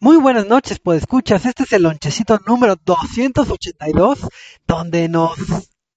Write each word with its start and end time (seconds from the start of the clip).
Muy 0.00 0.16
buenas 0.16 0.46
noches, 0.46 0.78
pues 0.78 1.02
escuchas. 1.02 1.46
Este 1.46 1.64
es 1.64 1.72
el 1.72 1.82
lonchecito 1.82 2.38
número 2.46 2.76
282, 2.84 4.28
donde 4.66 5.08
nos 5.08 5.38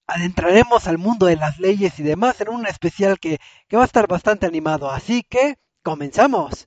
adentraremos 0.06 0.86
al 0.86 0.98
mundo 0.98 1.26
de 1.26 1.36
las 1.36 1.58
leyes 1.58 1.98
y 1.98 2.02
demás 2.02 2.40
en 2.40 2.48
un 2.50 2.66
especial 2.66 3.18
que, 3.18 3.38
que 3.68 3.76
va 3.76 3.82
a 3.82 3.86
estar 3.86 4.06
bastante 4.06 4.46
animado. 4.46 4.90
Así 4.90 5.22
que, 5.22 5.58
comenzamos. 5.82 6.66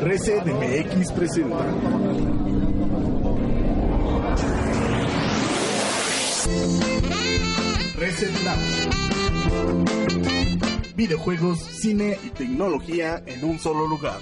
Reset 0.00 0.44
MX 0.46 1.12
presenta. 1.12 1.66
Videojuegos, 10.96 11.58
cine 11.58 12.18
y 12.22 12.28
tecnología 12.30 13.22
en 13.26 13.44
un 13.44 13.58
solo 13.58 13.86
lugar. 13.86 14.20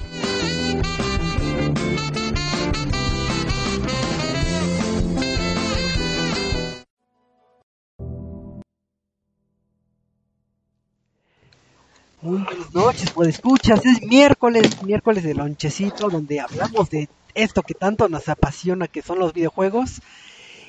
Muy 12.20 12.42
buenas 12.42 12.74
noches, 12.74 13.10
pues 13.12 13.28
escuchas. 13.28 13.84
Es 13.86 14.02
miércoles, 14.02 14.82
miércoles 14.82 15.22
de 15.22 15.34
lonchecito, 15.34 16.10
donde 16.10 16.40
hablamos 16.40 16.90
de 16.90 17.08
esto 17.34 17.62
que 17.62 17.74
tanto 17.74 18.08
nos 18.08 18.28
apasiona, 18.28 18.88
que 18.88 19.02
son 19.02 19.20
los 19.20 19.32
videojuegos. 19.32 20.02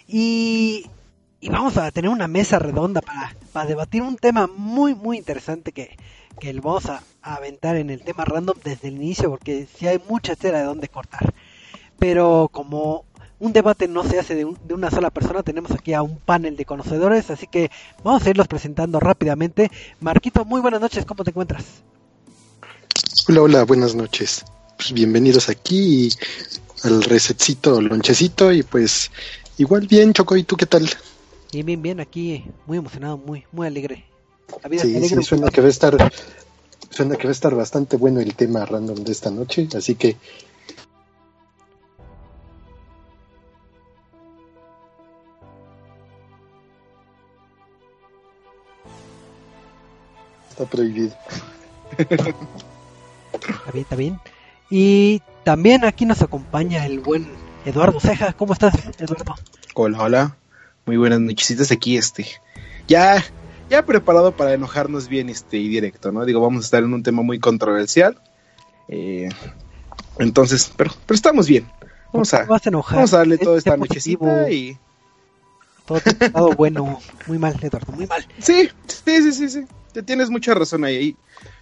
Y, 0.08 0.86
y 1.42 1.50
vamos 1.50 1.78
a 1.78 1.92
tener 1.92 2.10
una 2.10 2.28
mesa 2.28 2.60
redonda 2.60 3.02
para, 3.02 3.36
para 3.54 3.66
debatir 3.68 4.02
un 4.02 4.18
tema 4.18 4.48
muy, 4.48 4.94
muy 4.96 5.18
interesante 5.18 5.72
que, 5.72 5.98
que 6.40 6.54
lo 6.54 6.62
vamos 6.62 6.86
a, 6.88 7.02
aventar 7.22 7.76
en 7.76 7.90
el 7.90 8.02
tema 8.02 8.26
random 8.26 8.58
desde 8.64 8.88
el 8.88 8.96
inicio, 8.96 9.30
porque 9.30 9.68
si 9.78 9.88
hay 9.88 10.02
mucha 10.10 10.36
tela 10.36 10.60
de 10.60 10.64
dónde 10.66 10.88
cortar. 10.88 11.34
Pero 11.98 12.50
como 12.52 13.06
un 13.40 13.54
debate 13.54 13.88
no 13.88 14.04
se 14.04 14.20
hace 14.20 14.36
de, 14.36 14.46
un- 14.46 14.58
de 14.66 14.74
una 14.74 14.90
sola 14.90 15.10
persona, 15.10 15.44
tenemos 15.44 15.72
aquí 15.72 15.94
a 15.94 16.02
un 16.02 16.18
panel 16.18 16.56
de 16.56 16.66
conocedores, 16.66 17.30
así 17.30 17.48
que 17.48 17.70
vamos 18.04 18.26
a 18.26 18.30
irlos 18.30 18.48
presentando 18.48 19.00
rápidamente. 19.00 19.70
Marquito, 20.00 20.46
muy 20.46 20.62
buenas 20.62 20.82
noches, 20.82 21.06
¿cómo 21.06 21.24
te 21.24 21.32
encuentras? 21.32 21.66
Hola, 23.28 23.42
hola, 23.42 23.64
buenas 23.66 23.96
noches. 23.96 24.44
Pues 24.78 24.94
bienvenidos 24.94 25.50
aquí 25.50 26.10
al 26.84 27.04
resetcito, 27.04 27.82
lonchecito 27.82 28.52
y 28.52 28.64
pues 28.64 29.12
igual 29.58 29.88
bien, 29.88 30.14
Choco, 30.14 30.38
¿y 30.38 30.44
tú 30.44 30.56
qué 30.56 30.66
tal? 30.66 30.90
Bien, 31.52 31.66
bien, 31.66 31.82
bien, 31.82 32.00
aquí 32.00 32.46
muy 32.66 32.78
emocionado, 32.78 33.18
muy, 33.18 33.46
muy 33.52 33.68
alegre. 33.68 34.06
La 34.62 34.70
vida 34.70 34.82
Sí, 34.84 34.92
es 34.92 34.98
alegre. 34.98 35.22
sí, 35.22 35.24
suena 35.24 35.50
que 35.50 35.62
va 35.62 35.68
a 35.68 35.70
estar 35.72 36.12
suena 36.90 37.16
que 37.16 37.24
va 37.24 37.30
a 37.30 37.32
estar 37.32 37.56
bastante 37.56 37.98
bueno 37.98 38.20
el 38.20 38.36
tema 38.36 38.66
random 38.66 39.04
de 39.04 39.12
esta 39.12 39.30
noche, 39.32 39.68
así 39.76 39.96
que 39.96 40.18
está 50.50 50.66
prohibido. 50.66 51.16
Está 51.98 53.72
bien, 53.72 53.84
está 53.84 53.96
bien. 53.96 54.20
Y 54.70 55.22
también 55.44 55.86
aquí 55.86 56.06
nos 56.06 56.22
acompaña 56.22 56.86
el 56.86 57.00
buen 57.00 57.28
Eduardo 57.66 58.00
Ceja. 58.00 58.34
¿Cómo 58.34 58.54
estás, 58.54 58.74
Eduardo? 59.00 59.36
Hola, 59.76 60.04
hola. 60.04 60.38
Muy 60.90 60.98
buenas 60.98 61.20
nochecitas 61.20 61.72
aquí, 61.72 61.98
este. 61.98 62.26
Ya, 62.88 63.24
ya 63.70 63.86
preparado 63.86 64.32
para 64.36 64.56
enojarnos 64.56 65.08
bien, 65.08 65.30
este, 65.30 65.58
y 65.58 65.68
directo, 65.70 66.12
¿no? 66.12 66.26
Digo, 66.26 66.42
vamos 66.42 66.64
a 66.64 66.66
estar 66.66 66.82
en 66.84 66.92
un 66.96 67.04
tema 67.04 67.22
muy 67.22 67.38
controversial. 67.40 68.20
Eh, 68.88 69.30
entonces, 70.18 70.74
pero, 70.76 70.90
pero 71.06 71.14
estamos 71.16 71.48
bien. 71.48 71.70
Vamos 72.12 72.34
a, 72.34 72.40
¿Cómo 72.40 72.54
vas 72.54 72.66
a 72.66 72.70
enojar? 72.70 72.96
vamos 72.96 73.14
a 73.14 73.18
darle 73.20 73.38
Sé- 73.38 73.44
toda 73.44 73.58
esta 73.60 73.78
positivo. 73.78 74.26
nochecita 74.26 74.50
y. 74.52 74.80
Todo 75.86 76.00
lado 76.34 76.54
bueno. 76.54 77.00
Muy 77.28 77.38
mal, 77.38 77.56
Eduardo, 77.62 77.94
muy 77.94 78.08
mal. 78.08 78.26
Sí, 78.40 78.68
sí, 78.88 79.22
sí, 79.22 79.32
sí, 79.32 79.48
sí. 79.50 79.66
Te 79.94 80.02
tienes 80.02 80.32
mucha 80.32 80.56
razón 80.56 80.86
ahí. 80.86 80.96
ahí. 80.98 81.18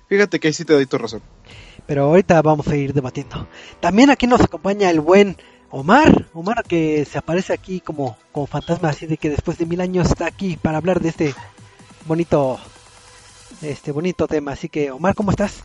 Fíjate 0.08 0.40
que 0.40 0.48
ahí 0.48 0.54
sí 0.54 0.64
te 0.64 0.72
doy 0.72 0.86
tu 0.86 0.98
razón. 0.98 1.22
Pero 1.86 2.06
ahorita 2.06 2.42
vamos 2.42 2.70
a 2.70 2.78
ir 2.78 2.94
debatiendo. 2.94 3.46
También 3.82 4.10
aquí 4.10 4.26
nos 4.26 4.40
acompaña 4.40 4.90
el 4.90 5.02
buen 5.02 5.36
Omar. 5.70 6.28
Omar 6.34 6.64
que 6.64 7.06
se 7.06 7.18
aparece 7.18 7.54
aquí 7.54 7.80
como, 7.80 8.18
como 8.32 8.48
fantasma, 8.48 8.90
así 8.90 9.06
de 9.06 9.18
que 9.18 9.30
después 9.30 9.58
de 9.58 9.66
mil 9.66 9.82
años 9.82 10.08
está 10.08 10.26
aquí 10.26 10.58
para 10.62 10.78
hablar 10.78 11.02
de 11.02 11.10
este 11.10 11.36
bonito, 12.06 12.60
este 13.62 13.92
bonito 13.92 14.28
tema. 14.28 14.54
Así 14.54 14.70
que 14.70 14.92
Omar, 14.92 15.16
¿cómo 15.16 15.32
estás? 15.32 15.64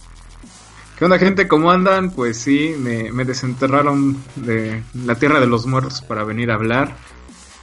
¿Qué 0.98 1.06
onda 1.06 1.18
gente? 1.18 1.48
¿Cómo 1.48 1.70
andan? 1.70 2.10
Pues 2.10 2.38
sí, 2.38 2.74
me, 2.78 3.24
desenterraron 3.24 4.22
de 4.36 4.82
la 4.94 5.16
tierra 5.16 5.40
de 5.40 5.46
los 5.46 5.66
muertos 5.66 6.00
para 6.02 6.22
venir 6.24 6.50
a 6.50 6.54
hablar. 6.54 6.96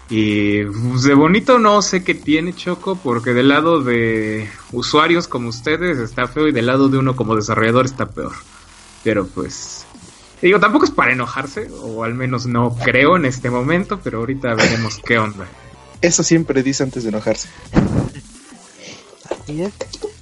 Y 0.10 0.64
pues, 0.66 1.04
de 1.04 1.14
bonito 1.14 1.60
no 1.60 1.82
sé 1.82 2.04
qué 2.04 2.16
tiene 2.16 2.54
Choco, 2.54 2.98
porque 3.02 3.34
del 3.34 3.50
lado 3.50 3.82
de 3.82 4.50
usuarios 4.72 5.28
como 5.28 5.50
ustedes 5.50 6.00
está 6.00 6.28
feo 6.28 6.48
y 6.48 6.52
del 6.52 6.66
lado 6.66 6.90
de 6.90 6.98
uno 6.98 7.16
como 7.16 7.36
desarrollador 7.36 7.86
está 7.86 8.08
peor. 8.08 8.34
Pero 9.04 9.28
pues... 9.28 9.86
Digo, 10.42 10.60
tampoco 10.60 10.86
es 10.86 10.92
para 10.92 11.12
enojarse, 11.12 11.70
o 11.82 12.04
al 12.04 12.14
menos 12.14 12.46
no 12.46 12.76
creo 12.76 13.18
en 13.18 13.26
este 13.26 13.50
momento, 13.50 14.00
pero 14.02 14.20
ahorita 14.20 14.54
veremos 14.54 15.00
qué 15.06 15.20
onda. 15.20 15.46
Eso 16.02 16.24
siempre 16.24 16.64
dice 16.64 16.84
antes 16.84 17.04
de 17.04 17.10
enojarse. 17.10 17.50
Así 19.30 19.64
es. 19.64 19.74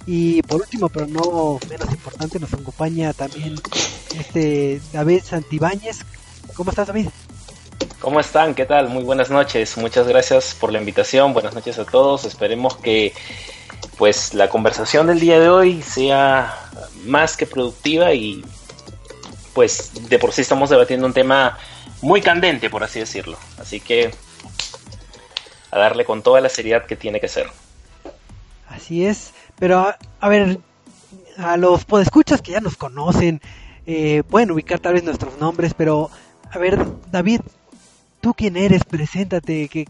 Y 0.07 0.41
por 0.43 0.61
último, 0.61 0.89
pero 0.89 1.05
no 1.05 1.59
menos 1.69 1.91
importante, 1.91 2.39
nos 2.39 2.53
acompaña 2.53 3.13
también 3.13 3.55
este 4.17 4.81
David 4.91 5.21
Santibáñez. 5.23 5.99
¿Cómo 6.55 6.71
estás, 6.71 6.87
David? 6.87 7.09
¿Cómo 7.99 8.19
están? 8.19 8.55
¿Qué 8.55 8.65
tal? 8.65 8.89
Muy 8.89 9.03
buenas 9.03 9.29
noches. 9.29 9.77
Muchas 9.77 10.07
gracias 10.07 10.55
por 10.59 10.71
la 10.71 10.79
invitación. 10.79 11.33
Buenas 11.33 11.53
noches 11.53 11.77
a 11.77 11.85
todos. 11.85 12.25
Esperemos 12.25 12.77
que 12.77 13.13
pues 13.97 14.33
la 14.33 14.49
conversación 14.49 15.07
del 15.07 15.19
día 15.19 15.39
de 15.39 15.49
hoy 15.49 15.81
sea 15.81 16.55
más 17.05 17.35
que 17.35 17.45
productiva 17.45 18.13
y 18.13 18.45
pues 19.57 19.91
de 20.07 20.19
por 20.19 20.33
sí 20.33 20.41
estamos 20.41 20.69
debatiendo 20.69 21.07
un 21.07 21.13
tema 21.13 21.57
muy 22.03 22.21
candente, 22.21 22.69
por 22.69 22.83
así 22.83 22.99
decirlo. 22.99 23.39
Así 23.57 23.79
que 23.79 24.11
a 25.71 25.79
darle 25.79 26.05
con 26.05 26.21
toda 26.21 26.41
la 26.41 26.49
seriedad 26.49 26.85
que 26.85 26.95
tiene 26.95 27.19
que 27.19 27.27
ser. 27.27 27.47
Así 28.69 29.03
es. 29.03 29.33
Pero, 29.57 29.95
a, 30.19 30.29
ver, 30.29 30.59
a 31.39 31.57
los 31.57 31.85
podescuchas 31.85 32.43
que 32.43 32.51
ya 32.51 32.59
nos 32.59 32.77
conocen, 32.77 33.41
eh, 33.87 34.21
pueden 34.29 34.51
ubicar 34.51 34.79
tal 34.79 34.93
vez 34.93 35.03
nuestros 35.03 35.39
nombres, 35.39 35.73
pero, 35.73 36.11
a 36.51 36.59
ver, 36.59 36.77
David, 37.09 37.41
¿tú 38.21 38.35
quién 38.35 38.57
eres? 38.57 38.83
Preséntate, 38.83 39.69
¿qué, 39.69 39.87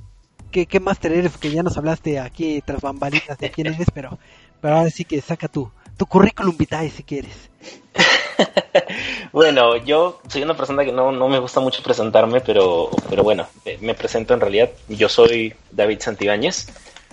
qué, 0.49 0.65
qué 0.65 0.79
máster 0.79 1.11
eres? 1.11 1.35
Que 1.35 1.51
ya 1.51 1.61
nos 1.61 1.77
hablaste 1.77 2.21
aquí 2.21 2.63
tras 2.65 2.79
bambalitas 2.79 3.37
de 3.37 3.51
quién 3.51 3.67
eres, 3.67 3.87
pero, 3.93 4.17
pero 4.61 4.77
ahora 4.77 4.91
sí 4.91 5.03
que 5.03 5.19
saca 5.19 5.49
tu, 5.49 5.69
tu 5.97 6.05
currículum 6.05 6.55
vitae 6.55 6.89
si 6.89 7.03
quieres. 7.03 7.49
Bueno, 9.33 9.75
yo 9.77 10.19
soy 10.29 10.43
una 10.43 10.55
persona 10.55 10.85
que 10.85 10.91
no, 10.91 11.11
no 11.11 11.27
me 11.27 11.39
gusta 11.39 11.59
mucho 11.59 11.83
presentarme, 11.83 12.41
pero, 12.41 12.89
pero 13.09 13.23
bueno, 13.23 13.47
eh, 13.65 13.77
me 13.81 13.93
presento 13.93 14.33
en 14.33 14.39
realidad. 14.39 14.69
Yo 14.87 15.09
soy 15.09 15.53
David 15.71 15.99
Santibáñez, 15.99 16.67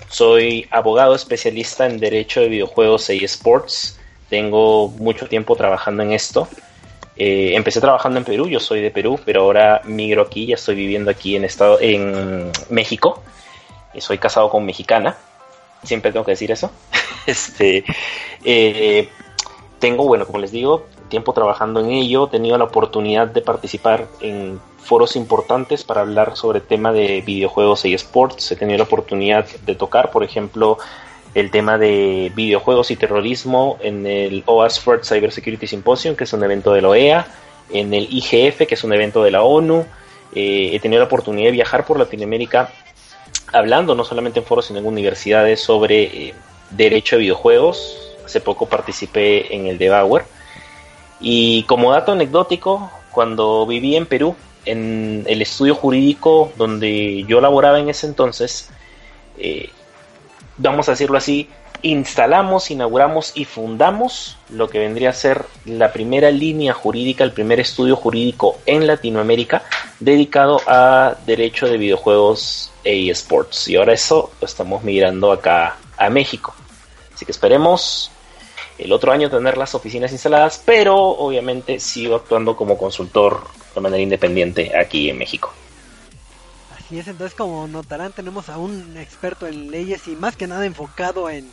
soy 0.08 0.66
abogado 0.70 1.14
especialista 1.14 1.86
en 1.86 1.98
Derecho 1.98 2.40
de 2.40 2.48
Videojuegos 2.48 3.10
e 3.10 3.16
eSports. 3.16 3.98
Tengo 4.30 4.88
mucho 4.88 5.26
tiempo 5.26 5.56
trabajando 5.56 6.02
en 6.02 6.12
esto. 6.12 6.48
Eh, 7.16 7.52
empecé 7.54 7.80
trabajando 7.80 8.18
en 8.18 8.24
Perú, 8.24 8.48
yo 8.48 8.60
soy 8.60 8.80
de 8.80 8.90
Perú, 8.90 9.20
pero 9.24 9.42
ahora 9.42 9.82
migro 9.84 10.22
aquí, 10.22 10.46
ya 10.46 10.54
estoy 10.54 10.74
viviendo 10.74 11.10
aquí 11.10 11.36
en, 11.36 11.44
estado, 11.44 11.78
en 11.80 12.50
México. 12.70 13.22
Eh, 13.92 14.00
soy 14.00 14.18
casado 14.18 14.50
con 14.50 14.64
mexicana, 14.64 15.16
siempre 15.84 16.12
tengo 16.12 16.24
que 16.24 16.32
decir 16.32 16.50
eso. 16.50 16.70
este, 17.26 17.84
eh, 18.44 19.08
tengo, 19.78 20.06
bueno, 20.06 20.26
como 20.26 20.38
les 20.38 20.50
digo, 20.50 20.86
tiempo 21.08 21.32
trabajando 21.32 21.80
en 21.80 21.90
ello, 21.90 22.26
he 22.26 22.30
tenido 22.30 22.58
la 22.58 22.64
oportunidad 22.64 23.28
de 23.28 23.42
participar 23.42 24.06
en 24.20 24.60
foros 24.78 25.16
importantes 25.16 25.84
para 25.84 26.02
hablar 26.02 26.36
sobre 26.36 26.60
tema 26.60 26.92
de 26.92 27.22
videojuegos 27.22 27.84
y 27.84 27.94
esports, 27.94 28.52
he 28.52 28.56
tenido 28.56 28.78
la 28.78 28.84
oportunidad 28.84 29.46
de 29.64 29.74
tocar, 29.74 30.10
por 30.10 30.24
ejemplo, 30.24 30.78
el 31.34 31.50
tema 31.50 31.78
de 31.78 32.30
videojuegos 32.34 32.90
y 32.90 32.96
terrorismo 32.96 33.78
en 33.80 34.06
el 34.06 34.42
OASFORD 34.46 35.04
Cyber 35.04 35.32
Security 35.32 35.66
Symposium, 35.66 36.14
que 36.14 36.24
es 36.24 36.32
un 36.32 36.44
evento 36.44 36.72
de 36.72 36.82
la 36.82 36.88
OEA, 36.88 37.26
en 37.70 37.92
el 37.94 38.06
IGF, 38.10 38.66
que 38.66 38.74
es 38.74 38.84
un 38.84 38.92
evento 38.92 39.24
de 39.24 39.30
la 39.30 39.42
ONU, 39.42 39.84
eh, 40.34 40.70
he 40.72 40.80
tenido 40.80 41.00
la 41.00 41.06
oportunidad 41.06 41.46
de 41.46 41.52
viajar 41.52 41.86
por 41.86 41.98
Latinoamérica 41.98 42.70
hablando 43.54 43.94
no 43.94 44.04
solamente 44.04 44.40
en 44.40 44.44
foros, 44.44 44.66
sino 44.66 44.80
en 44.80 44.86
universidades 44.86 45.60
sobre 45.60 46.02
eh, 46.02 46.34
derecho 46.70 47.16
de 47.16 47.22
videojuegos. 47.22 47.96
Hace 48.24 48.40
poco 48.40 48.66
participé 48.66 49.54
en 49.54 49.66
el 49.66 49.78
de 49.78 49.88
Bauer. 49.88 50.24
Y 51.20 51.62
como 51.64 51.92
dato 51.92 52.12
anecdótico, 52.12 52.90
cuando 53.12 53.66
viví 53.66 53.96
en 53.96 54.06
Perú, 54.06 54.34
en 54.66 55.24
el 55.26 55.40
estudio 55.42 55.74
jurídico 55.74 56.52
donde 56.56 57.24
yo 57.24 57.40
laboraba 57.40 57.78
en 57.78 57.88
ese 57.88 58.06
entonces, 58.06 58.70
eh, 59.38 59.70
vamos 60.56 60.88
a 60.88 60.92
decirlo 60.92 61.16
así, 61.16 61.48
instalamos, 61.84 62.70
inauguramos 62.70 63.32
y 63.34 63.44
fundamos 63.44 64.38
lo 64.48 64.68
que 64.68 64.78
vendría 64.78 65.10
a 65.10 65.12
ser 65.12 65.44
la 65.66 65.92
primera 65.92 66.30
línea 66.30 66.72
jurídica, 66.72 67.24
el 67.24 67.32
primer 67.32 67.60
estudio 67.60 67.94
jurídico 67.94 68.58
en 68.64 68.86
Latinoamérica 68.86 69.62
dedicado 70.00 70.62
a 70.66 71.14
derecho 71.26 71.66
de 71.66 71.76
videojuegos 71.76 72.72
e 72.84 73.10
esports. 73.10 73.68
Y 73.68 73.76
ahora 73.76 73.92
eso 73.92 74.30
lo 74.40 74.46
estamos 74.46 74.82
migrando 74.82 75.30
acá 75.30 75.76
a 75.98 76.08
México. 76.08 76.54
Así 77.14 77.26
que 77.26 77.32
esperemos 77.32 78.10
el 78.78 78.90
otro 78.90 79.12
año 79.12 79.28
tener 79.28 79.58
las 79.58 79.74
oficinas 79.74 80.10
instaladas, 80.10 80.62
pero 80.64 80.96
obviamente 80.96 81.78
sigo 81.80 82.16
actuando 82.16 82.56
como 82.56 82.78
consultor 82.78 83.46
de 83.74 83.80
manera 83.82 84.02
independiente 84.02 84.72
aquí 84.74 85.10
en 85.10 85.18
México. 85.18 85.52
Así 86.78 86.98
es, 86.98 87.08
entonces 87.08 87.36
como 87.36 87.66
notarán 87.68 88.12
tenemos 88.12 88.48
a 88.48 88.56
un 88.56 88.96
experto 88.96 89.46
en 89.46 89.70
leyes 89.70 90.08
y 90.08 90.16
más 90.16 90.34
que 90.34 90.46
nada 90.46 90.64
enfocado 90.64 91.28
en, 91.28 91.50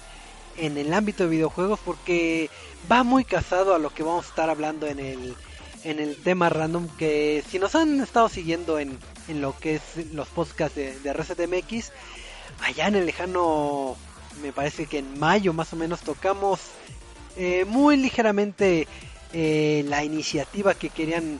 en 0.57 0.77
el 0.77 0.94
ámbito 0.94 1.24
de 1.24 1.30
videojuegos 1.30 1.80
porque 1.83 2.50
va 2.92 3.03
muy 3.03 3.24
casado 3.24 3.74
a 3.74 3.80
lo 3.80 3.94
que 3.94 4.03
vamos 4.03 4.25
a 4.25 4.30
estar 4.30 4.50
hablando 4.50 4.88
en 4.88 5.00
el, 5.00 5.36
en 5.83 6.00
el 6.00 6.15
tema 6.18 6.50
random 6.50 6.88
que 6.98 7.44
si 7.50 7.59
nos 7.59 7.75
han 7.75 8.00
estado 8.01 8.30
siguiendo 8.30 8.80
en, 8.80 8.98
en 9.27 9.42
lo 9.42 9.57
que 9.57 9.75
es 9.75 10.13
los 10.13 10.27
podcasts 10.27 10.75
de, 10.75 11.00
de 11.00 11.13
ResetMX, 11.13 11.92
allá 12.63 12.88
en 12.88 12.95
el 12.95 13.06
lejano, 13.06 13.95
me 14.42 14.51
parece 14.51 14.86
que 14.86 15.00
en 15.00 15.19
mayo 15.19 15.53
más 15.53 15.74
o 15.74 15.75
menos 15.75 16.01
tocamos 16.01 16.59
eh, 17.38 17.65
muy 17.65 17.98
ligeramente 17.98 18.88
eh, 19.33 19.86
la 19.88 20.03
iniciativa 20.03 20.74
que 20.74 20.89
querían 20.89 21.39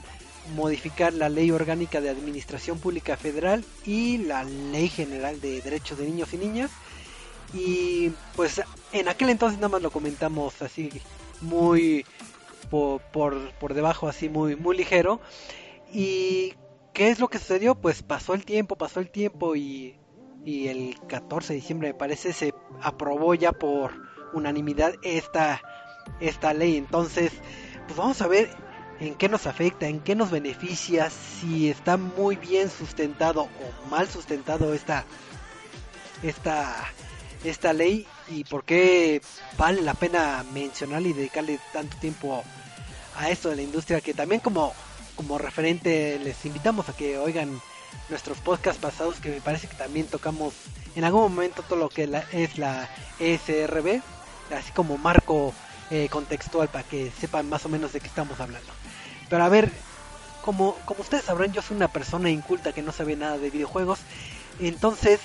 modificar 0.56 1.12
la 1.12 1.28
ley 1.28 1.50
orgánica 1.50 2.00
de 2.00 2.10
administración 2.10 2.78
pública 2.78 3.16
federal 3.16 3.64
y 3.86 4.18
la 4.18 4.44
ley 4.44 4.88
general 4.88 5.40
de 5.40 5.60
derechos 5.60 5.98
de 5.98 6.06
niños 6.06 6.32
y 6.32 6.38
niñas 6.38 6.70
y 7.52 8.10
pues 8.34 8.62
en 8.92 9.08
aquel 9.08 9.30
entonces 9.30 9.58
nada 9.58 9.68
más 9.68 9.82
lo 9.82 9.90
comentamos 9.90 10.62
así 10.62 10.90
muy 11.40 12.06
por, 12.70 13.00
por, 13.00 13.52
por 13.54 13.74
debajo 13.74 14.08
así 14.08 14.28
muy 14.28 14.56
muy 14.56 14.76
ligero. 14.76 15.20
Y 15.92 16.54
qué 16.94 17.10
es 17.10 17.18
lo 17.18 17.28
que 17.28 17.38
sucedió 17.38 17.74
pues 17.74 18.02
pasó 18.02 18.34
el 18.34 18.44
tiempo 18.44 18.76
pasó 18.76 19.00
el 19.00 19.10
tiempo 19.10 19.56
y, 19.56 19.96
y 20.44 20.68
el 20.68 20.96
14 21.08 21.52
de 21.52 21.60
diciembre 21.60 21.88
me 21.88 21.94
parece 21.94 22.32
se 22.32 22.54
aprobó 22.80 23.34
ya 23.34 23.52
por 23.52 23.92
unanimidad 24.32 24.94
esta 25.02 25.60
esta 26.20 26.54
ley. 26.54 26.76
Entonces 26.76 27.32
pues 27.86 27.96
vamos 27.96 28.22
a 28.22 28.28
ver 28.28 28.48
en 29.00 29.14
qué 29.16 29.28
nos 29.28 29.46
afecta, 29.46 29.88
en 29.88 30.00
qué 30.00 30.14
nos 30.14 30.30
beneficia, 30.30 31.10
si 31.10 31.68
está 31.68 31.96
muy 31.96 32.36
bien 32.36 32.70
sustentado 32.70 33.42
o 33.42 33.88
mal 33.90 34.08
sustentado 34.08 34.72
esta 34.72 35.04
esta 36.22 36.86
esta 37.44 37.72
ley 37.72 38.06
y 38.28 38.44
por 38.44 38.64
qué 38.64 39.20
vale 39.56 39.82
la 39.82 39.94
pena 39.94 40.44
mencionar 40.52 41.02
y 41.02 41.12
dedicarle 41.12 41.58
tanto 41.72 41.96
tiempo 41.98 42.42
a 43.16 43.30
esto 43.30 43.50
de 43.50 43.56
la 43.56 43.62
industria 43.62 44.00
que 44.00 44.14
también 44.14 44.40
como 44.40 44.72
como 45.16 45.38
referente 45.38 46.18
les 46.22 46.44
invitamos 46.46 46.88
a 46.88 46.96
que 46.96 47.18
oigan 47.18 47.60
nuestros 48.08 48.38
podcasts 48.38 48.80
pasados 48.80 49.16
que 49.16 49.30
me 49.30 49.40
parece 49.40 49.66
que 49.66 49.74
también 49.74 50.06
tocamos 50.06 50.54
en 50.94 51.04
algún 51.04 51.22
momento 51.22 51.62
todo 51.62 51.78
lo 51.78 51.88
que 51.88 52.08
es 52.32 52.58
la 52.58 52.88
ESRB 53.18 54.02
así 54.56 54.72
como 54.72 54.98
marco 54.98 55.52
eh, 55.90 56.08
contextual 56.10 56.68
para 56.68 56.84
que 56.84 57.10
sepan 57.10 57.48
más 57.48 57.66
o 57.66 57.68
menos 57.68 57.92
de 57.92 58.00
qué 58.00 58.06
estamos 58.06 58.40
hablando. 58.40 58.72
Pero 59.28 59.44
a 59.44 59.48
ver 59.48 59.70
como 60.42 60.74
como 60.84 61.02
ustedes 61.02 61.24
sabrán 61.24 61.52
yo 61.52 61.62
soy 61.62 61.76
una 61.76 61.88
persona 61.88 62.30
inculta 62.30 62.72
que 62.72 62.82
no 62.82 62.92
sabe 62.92 63.16
nada 63.16 63.38
de 63.38 63.50
videojuegos 63.50 64.00
entonces 64.58 65.20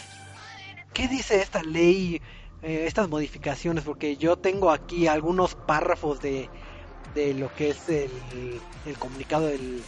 ¿qué 0.93 1.07
dice 1.07 1.41
esta 1.41 1.63
ley, 1.63 2.21
eh, 2.61 2.85
estas 2.87 3.09
modificaciones? 3.09 3.83
Porque 3.83 4.17
yo 4.17 4.37
tengo 4.37 4.71
aquí 4.71 5.07
algunos 5.07 5.55
párrafos 5.55 6.19
de, 6.21 6.49
de 7.15 7.33
lo 7.33 7.53
que 7.55 7.69
es 7.69 7.89
el, 7.89 8.11
el 8.85 8.97
comunicado 8.97 9.47
del, 9.47 9.81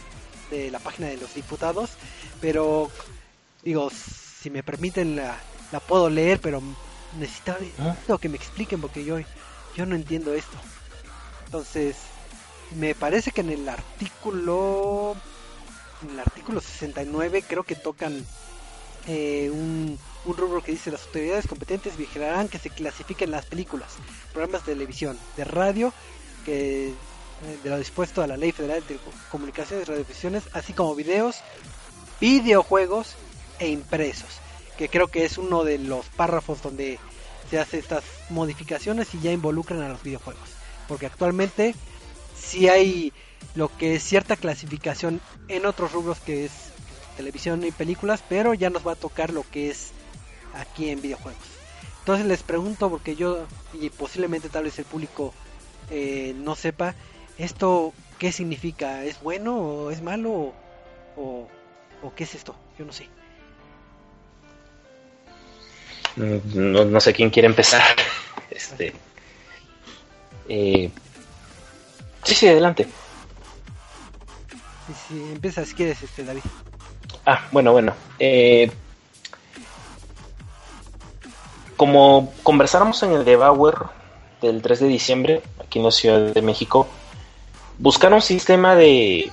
de 0.50 0.70
la 0.70 0.78
página 0.78 1.08
de 1.08 1.16
los 1.16 1.34
diputados, 1.34 1.90
pero 2.40 2.90
digo, 3.62 3.90
si 3.90 4.50
me 4.50 4.62
permiten 4.62 5.16
la, 5.16 5.38
la 5.72 5.80
puedo 5.80 6.10
leer, 6.10 6.40
pero 6.40 6.62
necesito, 7.18 7.56
necesito 7.78 8.18
que 8.18 8.28
me 8.28 8.36
expliquen 8.36 8.80
porque 8.80 9.04
yo, 9.04 9.18
yo 9.76 9.86
no 9.86 9.94
entiendo 9.94 10.34
esto. 10.34 10.56
Entonces, 11.46 11.96
me 12.76 12.94
parece 12.94 13.32
que 13.32 13.40
en 13.40 13.50
el 13.50 13.68
artículo 13.68 15.16
en 16.02 16.10
el 16.10 16.20
artículo 16.20 16.60
69 16.60 17.44
creo 17.46 17.62
que 17.62 17.74
tocan 17.74 18.24
eh, 19.06 19.50
un, 19.52 19.98
un 20.24 20.36
rubro 20.36 20.62
que 20.62 20.72
dice 20.72 20.90
las 20.90 21.06
autoridades 21.06 21.46
competentes 21.46 21.96
vigilarán 21.96 22.48
que 22.48 22.58
se 22.58 22.70
clasifiquen 22.70 23.30
las 23.30 23.46
películas, 23.46 23.94
programas 24.32 24.66
de 24.66 24.74
televisión, 24.74 25.18
de 25.36 25.44
radio, 25.44 25.92
que 26.44 26.88
eh, 26.88 26.92
de 27.62 27.70
lo 27.70 27.78
dispuesto 27.78 28.22
a 28.22 28.26
la 28.26 28.36
Ley 28.36 28.52
Federal 28.52 28.84
de 28.86 28.98
Comunicaciones 29.30 29.86
y 29.86 29.90
Radiovisiones, 29.90 30.44
así 30.52 30.72
como 30.72 30.94
videos, 30.94 31.36
videojuegos 32.20 33.14
e 33.58 33.68
impresos, 33.68 34.28
que 34.76 34.88
creo 34.88 35.08
que 35.08 35.24
es 35.24 35.38
uno 35.38 35.64
de 35.64 35.78
los 35.78 36.06
párrafos 36.06 36.62
donde 36.62 36.98
se 37.48 37.58
hace 37.58 37.78
estas 37.78 38.04
modificaciones 38.28 39.14
y 39.14 39.20
ya 39.20 39.32
involucran 39.32 39.80
a 39.80 39.88
los 39.88 40.02
videojuegos, 40.02 40.48
porque 40.86 41.06
actualmente 41.06 41.74
si 42.38 42.68
hay 42.68 43.12
lo 43.54 43.74
que 43.76 43.96
es 43.96 44.02
cierta 44.02 44.36
clasificación 44.36 45.20
en 45.48 45.66
otros 45.66 45.92
rubros 45.92 46.20
que 46.20 46.44
es 46.44 46.52
televisión 47.16 47.64
y 47.64 47.72
películas, 47.72 48.22
pero 48.28 48.54
ya 48.54 48.70
nos 48.70 48.86
va 48.86 48.92
a 48.92 48.96
tocar 48.96 49.32
lo 49.32 49.44
que 49.50 49.70
es 49.70 49.92
aquí 50.54 50.90
en 50.90 51.02
videojuegos. 51.02 51.42
Entonces 52.00 52.26
les 52.26 52.42
pregunto, 52.42 52.90
porque 52.90 53.14
yo 53.14 53.46
y 53.72 53.90
posiblemente 53.90 54.48
tal 54.48 54.64
vez 54.64 54.78
el 54.78 54.84
público 54.84 55.34
eh, 55.90 56.34
no 56.36 56.56
sepa, 56.56 56.94
¿esto 57.38 57.92
qué 58.18 58.32
significa? 58.32 59.04
¿Es 59.04 59.20
bueno 59.20 59.56
o 59.56 59.90
es 59.90 60.02
malo? 60.02 60.52
O, 61.16 61.48
o, 62.02 62.14
qué 62.14 62.24
es 62.24 62.34
esto? 62.34 62.54
Yo 62.78 62.84
no 62.84 62.92
sé. 62.92 63.08
No, 66.16 66.84
no 66.84 67.00
sé 67.00 67.12
quién 67.12 67.30
quiere 67.30 67.46
empezar. 67.48 67.82
Este. 68.50 68.92
Eh, 70.48 70.90
sí, 72.24 72.34
sí, 72.34 72.48
adelante. 72.48 72.84
Sí, 74.86 74.92
sí, 75.06 75.22
empieza 75.32 75.64
si 75.64 75.74
quieres, 75.74 76.02
este, 76.02 76.24
David. 76.24 76.42
Ah, 77.24 77.46
bueno, 77.52 77.70
bueno. 77.70 77.94
Eh, 78.18 78.68
como 81.80 82.30
conversáramos 82.42 83.02
en 83.04 83.12
el 83.12 83.24
de 83.24 83.36
Bauer 83.36 83.74
del 84.42 84.60
3 84.60 84.80
de 84.80 84.86
diciembre, 84.86 85.42
aquí 85.58 85.78
en 85.78 85.86
la 85.86 85.90
Ciudad 85.90 86.20
de 86.20 86.42
México, 86.42 86.86
buscar 87.78 88.12
un 88.12 88.20
sistema 88.20 88.74
de, 88.74 89.32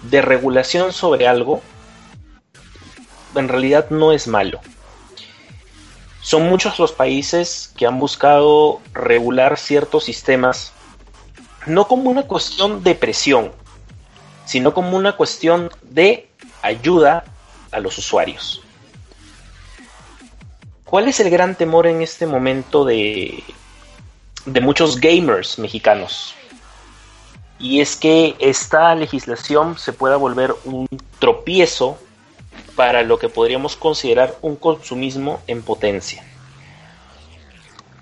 de 0.00 0.22
regulación 0.22 0.94
sobre 0.94 1.28
algo 1.28 1.60
en 3.34 3.48
realidad 3.48 3.90
no 3.90 4.12
es 4.12 4.26
malo. 4.26 4.62
Son 6.22 6.48
muchos 6.48 6.78
los 6.78 6.92
países 6.92 7.74
que 7.76 7.84
han 7.84 7.98
buscado 7.98 8.80
regular 8.94 9.58
ciertos 9.58 10.04
sistemas, 10.04 10.72
no 11.66 11.86
como 11.88 12.08
una 12.08 12.22
cuestión 12.22 12.82
de 12.84 12.94
presión, 12.94 13.52
sino 14.46 14.72
como 14.72 14.96
una 14.96 15.14
cuestión 15.14 15.68
de 15.82 16.30
ayuda 16.62 17.24
a 17.70 17.80
los 17.80 17.98
usuarios. 17.98 18.62
¿Cuál 20.86 21.08
es 21.08 21.18
el 21.18 21.30
gran 21.30 21.56
temor 21.56 21.88
en 21.88 22.00
este 22.00 22.26
momento 22.26 22.84
de, 22.84 23.42
de 24.44 24.60
muchos 24.60 25.00
gamers 25.00 25.58
mexicanos? 25.58 26.36
Y 27.58 27.80
es 27.80 27.96
que 27.96 28.36
esta 28.38 28.94
legislación 28.94 29.76
se 29.78 29.92
pueda 29.92 30.16
volver 30.16 30.54
un 30.64 30.86
tropiezo 31.18 31.98
para 32.76 33.02
lo 33.02 33.18
que 33.18 33.28
podríamos 33.28 33.74
considerar 33.74 34.38
un 34.42 34.54
consumismo 34.54 35.40
en 35.48 35.62
potencia. 35.62 36.24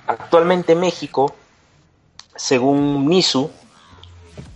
Actualmente 0.07 0.75
México, 0.75 1.35
según 2.37 3.09
MISU, 3.09 3.51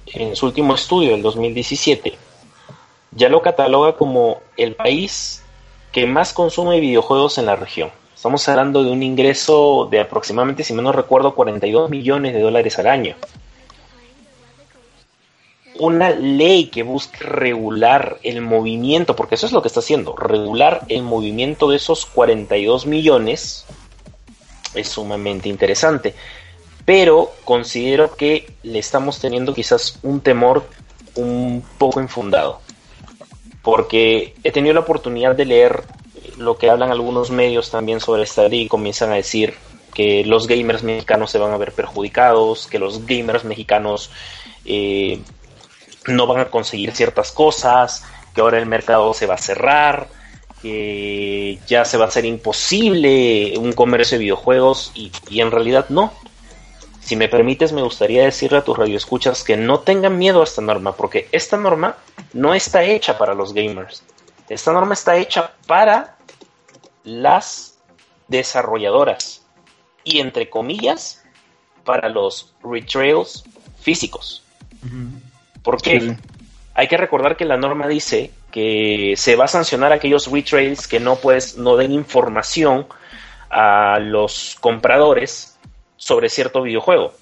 en 0.04 0.36
su 0.36 0.44
último 0.44 0.74
estudio 0.74 1.12
del 1.12 1.22
2017, 1.22 2.18
ya 3.12 3.30
lo 3.30 3.40
cataloga 3.40 3.96
como 3.96 4.42
el 4.58 4.74
país 4.74 5.42
que 5.92 6.04
más 6.04 6.34
consume 6.34 6.78
videojuegos 6.78 7.38
en 7.38 7.46
la 7.46 7.56
región. 7.56 7.90
Estamos 8.18 8.48
hablando 8.48 8.82
de 8.82 8.90
un 8.90 9.04
ingreso 9.04 9.86
de 9.88 10.00
aproximadamente, 10.00 10.64
si 10.64 10.74
no 10.74 10.90
recuerdo, 10.90 11.36
42 11.36 11.88
millones 11.88 12.34
de 12.34 12.40
dólares 12.40 12.76
al 12.80 12.88
año. 12.88 13.14
Una 15.78 16.10
ley 16.10 16.66
que 16.66 16.82
busque 16.82 17.18
regular 17.18 18.18
el 18.24 18.40
movimiento, 18.40 19.14
porque 19.14 19.36
eso 19.36 19.46
es 19.46 19.52
lo 19.52 19.62
que 19.62 19.68
está 19.68 19.78
haciendo, 19.78 20.16
regular 20.16 20.80
el 20.88 21.02
movimiento 21.02 21.70
de 21.70 21.76
esos 21.76 22.06
42 22.06 22.86
millones 22.86 23.66
es 24.74 24.88
sumamente 24.88 25.48
interesante. 25.48 26.16
Pero 26.84 27.30
considero 27.44 28.16
que 28.16 28.52
le 28.64 28.80
estamos 28.80 29.20
teniendo 29.20 29.54
quizás 29.54 30.00
un 30.02 30.22
temor 30.22 30.64
un 31.14 31.64
poco 31.78 32.00
infundado. 32.00 32.62
Porque 33.62 34.34
he 34.42 34.50
tenido 34.50 34.74
la 34.74 34.80
oportunidad 34.80 35.36
de 35.36 35.44
leer 35.44 35.84
lo 36.38 36.56
que 36.56 36.70
hablan 36.70 36.90
algunos 36.90 37.30
medios 37.30 37.70
también 37.70 38.00
sobre 38.00 38.22
esta 38.22 38.48
ley 38.48 38.68
comienzan 38.68 39.10
a 39.10 39.16
decir 39.16 39.54
que 39.94 40.24
los 40.24 40.46
gamers 40.46 40.82
mexicanos 40.82 41.30
se 41.30 41.38
van 41.38 41.52
a 41.52 41.56
ver 41.56 41.72
perjudicados, 41.72 42.66
que 42.66 42.78
los 42.78 43.04
gamers 43.06 43.44
mexicanos 43.44 44.10
eh, 44.64 45.20
no 46.06 46.26
van 46.26 46.40
a 46.40 46.44
conseguir 46.46 46.92
ciertas 46.92 47.32
cosas, 47.32 48.04
que 48.34 48.40
ahora 48.40 48.58
el 48.58 48.66
mercado 48.66 49.12
se 49.14 49.26
va 49.26 49.34
a 49.34 49.38
cerrar, 49.38 50.08
que 50.62 51.58
ya 51.66 51.84
se 51.84 51.96
va 51.96 52.04
a 52.04 52.08
hacer 52.08 52.24
imposible 52.24 53.54
un 53.58 53.72
comercio 53.72 54.18
de 54.18 54.24
videojuegos 54.24 54.92
y 54.94 55.40
en 55.40 55.50
realidad 55.50 55.86
no. 55.88 56.12
Si 57.00 57.16
me 57.16 57.28
permites, 57.28 57.72
me 57.72 57.80
gustaría 57.80 58.24
decirle 58.24 58.58
a 58.58 58.64
tus 58.64 58.76
radioescuchas 58.76 59.42
que 59.42 59.56
no 59.56 59.80
tengan 59.80 60.18
miedo 60.18 60.42
a 60.42 60.44
esta 60.44 60.60
norma, 60.60 60.92
porque 60.92 61.26
esta 61.32 61.56
norma 61.56 61.96
no 62.34 62.52
está 62.52 62.84
hecha 62.84 63.16
para 63.16 63.32
los 63.32 63.54
gamers. 63.54 64.02
Esta 64.46 64.74
norma 64.74 64.92
está 64.92 65.16
hecha 65.16 65.52
para 65.66 66.17
las 67.08 67.78
desarrolladoras 68.28 69.46
y 70.04 70.20
entre 70.20 70.50
comillas 70.50 71.24
para 71.84 72.08
los 72.08 72.54
retrails 72.62 73.44
físicos. 73.80 74.44
¿Por 75.62 75.80
qué? 75.80 76.16
Hay 76.74 76.86
que 76.86 76.96
recordar 76.96 77.36
que 77.36 77.44
la 77.44 77.56
norma 77.56 77.88
dice 77.88 78.30
que 78.52 79.14
se 79.16 79.36
va 79.36 79.46
a 79.46 79.48
sancionar 79.48 79.92
aquellos 79.92 80.30
retrails 80.30 80.86
que 80.86 81.00
no 81.00 81.16
pues 81.16 81.56
no 81.56 81.76
den 81.76 81.92
información 81.92 82.86
a 83.50 83.98
los 83.98 84.56
compradores 84.60 85.58
sobre 85.96 86.28
cierto 86.28 86.62
videojuego. 86.62 87.14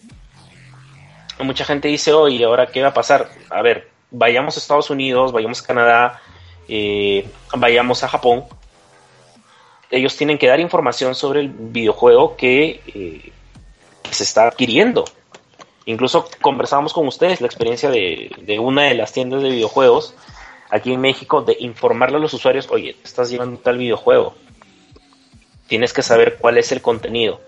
Mucha 1.38 1.64
gente 1.64 1.88
dice, 1.88 2.12
oye, 2.12 2.44
¿ahora 2.44 2.66
qué 2.66 2.82
va 2.82 2.88
a 2.88 2.94
pasar? 2.94 3.28
A 3.50 3.62
ver, 3.62 3.90
vayamos 4.10 4.56
a 4.56 4.60
Estados 4.60 4.90
Unidos, 4.90 5.32
vayamos 5.32 5.62
a 5.62 5.66
Canadá, 5.66 6.20
eh, 6.68 7.28
vayamos 7.56 8.02
a 8.02 8.08
Japón. 8.08 8.44
Ellos 9.90 10.16
tienen 10.16 10.38
que 10.38 10.48
dar 10.48 10.60
información 10.60 11.14
sobre 11.14 11.40
el 11.40 11.48
videojuego 11.48 12.36
que 12.36 12.80
eh, 12.86 13.32
se 14.10 14.24
está 14.24 14.48
adquiriendo. 14.48 15.04
Incluso 15.84 16.28
conversábamos 16.40 16.92
con 16.92 17.06
ustedes 17.06 17.40
la 17.40 17.46
experiencia 17.46 17.90
de, 17.90 18.30
de, 18.42 18.58
una 18.58 18.84
de 18.84 18.94
las 18.94 19.12
tiendas 19.12 19.42
de 19.42 19.50
videojuegos 19.50 20.14
aquí 20.70 20.92
en 20.92 21.00
México 21.00 21.42
de 21.42 21.56
informarle 21.60 22.16
a 22.16 22.20
los 22.20 22.34
usuarios, 22.34 22.68
oye, 22.70 22.96
estás 23.04 23.30
llevando 23.30 23.60
tal 23.60 23.78
videojuego. 23.78 24.34
Tienes 25.68 25.92
que 25.92 26.02
saber 26.02 26.38
cuál 26.40 26.58
es 26.58 26.72
el 26.72 26.82
contenido. 26.82 27.40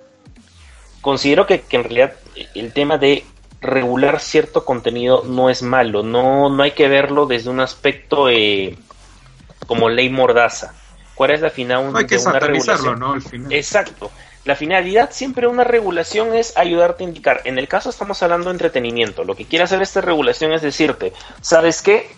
Considero 1.01 1.47
que, 1.47 1.63
que 1.63 1.77
en 1.77 1.85
realidad 1.85 2.15
el 2.55 2.73
tema 2.73 2.99
de 2.99 3.25
regular 3.61 4.21
cierto 4.21 4.65
contenido 4.65 5.25
no 5.25 5.51
es 5.51 5.63
malo, 5.63 6.03
no, 6.03 6.49
no 6.49 6.63
hay 6.63 6.73
que 6.73 6.89
verlo 6.89 7.27
desde 7.27 7.51
un 7.51 7.61
aspecto 7.61 8.29
eh, 8.29 8.77
como 9.67 9.89
ley 9.89 10.11
mordaza. 10.11 10.75
¿Cuál 11.19 11.33
es 11.33 11.41
la 11.41 11.51
final 11.51 11.93
no 11.93 11.99
hay 11.99 12.07
que 12.07 12.17
de 12.17 12.25
una 12.25 12.39
regulación? 12.39 13.01
¿no? 13.01 13.15
Al 13.15 13.23
final. 13.23 13.53
Exacto. 13.53 14.13
La 14.45 14.55
finalidad 14.55 15.11
siempre 15.11 15.49
de 15.49 15.53
una 15.53 15.65
regulación 15.65 16.33
es 16.33 16.57
ayudarte 16.57 17.03
a 17.03 17.09
indicar. 17.09 17.41
En 17.45 17.59
el 17.59 17.67
caso 17.67 17.91
estamos 17.91 18.23
hablando 18.23 18.51
de 18.51 18.53
entretenimiento. 18.53 19.25
Lo 19.25 19.35
que 19.35 19.45
quiere 19.45 19.65
hacer 19.65 19.83
esta 19.83 20.01
regulación 20.01 20.53
es 20.53 20.63
decirte, 20.63 21.13
¿sabes 21.41 21.83
qué? 21.83 22.09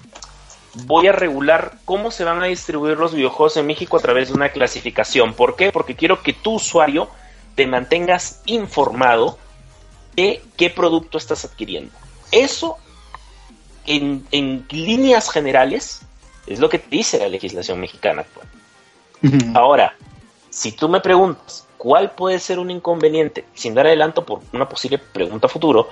Voy 0.84 1.06
a 1.06 1.12
regular 1.12 1.78
cómo 1.86 2.10
se 2.10 2.24
van 2.24 2.42
a 2.42 2.46
distribuir 2.46 2.98
los 2.98 3.14
videojuegos 3.14 3.56
en 3.56 3.66
México 3.68 3.96
a 3.96 4.00
través 4.00 4.28
de 4.28 4.34
una 4.34 4.50
clasificación. 4.50 5.32
¿Por 5.32 5.56
qué? 5.56 5.72
Porque 5.72 5.96
quiero 5.96 6.22
que 6.22 6.34
tu 6.34 6.56
usuario 6.56 7.08
te 7.54 7.66
mantengas 7.66 8.42
informado 8.44 9.38
de 10.14 10.42
qué 10.58 10.68
producto 10.68 11.16
estás 11.16 11.46
adquiriendo. 11.46 11.90
Eso, 12.32 12.76
en, 13.86 14.26
en 14.30 14.66
líneas 14.70 15.30
generales, 15.30 16.02
es 16.46 16.58
lo 16.58 16.68
que 16.68 16.82
dice 16.90 17.18
la 17.18 17.28
legislación 17.28 17.80
mexicana 17.80 18.20
actual. 18.20 18.46
Ahora, 19.54 19.94
si 20.50 20.72
tú 20.72 20.88
me 20.88 21.00
preguntas 21.00 21.66
cuál 21.76 22.10
puede 22.12 22.38
ser 22.38 22.58
un 22.58 22.70
inconveniente, 22.70 23.44
sin 23.54 23.74
dar 23.74 23.86
adelanto 23.86 24.24
por 24.24 24.40
una 24.52 24.68
posible 24.68 24.98
pregunta 24.98 25.48
futuro, 25.48 25.88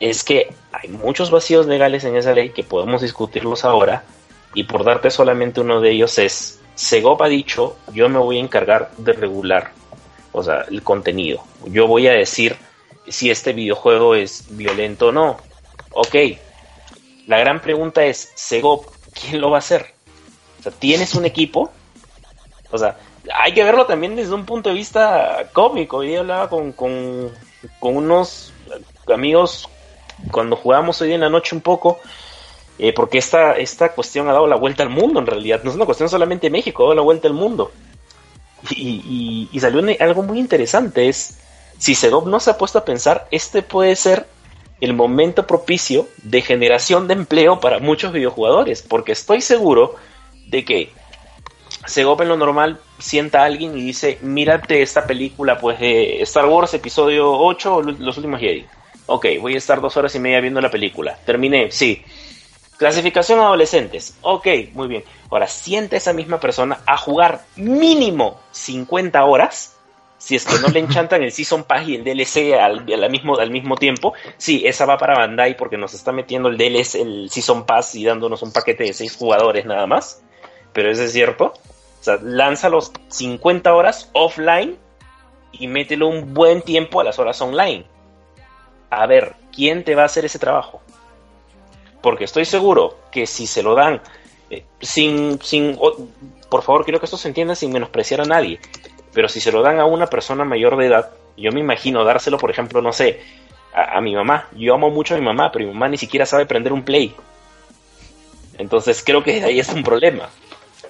es 0.00 0.24
que 0.24 0.54
hay 0.72 0.88
muchos 0.88 1.30
vacíos 1.30 1.66
legales 1.66 2.04
en 2.04 2.16
esa 2.16 2.32
ley 2.32 2.50
que 2.50 2.64
podemos 2.64 3.02
discutirlos 3.02 3.64
ahora, 3.64 4.04
y 4.54 4.64
por 4.64 4.84
darte 4.84 5.10
solamente 5.10 5.60
uno 5.60 5.80
de 5.80 5.90
ellos 5.90 6.18
es, 6.18 6.60
Segov 6.74 7.22
ha 7.22 7.28
dicho, 7.28 7.76
yo 7.92 8.08
me 8.08 8.18
voy 8.18 8.38
a 8.38 8.40
encargar 8.40 8.90
de 8.96 9.12
regular, 9.12 9.72
o 10.32 10.42
sea, 10.42 10.64
el 10.70 10.82
contenido. 10.82 11.42
Yo 11.66 11.86
voy 11.86 12.06
a 12.06 12.12
decir 12.12 12.56
si 13.08 13.30
este 13.30 13.52
videojuego 13.52 14.14
es 14.14 14.46
violento 14.50 15.08
o 15.08 15.12
no. 15.12 15.36
Ok, 15.92 16.14
la 17.26 17.38
gran 17.38 17.60
pregunta 17.60 18.04
es, 18.04 18.32
Segov, 18.34 18.86
¿quién 19.12 19.40
lo 19.40 19.50
va 19.50 19.56
a 19.56 19.60
hacer? 19.60 19.94
O 20.60 20.62
sea, 20.62 20.72
¿tienes 20.72 21.14
un 21.14 21.24
equipo? 21.24 21.70
O 22.70 22.78
sea, 22.78 22.96
hay 23.34 23.52
que 23.52 23.64
verlo 23.64 23.86
también 23.86 24.16
desde 24.16 24.34
un 24.34 24.44
punto 24.44 24.68
de 24.68 24.74
vista 24.74 25.48
cómico. 25.52 25.98
Hoy 25.98 26.08
día 26.08 26.20
hablaba 26.20 26.48
con, 26.48 26.72
con, 26.72 27.32
unos 27.80 28.52
amigos 29.12 29.68
cuando 30.30 30.56
jugamos 30.56 31.00
hoy 31.00 31.12
en 31.12 31.20
la 31.20 31.28
noche 31.28 31.54
un 31.54 31.62
poco, 31.62 32.00
eh, 32.78 32.92
porque 32.92 33.18
esta, 33.18 33.52
esta 33.52 33.90
cuestión 33.90 34.28
ha 34.28 34.32
dado 34.32 34.46
la 34.46 34.56
vuelta 34.56 34.82
al 34.82 34.90
mundo 34.90 35.20
en 35.20 35.26
realidad. 35.26 35.60
No 35.62 35.70
es 35.70 35.76
una 35.76 35.86
cuestión 35.86 36.08
solamente 36.08 36.46
de 36.46 36.50
México, 36.50 36.82
ha 36.82 36.86
dado 36.86 36.96
la 36.96 37.02
vuelta 37.02 37.28
al 37.28 37.34
mundo. 37.34 37.72
Y, 38.70 39.48
salió 39.60 39.82
algo 40.00 40.22
muy 40.22 40.38
interesante, 40.38 41.08
es 41.08 41.38
si 41.78 41.94
Segov 41.94 42.26
no 42.28 42.40
se 42.40 42.50
ha 42.50 42.58
puesto 42.58 42.78
a 42.78 42.84
pensar, 42.84 43.28
este 43.30 43.62
puede 43.62 43.94
ser 43.96 44.26
el 44.80 44.92
momento 44.92 45.46
propicio 45.46 46.08
de 46.22 46.42
generación 46.42 47.08
de 47.08 47.14
empleo 47.14 47.60
para 47.60 47.78
muchos 47.78 48.12
videojugadores, 48.12 48.82
porque 48.82 49.12
estoy 49.12 49.40
seguro 49.40 49.94
de 50.48 50.64
que 50.64 50.92
Segov 51.86 52.20
en 52.22 52.28
lo 52.28 52.36
normal 52.36 52.80
sienta 52.98 53.42
a 53.42 53.44
alguien 53.44 53.76
y 53.76 53.82
dice, 53.82 54.18
mírate 54.22 54.82
esta 54.82 55.06
película, 55.06 55.58
pues 55.58 55.78
Star 55.80 56.46
Wars 56.46 56.74
episodio 56.74 57.32
8 57.32 57.74
o 57.76 57.82
Los 57.82 58.16
Últimos 58.16 58.40
Jedi. 58.40 58.66
Ok, 59.06 59.26
voy 59.40 59.54
a 59.54 59.58
estar 59.58 59.80
dos 59.80 59.96
horas 59.96 60.14
y 60.14 60.18
media 60.18 60.40
viendo 60.40 60.60
la 60.60 60.70
película. 60.70 61.16
Terminé, 61.24 61.70
sí. 61.70 62.04
Clasificación 62.76 63.38
adolescentes. 63.38 64.18
Ok, 64.22 64.46
muy 64.74 64.88
bien. 64.88 65.04
Ahora, 65.30 65.46
sienta 65.46 65.96
esa 65.96 66.12
misma 66.12 66.40
persona 66.40 66.80
a 66.86 66.96
jugar 66.96 67.44
mínimo 67.56 68.40
50 68.50 69.24
horas 69.24 69.76
si 70.18 70.34
es 70.34 70.46
que 70.46 70.58
no 70.58 70.68
le 70.68 70.80
enchantan 70.80 71.22
el 71.22 71.30
Season 71.30 71.64
Pass 71.64 71.88
y 71.88 71.94
el 71.94 72.04
DLC 72.04 72.54
al, 72.58 72.86
al, 72.90 73.10
mismo, 73.10 73.36
al 73.36 73.50
mismo 73.50 73.76
tiempo, 73.76 74.14
sí, 74.38 74.62
esa 74.66 74.86
va 74.86 74.98
para 74.98 75.14
Bandai 75.14 75.56
porque 75.56 75.76
nos 75.76 75.94
está 75.94 76.10
metiendo 76.10 76.48
el 76.48 76.56
DLC, 76.56 76.96
el 76.96 77.30
Season 77.30 77.66
Pass 77.66 77.94
y 77.94 78.04
dándonos 78.04 78.42
un 78.42 78.52
paquete 78.52 78.84
de 78.84 78.92
6 78.92 79.16
jugadores 79.16 79.66
nada 79.66 79.86
más. 79.86 80.22
Pero 80.72 80.90
eso 80.90 81.04
es 81.04 81.12
cierto. 81.12 81.54
O 82.00 82.04
sea, 82.04 82.18
lánzalo 82.22 82.80
50 82.80 83.74
horas 83.74 84.10
offline 84.12 84.76
y 85.52 85.68
mételo 85.68 86.08
un 86.08 86.34
buen 86.34 86.62
tiempo 86.62 87.00
a 87.00 87.04
las 87.04 87.18
horas 87.18 87.40
online. 87.40 87.84
A 88.90 89.06
ver, 89.06 89.34
¿quién 89.52 89.84
te 89.84 89.94
va 89.94 90.02
a 90.02 90.06
hacer 90.06 90.24
ese 90.24 90.38
trabajo? 90.38 90.80
Porque 92.00 92.24
estoy 92.24 92.44
seguro 92.44 92.98
que 93.10 93.26
si 93.26 93.46
se 93.46 93.62
lo 93.62 93.74
dan 93.74 94.00
eh, 94.50 94.64
sin, 94.80 95.40
sin, 95.42 95.76
por 96.48 96.62
favor, 96.62 96.84
quiero 96.84 97.00
que 97.00 97.06
esto 97.06 97.16
se 97.16 97.28
entienda 97.28 97.54
sin 97.54 97.72
menospreciar 97.72 98.20
a 98.20 98.24
nadie 98.24 98.60
pero 99.16 99.30
si 99.30 99.40
se 99.40 99.50
lo 99.50 99.62
dan 99.62 99.80
a 99.80 99.86
una 99.86 100.08
persona 100.08 100.44
mayor 100.44 100.76
de 100.76 100.88
edad, 100.88 101.08
yo 101.38 101.50
me 101.50 101.60
imagino 101.60 102.04
dárselo, 102.04 102.36
por 102.36 102.50
ejemplo, 102.50 102.82
no 102.82 102.92
sé, 102.92 103.18
a, 103.72 103.96
a 103.96 104.00
mi 104.02 104.14
mamá. 104.14 104.46
Yo 104.54 104.74
amo 104.74 104.90
mucho 104.90 105.14
a 105.14 105.18
mi 105.18 105.24
mamá, 105.24 105.50
pero 105.50 105.64
mi 105.64 105.72
mamá 105.72 105.88
ni 105.88 105.96
siquiera 105.96 106.26
sabe 106.26 106.44
prender 106.44 106.70
un 106.74 106.82
play. 106.82 107.14
Entonces 108.58 109.02
creo 109.02 109.24
que 109.24 109.42
ahí 109.42 109.58
es 109.58 109.70
un 109.70 109.82
problema. 109.82 110.28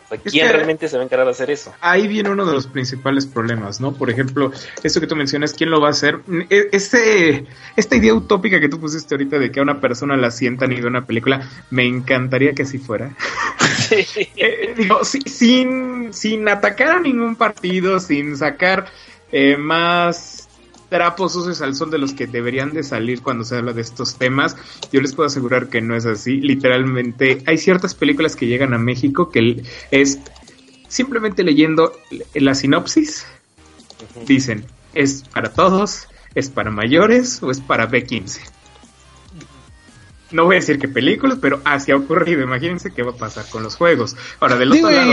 ¿Quién 0.08 0.20
es 0.24 0.32
que 0.32 0.48
realmente 0.48 0.88
se 0.88 0.96
va 0.96 1.02
a 1.02 1.04
encargar 1.04 1.26
de 1.26 1.32
hacer 1.32 1.50
eso? 1.50 1.74
Ahí 1.80 2.06
viene 2.06 2.30
uno 2.30 2.46
de 2.46 2.52
los 2.52 2.66
principales 2.66 3.26
problemas, 3.26 3.80
¿no? 3.80 3.92
Por 3.92 4.10
ejemplo, 4.10 4.52
esto 4.82 5.00
que 5.00 5.06
tú 5.06 5.16
mencionas, 5.16 5.52
¿quién 5.52 5.70
lo 5.70 5.80
va 5.80 5.88
a 5.88 5.90
hacer? 5.90 6.20
Este, 6.48 7.46
esta 7.76 7.96
idea 7.96 8.14
utópica 8.14 8.60
que 8.60 8.68
tú 8.68 8.78
pusiste 8.78 9.14
ahorita 9.14 9.38
de 9.38 9.50
que 9.50 9.60
a 9.60 9.62
una 9.62 9.80
persona 9.80 10.16
la 10.16 10.30
sientan 10.30 10.72
y 10.72 10.80
ve 10.80 10.86
una 10.86 11.06
película, 11.06 11.48
me 11.70 11.86
encantaría 11.86 12.54
que 12.54 12.62
así 12.62 12.78
fuera. 12.78 13.14
Sí. 13.76 14.06
eh, 14.36 14.74
digo, 14.76 15.04
si, 15.04 15.20
sin, 15.20 16.12
sin 16.12 16.48
atacar 16.48 16.96
a 16.96 17.00
ningún 17.00 17.36
partido, 17.36 18.00
sin 18.00 18.36
sacar 18.36 18.86
eh, 19.30 19.56
más 19.56 20.45
trapos 20.88 21.32
sucios 21.32 21.60
al 21.62 21.74
sol 21.74 21.90
de 21.90 21.98
los 21.98 22.12
que 22.12 22.26
deberían 22.26 22.72
de 22.72 22.82
salir 22.82 23.22
cuando 23.22 23.44
se 23.44 23.56
habla 23.56 23.72
de 23.72 23.82
estos 23.82 24.16
temas. 24.16 24.56
Yo 24.92 25.00
les 25.00 25.14
puedo 25.14 25.26
asegurar 25.26 25.68
que 25.68 25.80
no 25.80 25.96
es 25.96 26.06
así. 26.06 26.40
Literalmente 26.40 27.42
hay 27.46 27.58
ciertas 27.58 27.94
películas 27.94 28.36
que 28.36 28.46
llegan 28.46 28.74
a 28.74 28.78
México 28.78 29.30
que 29.30 29.62
es 29.90 30.18
simplemente 30.88 31.42
leyendo 31.42 31.92
la 32.34 32.54
sinopsis. 32.54 33.26
Dicen, 34.26 34.64
es 34.94 35.24
para 35.32 35.52
todos, 35.52 36.08
es 36.34 36.50
para 36.50 36.70
mayores 36.70 37.42
o 37.42 37.50
es 37.50 37.60
para 37.60 37.88
B15. 37.88 38.40
No 40.32 40.44
voy 40.44 40.56
a 40.56 40.58
decir 40.58 40.78
qué 40.78 40.88
películas, 40.88 41.38
pero 41.40 41.60
así 41.64 41.92
ha 41.92 41.96
ocurrido. 41.96 42.42
Imagínense 42.42 42.92
qué 42.92 43.02
va 43.02 43.12
a 43.12 43.16
pasar 43.16 43.48
con 43.48 43.62
los 43.62 43.76
juegos. 43.76 44.16
Ahora, 44.40 44.56
del 44.56 44.72
otro 44.72 44.90
lado, 44.90 45.12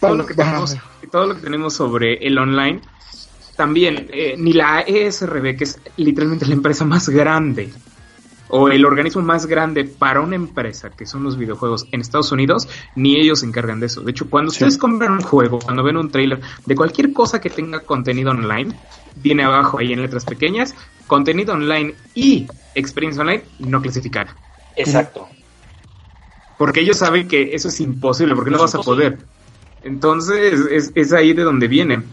todo 0.00 0.14
lo 0.14 0.26
que 0.26 0.34
tenemos, 0.34 0.76
todo 1.12 1.26
lo 1.26 1.34
que 1.34 1.42
tenemos 1.42 1.74
sobre 1.74 2.26
el 2.26 2.38
online 2.38 2.80
también 3.58 4.06
eh, 4.12 4.36
ni 4.38 4.52
la 4.52 4.82
ESRB, 4.82 5.56
que 5.56 5.64
es 5.64 5.80
literalmente 5.96 6.46
la 6.46 6.54
empresa 6.54 6.84
más 6.84 7.08
grande 7.08 7.72
o 8.48 8.68
el 8.68 8.86
organismo 8.86 9.20
más 9.20 9.46
grande 9.46 9.82
para 9.82 10.20
una 10.20 10.36
empresa 10.36 10.90
que 10.90 11.04
son 11.04 11.24
los 11.24 11.36
videojuegos 11.36 11.88
en 11.90 12.00
Estados 12.00 12.30
Unidos, 12.30 12.68
ni 12.94 13.16
ellos 13.18 13.40
se 13.40 13.46
encargan 13.46 13.80
de 13.80 13.86
eso. 13.86 14.02
De 14.02 14.12
hecho, 14.12 14.30
cuando 14.30 14.52
sí. 14.52 14.58
ustedes 14.58 14.78
compran 14.78 15.10
un 15.10 15.22
juego, 15.22 15.58
cuando 15.58 15.82
ven 15.82 15.96
un 15.96 16.08
trailer 16.08 16.40
de 16.66 16.76
cualquier 16.76 17.12
cosa 17.12 17.40
que 17.40 17.50
tenga 17.50 17.80
contenido 17.80 18.30
online, 18.30 18.78
viene 19.16 19.42
abajo 19.42 19.80
ahí 19.80 19.92
en 19.92 20.02
letras 20.02 20.24
pequeñas, 20.24 20.76
contenido 21.08 21.52
online 21.52 21.96
y 22.14 22.46
experiencia 22.76 23.22
online 23.22 23.42
no 23.58 23.82
clasificar. 23.82 24.28
Exacto. 24.76 25.26
Porque 26.56 26.78
ellos 26.78 26.96
saben 26.96 27.26
que 27.26 27.56
eso 27.56 27.68
es 27.68 27.80
imposible, 27.80 28.36
porque 28.36 28.52
no 28.52 28.58
vas 28.58 28.76
a 28.76 28.82
poder. 28.82 29.18
Entonces, 29.82 30.60
es, 30.70 30.92
es 30.94 31.12
ahí 31.12 31.32
de 31.32 31.42
donde 31.42 31.66
viene. 31.66 32.04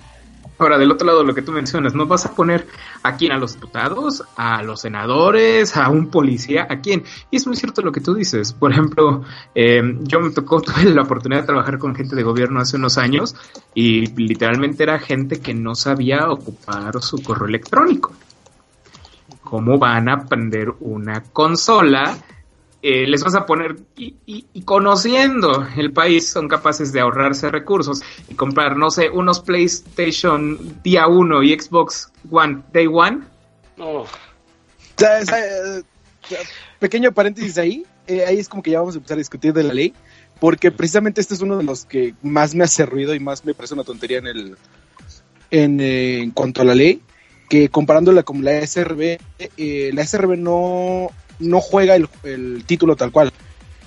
Ahora, 0.57 0.77
del 0.77 0.91
otro 0.91 1.05
lado, 1.05 1.23
lo 1.23 1.35
que 1.35 1.41
tú 1.41 1.51
mencionas, 1.51 1.93
¿no 1.93 2.05
vas 2.05 2.25
a 2.25 2.33
poner 2.33 2.65
a 3.03 3.17
quién? 3.17 3.33
¿A 3.33 3.37
los 3.37 3.55
diputados? 3.55 4.23
¿A 4.37 4.63
los 4.63 4.81
senadores? 4.81 5.75
¿A 5.75 5.89
un 5.89 6.09
policía? 6.09 6.65
¿A 6.69 6.79
quién? 6.79 7.03
Y 7.29 7.37
es 7.37 7.45
muy 7.45 7.57
cierto 7.57 7.81
lo 7.81 7.91
que 7.91 7.99
tú 7.99 8.13
dices. 8.13 8.53
Por 8.53 8.71
ejemplo, 8.71 9.23
eh, 9.53 9.81
yo 10.03 10.21
me 10.21 10.31
tocó, 10.31 10.61
tuve 10.61 10.85
la 10.85 11.01
oportunidad 11.01 11.41
de 11.41 11.47
trabajar 11.47 11.77
con 11.77 11.93
gente 11.93 12.15
de 12.15 12.23
gobierno 12.23 12.61
hace 12.61 12.77
unos 12.77 12.97
años 12.97 13.35
y 13.73 14.05
literalmente 14.15 14.83
era 14.83 14.97
gente 14.99 15.41
que 15.41 15.53
no 15.53 15.75
sabía 15.75 16.29
ocupar 16.29 17.01
su 17.01 17.21
correo 17.21 17.47
electrónico. 17.47 18.13
¿Cómo 19.43 19.77
van 19.77 20.09
a 20.09 20.13
aprender 20.13 20.73
una 20.79 21.21
consola? 21.21 22.17
Eh, 22.87 23.07
les 23.07 23.23
vas 23.23 23.33
a 23.33 23.47
poner 23.47 23.77
y, 23.97 24.13
y- 24.27 24.45
y 24.53 24.61
conociendo 24.61 25.67
el 25.75 25.91
país 25.91 26.29
son 26.29 26.47
capaces 26.47 26.93
de 26.93 26.99
ahorrarse 26.99 27.49
recursos 27.49 28.03
y 28.29 28.35
comprar, 28.35 28.77
no 28.77 28.91
sé, 28.91 29.09
unos 29.09 29.39
PlayStation 29.39 30.81
día 30.83 31.07
1 31.07 31.41
y 31.41 31.59
Xbox 31.59 32.11
One 32.29 32.61
Day 32.71 32.85
One. 32.85 33.21
No, 33.75 34.01
O 34.01 34.07
sea, 34.97 35.19
o 35.21 35.25
sea, 35.25 35.39
eh, 35.79 35.83
pequeño 36.77 37.11
paréntesis 37.11 37.57
ahí, 37.57 37.85
eh, 38.05 38.23
ahí 38.27 38.37
es 38.37 38.47
como 38.47 38.61
que 38.61 38.69
ya 38.71 38.79
vamos 38.81 38.93
a 38.93 38.97
empezar 38.97 39.15
a 39.15 39.17
discutir 39.17 39.51
de 39.51 39.63
la 39.63 39.73
ley, 39.73 39.91
porque 40.39 40.69
precisamente 40.71 41.21
este 41.21 41.33
es 41.33 41.41
uno 41.41 41.57
de 41.57 41.63
los 41.63 41.85
que 41.85 42.13
más 42.21 42.53
me 42.53 42.65
hace 42.65 42.85
ruido 42.85 43.15
y 43.15 43.19
más 43.19 43.45
me 43.45 43.55
parece 43.55 43.73
una 43.73 43.83
tontería 43.83 44.19
en 44.19 44.27
el 44.27 44.57
en, 45.49 45.79
eh, 45.79 46.21
en 46.21 46.29
cuanto 46.31 46.61
a 46.61 46.65
la 46.65 46.75
ley, 46.75 47.01
que 47.49 47.69
comparándola 47.69 48.21
con 48.21 48.43
la 48.43 48.51
SRB, 48.59 49.17
eh, 49.57 49.91
la 49.93 50.01
SRB 50.05 50.37
no, 50.37 51.09
no 51.39 51.59
juega 51.61 51.95
el, 51.95 52.07
el 52.23 52.63
título 52.65 52.95
tal 52.95 53.11
cual. 53.11 53.31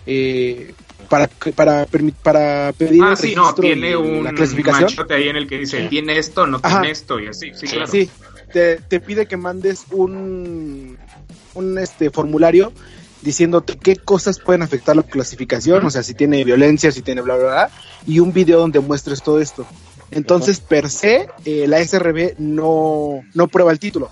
Eh, 0.07 0.73
para, 1.09 1.29
para, 1.55 1.87
para 2.23 2.73
pedir 2.73 3.03
Ah, 3.03 3.11
el 3.13 3.17
sí, 3.17 3.35
no, 3.35 3.43
registro 3.43 3.63
tiene 3.63 3.97
un 3.97 4.25
la 4.25 4.33
clasificación. 4.33 4.85
manchote 4.85 5.15
ahí 5.15 5.29
en 5.29 5.37
el 5.37 5.47
que 5.49 5.59
dice, 5.59 5.87
tiene 5.89 6.19
esto, 6.19 6.47
no 6.47 6.59
Ajá. 6.63 6.81
tiene 6.81 6.93
esto, 6.93 7.19
y 7.21 7.29
así, 7.29 7.53
sí, 7.55 7.67
Sí, 7.67 7.77
claro. 7.77 7.91
Sí, 7.91 8.11
te, 8.53 8.77
te 8.77 9.01
pide 9.01 9.27
que 9.27 9.37
mandes 9.37 9.85
un, 9.91 10.99
un 11.55 11.79
este 11.79 12.11
formulario 12.11 12.73
diciéndote 13.23 13.77
qué 13.79 13.97
cosas 13.97 14.39
pueden 14.39 14.63
afectar 14.63 14.97
la 14.97 15.03
clasificación, 15.03 15.85
o 15.85 15.91
sea, 15.91 16.03
si 16.03 16.15
tiene 16.15 16.45
violencia, 16.45 16.93
si 16.93 17.03
tiene 17.03 17.21
bla, 17.21 17.37
bla, 17.37 17.45
bla, 17.47 17.71
y 18.07 18.21
un 18.21 18.33
video 18.33 18.61
donde 18.61 18.81
muestres 18.81 19.23
todo 19.23 19.41
esto. 19.41 19.67
Entonces, 20.11 20.61
per 20.61 20.89
se, 20.89 21.29
eh, 21.45 21.67
la 21.69 21.85
SRB 21.85 22.35
no, 22.39 23.23
no 23.35 23.49
prueba 23.49 23.73
el 23.73 23.79
título. 23.79 24.11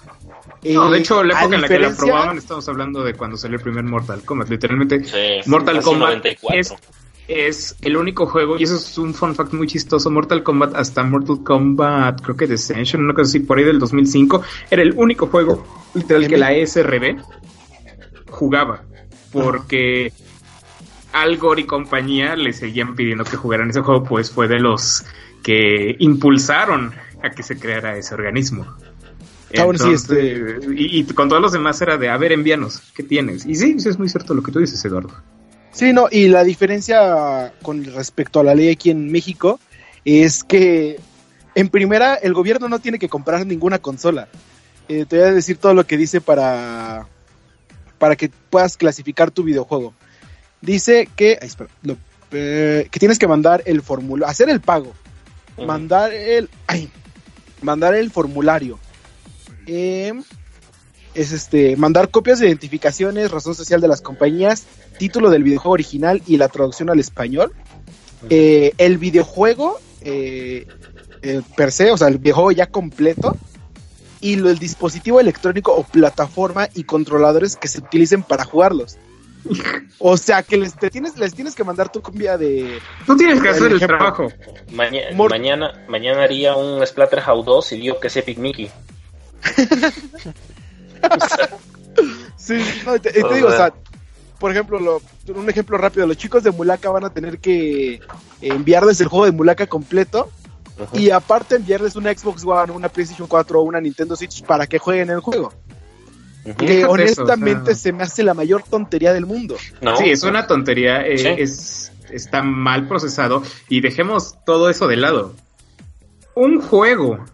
No, 0.65 0.91
de 0.91 0.99
hecho, 0.99 1.23
la 1.23 1.39
época 1.41 1.55
en 1.57 1.63
la 1.63 1.69
que 1.69 1.79
la 1.79 1.95
probaban, 1.95 2.39
estamos 2.39 2.69
hablando 2.69 3.05
de 3.05 3.15
cuando 3.15 3.37
salió 3.37 3.57
el 3.57 3.63
primer 3.63 3.85
Mortal 3.85 4.23
Kombat. 4.25 4.49
Literalmente, 4.49 5.05
sí, 5.05 5.49
Mortal 5.49 5.81
Kombat 5.83 6.25
94. 6.25 6.59
es, 6.59 6.75
es 7.29 7.77
el 7.83 7.97
único 7.97 8.27
juego, 8.27 8.59
y 8.59 8.63
eso 8.63 8.77
es 8.77 8.99
un 8.99 9.15
fun 9.15 9.35
fact 9.35 9.53
muy 9.53 9.67
chistoso, 9.67 10.11
Mortal 10.11 10.43
Kombat 10.43 10.75
hasta 10.75 11.03
Mortal 11.03 11.43
Kombat, 11.45 12.21
creo 12.23 12.37
que 12.37 12.47
Descension, 12.47 13.05
una 13.05 13.15
cosa 13.15 13.29
así, 13.29 13.41
por 13.41 13.59
ahí 13.59 13.65
del 13.65 13.79
2005, 13.79 14.43
era 14.71 14.83
el 14.83 14.93
único 14.97 15.27
juego 15.27 15.65
literal 15.95 16.29
que 16.29 16.37
la 16.37 16.53
SRB 16.53 17.21
jugaba, 18.31 18.83
porque 19.33 20.13
Al 21.13 21.37
Gore 21.37 21.63
y 21.63 21.65
compañía 21.65 22.37
le 22.37 22.53
seguían 22.53 22.95
pidiendo 22.95 23.25
que 23.25 23.37
jugaran 23.37 23.71
ese 23.71 23.81
juego, 23.81 24.05
pues 24.05 24.31
fue 24.31 24.49
de 24.49 24.61
los 24.61 25.05
que 25.43 25.97
impulsaron 25.99 26.93
a 27.23 27.31
que 27.31 27.43
se 27.43 27.59
creara 27.59 27.97
ese 27.97 28.15
organismo. 28.15 28.77
Sí, 29.49 29.57
Entonces, 29.61 30.09
y, 30.77 31.01
y 31.01 31.05
con 31.05 31.29
todos 31.29 31.41
los 31.41 31.53
demás 31.53 31.81
era 31.81 31.97
de, 31.97 32.09
a 32.09 32.17
ver, 32.17 32.33
envíanos, 32.33 32.81
¿qué 32.95 33.03
tienes? 33.03 33.47
Y 33.47 33.55
sí, 33.55 33.79
sí, 33.79 33.89
es 33.89 33.99
muy 33.99 34.09
cierto 34.09 34.35
lo 34.35 34.43
que 34.43 34.51
tú 34.53 34.59
dices, 34.59 34.85
Eduardo. 34.85 35.11
Sí, 35.73 35.93
no, 35.93 36.09
y 36.11 36.29
la 36.29 36.43
diferencia 36.43 37.53
con 37.63 37.85
respecto 37.85 38.41
a 38.41 38.45
la 38.45 38.55
ley 38.55 38.71
aquí 38.71 38.91
en 38.91 39.11
México 39.13 39.61
es 40.05 40.43
que 40.43 40.99
en 41.55 41.69
primera 41.69 42.15
el 42.15 42.33
gobierno 42.35 42.69
no 42.69 42.79
tiene 42.81 42.99
que 42.99 43.09
comprar 43.09 43.47
ninguna 43.47 43.79
consola. 43.79 44.29
Eh, 44.89 45.05
te 45.09 45.19
voy 45.19 45.27
a 45.29 45.33
decir 45.33 45.59
todo 45.59 45.75
lo 45.75 45.87
que 45.87 45.97
dice 45.97 46.21
para 46.21 47.07
para 47.99 48.15
que 48.17 48.31
puedas 48.51 48.77
clasificar 48.77 49.31
tu 49.31 49.43
videojuego. 49.43 49.95
Dice 50.61 51.09
que, 51.17 51.39
ay, 51.41 51.49
espera, 51.49 51.71
lo- 51.83 51.97
eh, 52.33 52.89
que 52.91 52.99
tienes 52.99 53.19
que 53.19 53.27
mandar 53.29 53.63
el 53.67 53.81
formulario, 53.83 54.31
hacer 54.31 54.49
el 54.51 54.61
pago, 54.61 54.93
mandar 55.67 56.13
el, 56.13 56.49
ay, 56.67 56.91
mandar 57.63 57.95
el 57.95 58.11
formulario. 58.11 58.79
Eh, 59.67 60.13
es 61.15 61.33
este, 61.33 61.77
mandar 61.77 62.11
copias 62.11 62.39
de 62.41 62.47
identificaciones, 62.49 63.31
razón 63.31 63.55
social 63.55 63.81
de 63.81 63.89
las 63.89 64.03
compañías, 64.03 64.65
título 64.99 65.31
del 65.31 65.43
videojuego 65.45 65.73
original 65.73 66.23
y 66.27 66.37
la 66.37 66.49
traducción 66.49 66.91
al 66.91 67.01
español. 67.01 67.53
Eh, 68.29 68.73
el 68.79 68.99
videojuego 68.99 69.79
eh, 70.03 70.67
eh, 71.23 71.41
per 71.57 71.73
se, 71.73 71.91
o 71.91 71.97
sea, 71.97 72.09
el 72.09 72.19
videojuego 72.19 72.53
ya 72.53 72.67
completo. 72.67 73.37
Y 74.21 74.37
lo, 74.37 74.49
el 74.51 74.59
dispositivo 74.59 75.21
electrónico 75.21 75.73
o 75.75 75.85
plataforma 75.85 76.69
y 76.75 76.85
controladores 76.85 77.55
que 77.57 77.69
se 77.69 77.81
utilicen 77.81 78.23
para 78.23 78.45
jugarlos. 78.45 78.97
O 79.99 80.17
sea, 80.17 80.43
que 80.43 80.57
les, 80.57 80.75
te 80.75 80.91
tienes, 80.91 81.17
les 81.19 81.35
tienes 81.35 81.55
que 81.55 81.63
mandar 81.63 81.93
tu 81.93 82.01
copia 82.03 82.37
de... 82.37 82.79
Tú 83.07 83.17
tienes 83.17 83.41
que 83.41 83.51
hacer 83.51 83.71
el 83.71 83.77
ejemplo. 83.77 83.99
trabajo. 83.99 84.29
Maña- 84.73 85.03
mañana, 85.31 85.85
mañana 85.89 86.25
haría 86.25 86.57
un 86.57 86.85
Splatterhouse 86.85 87.45
2 87.45 87.73
y 87.73 87.77
digo 87.77 88.01
que 88.01 88.09
es 88.09 88.17
Epic 88.17 88.39
Mickey. 88.39 88.71
Sí, 92.37 92.55
no, 92.85 92.99
te, 93.01 93.11
digo, 93.13 93.49
o 93.49 93.51
sea. 93.51 93.57
sea, 93.69 93.75
por 94.39 94.51
ejemplo, 94.51 94.79
lo- 94.79 95.01
un 95.35 95.49
ejemplo 95.49 95.79
rápido, 95.79 96.07
los 96.07 96.17
chicos 96.17 96.43
de 96.43 96.51
Mulaka 96.51 96.91
van 96.91 97.05
a 97.05 97.11
tener 97.11 97.39
que 97.39 98.01
enviarles 98.41 99.01
el 99.01 99.09
juego 99.09 99.25
de 99.25 99.33
Mulaka 99.33 99.67
completo 99.67 100.31
y 100.93 101.11
aparte 101.11 101.57
enviarles 101.57 101.97
una 101.97 102.13
Xbox 102.13 102.45
One, 102.45 102.73
una 102.73 102.89
PlayStation 102.91 103.27
4 103.27 103.59
o 103.61 103.63
una 103.63 103.81
Nintendo 103.81 104.15
Switch 104.15 104.43
para 104.45 104.67
que 104.67 104.79
jueguen 104.79 105.09
el 105.11 105.21
juego. 105.21 105.53
Que 106.59 106.81
eso, 106.81 106.91
honestamente 106.91 107.63
o 107.73 107.75
sea. 107.75 107.75
se 107.77 107.93
me 107.93 108.05
hace 108.05 108.23
la 108.23 108.35
mayor 108.35 108.63
tontería 108.63 109.13
del 109.13 109.27
mundo. 109.27 109.57
No, 109.81 109.97
Sí, 109.97 110.11
es 110.11 110.23
una 110.23 110.47
tontería, 110.47 111.05
eh, 111.05 111.19
Sí. 111.19 111.29
es, 111.39 111.93
está 112.11 112.43
mal 112.43 112.87
procesado 112.87 113.43
y 113.69 113.81
dejemos 113.81 114.37
todo 114.45 114.69
eso 114.71 114.87
de 114.87 114.97
lado. 114.97 115.35
Un 116.35 116.61
juego 116.61 117.25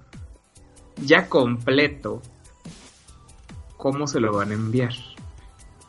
ya 0.96 1.28
completo, 1.28 2.22
¿cómo 3.76 4.06
se 4.06 4.20
lo 4.20 4.32
van 4.32 4.50
a 4.50 4.54
enviar? 4.54 4.92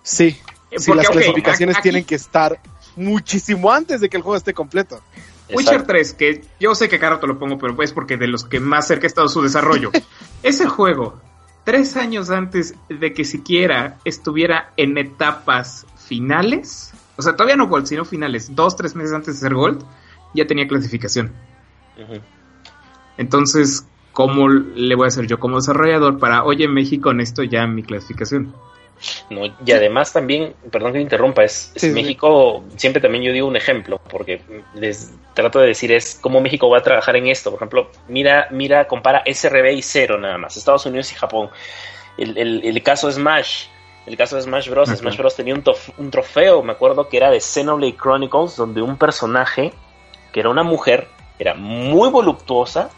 Sí, 0.02 0.38
Eh, 0.72 0.80
sí, 0.80 0.88
porque, 0.92 1.04
las 1.04 1.10
clasificaciones 1.10 1.76
aquí- 1.78 1.84
tienen 1.84 2.04
que 2.06 2.16
estar 2.16 2.60
muchísimo 2.96 3.72
antes 3.72 4.02
de 4.02 4.10
que 4.10 4.18
el 4.18 4.24
juego 4.24 4.36
esté 4.38 4.54
completo. 4.54 5.02
Witcher 5.50 5.74
Exacto. 5.76 5.88
3, 5.88 6.14
que 6.14 6.46
yo 6.60 6.74
sé 6.74 6.90
que 6.90 7.00
cada 7.00 7.16
rato 7.16 7.28
lo 7.28 7.38
pongo, 7.38 7.58
pero 7.58 7.82
es 7.84 7.92
porque 7.92 8.18
de 8.18 8.28
los 8.28 8.44
que 8.46 8.60
más 8.60 8.88
cerca 8.88 9.06
ha 9.06 9.08
estado 9.08 9.28
su 9.30 9.42
desarrollo. 9.42 9.92
Ese 10.44 10.68
juego, 10.68 11.20
tres 11.64 11.96
años 11.98 12.30
antes 12.30 12.74
de 12.90 13.14
que 13.14 13.24
siquiera 13.26 13.98
estuviera 14.06 14.72
en 14.78 14.98
etapas 14.98 15.86
finales, 15.98 16.92
o 17.18 17.22
sea, 17.22 17.34
todavía 17.34 17.56
no 17.56 17.68
Gold, 17.68 17.86
sino 17.88 18.04
finales, 18.06 18.56
dos, 18.56 18.76
tres 18.76 18.96
meses 18.96 19.14
antes 19.14 19.36
de 19.36 19.40
ser 19.42 19.54
Gold, 19.54 19.84
ya 20.34 20.48
tenía 20.48 20.68
clasificación. 20.68 21.32
Entonces, 23.18 23.86
¿cómo 24.14 24.48
le 24.48 24.96
voy 24.96 25.06
a 25.06 25.08
hacer 25.10 25.28
yo 25.28 25.40
como 25.40 25.58
desarrollador 25.58 26.18
para, 26.20 26.44
oye, 26.46 26.68
México, 26.70 27.12
en 27.12 27.20
esto 27.20 27.44
ya 27.44 27.68
mi 27.68 27.84
clasificación? 27.84 28.54
No, 29.30 29.42
y 29.66 29.72
además 29.74 30.14
también, 30.14 30.54
perdón 30.72 30.94
que 30.94 31.00
me 31.00 31.04
interrumpa, 31.04 31.44
es, 31.44 31.74
es 31.76 31.82
Sí, 31.82 31.90
sí. 31.90 31.94
México, 31.94 32.64
siempre 32.78 33.02
también 33.02 33.24
yo 33.26 33.34
digo 33.34 33.48
un 33.48 33.58
ejemplo, 33.58 34.00
porque 34.10 34.42
les 34.76 35.12
trato 35.34 35.60
de 35.60 35.68
decir 35.68 35.92
es 35.92 36.18
cómo 36.22 36.40
México 36.40 36.70
va 36.70 36.78
a 36.78 36.84
trabajar 36.84 37.18
en 37.18 37.28
esto. 37.28 37.50
Por 37.50 37.58
ejemplo, 37.58 37.90
mira, 38.08 38.48
mira, 38.52 38.88
compara 38.88 39.22
SRB 39.26 39.74
y 39.74 39.82
cero 39.82 40.18
nada 40.18 40.38
más, 40.38 40.56
Estados 40.56 40.86
Unidos 40.86 41.12
y 41.12 41.16
Japón. 41.16 41.50
El, 42.18 42.38
el, 42.38 42.64
el 42.64 42.84
caso 42.84 43.12
Smash, 43.12 43.66
el 44.06 44.16
caso 44.16 44.36
de 44.38 44.44
Smash 44.44 44.70
Bros. 44.70 44.88
Ajá. 44.88 44.98
Smash 44.98 45.18
Bros. 45.18 45.36
tenía 45.36 45.56
un, 45.56 45.64
tof- 45.64 45.92
un 45.98 46.10
trofeo, 46.12 46.62
me 46.64 46.72
acuerdo 46.72 47.10
que 47.10 47.18
era 47.18 47.30
de 47.30 47.42
Xenoblade 47.42 47.98
Chronicles, 47.98 48.56
donde 48.56 48.82
un 48.82 48.96
personaje, 48.98 49.74
que 50.32 50.40
era 50.40 50.50
una 50.50 50.64
mujer, 50.64 51.08
era 51.40 51.56
muy 51.56 52.10
voluptuosa 52.10 52.90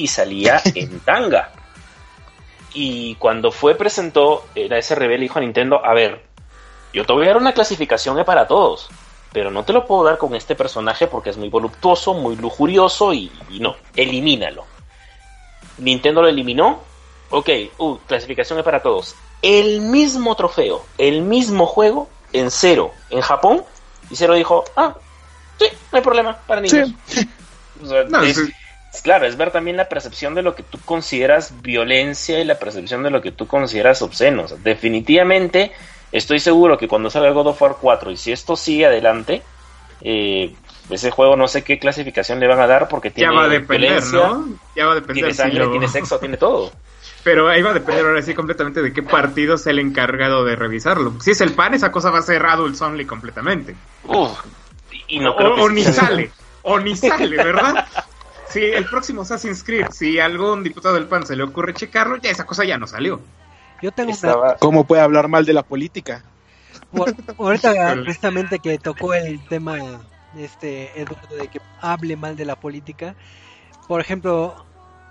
y 0.00 0.06
salía 0.08 0.60
en 0.74 1.00
tanga. 1.00 1.50
Y 2.72 3.14
cuando 3.16 3.50
fue 3.50 3.74
presentó, 3.74 4.46
la 4.54 4.80
SRB 4.80 5.08
le 5.10 5.18
dijo 5.18 5.38
a 5.38 5.42
Nintendo, 5.42 5.84
a 5.84 5.92
ver, 5.92 6.24
yo 6.92 7.04
te 7.04 7.12
voy 7.12 7.24
a 7.24 7.28
dar 7.28 7.36
una 7.36 7.52
clasificación 7.52 8.18
eh, 8.18 8.24
para 8.24 8.46
todos, 8.46 8.88
pero 9.32 9.50
no 9.50 9.64
te 9.64 9.72
lo 9.72 9.86
puedo 9.86 10.04
dar 10.04 10.18
con 10.18 10.34
este 10.34 10.54
personaje 10.54 11.06
porque 11.06 11.30
es 11.30 11.36
muy 11.36 11.48
voluptuoso, 11.48 12.14
muy 12.14 12.36
lujurioso 12.36 13.12
y, 13.12 13.30
y 13.50 13.58
no, 13.60 13.76
elimínalo. 13.96 14.64
Nintendo 15.78 16.22
lo 16.22 16.28
eliminó, 16.28 16.80
ok, 17.30 17.48
uh, 17.78 17.96
clasificación 18.06 18.58
es 18.58 18.64
para 18.64 18.82
todos. 18.82 19.14
El 19.42 19.80
mismo 19.80 20.34
trofeo, 20.36 20.84
el 20.98 21.22
mismo 21.22 21.66
juego 21.66 22.08
en 22.32 22.50
cero 22.50 22.92
en 23.08 23.20
Japón, 23.20 23.64
y 24.10 24.16
cero 24.16 24.34
dijo, 24.34 24.64
ah, 24.76 24.94
sí, 25.58 25.66
no 25.90 25.96
hay 25.98 26.02
problema, 26.02 26.36
para 26.46 26.60
niños. 26.60 26.90
O 27.82 27.86
sea, 27.86 28.04
No, 28.04 28.22
es- 28.22 28.36
es- 28.38 28.52
claro, 29.02 29.26
es 29.26 29.36
ver 29.36 29.50
también 29.52 29.76
la 29.76 29.88
percepción 29.88 30.34
de 30.34 30.42
lo 30.42 30.54
que 30.54 30.62
tú 30.62 30.78
consideras 30.84 31.52
violencia 31.62 32.40
y 32.40 32.44
la 32.44 32.58
percepción 32.58 33.02
de 33.02 33.10
lo 33.10 33.22
que 33.22 33.30
tú 33.32 33.46
consideras 33.46 34.02
obsceno. 34.02 34.44
O 34.44 34.48
sea, 34.48 34.58
definitivamente 34.62 35.72
estoy 36.12 36.40
seguro 36.40 36.76
que 36.76 36.88
cuando 36.88 37.08
salga 37.10 37.30
God 37.30 37.48
of 37.48 37.62
War 37.62 37.76
4 37.80 38.10
y 38.10 38.16
si 38.16 38.32
esto 38.32 38.56
sigue 38.56 38.86
adelante, 38.86 39.42
eh, 40.02 40.54
ese 40.90 41.10
juego 41.10 41.36
no 41.36 41.46
sé 41.46 41.62
qué 41.62 41.78
clasificación 41.78 42.40
le 42.40 42.48
van 42.48 42.60
a 42.60 42.66
dar 42.66 42.88
porque 42.88 43.10
tiene 43.10 43.32
ya 43.32 43.38
va 43.38 43.44
a 43.44 43.48
depender, 43.48 44.02
¿no? 44.06 44.48
Ya 44.74 44.86
va 44.86 44.92
a 44.92 44.94
depender. 44.96 45.14
tiene 45.14 45.30
si 45.32 45.36
sangre, 45.36 45.58
lo- 45.60 45.70
tiene 45.70 45.88
sexo, 45.88 46.18
tiene 46.18 46.36
todo. 46.36 46.72
Pero 47.22 47.48
ahí 47.48 47.60
va 47.60 47.70
a 47.70 47.74
depender 47.74 48.04
ahora 48.04 48.22
sí 48.22 48.34
completamente 48.34 48.80
de 48.82 48.92
qué 48.92 49.02
partido 49.02 49.54
es 49.54 49.66
el 49.66 49.78
encargado 49.78 50.44
de 50.44 50.56
revisarlo. 50.56 51.20
Si 51.20 51.32
es 51.32 51.40
el 51.42 51.52
PAN, 51.52 51.74
esa 51.74 51.92
cosa 51.92 52.10
va 52.10 52.18
a 52.18 52.22
ser 52.22 52.44
Adults 52.46 52.80
Only 52.80 53.04
completamente. 53.04 53.76
Uf, 54.04 54.38
y 55.06 55.20
no 55.20 55.32
o, 55.32 55.36
creo 55.36 55.54
que 55.54 55.60
o 55.60 55.68
ni 55.68 55.84
sale, 55.84 56.30
o 56.62 56.78
ni 56.78 56.96
sale, 56.96 57.36
¿verdad? 57.36 57.86
Si 58.50 58.60
el 58.64 58.84
próximo 58.86 59.22
Assassin's 59.22 59.62
Creed, 59.62 59.86
si 59.90 60.18
a 60.18 60.24
algún 60.26 60.62
diputado 60.64 60.94
del 60.96 61.06
PAN 61.06 61.26
se 61.26 61.36
le 61.36 61.44
ocurre 61.44 61.72
checarlo, 61.74 62.16
ya 62.16 62.30
esa 62.30 62.44
cosa 62.44 62.64
ya 62.64 62.78
no 62.78 62.86
salió. 62.86 63.20
Yo 63.82 63.92
tengo 63.92 64.10
una, 64.10 64.14
Estaba- 64.16 64.56
¿Cómo 64.56 64.84
puede 64.84 65.02
hablar 65.02 65.28
mal 65.28 65.44
de 65.46 65.52
la 65.52 65.62
política? 65.62 66.24
Bueno, 66.92 67.16
ahorita 67.38 67.94
precisamente 68.04 68.58
que 68.58 68.78
tocó 68.78 69.14
el 69.14 69.40
tema 69.48 69.78
este 70.36 71.00
Eduardo 71.00 71.36
de 71.36 71.48
que 71.48 71.60
hable 71.80 72.16
mal 72.16 72.36
de 72.36 72.44
la 72.44 72.56
política. 72.56 73.14
Por 73.88 74.00
ejemplo, 74.00 74.64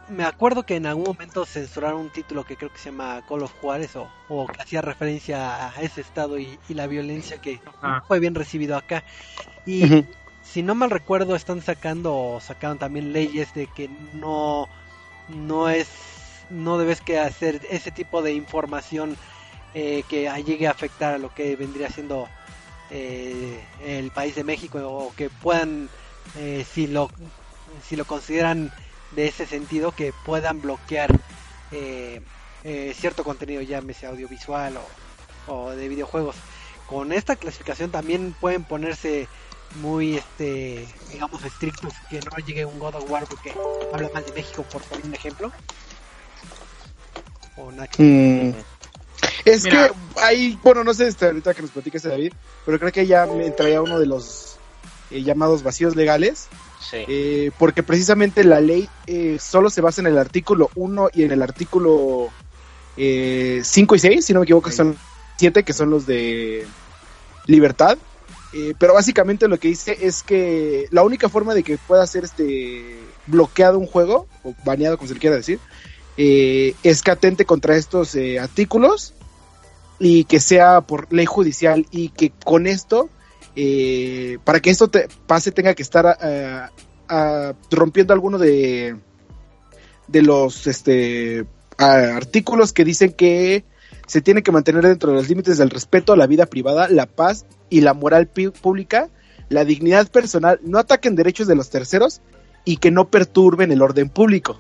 me 0.10 0.24
acuerdo 0.24 0.64
que 0.64 0.76
en 0.76 0.86
algún 0.86 1.06
momento 1.06 1.46
censuraron 1.46 2.02
un 2.02 2.10
título 2.10 2.44
que 2.46 2.56
creo 2.58 2.72
que 2.72 2.78
se 2.80 2.92
llama 2.92 3.22
Call 3.28 3.44
of 3.44 3.54
Juárez 3.62 3.96
o, 3.96 4.08
o 4.28 4.48
que 4.48 4.62
hacía 4.62 4.82
referencia 4.82 5.68
a 5.70 5.82
ese 5.82 6.02
estado 6.02 6.38
y, 6.40 6.58
y 6.68 6.74
la 6.74 6.88
violencia 6.88 7.40
que 7.40 7.60
fue 8.08 8.20
bien 8.20 8.36
recibido 8.36 8.76
acá. 8.78 9.04
Y. 9.66 10.06
si 10.52 10.64
no 10.64 10.76
mal 10.76 10.90
recuerdo 10.90 11.36
están 11.36 11.62
sacando 11.62 12.16
o 12.16 12.40
sacaron 12.40 12.80
también 12.80 13.14
leyes 13.14 13.54
de 13.54 13.68
que 13.68 13.90
no 14.14 14.68
no 15.28 15.70
es 15.70 15.88
no 16.50 16.78
debes 16.78 17.02
que 17.02 17.20
hacer 17.20 17.62
ese 17.70 17.92
tipo 17.92 18.22
de 18.22 18.34
información 18.34 19.16
eh, 19.74 20.04
que 20.10 20.32
llegue 20.44 20.68
a 20.68 20.72
afectar 20.72 21.14
a 21.14 21.18
lo 21.20 21.34
que 21.34 21.56
vendría 21.56 21.90
siendo 21.90 22.28
eh, 22.90 23.64
el 23.86 24.10
país 24.12 24.34
de 24.36 24.44
México 24.44 24.80
o 24.80 25.14
que 25.16 25.30
puedan 25.30 25.90
eh, 26.38 26.66
si 26.72 26.88
lo 26.88 27.10
si 27.88 27.96
lo 27.96 28.06
consideran 28.06 28.72
de 29.12 29.28
ese 29.28 29.46
sentido 29.46 29.92
que 29.92 30.14
puedan 30.26 30.62
bloquear 30.62 31.12
eh, 31.72 32.22
eh, 32.64 32.94
cierto 32.96 33.24
contenido 33.24 33.62
llámese 33.62 34.08
audiovisual 34.08 34.78
o, 35.48 35.54
o 35.54 35.70
de 35.72 35.88
videojuegos. 35.88 36.36
Con 36.88 37.14
esta 37.14 37.36
clasificación 37.36 37.92
también 37.92 38.36
pueden 38.40 38.64
ponerse 38.64 39.28
muy 39.76 40.18
este 40.18 40.88
digamos 41.12 41.44
estrictos 41.46 41.94
que 42.10 42.20
no 42.22 42.36
llegue 42.46 42.66
un 42.66 42.80
God 42.80 42.96
of 42.96 43.10
War 43.10 43.26
porque 43.28 43.54
habla 43.94 44.10
mal 44.14 44.26
de 44.26 44.32
México 44.34 44.64
por 44.72 44.82
poner 44.84 45.06
un 45.06 45.14
ejemplo 45.14 45.52
o 47.56 47.72
nada 47.72 47.88
que- 47.88 48.04
Mm. 48.04 48.54
Es 49.46 49.64
Mira. 49.64 49.88
que 49.90 49.94
hay, 50.22 50.60
bueno, 50.64 50.84
no 50.84 50.94
sé 50.94 51.08
este, 51.08 51.26
ahorita 51.26 51.54
que 51.54 51.62
nos 51.62 51.72
platiques 51.72 52.04
David, 52.04 52.34
pero 52.66 52.78
creo 52.80 52.92
que 52.92 53.06
ya 53.08 53.26
me 53.26 53.46
entraría 53.48 53.82
uno 53.82 54.00
de 54.00 54.06
los 54.06 54.58
eh, 55.12 55.24
llamados 55.24 55.64
vacíos 55.64 55.96
legales, 55.96 56.48
Sí. 56.90 56.98
eh, 57.08 57.52
porque 57.58 57.82
precisamente 57.84 58.44
la 58.44 58.62
ley 58.62 58.88
eh, 59.08 59.38
solo 59.40 59.70
se 59.70 59.82
basa 59.82 60.02
en 60.02 60.08
el 60.08 60.18
artículo 60.18 60.70
1 60.76 61.10
y 61.14 61.24
en 61.24 61.32
el 61.32 61.42
artículo 61.42 62.30
5 62.96 63.96
y 63.96 64.00
6, 64.00 64.26
si 64.26 64.34
no 64.34 64.40
me 64.40 64.44
equivoco, 64.44 64.72
son 64.72 64.98
7 65.38 65.64
que 65.64 65.74
son 65.74 65.90
los 65.90 66.06
de 66.06 66.68
libertad. 67.46 67.98
Eh, 68.54 68.74
pero 68.80 68.96
básicamente 68.96 69.48
lo 69.48 69.60
que 69.60 69.68
dice 69.68 69.98
es 70.02 70.24
que 70.24 70.88
la 70.92 71.04
única 71.04 71.30
forma 71.30 71.54
de 71.54 71.64
que 71.64 71.78
pueda 71.78 72.06
ser 72.08 72.24
este 72.24 72.98
bloqueado 73.28 73.78
un 73.78 73.86
juego, 73.86 74.28
o 74.44 74.56
baneado 74.66 74.98
como 74.98 75.08
se 75.08 75.14
le 75.14 75.20
quiera 75.20 75.36
decir, 75.36 75.60
eh, 76.22 76.76
es 76.84 77.02
que 77.02 77.12
atente 77.12 77.46
contra 77.46 77.78
estos 77.78 78.14
eh, 78.16 78.40
artículos 78.40 79.14
y 80.00 80.26
que 80.26 80.42
sea 80.42 80.82
por 80.82 81.12
ley 81.14 81.26
judicial 81.26 81.86
y 81.92 82.10
que 82.10 82.32
con 82.44 82.68
esto, 82.68 83.10
eh, 83.56 84.38
para 84.44 84.60
que 84.60 84.70
esto 84.70 84.90
te 84.90 85.08
pase, 85.28 85.54
tenga 85.54 85.76
que 85.76 85.82
estar 85.82 86.18
ah, 87.08 87.54
rompiendo 87.72 88.12
alguno 88.14 88.38
de, 88.38 88.98
de 90.08 90.22
los 90.22 90.68
este, 90.68 91.46
artículos 91.78 92.74
que 92.74 92.84
dicen 92.84 93.14
que 93.14 93.64
se 94.10 94.22
tiene 94.22 94.42
que 94.42 94.52
mantener 94.52 94.84
dentro 94.84 95.12
de 95.12 95.18
los 95.18 95.30
límites 95.30 95.60
del 95.60 95.70
respeto 95.70 96.14
a 96.14 96.18
la 96.18 96.26
vida 96.26 96.48
privada, 96.48 96.90
la 96.90 97.06
paz 97.06 97.46
y 97.70 97.82
la 97.82 97.94
moral 97.94 98.26
pública, 98.26 99.08
la 99.50 99.66
dignidad 99.66 100.08
personal, 100.08 100.60
no 100.64 100.80
ataquen 100.80 101.16
derechos 101.16 101.46
de 101.46 101.54
los 101.54 101.70
terceros 101.70 102.20
y 102.66 102.78
que 102.78 102.90
no 102.90 103.10
perturben 103.10 103.72
el 103.72 103.84
orden 103.84 104.10
público. 104.10 104.60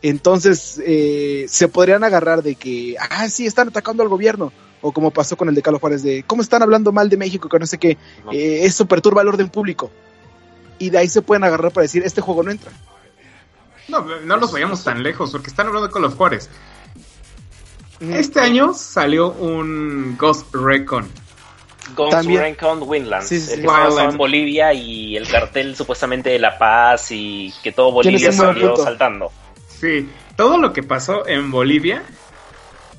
Entonces, 0.00 0.80
eh, 0.82 1.44
se 1.46 1.68
podrían 1.68 2.04
agarrar 2.04 2.42
de 2.42 2.54
que, 2.54 2.96
ah, 2.98 3.28
sí, 3.28 3.44
están 3.44 3.68
atacando 3.68 4.02
al 4.02 4.08
gobierno. 4.08 4.50
O 4.80 4.92
como 4.92 5.10
pasó 5.10 5.36
con 5.36 5.50
el 5.50 5.54
de 5.54 5.60
Carlos 5.60 5.80
Juárez, 5.82 6.02
de 6.02 6.22
cómo 6.26 6.40
están 6.40 6.62
hablando 6.62 6.90
mal 6.90 7.10
de 7.10 7.18
México, 7.18 7.50
que 7.50 7.58
no 7.58 7.66
sé 7.66 7.76
qué, 7.76 7.98
No. 8.24 8.32
eh, 8.32 8.64
eso 8.64 8.86
perturba 8.86 9.20
el 9.20 9.28
orden 9.28 9.50
público. 9.50 9.90
Y 10.78 10.88
de 10.88 10.98
ahí 10.98 11.08
se 11.08 11.20
pueden 11.20 11.44
agarrar 11.44 11.70
para 11.70 11.82
decir, 11.82 12.02
este 12.02 12.22
juego 12.22 12.42
no 12.42 12.50
entra. 12.50 12.72
No, 13.88 14.04
no 14.24 14.36
los 14.38 14.52
vayamos 14.52 14.82
tan 14.82 15.02
lejos, 15.02 15.32
porque 15.32 15.48
están 15.50 15.66
hablando 15.66 15.86
de 15.88 15.92
Call 15.92 16.04
of 16.04 16.14
Juárez. 16.16 16.48
Este 18.00 18.40
año 18.40 18.74
salió 18.74 19.30
un 19.32 20.16
Ghost 20.18 20.54
Recon. 20.54 21.08
Ghost 21.94 22.12
También- 22.12 22.40
Recon 22.40 22.82
Windlands, 22.82 23.28
Sí, 23.28 23.40
sí, 23.40 23.46
sí. 23.46 23.52
el 23.54 23.60
que 23.62 23.68
Wildlands. 23.68 24.12
en 24.12 24.18
Bolivia 24.18 24.72
y 24.72 25.16
el 25.16 25.28
cartel 25.28 25.76
supuestamente 25.76 26.30
de 26.30 26.38
la 26.38 26.58
paz 26.58 27.08
y 27.10 27.52
que 27.62 27.72
todo 27.72 27.92
Bolivia 27.92 28.32
salió 28.32 28.76
saltando. 28.76 29.30
Sí, 29.68 30.08
todo 30.36 30.58
lo 30.58 30.72
que 30.72 30.82
pasó 30.82 31.26
en 31.26 31.50
Bolivia, 31.50 32.02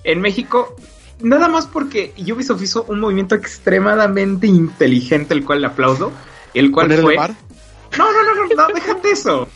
en 0.03 0.21
México, 0.21 0.75
nada 1.19 1.47
más 1.49 1.65
porque 1.67 2.13
Ubisoft 2.17 2.61
hizo 2.61 2.85
un 2.87 2.99
movimiento 3.01 3.35
extremadamente 3.35 4.47
inteligente, 4.47 5.33
el 5.33 5.43
cual 5.43 5.61
le 5.61 5.67
aplaudo, 5.67 6.11
el 6.53 6.71
cual 6.71 6.91
fue... 6.93 7.15
bar. 7.17 7.33
No, 7.97 8.11
no, 8.11 8.23
no, 8.23 8.35
no, 8.35 8.55
no, 8.55 8.73
déjate 8.73 9.11
eso. 9.11 9.47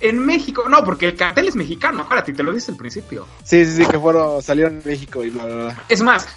En 0.00 0.24
México, 0.24 0.68
no, 0.68 0.84
porque 0.84 1.06
el 1.08 1.16
cartel 1.16 1.48
es 1.48 1.56
mexicano, 1.56 2.02
acuérdate, 2.02 2.32
te 2.32 2.42
lo 2.42 2.52
dije 2.52 2.70
al 2.70 2.76
principio. 2.76 3.26
Sí, 3.42 3.64
sí, 3.64 3.72
sí, 3.72 3.86
que 3.86 3.98
fueron, 3.98 4.42
salieron 4.42 4.80
de 4.80 4.90
México 4.90 5.24
y 5.24 5.30
bla, 5.30 5.44
bla, 5.44 5.54
bla. 5.56 5.82
Es 5.88 6.02
más, 6.02 6.28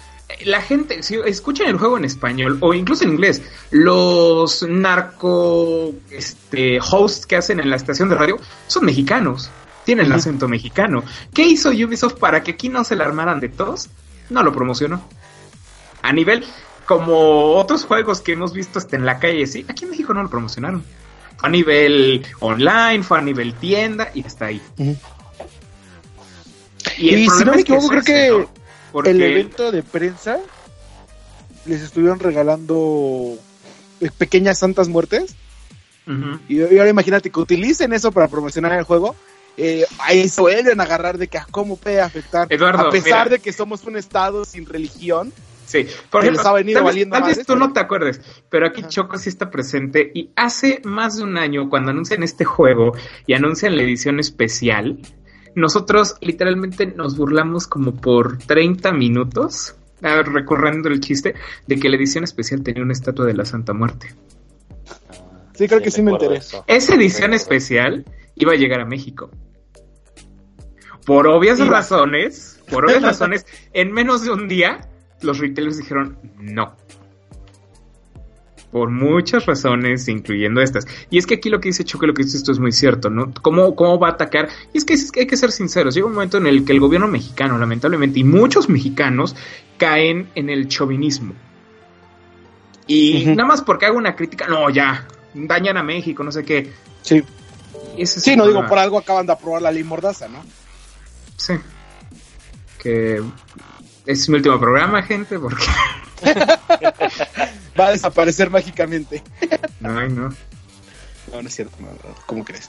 la 0.44 0.60
gente, 0.60 1.02
si 1.02 1.16
escuchan 1.24 1.68
el 1.68 1.78
juego 1.78 1.96
en 1.96 2.04
español 2.04 2.58
o 2.60 2.74
incluso 2.74 3.04
en 3.04 3.10
inglés, 3.10 3.42
los 3.70 4.62
narco 4.62 5.92
este, 6.10 6.78
hosts 6.80 7.26
que 7.26 7.36
hacen 7.36 7.60
en 7.60 7.70
la 7.70 7.76
estación 7.76 8.08
de 8.08 8.16
radio 8.16 8.38
son 8.66 8.84
mexicanos, 8.84 9.50
tienen 9.84 10.06
el 10.06 10.12
acento 10.12 10.48
mexicano. 10.48 11.04
¿Qué 11.32 11.44
hizo 11.44 11.70
Ubisoft 11.70 12.14
para 12.14 12.42
que 12.42 12.52
aquí 12.52 12.68
no 12.68 12.84
se 12.84 12.96
la 12.96 13.04
armaran 13.04 13.40
de 13.40 13.48
todos? 13.48 13.88
No 14.30 14.42
lo 14.42 14.52
promocionó. 14.52 15.02
A 16.02 16.12
nivel, 16.12 16.44
como 16.86 17.54
otros 17.54 17.84
juegos 17.84 18.20
que 18.20 18.32
hemos 18.32 18.52
visto 18.52 18.78
hasta 18.78 18.96
en 18.96 19.06
la 19.06 19.18
calle, 19.18 19.46
sí, 19.46 19.64
aquí 19.68 19.84
en 19.84 19.90
México 19.90 20.14
no 20.14 20.22
lo 20.22 20.30
promocionaron. 20.30 20.84
Fue 21.42 21.48
a 21.48 21.50
nivel 21.50 22.24
online, 22.38 23.02
fue 23.02 23.18
a 23.18 23.20
nivel 23.20 23.52
tienda 23.54 24.10
y 24.14 24.24
hasta 24.24 24.46
ahí. 24.46 24.62
Ujú. 24.78 24.96
Y, 26.98 27.08
el 27.10 27.18
Y 27.20 27.28
si 27.28 27.44
no 27.44 27.52
me 27.52 27.62
equivoco, 27.62 27.88
creo 27.88 28.00
ese, 28.00 28.12
que 28.12 28.30
¿no? 28.30 28.50
Porque- 28.92 29.10
el 29.10 29.22
evento 29.22 29.72
de 29.72 29.82
prensa 29.82 30.38
les 31.66 31.82
estuvieron 31.82 32.20
regalando 32.20 33.36
eh, 34.00 34.10
pequeñas 34.16 34.58
santas 34.58 34.88
muertes. 34.88 35.34
Y, 36.48 36.58
y 36.60 36.78
ahora 36.78 36.90
imagínate 36.90 37.30
que 37.30 37.40
utilicen 37.40 37.92
eso 37.92 38.12
para 38.12 38.28
promocionar 38.28 38.72
el 38.72 38.84
juego. 38.84 39.16
Eh, 39.56 39.84
ahí 39.98 40.28
a 40.80 40.82
agarrar 40.82 41.18
de 41.18 41.26
que 41.28 41.38
ah, 41.38 41.46
cómo 41.50 41.76
puede 41.76 42.00
afectar. 42.00 42.46
Eduardo, 42.50 42.88
a 42.88 42.90
pesar 42.90 43.26
mira. 43.26 43.36
de 43.36 43.38
que 43.40 43.52
somos 43.52 43.84
un 43.84 43.96
estado 43.96 44.44
sin 44.44 44.64
religión. 44.64 45.32
Sí, 45.66 45.86
por 46.10 46.22
ejemplo, 46.22 46.42
les 46.42 46.46
ha 46.46 46.52
venido 46.52 46.78
tal 46.78 46.84
vez, 46.84 46.92
valiendo 46.92 47.14
tal 47.14 47.22
vez 47.22 47.30
madres, 47.30 47.46
tú 47.46 47.56
no 47.56 47.72
te 47.72 47.80
acuerdes, 47.80 48.20
pero 48.50 48.66
aquí. 48.66 48.82
Choco 48.88 49.16
sí 49.16 49.28
está 49.28 49.50
presente 49.50 50.10
y 50.14 50.30
hace 50.36 50.82
más 50.84 51.16
de 51.16 51.24
un 51.24 51.38
año 51.38 51.70
cuando 51.70 51.90
anuncian 51.90 52.22
este 52.22 52.44
juego 52.44 52.92
y 53.26 53.34
anuncian 53.34 53.76
la 53.76 53.82
edición 53.82 54.20
especial, 54.20 54.98
nosotros 55.54 56.16
literalmente 56.20 56.86
nos 56.86 57.16
burlamos 57.16 57.66
como 57.66 57.94
por 57.94 58.38
30 58.38 58.92
minutos, 58.92 59.76
ah, 60.02 60.22
recurriendo 60.22 60.88
el 60.88 61.00
chiste 61.00 61.34
de 61.66 61.78
que 61.78 61.88
la 61.88 61.96
edición 61.96 62.24
especial 62.24 62.62
tenía 62.62 62.82
una 62.82 62.92
estatua 62.92 63.26
de 63.26 63.34
la 63.34 63.44
Santa 63.44 63.72
Muerte. 63.72 64.14
Sí, 65.54 65.68
creo 65.68 65.82
que 65.82 65.90
sí 65.90 66.02
me 66.02 66.12
enteré. 66.12 66.36
eso. 66.36 66.64
Esa 66.66 66.94
edición 66.94 67.34
especial 67.34 68.04
iba 68.34 68.52
a 68.52 68.56
llegar 68.56 68.80
a 68.80 68.84
México. 68.86 69.30
Por 71.04 71.26
obvias 71.26 71.58
Iba. 71.58 71.70
razones, 71.70 72.60
por 72.70 72.86
obvias 72.86 73.02
razones, 73.02 73.46
en 73.72 73.92
menos 73.92 74.24
de 74.24 74.30
un 74.30 74.48
día, 74.48 74.88
los 75.22 75.38
retailers 75.38 75.78
dijeron 75.78 76.18
no. 76.38 76.74
Por 78.70 78.88
muchas 78.88 79.44
razones, 79.44 80.08
incluyendo 80.08 80.62
estas. 80.62 80.86
Y 81.10 81.18
es 81.18 81.26
que 81.26 81.34
aquí 81.34 81.50
lo 81.50 81.60
que 81.60 81.68
dice 81.68 81.84
Choque, 81.84 82.06
lo 82.06 82.14
que 82.14 82.22
dice 82.22 82.38
esto 82.38 82.52
es 82.52 82.58
muy 82.58 82.72
cierto, 82.72 83.10
¿no? 83.10 83.32
¿Cómo, 83.42 83.76
cómo 83.76 83.98
va 83.98 84.08
a 84.08 84.12
atacar? 84.12 84.48
Y 84.72 84.78
es 84.78 84.86
que 84.86 84.94
es 84.94 85.12
que 85.12 85.20
hay 85.20 85.26
que 85.26 85.36
ser 85.36 85.52
sinceros. 85.52 85.94
Llega 85.94 86.06
un 86.06 86.14
momento 86.14 86.38
en 86.38 86.46
el 86.46 86.64
que 86.64 86.72
el 86.72 86.80
gobierno 86.80 87.06
mexicano, 87.06 87.58
lamentablemente, 87.58 88.20
y 88.20 88.24
muchos 88.24 88.70
mexicanos 88.70 89.36
caen 89.76 90.30
en 90.34 90.48
el 90.48 90.68
chauvinismo. 90.68 91.34
Y 92.86 93.26
nada 93.26 93.44
más 93.44 93.62
porque 93.62 93.86
hago 93.86 93.98
una 93.98 94.16
crítica, 94.16 94.46
no, 94.48 94.70
ya, 94.70 95.06
dañan 95.34 95.76
a 95.76 95.82
México, 95.82 96.24
no 96.24 96.32
sé 96.32 96.44
qué. 96.44 96.72
Sí. 97.02 97.22
ese 97.96 98.20
Sí, 98.20 98.36
no 98.36 98.46
digo, 98.46 98.66
por 98.66 98.78
algo 98.78 98.98
acaban 98.98 99.26
de 99.26 99.32
aprobar 99.32 99.62
la 99.62 99.70
ley 99.70 99.84
Mordaza, 99.84 100.28
¿no? 100.28 100.42
Sí. 101.36 101.54
Que 102.78 103.22
es 104.06 104.28
mi 104.28 104.36
último 104.36 104.58
programa, 104.58 105.02
gente, 105.02 105.38
porque... 105.38 105.64
Va 107.78 107.88
a 107.88 107.92
desaparecer 107.92 108.50
mágicamente. 108.50 109.22
No, 109.80 109.98
ay, 109.98 110.08
no. 110.10 110.28
No, 111.32 111.40
no 111.40 111.48
es 111.48 111.54
cierto, 111.54 111.76
no, 111.80 111.86
no, 111.86 112.14
¿cómo 112.26 112.44
crees? 112.44 112.68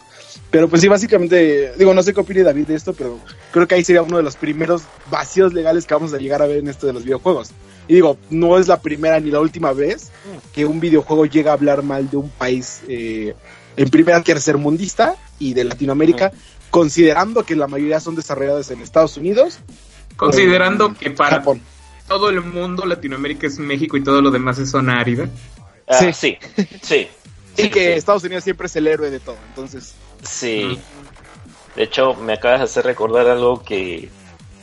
Pero 0.50 0.70
pues 0.70 0.82
sí, 0.82 0.88
básicamente, 0.88 1.74
digo, 1.78 1.94
no 1.94 2.02
sé 2.02 2.14
qué 2.14 2.22
opine 2.22 2.44
David 2.44 2.68
de 2.68 2.76
esto, 2.76 2.94
pero 2.94 3.20
creo 3.52 3.68
que 3.68 3.76
ahí 3.76 3.84
sería 3.84 4.02
uno 4.02 4.18
de 4.18 4.24
los 4.24 4.38
primeros 4.38 4.84
vacíos 5.12 5.54
legales 5.54 5.86
que 5.86 5.94
vamos 5.94 6.14
a 6.14 6.18
llegar 6.18 6.42
a 6.42 6.46
ver 6.46 6.58
en 6.58 6.70
esto 6.70 6.88
de 6.88 6.94
los 6.94 7.04
videojuegos. 7.04 7.50
Y 7.88 7.96
digo, 7.96 8.18
no 8.30 8.58
es 8.58 8.68
la 8.68 8.80
primera 8.80 9.20
ni 9.20 9.32
la 9.32 9.42
última 9.42 9.74
vez 9.74 10.12
que 10.54 10.66
un 10.66 10.80
videojuego 10.80 11.26
llega 11.26 11.52
a 11.52 11.56
hablar 11.56 11.84
mal 11.84 12.10
de 12.10 12.18
un 12.18 12.30
país 12.30 12.82
eh, 12.88 13.36
en 13.76 13.90
primera 13.90 14.22
tercermundista 14.24 15.16
y 15.40 15.54
de 15.54 15.66
Latinoamérica, 15.66 16.32
considerando 16.70 17.44
que 17.44 17.56
la 17.56 17.68
mayoría 17.68 18.00
son 18.00 18.16
desarrolladas 18.16 18.72
en 18.72 18.82
Estados 18.82 19.18
Unidos, 19.18 19.60
Considerando 20.16 20.94
que 20.94 21.10
para 21.12 21.38
Japón. 21.38 21.62
todo 22.08 22.30
el 22.30 22.42
mundo 22.42 22.86
Latinoamérica 22.86 23.48
es 23.48 23.60
México 23.60 23.98
y 23.98 24.04
todo 24.04 24.22
lo 24.22 24.32
demás 24.32 24.58
es 24.60 24.70
zona 24.72 25.00
árida. 25.00 25.28
Ah, 25.88 26.00
Sí. 26.00 26.14
sí, 26.14 26.38
sí. 26.82 27.08
Sí, 27.56 27.70
que 27.70 27.80
sí. 27.94 27.98
Estados 28.00 28.24
Unidos 28.24 28.44
siempre 28.44 28.68
es 28.68 28.76
el 28.76 28.88
héroe 28.88 29.10
de 29.12 29.20
todo. 29.20 29.38
Entonces, 29.50 29.96
Sí. 30.24 30.80
De 31.76 31.84
hecho, 31.84 32.14
me 32.16 32.34
acabas 32.34 32.60
de 32.60 32.64
hacer 32.66 32.86
recordar 32.86 33.28
algo 33.28 33.62
que, 33.64 34.10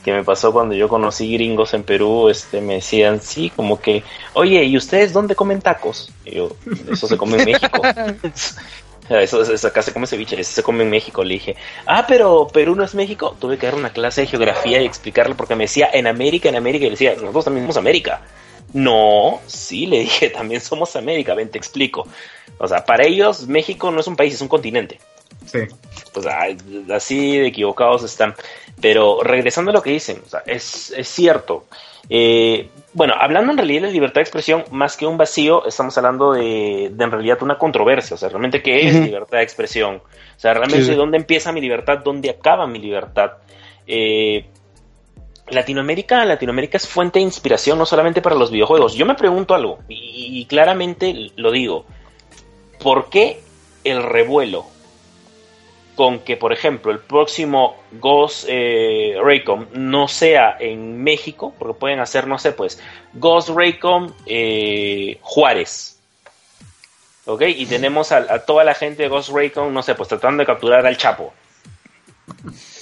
que 0.03 0.11
me 0.13 0.23
pasó 0.23 0.51
cuando 0.53 0.73
yo 0.75 0.87
conocí 0.89 1.31
gringos 1.33 1.73
en 1.73 1.83
Perú. 1.83 2.29
Este, 2.29 2.61
me 2.61 2.75
decían, 2.75 3.21
sí, 3.21 3.51
como 3.55 3.79
que, 3.79 4.03
oye, 4.33 4.63
¿y 4.63 4.75
ustedes 4.77 5.13
dónde 5.13 5.35
comen 5.35 5.61
tacos? 5.61 6.09
Y 6.25 6.35
yo, 6.35 6.55
eso 6.91 7.07
se 7.07 7.17
come 7.17 7.37
en 7.37 7.45
México. 7.51 7.81
Eso, 9.21 9.41
eso- 9.41 9.67
acá 9.67 9.81
se 9.81 9.93
come 9.93 10.07
ceviche, 10.07 10.39
eso 10.39 10.51
se 10.53 10.63
come 10.63 10.83
en 10.83 10.89
México. 10.89 11.23
Le 11.23 11.33
dije, 11.35 11.55
ah, 11.85 12.05
pero 12.07 12.47
Perú 12.47 12.75
no 12.75 12.83
es 12.83 12.95
México. 12.95 13.35
Tuve 13.39 13.57
que 13.57 13.65
dar 13.67 13.75
una 13.75 13.91
clase 13.91 14.21
de 14.21 14.27
geografía 14.27 14.81
y 14.81 14.85
explicarle 14.85 15.35
porque 15.35 15.55
me 15.55 15.65
decía, 15.65 15.89
en 15.91 16.07
América, 16.07 16.49
en 16.49 16.55
América. 16.55 16.85
Y 16.85 16.89
le 16.89 16.91
decía, 16.91 17.13
nosotros 17.15 17.45
también 17.45 17.65
somos 17.65 17.77
América. 17.77 18.21
No, 18.73 19.41
sí, 19.47 19.85
le 19.87 19.99
dije, 19.99 20.29
también 20.37 20.61
somos 20.61 20.95
América, 20.95 21.33
ven, 21.33 21.49
te 21.49 21.57
explico. 21.57 22.07
O 22.57 22.67
sea, 22.67 22.85
para 22.85 23.05
ellos 23.05 23.47
México 23.47 23.91
no 23.91 23.99
es 23.99 24.07
un 24.07 24.15
país, 24.15 24.35
es 24.35 24.41
un 24.41 24.47
continente 24.47 24.99
Sí. 25.45 25.59
pues 26.13 26.25
así 26.93 27.37
de 27.39 27.47
equivocados 27.47 28.03
están. 28.03 28.35
Pero 28.79 29.21
regresando 29.23 29.71
a 29.71 29.73
lo 29.73 29.81
que 29.81 29.89
dicen, 29.91 30.21
o 30.25 30.29
sea, 30.29 30.43
es, 30.45 30.91
es 30.95 31.07
cierto. 31.07 31.65
Eh, 32.09 32.69
bueno, 32.93 33.13
hablando 33.17 33.51
en 33.51 33.57
realidad 33.57 33.83
de 33.83 33.91
libertad 33.93 34.15
de 34.15 34.21
expresión, 34.21 34.65
más 34.71 34.97
que 34.97 35.05
un 35.05 35.17
vacío, 35.17 35.65
estamos 35.65 35.97
hablando 35.97 36.33
de, 36.33 36.89
de 36.91 37.03
en 37.03 37.11
realidad 37.11 37.41
una 37.41 37.57
controversia. 37.57 38.15
O 38.15 38.17
sea, 38.17 38.29
realmente, 38.29 38.61
¿qué 38.61 38.87
es 38.87 38.95
libertad 38.95 39.37
de 39.37 39.43
expresión? 39.43 39.95
O 39.95 40.39
sea, 40.39 40.53
realmente, 40.53 40.85
sí. 40.85 40.95
¿dónde 40.95 41.17
empieza 41.17 41.51
mi 41.51 41.61
libertad? 41.61 41.99
¿Dónde 42.03 42.29
acaba 42.29 42.67
mi 42.67 42.79
libertad? 42.79 43.33
Eh, 43.87 44.45
Latinoamérica, 45.49 46.25
Latinoamérica 46.25 46.77
es 46.77 46.87
fuente 46.87 47.19
de 47.19 47.23
inspiración 47.23 47.77
no 47.77 47.85
solamente 47.85 48.21
para 48.21 48.35
los 48.35 48.51
videojuegos. 48.51 48.93
Yo 48.93 49.05
me 49.05 49.15
pregunto 49.15 49.53
algo, 49.53 49.79
y, 49.87 50.39
y 50.39 50.45
claramente 50.45 51.31
lo 51.35 51.51
digo. 51.51 51.85
¿Por 52.81 53.09
qué 53.09 53.39
el 53.83 54.03
revuelo 54.03 54.65
con 55.95 56.19
que, 56.19 56.37
por 56.37 56.53
ejemplo, 56.53 56.91
el 56.91 56.99
próximo 56.99 57.75
Ghost 57.93 58.45
eh, 58.47 59.15
Raycom 59.21 59.67
no 59.73 60.07
sea 60.07 60.55
en 60.59 61.03
México? 61.03 61.53
Porque 61.57 61.79
pueden 61.79 61.99
hacer, 61.99 62.27
no 62.27 62.37
sé, 62.37 62.51
pues, 62.51 62.81
Ghost 63.13 63.49
Raycom 63.49 64.13
eh, 64.25 65.17
Juárez. 65.21 65.99
¿Ok? 67.25 67.43
Y 67.47 67.65
tenemos 67.65 68.11
a, 68.11 68.45
toda 68.45 68.63
la 68.63 68.73
gente 68.73 69.03
de 69.03 69.09
Ghost 69.09 69.29
Raycom, 69.29 69.71
no 69.73 69.83
sé, 69.83 69.95
pues 69.95 70.09
tratando 70.09 70.41
de 70.41 70.47
capturar 70.47 70.85
al 70.85 70.97
Chapo. 70.97 71.33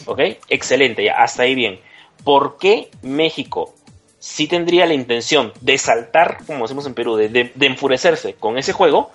¿Ok? 0.06 0.20
Excelente, 0.48 1.04
ya, 1.04 1.22
hasta 1.22 1.44
ahí 1.44 1.56
bien. 1.56 1.80
¿Por 2.24 2.58
qué 2.58 2.90
México 3.02 3.74
sí 4.20 4.48
tendría 4.48 4.86
la 4.86 4.94
intención 4.94 5.54
de 5.62 5.78
saltar, 5.78 6.40
como 6.46 6.64
decimos 6.64 6.86
en 6.86 6.94
Perú, 6.94 7.16
de 7.16 7.52
enfurecerse 7.60 8.34
con 8.34 8.58
ese 8.58 8.74
juego 8.74 9.12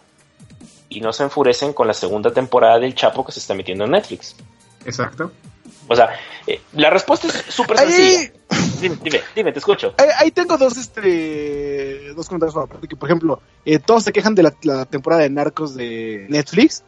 y 0.95 1.01
no 1.01 1.13
se 1.13 1.25
enfurecen 1.25 1.73
con 1.73 1.87
la 1.87 1.95
segunda 1.95 2.33
temporada 2.33 2.79
del 2.79 2.95
Chapo 2.95 3.25
que 3.25 3.33
se 3.33 3.41
está 3.41 3.55
metiendo 3.55 3.85
en 3.85 3.91
Netflix? 3.93 4.37
Exacto. 4.85 5.33
O 5.89 5.95
sea, 5.97 6.11
eh, 6.47 6.61
la 6.75 6.91
respuesta 6.91 7.29
es 7.29 7.35
súper 7.49 7.79
sencilla. 7.79 8.33
Dime, 8.81 8.97
dime, 9.03 9.21
dime, 9.35 9.53
te 9.53 9.59
escucho. 9.59 9.95
Ahí, 9.99 10.09
ahí 10.19 10.31
tengo 10.31 10.57
dos, 10.57 10.77
este, 10.77 12.13
dos 12.15 12.27
comentarios 12.29 12.55
por 12.55 12.65
aparte, 12.65 12.89
que 12.89 12.97
por 12.97 13.09
ejemplo, 13.09 13.41
eh, 13.65 13.79
todos 13.79 14.05
se 14.05 14.13
quejan 14.13 14.35
de 14.35 14.43
la, 14.43 14.55
la 14.63 14.85
temporada 14.87 15.23
de 15.23 15.31
Narcos 15.31 15.75
de 15.75 16.27
Netflix, 16.29 16.83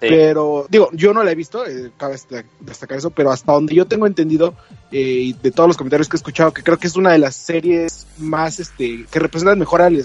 Sí. 0.00 0.06
pero 0.08 0.64
digo, 0.70 0.88
yo 0.94 1.12
no 1.12 1.22
la 1.22 1.30
he 1.30 1.34
visto, 1.34 1.66
eh, 1.66 1.90
cabe 1.98 2.14
desta- 2.14 2.42
destacar 2.60 2.96
eso, 2.96 3.10
pero 3.10 3.30
hasta 3.30 3.52
donde 3.52 3.74
yo 3.74 3.86
tengo 3.86 4.06
entendido, 4.06 4.54
eh, 4.90 4.98
y 4.98 5.32
de 5.34 5.50
todos 5.50 5.68
los 5.68 5.76
comentarios 5.76 6.08
que 6.08 6.16
he 6.16 6.18
escuchado, 6.18 6.52
que 6.54 6.62
creo 6.62 6.78
que 6.78 6.86
es 6.86 6.96
una 6.96 7.12
de 7.12 7.18
las 7.18 7.36
series 7.36 8.06
más, 8.16 8.60
este, 8.60 9.04
que 9.10 9.18
representan 9.18 9.58
mejor 9.58 9.82
al, 9.82 10.02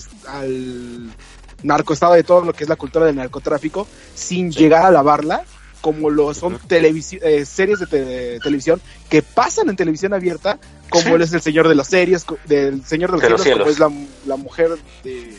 narcoestado 1.66 2.14
de 2.14 2.24
todo 2.24 2.42
lo 2.46 2.54
que 2.54 2.64
es 2.64 2.70
la 2.70 2.76
cultura 2.76 3.06
del 3.06 3.16
narcotráfico, 3.16 3.88
sin 4.14 4.52
Sí. 4.54 4.60
llegar 4.60 4.86
a 4.86 4.92
lavarla, 4.92 5.44
como 5.82 6.10
lo 6.10 6.34
son 6.34 6.58
televisi- 6.68 7.20
eh, 7.22 7.46
series 7.46 7.80
de 7.80 7.86
te- 7.88 8.40
televisión 8.40 8.82
que 9.10 9.22
pasan 9.22 9.70
en 9.70 9.76
televisión 9.76 10.14
abierta, 10.14 10.58
como 10.90 11.18
Sí. 11.18 11.24
es 11.24 11.34
el 11.34 11.42
Señor 11.42 11.68
de 11.68 11.76
las 11.76 11.88
Series, 11.88 12.26
del 12.46 12.84
Señor 12.86 13.10
de 13.12 13.14
los, 13.18 13.22
De 13.22 13.30
los 13.30 13.42
cielos, 13.44 13.60
como 13.60 13.72
es 13.72 13.80
la, 13.80 13.92
la 14.26 14.36
mujer 14.36 14.70
de, 15.04 15.36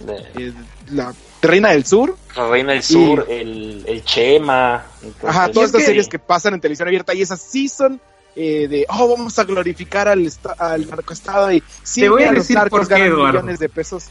De- 0.00 0.48
eh, 0.48 0.52
la 0.90 1.14
Reina 1.40 1.70
del 1.70 1.84
Sur, 1.86 2.16
la 2.36 2.48
Reina 2.48 2.72
del 2.72 2.82
Sur, 2.82 3.26
el, 3.28 3.84
el 3.86 4.04
Chema. 4.04 4.84
entonces- 5.02 5.28
Ajá, 5.28 5.48
todas 5.52 5.64
es 5.64 5.66
estas 5.66 5.80
que- 5.82 5.86
series 5.86 6.08
que 6.08 6.18
pasan 6.18 6.54
en 6.54 6.60
televisión 6.60 6.88
abierta 6.88 7.14
y 7.14 7.22
esas 7.22 7.40
sí 7.40 7.68
son 7.68 8.00
eh, 8.36 8.66
de, 8.66 8.84
oh, 8.88 9.06
vamos 9.08 9.38
a 9.38 9.44
glorificar 9.44 10.08
al, 10.08 10.26
esta- 10.26 10.56
al 10.58 10.88
narcoestado 10.90 11.52
y 11.52 11.62
sí, 11.84 12.00
Te 12.00 12.08
voy 12.08 12.24
a 12.24 12.30
mira, 12.30 12.40
decir 12.40 12.56
los 12.56 12.62
narcos 12.64 12.80
por 12.80 12.88
qué, 12.88 12.94
ganan 13.08 13.26
millones 13.28 13.58
de 13.60 13.68
pesos. 13.68 14.06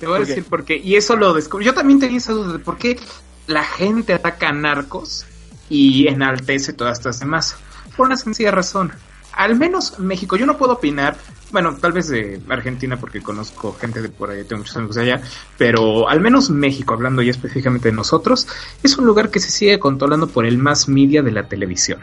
Te 0.00 0.06
voy 0.06 0.16
a 0.16 0.20
decir 0.20 0.44
por 0.44 0.64
qué. 0.64 0.78
Y 0.78 0.96
eso 0.96 1.14
lo 1.14 1.34
descubrí. 1.34 1.66
Yo 1.66 1.74
también 1.74 2.00
tenía 2.00 2.16
esa 2.16 2.32
duda 2.32 2.54
de 2.54 2.58
por 2.58 2.78
qué 2.78 2.98
la 3.46 3.62
gente 3.62 4.14
ataca 4.14 4.48
a 4.48 4.52
narcos 4.52 5.26
y 5.68 6.08
enaltece 6.08 6.72
todas 6.72 6.98
estas 6.98 7.20
demás. 7.20 7.56
Por 7.96 8.06
una 8.06 8.16
sencilla 8.16 8.50
razón. 8.50 8.92
Al 9.32 9.56
menos 9.56 9.98
México, 9.98 10.36
yo 10.36 10.46
no 10.46 10.56
puedo 10.56 10.72
opinar, 10.72 11.16
bueno, 11.52 11.76
tal 11.76 11.92
vez 11.92 12.08
de 12.08 12.40
Argentina 12.48 12.98
porque 12.98 13.20
conozco 13.20 13.76
gente 13.78 14.02
de 14.02 14.08
por 14.08 14.30
ahí, 14.30 14.42
tengo 14.44 14.62
muchos 14.62 14.76
amigos 14.76 14.96
allá, 14.96 15.22
pero 15.56 16.08
al 16.08 16.20
menos 16.20 16.50
México, 16.50 16.94
hablando 16.94 17.22
ya 17.22 17.30
específicamente 17.30 17.90
de 17.90 17.94
nosotros, 17.94 18.48
es 18.82 18.98
un 18.98 19.06
lugar 19.06 19.30
que 19.30 19.38
se 19.38 19.50
sigue 19.50 19.78
controlando 19.78 20.26
por 20.26 20.46
el 20.46 20.58
más 20.58 20.88
media 20.88 21.22
de 21.22 21.30
la 21.30 21.46
televisión. 21.46 22.00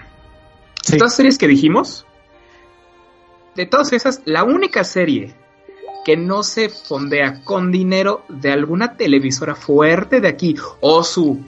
Sí. 0.81 0.93
Estas 0.93 1.15
series 1.15 1.37
que 1.37 1.47
dijimos, 1.47 2.05
de 3.55 3.65
todas 3.65 3.91
esas, 3.91 4.21
la 4.23 4.43
única 4.43 4.83
serie 4.85 5.35
que 6.07 6.15
no 6.15 6.41
se 6.41 6.69
fondea 6.69 7.43
con 7.43 7.69
dinero 7.69 8.23
de 8.29 8.49
alguna 8.53 8.95
televisora 8.95 9.55
fuerte 9.55 10.21
de 10.21 10.29
aquí 10.29 10.55
o 10.79 11.03
su 11.03 11.43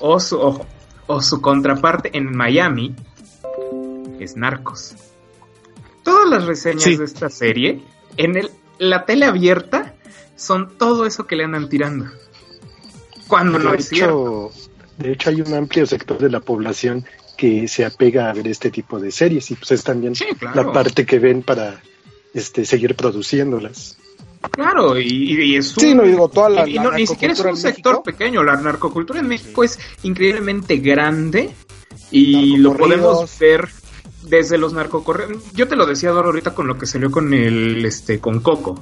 o 0.00 0.18
su 0.18 0.40
ojo 0.40 0.66
o 1.06 1.20
su 1.20 1.42
contraparte 1.42 2.16
en 2.16 2.34
Miami 2.34 2.94
es 4.18 4.34
Narcos. 4.34 4.94
Todas 6.02 6.26
las 6.30 6.46
reseñas 6.46 6.84
Sí. 6.84 6.96
de 6.96 7.04
esta 7.04 7.28
serie 7.28 7.82
en 8.16 8.36
el, 8.38 8.50
la 8.78 9.04
tele 9.04 9.26
abierta 9.26 9.94
son 10.36 10.78
todo 10.78 11.04
eso 11.04 11.26
que 11.26 11.36
le 11.36 11.44
andan 11.44 11.68
tirando. 11.68 12.06
Cuando 13.26 13.58
no 13.58 13.72
De 13.72 13.76
es 13.78 13.88
cierto. 13.90 14.50
hecho, 14.54 14.68
de 14.96 15.12
hecho, 15.12 15.28
hay 15.30 15.42
un 15.42 15.52
amplio 15.52 15.84
sector 15.86 16.16
de 16.18 16.30
la 16.30 16.40
población 16.40 17.04
que 17.36 17.68
se 17.68 17.84
apega 17.84 18.30
a 18.30 18.32
ver 18.32 18.48
este 18.48 18.70
tipo 18.70 18.98
de 18.98 19.10
series 19.12 19.50
y 19.50 19.54
pues 19.54 19.70
es 19.72 19.84
también 19.84 20.14
Sí, 20.14 20.24
claro. 20.38 20.64
la 20.64 20.72
parte 20.72 21.04
que 21.04 21.18
ven 21.18 21.42
para 21.42 21.80
este 22.38 22.64
seguir 22.64 22.94
produciéndolas. 22.94 23.98
Claro, 24.52 24.98
y, 24.98 25.06
y 25.42 25.56
es 25.56 25.76
un, 25.76 25.82
Sí, 25.82 25.94
no 25.94 26.04
digo, 26.04 26.28
toda 26.28 26.48
la- 26.48 26.68
y 26.68 26.74
la 26.74 26.84
no, 26.84 26.92
ni 26.92 27.06
siquiera 27.06 27.34
es 27.34 27.40
un 27.40 27.56
sector 27.56 27.94
México. 27.94 28.02
pequeño, 28.04 28.42
la 28.44 28.56
narcocultura 28.56 29.20
en 29.20 29.28
México 29.28 29.64
es 29.64 29.78
increíblemente 30.04 30.76
grande 30.78 31.50
y 32.10 32.56
lo 32.56 32.74
podemos 32.76 33.36
ver 33.38 33.68
desde 34.22 34.56
los 34.58 34.72
narcocorridos. 34.72 35.42
Yo 35.54 35.66
te 35.68 35.74
lo 35.76 35.86
decía 35.86 36.10
Doro 36.10 36.28
ahorita 36.28 36.54
con 36.54 36.66
lo 36.68 36.78
que 36.78 36.86
salió 36.86 37.10
con 37.10 37.34
el 37.34 37.84
este 37.84 38.20
con 38.20 38.40
Coco. 38.40 38.80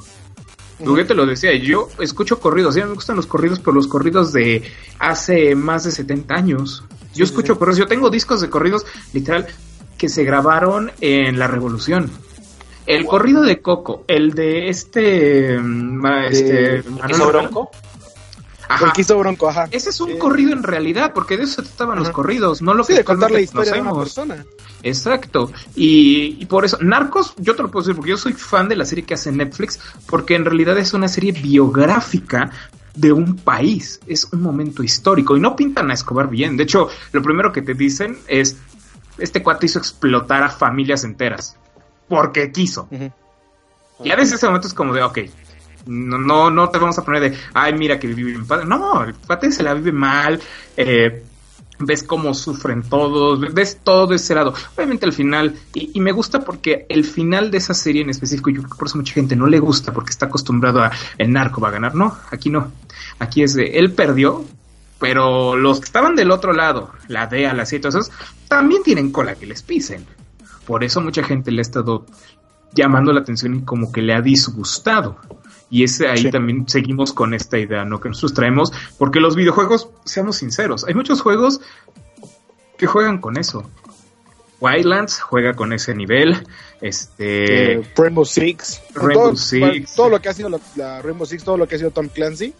Yo 0.78 1.06
te 1.06 1.14
lo 1.14 1.24
decía, 1.24 1.54
yo 1.56 1.88
escucho 2.00 2.38
corridos, 2.38 2.74
ya 2.74 2.84
me 2.84 2.92
gustan 2.92 3.16
los 3.16 3.26
corridos, 3.26 3.60
pero 3.60 3.72
los 3.72 3.88
corridos 3.88 4.34
de 4.34 4.62
hace 4.98 5.54
más 5.54 5.84
de 5.84 5.90
70 5.90 6.34
años. 6.34 6.84
Yo 7.14 7.24
escucho 7.24 7.58
corridos, 7.58 7.78
yo 7.78 7.86
tengo 7.86 8.10
discos 8.10 8.42
de 8.42 8.50
corridos 8.50 8.84
literal 9.14 9.46
que 9.96 10.10
se 10.10 10.22
grabaron 10.24 10.92
en 11.00 11.38
la 11.38 11.46
Revolución. 11.46 12.10
El 12.86 13.04
corrido 13.06 13.42
de 13.42 13.60
Coco, 13.60 14.04
el 14.06 14.32
de 14.32 14.68
este, 14.68 15.58
mm, 15.58 16.06
este 16.30 16.82
Manuel 16.88 17.10
¿Hizo 17.10 17.24
Rivera. 17.26 17.26
bronco? 17.26 17.70
Ajá. 18.68 18.86
El 18.86 18.92
que 18.92 19.00
hizo 19.02 19.16
Bronco, 19.18 19.48
ajá. 19.48 19.68
Ese 19.70 19.90
es 19.90 20.00
un 20.00 20.10
Eh, 20.10 20.18
corrido 20.18 20.52
en 20.52 20.64
realidad, 20.64 21.12
porque 21.14 21.36
de 21.36 21.44
eso 21.44 21.62
se 21.62 21.68
trataban 21.68 22.00
los 22.00 22.10
corridos, 22.10 22.62
no 22.62 22.74
lo 22.74 22.82
Sí, 22.82 22.94
que 22.94 22.98
de 22.98 23.04
contar 23.04 23.30
la 23.30 23.40
historia 23.40 23.74
de 23.74 23.80
una 23.80 23.94
persona. 23.94 24.44
Exacto. 24.82 25.52
Y, 25.76 26.36
y 26.40 26.46
por 26.46 26.64
eso, 26.64 26.76
Narcos, 26.80 27.34
yo 27.38 27.54
te 27.54 27.62
lo 27.62 27.70
puedo 27.70 27.84
decir 27.84 27.94
porque 27.94 28.10
yo 28.10 28.16
soy 28.16 28.32
fan 28.32 28.68
de 28.68 28.74
la 28.74 28.84
serie 28.84 29.04
que 29.04 29.14
hace 29.14 29.30
Netflix, 29.30 29.78
porque 30.06 30.34
en 30.34 30.44
realidad 30.44 30.76
es 30.78 30.92
una 30.94 31.06
serie 31.06 31.30
biográfica 31.32 32.50
de 32.94 33.12
un 33.12 33.36
país, 33.36 34.00
es 34.08 34.24
un 34.32 34.42
momento 34.42 34.82
histórico 34.82 35.36
y 35.36 35.40
no 35.40 35.54
pintan 35.54 35.90
a 35.90 35.94
Escobar 35.94 36.28
bien. 36.28 36.56
De 36.56 36.64
hecho, 36.64 36.88
lo 37.12 37.22
primero 37.22 37.52
que 37.52 37.62
te 37.62 37.74
dicen 37.74 38.18
es, 38.26 38.56
este 39.18 39.42
cuate 39.44 39.66
hizo 39.66 39.78
explotar 39.78 40.42
a 40.42 40.48
familias 40.50 41.04
enteras, 41.04 41.56
porque 42.08 42.52
quiso. 42.52 42.88
Y 44.02 44.10
a 44.10 44.16
veces 44.16 44.34
ese 44.34 44.46
momento 44.46 44.68
es 44.68 44.74
como 44.74 44.92
de, 44.92 45.02
ok, 45.02 45.18
no, 45.86 46.18
no, 46.18 46.50
no 46.50 46.68
te 46.68 46.78
vamos 46.78 46.98
a 46.98 47.04
poner 47.04 47.30
de, 47.30 47.38
ay, 47.54 47.72
mira 47.74 47.98
que 47.98 48.08
vive 48.08 48.32
bien 48.32 48.46
padre. 48.46 48.66
No, 48.66 49.04
el 49.04 49.14
cuate 49.14 49.50
se 49.52 49.62
la 49.62 49.74
vive 49.74 49.92
mal, 49.92 50.40
eh, 50.76 51.24
ves 51.78 52.02
cómo 52.02 52.34
sufren 52.34 52.82
todos, 52.82 53.40
ves 53.54 53.80
todo 53.82 54.14
ese 54.14 54.34
lado. 54.34 54.54
Obviamente 54.74 55.06
al 55.06 55.12
final, 55.12 55.54
y, 55.74 56.00
me 56.00 56.12
gusta 56.12 56.40
porque 56.40 56.86
el 56.88 57.04
final 57.04 57.50
de 57.50 57.58
esa 57.58 57.74
serie 57.74 58.02
en 58.02 58.10
específico, 58.10 58.50
yo 58.50 58.62
creo 58.62 58.72
que 58.72 58.78
por 58.78 58.88
eso 58.88 58.98
mucha 58.98 59.14
gente 59.14 59.36
no 59.36 59.46
le 59.46 59.58
gusta 59.58 59.92
porque 59.92 60.10
está 60.10 60.26
acostumbrado 60.26 60.82
a 60.82 60.90
el 61.18 61.32
narco 61.32 61.60
va 61.60 61.68
a 61.68 61.72
ganar. 61.72 61.94
No, 61.94 62.16
aquí 62.30 62.50
no. 62.50 62.72
Aquí 63.18 63.42
es 63.42 63.54
de, 63.54 63.78
él 63.78 63.92
perdió, 63.92 64.44
pero 64.98 65.56
los 65.56 65.80
que 65.80 65.86
estaban 65.86 66.16
del 66.16 66.30
otro 66.30 66.52
lado, 66.52 66.92
la 67.08 67.26
DEA, 67.26 67.54
las 67.54 67.72
y 67.72 67.80
todos 67.80 67.94
esos, 67.94 68.12
también 68.48 68.82
tienen 68.82 69.12
cola 69.12 69.34
que 69.34 69.46
les 69.46 69.62
pisen. 69.62 70.04
Por 70.66 70.84
eso 70.84 71.00
mucha 71.00 71.22
gente 71.22 71.50
le 71.50 71.60
ha 71.60 71.62
estado 71.62 72.04
llamando 72.74 73.12
la 73.12 73.20
atención 73.20 73.54
y 73.54 73.62
como 73.62 73.92
que 73.92 74.02
le 74.02 74.14
ha 74.14 74.20
disgustado. 74.20 75.16
Y 75.70 75.84
ese 75.84 76.08
ahí 76.08 76.30
también 76.30 76.68
seguimos 76.68 77.12
con 77.12 77.34
esta 77.34 77.58
idea, 77.58 77.84
¿no? 77.84 78.00
Que 78.00 78.08
nosotros 78.08 78.34
traemos, 78.34 78.72
porque 78.98 79.20
los 79.20 79.34
videojuegos, 79.34 79.88
seamos 80.04 80.36
sinceros, 80.36 80.84
hay 80.84 80.94
muchos 80.94 81.20
juegos 81.20 81.60
que 82.76 82.86
juegan 82.86 83.18
con 83.18 83.38
eso. 83.38 83.68
Wildlands 84.60 85.20
juega 85.20 85.54
con 85.54 85.72
ese 85.72 85.94
nivel. 85.94 86.46
Este. 86.80 87.72
Eh, 87.74 87.92
Rainbow 87.96 88.24
Six. 88.24 88.82
Rainbow 88.94 89.28
todo, 89.28 89.36
Six. 89.36 89.94
Todo 89.94 90.08
lo 90.08 90.20
que 90.20 90.28
ha 90.28 90.32
sido 90.32 90.48
la, 90.76 91.02
Rainbow 91.02 91.26
Six, 91.26 91.44
todo 91.44 91.58
lo 91.58 91.66
que 91.66 91.74
ha 91.74 91.78
sido 91.78 91.90
Tom 91.90 92.08
Clancy. 92.08 92.54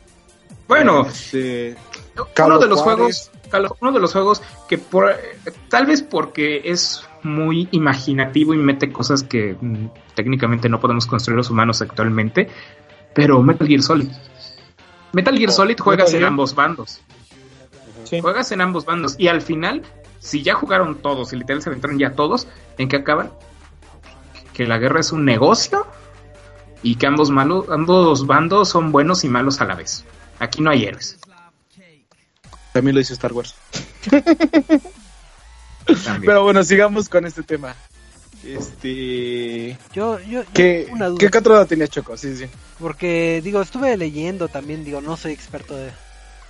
Bueno, 0.68 1.06
este, 1.06 1.76
uno 2.44 2.58
de 2.58 2.66
los 2.66 2.80
juegos. 2.80 3.30
Uno 3.80 3.92
de 3.92 4.00
los 4.00 4.12
juegos 4.12 4.42
que 4.68 4.76
por, 4.76 5.14
tal 5.68 5.86
vez 5.86 6.02
porque 6.02 6.62
es 6.64 7.05
muy 7.22 7.68
imaginativo 7.72 8.54
y 8.54 8.58
mete 8.58 8.92
cosas 8.92 9.22
que 9.22 9.56
mm, 9.60 9.86
técnicamente 10.14 10.68
no 10.68 10.80
podemos 10.80 11.06
construir 11.06 11.36
los 11.36 11.50
humanos 11.50 11.82
actualmente, 11.82 12.48
pero 13.14 13.42
Metal 13.42 13.66
Gear 13.66 13.82
Solid. 13.82 14.08
Metal 15.12 15.36
Gear 15.36 15.50
oh, 15.50 15.52
Solid 15.52 15.78
juegas 15.78 16.12
en 16.14 16.24
ambos 16.24 16.54
bandos. 16.54 17.00
Juegas 18.20 18.52
en 18.52 18.60
ambos 18.60 18.84
bandos. 18.84 19.16
Y 19.18 19.28
al 19.28 19.40
final, 19.40 19.82
si 20.18 20.42
ya 20.42 20.54
jugaron 20.54 20.96
todos 20.96 21.32
y 21.32 21.36
literalmente 21.36 21.64
se 21.64 21.70
aventaron 21.70 21.98
ya 21.98 22.12
todos, 22.12 22.46
¿en 22.78 22.88
qué 22.88 22.96
acaban? 22.96 23.32
Que 24.52 24.66
la 24.66 24.78
guerra 24.78 25.00
es 25.00 25.12
un 25.12 25.24
negocio 25.24 25.86
y 26.82 26.96
que 26.96 27.06
ambos, 27.06 27.30
malos, 27.30 27.68
ambos 27.70 28.26
bandos 28.26 28.68
son 28.68 28.92
buenos 28.92 29.24
y 29.24 29.28
malos 29.28 29.60
a 29.60 29.64
la 29.64 29.74
vez. 29.74 30.04
Aquí 30.38 30.62
no 30.62 30.70
hay 30.70 30.84
héroes. 30.84 31.18
También 32.72 32.94
lo 32.94 32.98
dice 32.98 33.14
Star 33.14 33.32
Wars. 33.32 33.54
Pero 36.24 36.42
bueno, 36.42 36.62
sigamos 36.64 37.08
con 37.08 37.26
este 37.26 37.42
tema. 37.42 37.74
Este. 38.44 39.76
Yo, 39.92 40.20
yo, 40.20 40.44
¿Qué, 40.52 40.88
una 40.90 41.08
duda. 41.08 41.18
¿Qué 41.18 41.38
otro 41.38 41.66
tenía 41.66 41.88
Choco? 41.88 42.16
Sí, 42.16 42.36
sí. 42.36 42.46
Porque, 42.78 43.40
digo, 43.42 43.60
estuve 43.62 43.96
leyendo 43.96 44.48
también, 44.48 44.84
digo, 44.84 45.00
no 45.00 45.16
soy 45.16 45.32
experto 45.32 45.76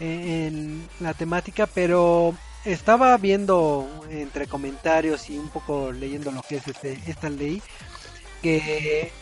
en 0.00 0.86
la 1.00 1.14
temática, 1.14 1.66
pero 1.66 2.34
estaba 2.64 3.16
viendo 3.16 3.88
entre 4.10 4.46
comentarios 4.46 5.30
y 5.30 5.38
un 5.38 5.48
poco 5.48 5.92
leyendo 5.92 6.32
lo 6.32 6.42
que 6.42 6.56
es 6.56 6.68
este, 6.68 7.00
esta 7.06 7.30
ley, 7.30 7.62
que 8.42 9.12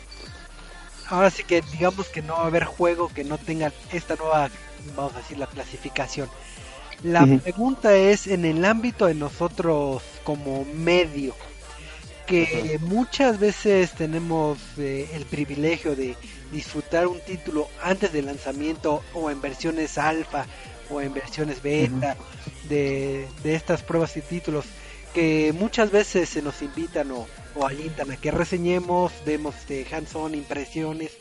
ahora 1.08 1.30
sí 1.30 1.44
que 1.44 1.62
digamos 1.72 2.08
que 2.08 2.22
no 2.22 2.34
va 2.34 2.44
a 2.44 2.46
haber 2.46 2.64
juego 2.64 3.08
que 3.08 3.24
no 3.24 3.38
tenga 3.38 3.72
esta 3.92 4.16
nueva, 4.16 4.50
vamos 4.96 5.14
a 5.14 5.18
decir, 5.18 5.38
la 5.38 5.46
clasificación. 5.46 6.28
La 7.02 7.26
pregunta 7.26 7.94
es 7.94 8.26
en 8.26 8.44
el 8.44 8.64
ámbito 8.64 9.06
de 9.06 9.14
nosotros 9.14 10.02
como 10.24 10.64
medio, 10.64 11.34
que 12.26 12.78
muchas 12.80 13.38
veces 13.38 13.92
tenemos 13.92 14.58
eh, 14.78 15.08
el 15.12 15.24
privilegio 15.26 15.94
de 15.94 16.16
disfrutar 16.52 17.06
un 17.06 17.20
título 17.20 17.68
antes 17.82 18.12
del 18.12 18.26
lanzamiento 18.26 19.02
o 19.12 19.30
en 19.30 19.40
versiones 19.40 19.98
alfa 19.98 20.46
o 20.90 21.00
en 21.00 21.12
versiones 21.12 21.62
beta 21.62 22.16
de, 22.68 23.26
estas 23.44 23.82
pruebas 23.82 24.16
y 24.16 24.22
títulos 24.22 24.64
que 25.12 25.52
muchas 25.56 25.90
veces 25.90 26.28
se 26.28 26.42
nos 26.42 26.62
invitan 26.62 27.10
o, 27.10 27.26
o 27.54 27.66
alientan 27.66 28.10
a 28.10 28.16
que 28.16 28.30
reseñemos, 28.30 29.12
demos 29.24 29.54
de 29.68 29.86
hands-on 29.90 30.34
impresiones 30.34 31.12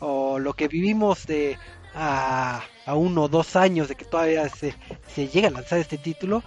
o 0.00 0.38
lo 0.38 0.54
que 0.54 0.68
vivimos 0.68 1.26
de 1.26 1.56
a, 1.94 2.62
a 2.86 2.94
uno 2.94 3.24
o 3.24 3.28
dos 3.28 3.56
años 3.56 3.88
de 3.88 3.94
que 3.94 4.04
todavía 4.04 4.48
se, 4.48 4.74
se 5.14 5.28
llega 5.28 5.48
a 5.48 5.52
lanzar 5.52 5.78
este 5.78 5.98
título. 5.98 6.42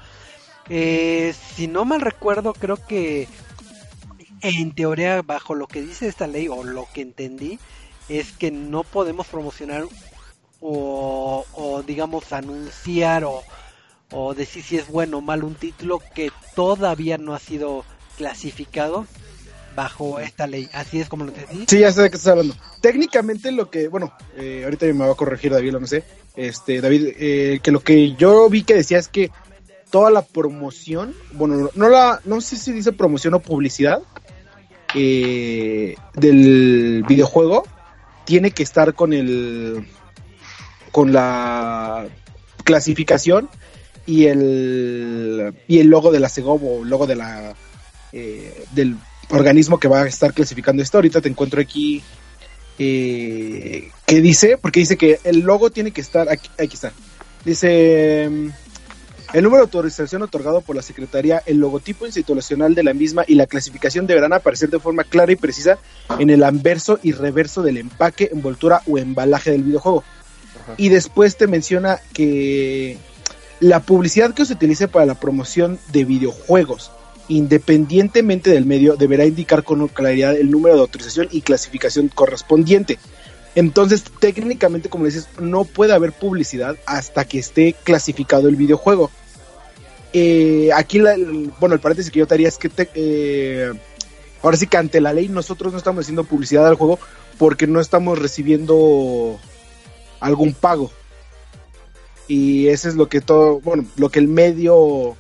Eh, 0.70 1.34
si 1.56 1.68
no 1.68 1.86
mal 1.86 2.02
recuerdo, 2.02 2.54
creo 2.54 2.78
que 2.78 3.28
en 4.42 4.74
teoría, 4.74 5.22
bajo 5.22 5.56
lo 5.56 5.68
que 5.68 5.82
dice 5.82 6.08
esta 6.08 6.28
ley, 6.28 6.48
o 6.48 6.64
lo 6.64 6.88
que 6.94 7.02
entendí, 7.02 7.60
es 8.10 8.32
que 8.32 8.52
no 8.52 8.84
podemos 8.84 9.28
promocionar 9.28 9.86
o, 10.62 11.46
o 11.54 11.84
digamos 11.84 12.34
anunciar 12.34 13.24
o, 13.24 13.44
o 14.12 14.34
decir 14.34 14.64
si 14.64 14.78
es 14.78 14.88
bueno 14.88 15.18
o 15.18 15.22
mal 15.22 15.44
un 15.44 15.56
título 15.56 16.02
que 16.16 16.32
todavía 16.56 17.18
no 17.18 17.34
ha 17.34 17.40
sido 17.40 17.84
clasificado 18.18 19.06
bajo 19.78 20.20
esta 20.20 20.48
ley. 20.48 20.68
Así 20.74 21.00
es 21.00 21.08
como 21.08 21.24
lo 21.24 21.32
entendí. 21.32 21.66
Sí, 21.68 21.80
ya 21.80 21.92
sé 21.92 22.02
de 22.02 22.10
qué 22.10 22.18
estás 22.18 22.32
hablando. 22.32 22.56
Técnicamente 22.82 23.52
lo 23.52 23.70
que, 23.70 23.88
bueno, 23.88 24.12
eh, 24.36 24.64
ahorita 24.64 24.88
me 24.88 25.06
va 25.06 25.12
a 25.12 25.16
corregir 25.16 25.52
David, 25.52 25.74
no 25.74 25.86
sé. 25.86 26.04
Este, 26.36 26.82
David, 26.82 27.10
eh, 27.20 27.60
que 27.62 27.72
lo 27.72 27.80
que 27.82 28.16
yo 28.16 28.50
vi 28.50 28.64
que 28.64 28.74
decía 28.74 28.98
es 28.98 29.08
que 29.08 29.30
toda 29.92 30.10
la 30.10 30.24
promoción, 30.24 31.14
bueno, 31.34 31.70
no 31.76 31.90
la, 31.90 32.20
no 32.26 32.42
sé 32.42 32.58
si 32.58 32.72
dice 32.72 32.92
promoción 32.92 33.36
o 33.36 33.40
publicidad 33.40 34.02
eh, 34.96 35.96
del 36.16 37.06
videojuego 37.08 37.64
tiene 38.26 38.50
que 38.50 38.64
estar 38.64 38.96
con 38.96 39.14
el, 39.14 39.88
con 40.92 41.14
la 41.14 42.08
clasificación 42.64 43.48
y 44.08 44.26
el 44.26 45.54
y 45.68 45.80
el 45.80 45.88
logo 45.88 46.12
de 46.12 46.20
la 46.20 46.30
Segobo, 46.30 46.84
logo 46.84 47.06
de 47.06 47.16
la 47.16 47.56
del 48.72 48.98
organismo 49.30 49.80
que 49.80 49.88
va 49.88 50.04
a 50.04 50.08
estar 50.08 50.34
clasificando 50.34 50.82
esto. 50.82 50.98
Ahorita 50.98 51.22
te 51.22 51.30
encuentro 51.30 51.62
aquí 51.62 52.04
eh, 52.80 53.90
que 54.06 54.22
dice, 54.22 54.58
porque 54.58 54.80
dice 54.82 54.98
que 54.98 55.20
el 55.24 55.40
logo 55.40 55.70
tiene 55.70 55.92
que 55.92 56.02
estar 56.02 56.30
aquí, 56.30 56.50
aquí 56.58 56.76
está. 56.76 56.92
Dice 57.44 58.28
mm, 58.30 58.50
el 59.34 59.44
número 59.44 59.62
de 59.62 59.66
autorización 59.66 60.22
otorgado 60.22 60.62
por 60.62 60.76
la 60.76 60.82
Secretaría, 60.82 61.42
el 61.46 61.58
logotipo 61.58 62.06
institucional 62.06 62.76
de 62.76 62.84
la 62.84 62.94
misma 62.94 63.26
y 63.28 63.36
la 63.36 63.48
clasificación 63.48 64.08
deberán 64.08 64.34
aparecer 64.34 64.70
de 64.70 64.80
forma 64.80 65.04
clara 65.04 65.32
y 65.32 65.36
precisa 65.36 65.78
en 66.20 66.30
el 66.30 66.44
anverso 66.44 67.00
y 67.04 67.12
reverso 67.12 67.62
del 67.62 67.78
empaque, 67.78 68.30
envoltura 68.32 68.82
o 68.88 68.98
embalaje 68.98 69.52
del 69.52 69.64
videojuego. 69.64 70.04
Y 70.78 70.90
después 70.90 71.38
te 71.38 71.48
menciona 71.48 72.00
que 72.14 72.98
la 73.60 73.82
publicidad 73.82 74.34
que 74.34 74.46
se 74.46 74.54
utilice 74.54 74.88
para 74.88 75.06
la 75.06 75.16
promoción 75.16 75.80
de 75.92 76.06
videojuegos 76.06 76.92
independientemente 77.30 78.52
del 78.52 78.66
medio, 78.66 78.96
deberá 78.96 79.26
indicar 79.26 79.64
con 79.64 79.88
claridad 79.88 80.36
el 80.36 80.52
número 80.52 80.76
de 80.76 80.82
autorización 80.82 81.28
y 81.32 81.42
clasificación 81.42 82.08
correspondiente. 82.10 83.00
Entonces, 83.56 84.04
técnicamente, 84.20 84.90
como 84.90 85.06
dices, 85.06 85.28
no 85.40 85.64
puede 85.64 85.94
haber 85.94 86.14
publicidad 86.14 86.78
hasta 86.86 87.26
que 87.26 87.40
esté 87.40 87.76
clasificado 87.84 88.48
el 88.50 88.56
videojuego. 88.56 89.10
Eh, 90.14 90.70
aquí, 90.76 91.02
bueno, 91.60 91.76
el 91.76 91.82
paréntesis 91.82 92.12
que 92.12 92.20
yo 92.20 92.28
te 92.28 92.36
haría 92.36 92.48
es 92.48 92.58
que 92.58 92.70
eh, 92.94 93.74
ahora 94.42 94.58
sí 94.58 94.68
que 94.68 94.78
ante 94.78 95.02
la 95.02 95.14
ley 95.14 95.28
nosotros 95.28 95.74
no 95.74 95.80
estamos 95.80 96.06
haciendo 96.06 96.24
publicidad 96.24 96.68
al 96.68 96.76
juego 96.76 97.00
porque 97.38 97.68
no 97.68 97.80
estamos 97.80 98.20
recibiendo 98.20 99.40
algún 100.20 100.54
pago. 100.54 100.92
Y 102.28 102.68
eso 102.68 102.90
es 102.90 102.96
lo 102.96 103.10
que 103.10 103.22
todo, 103.22 103.60
bueno, 103.62 103.86
lo 103.96 104.10
que 104.10 104.20
el 104.20 104.28
medio, 104.28 105.16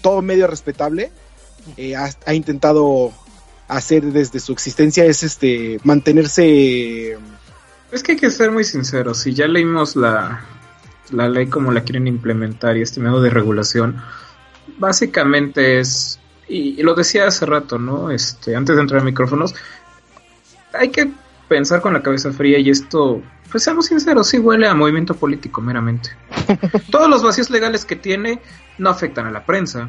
todo 0.00 0.22
medio 0.22 0.46
respetable 0.46 1.10
eh, 1.76 1.96
ha, 1.96 2.34
intentado 2.34 3.12
hacer 3.68 4.04
desde 4.04 4.40
su 4.40 4.52
existencia 4.52 5.04
es 5.04 5.22
este 5.22 5.80
mantenerse 5.84 7.16
es 7.90 8.02
que 8.02 8.12
hay 8.12 8.18
que 8.18 8.30
ser 8.30 8.50
muy 8.50 8.64
sinceros 8.64 9.18
si 9.18 9.32
ya 9.32 9.46
leímos 9.46 9.96
la, 9.96 10.44
la 11.10 11.28
ley 11.28 11.46
como 11.46 11.72
la 11.72 11.82
quieren 11.82 12.06
implementar 12.06 12.76
y 12.76 12.82
este 12.82 13.00
método 13.00 13.22
de 13.22 13.30
regulación 13.30 14.02
básicamente 14.78 15.78
es 15.80 16.20
y, 16.46 16.82
lo 16.82 16.94
decía 16.94 17.26
hace 17.26 17.46
rato 17.46 17.78
no 17.78 18.10
este 18.10 18.54
antes 18.54 18.76
de 18.76 18.82
entrar 18.82 19.00
a 19.00 19.04
micrófonos 19.04 19.54
hay 20.74 20.90
que 20.90 21.10
pensar 21.48 21.80
con 21.80 21.92
la 21.92 22.02
cabeza 22.02 22.32
fría 22.32 22.58
y 22.58 22.70
esto 22.70 23.22
pues 23.50 23.62
seamos 23.62 23.86
sinceros 23.86 24.28
sí 24.28 24.38
huele 24.38 24.66
a 24.66 24.74
movimiento 24.74 25.14
político 25.14 25.60
meramente 25.60 26.10
todos 26.90 27.08
los 27.08 27.22
vacíos 27.22 27.50
legales 27.50 27.84
que 27.84 27.96
tiene 27.96 28.40
no 28.78 28.90
afectan 28.90 29.26
a 29.26 29.30
la 29.30 29.44
prensa 29.44 29.88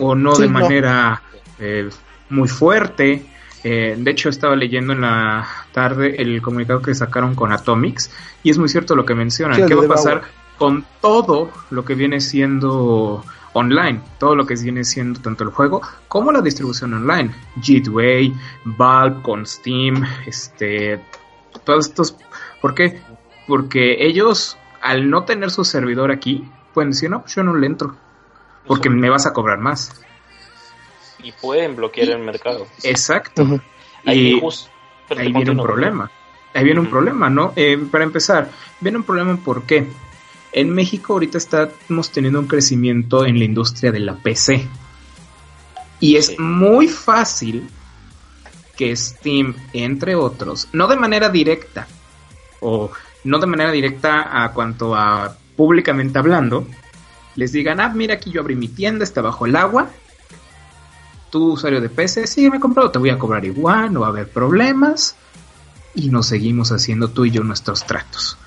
o 0.00 0.14
no 0.14 0.36
de 0.36 0.48
manera 0.48 1.22
eh, 1.58 1.88
muy 2.30 2.48
fuerte. 2.48 3.24
Eh, 3.62 3.96
de 3.98 4.10
hecho, 4.10 4.28
estaba 4.28 4.56
leyendo 4.56 4.92
en 4.92 5.00
la 5.00 5.46
tarde 5.72 6.16
el 6.20 6.42
comunicado 6.42 6.82
que 6.82 6.94
sacaron 6.94 7.34
con 7.34 7.52
Atomics 7.52 8.10
y 8.42 8.50
es 8.50 8.58
muy 8.58 8.68
cierto 8.68 8.94
lo 8.94 9.06
que 9.06 9.14
mencionan. 9.14 9.56
Sí, 9.56 9.62
¿Qué 9.66 9.74
va 9.74 9.84
a 9.84 9.88
pasar 9.88 10.14
Bauer. 10.20 10.32
con 10.58 10.84
todo 11.00 11.50
lo 11.70 11.84
que 11.84 11.94
viene 11.94 12.20
siendo 12.20 13.24
online? 13.54 14.00
Todo 14.18 14.36
lo 14.36 14.44
que 14.46 14.54
viene 14.54 14.84
siendo 14.84 15.20
tanto 15.20 15.42
el 15.44 15.50
juego 15.50 15.80
como 16.08 16.30
la 16.30 16.42
distribución 16.42 16.92
online. 16.94 17.34
Gateway, 17.56 18.34
Valve 18.64 19.22
con 19.22 19.46
Steam, 19.46 20.04
este, 20.26 21.00
todos 21.64 21.86
estos. 21.88 22.16
¿Por 22.60 22.74
qué? 22.74 23.00
Porque 23.46 24.06
ellos, 24.06 24.58
al 24.82 25.08
no 25.08 25.24
tener 25.24 25.50
su 25.50 25.64
servidor 25.64 26.10
aquí, 26.10 26.46
pueden 26.74 26.90
decir, 26.90 27.08
no, 27.10 27.22
pues 27.22 27.34
yo 27.34 27.42
no 27.42 27.54
le 27.56 27.66
entro. 27.66 27.96
Porque 28.66 28.88
me 28.90 29.10
vas 29.10 29.26
a 29.26 29.32
cobrar 29.32 29.58
más. 29.58 29.92
Y 31.22 31.32
pueden 31.32 31.76
bloquear 31.76 32.08
el 32.10 32.18
mercado. 32.18 32.66
Exacto. 32.82 33.42
Ujú. 33.42 33.60
Ahí, 34.06 34.34
Y 34.34 34.40
jus- 34.40 34.68
pero 35.08 35.20
ahí 35.20 35.28
te 35.28 35.32
viene 35.32 35.50
un 35.52 35.62
problema. 35.62 36.10
Ahí 36.54 36.64
viene 36.64 36.80
un 36.80 36.86
problema, 36.90 37.28
¿no? 37.30 37.52
Eh, 37.56 37.76
para 37.90 38.04
empezar, 38.04 38.48
viene 38.80 38.98
un 38.98 39.04
problema 39.04 39.36
porque 39.44 39.86
en 40.54 40.70
México 40.70 41.14
ahorita 41.14 41.36
estamos 41.36 42.10
teniendo 42.12 42.38
un 42.38 42.46
crecimiento 42.46 43.26
en 43.26 43.38
la 43.38 43.44
industria 43.44 43.90
de 43.90 43.98
la 43.98 44.14
PC. 44.14 44.66
Y 45.98 46.14
es 46.16 46.38
muy 46.38 46.86
fácil 46.86 47.68
que 48.76 48.94
Steam, 48.94 49.54
entre 49.72 50.14
otros, 50.14 50.68
no 50.72 50.86
de 50.86 50.96
manera 50.96 51.28
directa, 51.28 51.88
o 52.60 52.90
no 53.24 53.38
de 53.40 53.46
manera 53.46 53.72
directa 53.72 54.44
a 54.44 54.52
cuanto 54.52 54.94
a 54.94 55.36
públicamente 55.56 56.18
hablando, 56.20 56.66
les 57.34 57.50
digan, 57.50 57.80
ah, 57.80 57.88
mira 57.88 58.14
aquí 58.14 58.30
yo 58.30 58.40
abrí 58.40 58.54
mi 58.54 58.68
tienda, 58.68 59.02
está 59.02 59.22
bajo 59.22 59.46
el 59.46 59.56
agua, 59.56 59.90
tú 61.30 61.52
usuario 61.52 61.80
de 61.80 61.88
PC, 61.88 62.28
sí, 62.28 62.48
me 62.48 62.58
he 62.58 62.60
comprado, 62.60 62.92
te 62.92 63.00
voy 63.00 63.10
a 63.10 63.18
cobrar 63.18 63.44
igual, 63.44 63.92
no 63.92 64.00
va 64.00 64.06
a 64.06 64.10
haber 64.10 64.28
problemas, 64.28 65.16
y 65.96 66.10
nos 66.10 66.26
seguimos 66.26 66.70
haciendo 66.70 67.08
tú 67.08 67.24
y 67.24 67.32
yo 67.32 67.42
nuestros 67.42 67.84
tratos. 67.86 68.38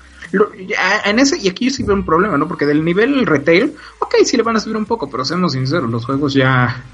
En 1.04 1.18
ese, 1.18 1.38
y 1.38 1.48
aquí 1.48 1.70
sí 1.70 1.82
veo 1.82 1.94
un 1.94 2.04
problema, 2.04 2.36
¿no? 2.36 2.46
Porque 2.46 2.66
del 2.66 2.84
nivel 2.84 3.26
retail, 3.26 3.74
ok, 3.98 4.14
sí 4.24 4.36
le 4.36 4.42
van 4.42 4.56
a 4.56 4.60
subir 4.60 4.76
un 4.76 4.86
poco, 4.86 5.08
pero 5.10 5.24
seamos 5.24 5.52
sinceros, 5.52 5.90
los 5.90 6.04
juegos 6.04 6.34
ya, 6.34 6.84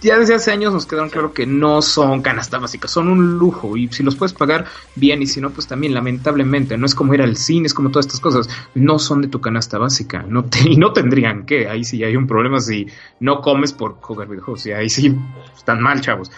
ya 0.00 0.18
desde 0.18 0.34
hace 0.34 0.50
años 0.50 0.72
nos 0.72 0.84
quedaron 0.84 1.10
claro 1.10 1.32
que 1.32 1.46
no 1.46 1.80
son 1.80 2.22
canasta 2.22 2.58
básica, 2.58 2.88
son 2.88 3.08
un 3.08 3.38
lujo, 3.38 3.76
y 3.76 3.88
si 3.88 4.02
los 4.02 4.16
puedes 4.16 4.32
pagar 4.32 4.66
bien, 4.96 5.22
y 5.22 5.26
si 5.26 5.40
no, 5.40 5.50
pues 5.50 5.68
también, 5.68 5.94
lamentablemente, 5.94 6.76
no 6.76 6.86
es 6.86 6.94
como 6.94 7.14
ir 7.14 7.22
al 7.22 7.36
cine, 7.36 7.66
es 7.66 7.74
como 7.74 7.90
todas 7.90 8.06
estas 8.06 8.20
cosas, 8.20 8.48
no 8.74 8.98
son 8.98 9.22
de 9.22 9.28
tu 9.28 9.40
canasta 9.40 9.78
básica, 9.78 10.24
no 10.26 10.44
te, 10.44 10.58
y 10.68 10.76
no 10.76 10.92
tendrían 10.92 11.46
que, 11.46 11.68
ahí 11.68 11.84
sí 11.84 12.02
hay 12.02 12.16
un 12.16 12.26
problema 12.26 12.60
si 12.60 12.86
no 13.20 13.40
comes 13.40 13.72
por 13.72 14.00
jugar 14.00 14.28
videojuegos, 14.28 14.66
y 14.66 14.72
ahí 14.72 14.90
sí 14.90 15.14
están 15.56 15.80
mal, 15.80 16.00
chavos. 16.00 16.30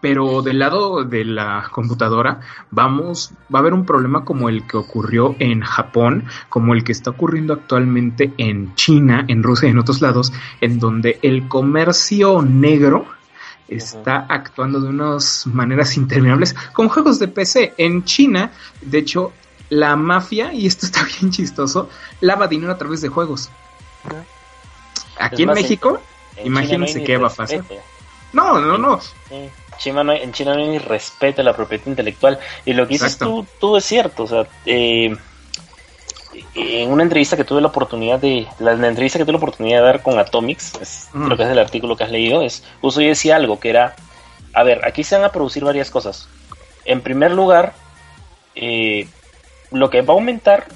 Pero 0.00 0.42
del 0.42 0.60
lado 0.60 1.04
de 1.04 1.24
la 1.24 1.68
computadora, 1.72 2.40
vamos, 2.70 3.32
va 3.52 3.58
a 3.58 3.62
haber 3.62 3.74
un 3.74 3.84
problema 3.84 4.24
como 4.24 4.48
el 4.48 4.66
que 4.66 4.76
ocurrió 4.76 5.34
en 5.38 5.60
Japón, 5.60 6.26
como 6.48 6.74
el 6.74 6.84
que 6.84 6.92
está 6.92 7.10
ocurriendo 7.10 7.52
actualmente 7.52 8.32
en 8.38 8.74
China, 8.76 9.24
en 9.26 9.42
Rusia 9.42 9.68
y 9.68 9.72
en 9.72 9.78
otros 9.78 10.00
lados, 10.00 10.32
en 10.60 10.78
donde 10.78 11.18
el 11.22 11.48
comercio 11.48 12.42
negro 12.42 13.06
está 13.68 14.26
actuando 14.28 14.80
de 14.80 14.88
unas 14.88 15.46
maneras 15.46 15.96
interminables 15.96 16.54
con 16.72 16.88
juegos 16.88 17.18
de 17.18 17.28
PC. 17.28 17.74
En 17.76 18.04
China, 18.04 18.52
de 18.80 18.98
hecho, 18.98 19.32
la 19.68 19.96
mafia, 19.96 20.52
y 20.52 20.66
esto 20.66 20.86
está 20.86 21.04
bien 21.20 21.30
chistoso, 21.30 21.88
lava 22.20 22.48
dinero 22.48 22.72
a 22.72 22.78
través 22.78 23.00
de 23.00 23.08
juegos. 23.08 23.50
Aquí 25.18 25.42
en 25.42 25.50
México, 25.50 26.00
En 26.36 26.46
Imagínense 26.46 27.00
no 27.00 27.04
qué 27.04 27.16
va 27.16 27.28
a 27.28 27.34
pasar. 27.34 27.64
no, 28.32 28.60
no, 28.60 28.78
no. 28.78 29.00
Sí. 29.00 29.50
China 29.78 30.04
no 30.04 30.12
hay- 30.12 30.22
en 30.22 30.32
China 30.32 30.54
no 30.54 30.60
hay 30.62 30.68
ni 30.68 30.78
respeto 30.78 31.40
a 31.40 31.44
la 31.44 31.54
propiedad 31.54 31.86
intelectual. 31.86 32.38
Y 32.64 32.72
lo 32.74 32.86
que 32.86 32.94
dices 32.94 33.16
tú, 33.18 33.46
tú 33.60 33.76
es 33.76 33.84
cierto. 33.84 34.24
O 34.24 34.26
sea, 34.26 34.46
eh, 34.66 35.16
en 36.54 36.90
una 36.90 37.02
entrevista 37.02 37.36
que 37.36 37.44
tuve 37.44 37.60
la 37.60 37.68
oportunidad 37.68 38.18
de. 38.18 38.46
La, 38.58 38.74
la 38.74 38.88
entrevista 38.88 39.18
que 39.18 39.24
tuve 39.24 39.32
la 39.32 39.38
oportunidad 39.38 39.78
de 39.80 39.84
dar 39.86 40.02
con 40.02 40.18
Atomics, 40.18 40.74
es, 40.80 41.08
Mm. 41.12 41.24
creo 41.26 41.36
que 41.36 41.42
es 41.44 41.48
el 41.48 41.58
artículo 41.58 41.96
que 41.96 42.04
has 42.04 42.10
leído, 42.10 42.42
es. 42.42 42.62
Uso 42.82 43.00
y 43.00 43.06
decía 43.08 43.36
algo 43.36 43.58
que 43.58 43.70
era. 43.70 43.96
A 44.52 44.62
ver, 44.62 44.84
aquí 44.84 45.04
se 45.04 45.16
van 45.16 45.24
a 45.24 45.32
producir 45.32 45.64
varias 45.64 45.90
cosas. 45.90 46.28
En 46.84 47.00
primer 47.00 47.32
lugar, 47.32 47.72
eh, 48.54 49.08
lo 49.70 49.90
que 49.90 50.02
va 50.02 50.14
a 50.14 50.16
aumentar 50.16 50.66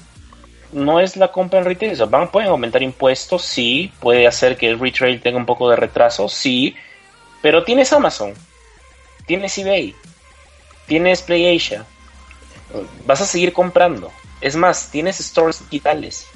no 0.71 0.99
es 0.99 1.17
la 1.17 1.29
compra 1.31 1.59
en 1.59 1.65
retail. 1.65 1.93
O 1.93 1.95
sea, 1.95 2.05
van, 2.07 2.31
pueden 2.31 2.49
aumentar 2.49 2.81
impuestos, 2.81 3.43
sí. 3.43 3.91
Puede 3.99 4.25
hacer 4.27 4.57
que 4.57 4.67
el 4.69 4.79
retail 4.79 5.21
tenga 5.21 5.37
un 5.37 5.45
poco 5.45 5.69
de 5.69 5.75
retraso, 5.75 6.29
sí. 6.29 6.75
Pero 7.41 7.63
tienes 7.63 7.91
Amazon, 7.93 8.33
tienes 9.25 9.57
eBay, 9.57 9.95
tienes 10.87 11.21
PlayAsia. 11.21 11.85
Vas 13.05 13.21
a 13.21 13.25
seguir 13.25 13.53
comprando. 13.53 14.11
Es 14.41 14.55
más, 14.55 14.89
tienes 14.89 15.17
stores 15.17 15.59
digitales. 15.69 16.27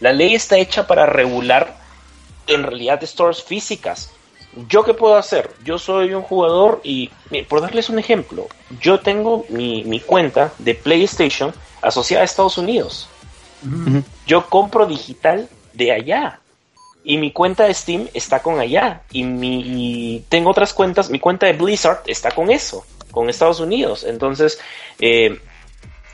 La 0.00 0.12
ley 0.12 0.34
está 0.34 0.56
hecha 0.58 0.86
para 0.86 1.06
regular 1.06 1.76
en 2.46 2.62
realidad 2.62 3.02
stores 3.04 3.42
físicas. 3.42 4.10
¿Yo 4.68 4.84
qué 4.84 4.94
puedo 4.94 5.16
hacer? 5.16 5.50
Yo 5.64 5.78
soy 5.78 6.14
un 6.14 6.22
jugador 6.22 6.80
y, 6.84 7.10
por 7.48 7.60
darles 7.60 7.88
un 7.88 7.98
ejemplo, 7.98 8.46
yo 8.80 9.00
tengo 9.00 9.44
mi, 9.48 9.82
mi 9.84 9.98
cuenta 10.00 10.52
de 10.58 10.74
PlayStation 10.74 11.52
asociada 11.82 12.22
a 12.22 12.24
Estados 12.24 12.58
Unidos. 12.58 13.08
Yo 14.26 14.46
compro 14.48 14.86
digital 14.86 15.48
de 15.72 15.92
allá. 15.92 16.40
Y 17.06 17.18
mi 17.18 17.32
cuenta 17.32 17.64
de 17.64 17.74
Steam 17.74 18.08
está 18.14 18.40
con 18.40 18.58
allá. 18.58 19.02
Y 19.12 19.24
mi 19.24 20.24
tengo 20.30 20.50
otras 20.50 20.72
cuentas. 20.72 21.10
Mi 21.10 21.20
cuenta 21.20 21.46
de 21.46 21.52
Blizzard 21.52 22.02
está 22.06 22.30
con 22.30 22.50
eso, 22.50 22.84
con 23.10 23.28
Estados 23.28 23.60
Unidos. 23.60 24.04
Entonces, 24.04 24.58
eh, 24.98 25.38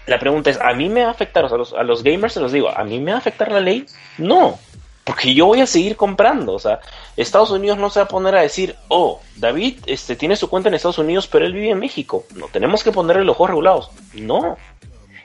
la 0.07 0.19
pregunta 0.19 0.51
es: 0.51 0.61
¿a 0.61 0.73
mí 0.73 0.89
me 0.89 1.03
va 1.03 1.09
a 1.09 1.13
afectar? 1.13 1.45
O 1.45 1.49
sea, 1.49 1.55
a 1.55 1.59
los, 1.59 1.73
a 1.75 1.83
los 1.85 2.03
gamers 2.03 2.35
se 2.35 2.41
los 2.41 2.51
digo: 2.51 2.69
¿a 2.69 2.83
mí 2.83 2.99
me 2.99 3.13
va 3.13 3.19
a 3.19 3.21
afectar 3.21 3.53
la 3.53 3.61
ley? 3.61 3.87
No. 4.19 4.59
Porque 5.05 5.33
yo 5.33 5.47
voy 5.47 5.61
a 5.61 5.67
seguir 5.67 5.97
comprando. 5.97 6.53
O 6.53 6.59
sea, 6.59 6.81
Estados 7.17 7.51
Unidos 7.51 7.79
no 7.79 7.89
se 7.89 8.01
va 8.01 8.05
a 8.05 8.09
poner 8.09 8.35
a 8.35 8.43
decir: 8.43 8.75
Oh, 8.89 9.21
David 9.37 9.79
este, 9.87 10.17
tiene 10.17 10.35
su 10.35 10.51
cuenta 10.51 10.69
en 10.69 10.75
Estados 10.75 10.99
Unidos, 10.99 11.29
pero 11.29 11.47
él 11.47 11.53
vive 11.53 11.71
en 11.71 11.79
México. 11.79 12.25
No 12.35 12.49
tenemos 12.49 12.83
que 12.83 12.91
ponerle 12.91 13.25
los 13.25 13.37
ojos 13.37 13.51
regulados. 13.51 13.91
No. 14.15 14.57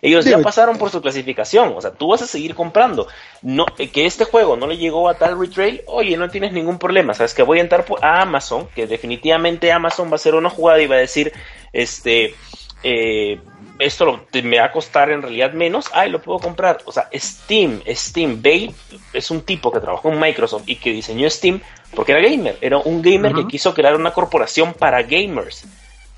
Ellos 0.08 0.26
ya 0.26 0.38
pasaron 0.44 0.78
por 0.78 0.90
su 0.90 1.02
clasificación, 1.02 1.74
o 1.76 1.82
sea, 1.82 1.92
tú 1.92 2.10
vas 2.10 2.22
a 2.22 2.28
seguir 2.28 2.54
comprando. 2.56 3.08
No, 3.42 3.66
eh, 3.78 3.90
que 3.90 4.06
este 4.06 4.26
juego 4.26 4.56
no 4.56 4.68
le 4.68 4.78
llegó 4.78 5.10
a 5.10 5.18
tal 5.18 5.40
retail, 5.40 5.82
oye, 5.88 6.16
no 6.18 6.30
tienes 6.30 6.52
ningún 6.54 6.78
problema, 6.80 7.14
sabes 7.14 7.34
que 7.34 7.44
voy 7.44 7.60
a 7.60 7.62
entrar 7.62 7.86
a 8.02 8.22
Amazon, 8.22 8.68
que 8.76 8.88
definitivamente 8.88 9.72
Amazon 9.72 10.08
va 10.10 10.14
a 10.14 10.16
hacer 10.16 10.36
una 10.36 10.50
jugada 10.50 10.82
y 10.82 10.88
va 10.88 10.96
a 10.96 11.00
decir, 11.00 11.34
este, 11.74 12.36
eh, 12.84 13.40
esto 13.80 14.06
lo- 14.06 14.22
te- 14.32 14.42
me 14.42 14.60
va 14.60 14.66
a 14.66 14.72
costar 14.72 15.10
en 15.12 15.22
realidad 15.22 15.52
menos, 15.54 15.88
ay, 15.94 16.10
lo 16.10 16.22
puedo 16.22 16.40
comprar. 16.40 16.78
O 16.86 16.92
sea, 16.92 17.10
Steam, 17.14 17.82
Steam, 17.90 18.42
Bale 18.42 18.72
es 19.12 19.32
un 19.32 19.42
tipo 19.42 19.72
que 19.72 19.80
trabajó 19.80 20.10
en 20.12 20.20
Microsoft 20.20 20.64
y 20.68 20.76
que 20.78 20.92
diseñó 20.92 21.30
Steam 21.30 21.60
porque 21.96 22.12
era 22.14 22.22
gamer, 22.22 22.58
era 22.62 22.78
un 22.78 23.02
gamer 23.02 23.32
que 23.34 23.48
quiso 23.48 23.74
crear 23.74 23.96
una 23.96 24.12
corporación 24.12 24.74
para 24.74 25.02
gamers. 25.04 25.66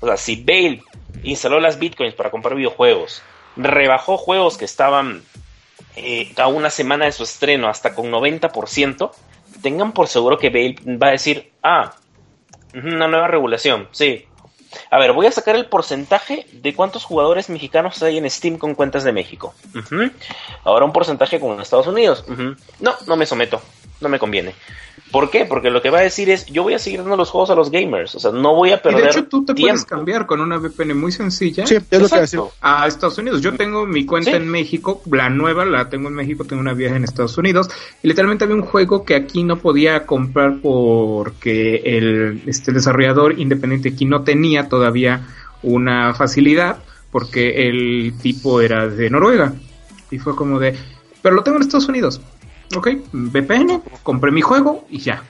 O 0.00 0.06
sea, 0.06 0.16
si 0.16 0.36
Bale 0.44 0.82
instaló 1.24 1.58
las 1.58 1.78
bitcoins 1.78 2.14
para 2.14 2.30
comprar 2.30 2.54
videojuegos, 2.54 3.22
rebajó 3.58 4.16
juegos 4.16 4.56
que 4.56 4.64
estaban 4.64 5.22
eh, 5.96 6.32
a 6.36 6.46
una 6.46 6.70
semana 6.70 7.04
de 7.04 7.12
su 7.12 7.24
estreno 7.24 7.68
hasta 7.68 7.94
con 7.94 8.10
90%, 8.10 9.10
tengan 9.62 9.92
por 9.92 10.06
seguro 10.08 10.38
que 10.38 10.50
Bale 10.50 10.76
va 10.96 11.08
a 11.08 11.12
decir, 11.12 11.52
ah, 11.62 11.92
una 12.72 13.08
nueva 13.08 13.28
regulación, 13.28 13.88
sí. 13.90 14.24
A 14.90 14.98
ver, 14.98 15.12
voy 15.12 15.26
a 15.26 15.32
sacar 15.32 15.56
el 15.56 15.66
porcentaje 15.66 16.46
de 16.52 16.74
cuántos 16.74 17.04
jugadores 17.04 17.48
mexicanos 17.48 18.02
hay 18.02 18.18
en 18.18 18.30
Steam 18.30 18.58
con 18.58 18.74
cuentas 18.74 19.02
de 19.02 19.12
México. 19.12 19.54
Ahora 20.62 20.84
un 20.84 20.92
porcentaje 20.92 21.40
con 21.40 21.60
Estados 21.60 21.86
Unidos. 21.86 22.24
No, 22.78 22.94
no 23.06 23.16
me 23.16 23.24
someto, 23.24 23.62
no 24.00 24.08
me 24.08 24.18
conviene. 24.18 24.54
¿Por 25.10 25.30
qué? 25.30 25.46
Porque 25.46 25.70
lo 25.70 25.80
que 25.80 25.88
va 25.88 26.00
a 26.00 26.02
decir 26.02 26.28
es, 26.28 26.44
yo 26.46 26.62
voy 26.64 26.74
a 26.74 26.78
seguir 26.78 27.00
dando 27.00 27.16
los 27.16 27.30
juegos 27.30 27.48
a 27.48 27.54
los 27.54 27.70
gamers, 27.70 28.14
o 28.14 28.20
sea, 28.20 28.30
no 28.30 28.54
voy 28.54 28.72
a 28.72 28.74
Y 28.74 28.78
perder 28.80 29.04
de 29.04 29.08
hecho 29.08 29.24
tú 29.24 29.42
te 29.42 29.54
puedes 29.54 29.86
cambiar 29.86 30.26
con 30.26 30.40
una 30.42 30.58
VPN 30.58 30.92
muy 30.94 31.12
sencilla 31.12 31.66
Sí, 31.66 31.76
es 31.90 32.02
lo 32.02 32.08
que 32.10 32.20
decir. 32.20 32.40
a 32.60 32.86
Estados 32.86 33.16
Unidos. 33.16 33.40
Yo 33.40 33.54
tengo 33.56 33.86
mi 33.86 34.04
cuenta 34.04 34.32
Sí. 34.32 34.36
en 34.36 34.48
México, 34.48 35.00
la 35.10 35.30
nueva 35.30 35.64
la 35.64 35.88
tengo 35.88 36.08
en 36.08 36.14
México, 36.14 36.44
tengo 36.44 36.60
una 36.60 36.74
vieja 36.74 36.96
en 36.96 37.04
Estados 37.04 37.38
Unidos. 37.38 37.70
Y 38.02 38.08
literalmente 38.08 38.44
había 38.44 38.56
un 38.56 38.62
juego 38.62 39.06
que 39.06 39.14
aquí 39.14 39.44
no 39.44 39.56
podía 39.58 40.04
comprar 40.04 40.58
porque 40.60 41.76
el 41.84 42.42
este 42.46 42.72
desarrollador 42.72 43.38
independiente 43.40 43.88
aquí 43.88 44.04
no 44.04 44.24
tenía 44.24 44.68
todavía 44.68 45.26
una 45.62 46.12
facilidad 46.12 46.82
porque 47.10 47.66
el 47.68 48.12
tipo 48.20 48.60
era 48.60 48.86
de 48.88 49.08
Noruega. 49.08 49.54
Y 50.10 50.18
fue 50.18 50.36
como 50.36 50.58
de, 50.58 50.76
pero 51.22 51.34
lo 51.34 51.42
tengo 51.42 51.56
en 51.56 51.62
Estados 51.62 51.88
Unidos. 51.88 52.20
Ok, 52.76 52.88
VPN, 53.12 53.82
compré 54.02 54.30
mi 54.30 54.40
juego 54.42 54.84
y 54.90 54.98
ya. 54.98 55.22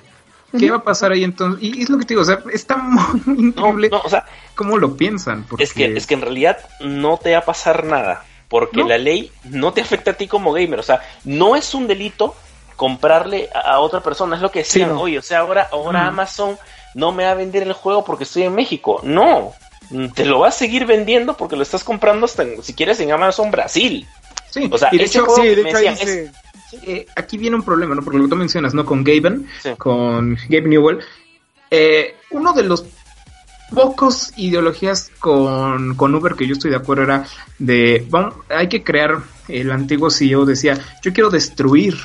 ¿Qué 0.58 0.70
va 0.70 0.78
a 0.78 0.82
pasar 0.82 1.12
ahí 1.12 1.24
entonces? 1.24 1.62
Y 1.62 1.82
es 1.82 1.90
lo 1.90 1.98
que 1.98 2.04
te 2.06 2.14
digo, 2.14 2.22
o 2.22 2.24
sea, 2.24 2.38
está 2.52 2.76
muy 2.78 3.02
increíble 3.38 3.90
no, 3.90 4.00
o 4.00 4.08
sea, 4.08 4.24
cómo 4.54 4.78
lo 4.78 4.96
piensan. 4.96 5.44
Porque... 5.44 5.64
Es 5.64 5.74
que, 5.74 5.84
es 5.96 6.06
que 6.06 6.14
en 6.14 6.22
realidad 6.22 6.58
no 6.80 7.18
te 7.18 7.32
va 7.32 7.38
a 7.38 7.44
pasar 7.44 7.84
nada, 7.84 8.24
porque 8.48 8.80
No. 8.80 8.88
la 8.88 8.96
ley 8.98 9.30
no 9.44 9.72
te 9.74 9.82
afecta 9.82 10.12
a 10.12 10.14
ti 10.14 10.26
como 10.26 10.52
gamer, 10.52 10.80
o 10.80 10.82
sea, 10.82 11.02
no 11.24 11.54
es 11.54 11.74
un 11.74 11.86
delito 11.86 12.34
comprarle 12.76 13.50
a, 13.54 13.78
otra 13.80 14.00
persona, 14.02 14.36
es 14.36 14.42
lo 14.42 14.50
que 14.50 14.60
decían, 14.60 14.88
Sí, 14.90 14.94
no. 14.94 15.00
oye, 15.02 15.18
o 15.18 15.22
sea, 15.22 15.40
ahora, 15.40 15.68
ahora 15.70 16.04
Mm. 16.04 16.08
Amazon 16.08 16.58
no 16.94 17.12
me 17.12 17.24
va 17.24 17.32
a 17.32 17.34
vender 17.34 17.64
el 17.64 17.72
juego 17.74 18.04
porque 18.04 18.24
estoy 18.24 18.44
en 18.44 18.54
México. 18.54 19.00
No, 19.02 19.52
te 20.14 20.24
lo 20.24 20.40
va 20.40 20.48
a 20.48 20.52
seguir 20.52 20.86
vendiendo 20.86 21.36
porque 21.36 21.56
lo 21.56 21.62
estás 21.62 21.84
comprando 21.84 22.24
hasta, 22.24 22.44
si 22.62 22.72
quieres, 22.74 22.98
en 23.00 23.12
Amazon 23.12 23.50
Brasil. 23.50 24.06
Sí, 24.50 24.66
O 24.72 24.78
sea, 24.78 24.88
y 24.92 24.98
de 24.98 25.04
hecho, 25.04 25.26
Sí, 25.36 25.42
de 25.46 25.60
hecho 25.60 25.76
ahí 25.76 25.88
dice- 25.90 26.32
eh, 26.82 27.06
aquí 27.16 27.38
viene 27.38 27.56
un 27.56 27.62
problema, 27.62 27.94
¿no? 27.94 28.02
Porque 28.02 28.18
lo 28.18 28.24
que 28.24 28.30
tú 28.30 28.36
mencionas, 28.36 28.74
¿no? 28.74 28.84
Con 28.84 29.04
Gaben, 29.04 29.46
Sí. 29.62 29.70
con 29.78 30.36
Gabe 30.48 30.68
Newell. 30.68 30.98
eh, 31.70 32.16
uno 32.30 32.52
de 32.54 32.62
los 32.62 32.84
pocos 33.74 34.32
ideologías 34.38 35.10
con, 35.18 35.94
con 35.94 36.14
Uber 36.14 36.34
que 36.34 36.46
yo 36.46 36.54
estoy 36.54 36.70
de 36.70 36.76
acuerdo 36.78 37.02
era 37.04 37.26
de, 37.58 38.06
vamos, 38.08 38.34
hay 38.48 38.68
que 38.68 38.82
crear, 38.82 39.18
el 39.48 39.70
antiguo 39.70 40.10
CEO 40.10 40.46
decía, 40.46 40.78
yo 41.02 41.12
quiero 41.12 41.28
destruir 41.28 41.96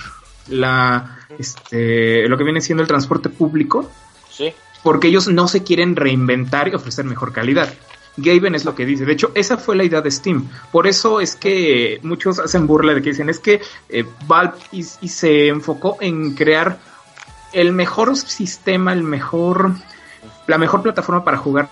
la, 0.50 1.20
este, 1.40 2.28
lo 2.28 2.38
que 2.38 2.44
viene 2.44 2.60
siendo 2.62 2.82
el 2.82 2.88
transporte 2.90 3.30
público 3.30 3.90
Sí. 4.30 4.52
porque 4.82 5.08
ellos 5.08 5.28
no 5.30 5.48
se 5.48 5.64
quieren 5.64 5.96
reinventar 5.96 6.68
y 6.68 6.74
ofrecer 6.76 7.06
mejor 7.06 7.32
calidad. 7.32 7.74
Gaben 8.18 8.56
es 8.56 8.66
lo 8.66 8.76
que 8.76 8.86
dice. 8.86 9.06
De 9.06 9.14
hecho, 9.14 9.32
esa 9.34 9.58
fue 9.58 9.76
la 9.76 9.84
idea 9.84 10.02
de 10.02 10.12
Steam. 10.12 10.48
Por 10.72 10.88
eso 10.88 11.20
es 11.20 11.36
que 11.36 12.00
muchos 12.04 12.40
hacen 12.40 12.68
burla 12.68 12.94
de 12.94 13.02
que 13.02 13.10
dicen 13.10 13.30
es 13.30 13.40
que 13.40 13.62
eh, 13.90 14.06
Valve 14.28 14.58
y, 14.72 14.84
se 14.84 15.48
enfocó 15.48 15.98
en 16.00 16.36
crear 16.36 16.78
el 17.54 17.72
mejor 17.72 18.16
sistema, 18.16 18.94
el 18.94 19.04
mejor, 19.04 19.74
la 20.48 20.58
mejor 20.58 20.82
plataforma 20.82 21.24
para 21.24 21.38
jugar 21.38 21.70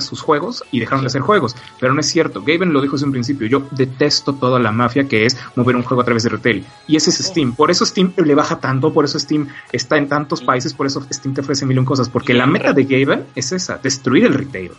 sus 0.00 0.20
juegos 0.20 0.64
y 0.70 0.80
dejaron 0.80 1.02
de 1.02 1.08
hacer 1.08 1.20
juegos. 1.20 1.54
Pero 1.80 1.94
no 1.94 2.00
es 2.00 2.06
cierto. 2.06 2.42
Gaben 2.44 2.72
lo 2.72 2.80
dijo 2.80 2.96
desde 2.96 3.06
un 3.06 3.12
principio. 3.12 3.46
Yo 3.46 3.62
detesto 3.70 4.34
toda 4.34 4.58
la 4.58 4.72
mafia 4.72 5.08
que 5.08 5.26
es 5.26 5.36
mover 5.54 5.76
un 5.76 5.82
juego 5.82 6.02
a 6.02 6.04
través 6.04 6.22
de 6.24 6.30
retail. 6.30 6.64
Y 6.86 6.96
ese 6.96 7.10
es 7.10 7.18
Steam. 7.18 7.54
Por 7.54 7.70
eso 7.70 7.84
Steam 7.84 8.12
le 8.16 8.34
baja 8.34 8.58
tanto, 8.58 8.92
por 8.92 9.04
eso 9.04 9.18
Steam 9.18 9.48
está 9.72 9.96
en 9.96 10.08
tantos 10.08 10.42
países, 10.42 10.74
por 10.74 10.86
eso 10.86 11.06
Steam 11.12 11.34
te 11.34 11.40
ofrece 11.40 11.66
mil 11.66 11.84
cosas. 11.84 12.08
Porque 12.08 12.34
la 12.34 12.46
meta 12.46 12.72
de 12.72 12.84
Gaben 12.84 13.26
es 13.34 13.52
esa, 13.52 13.78
destruir 13.78 14.24
el 14.24 14.34
retail. 14.34 14.72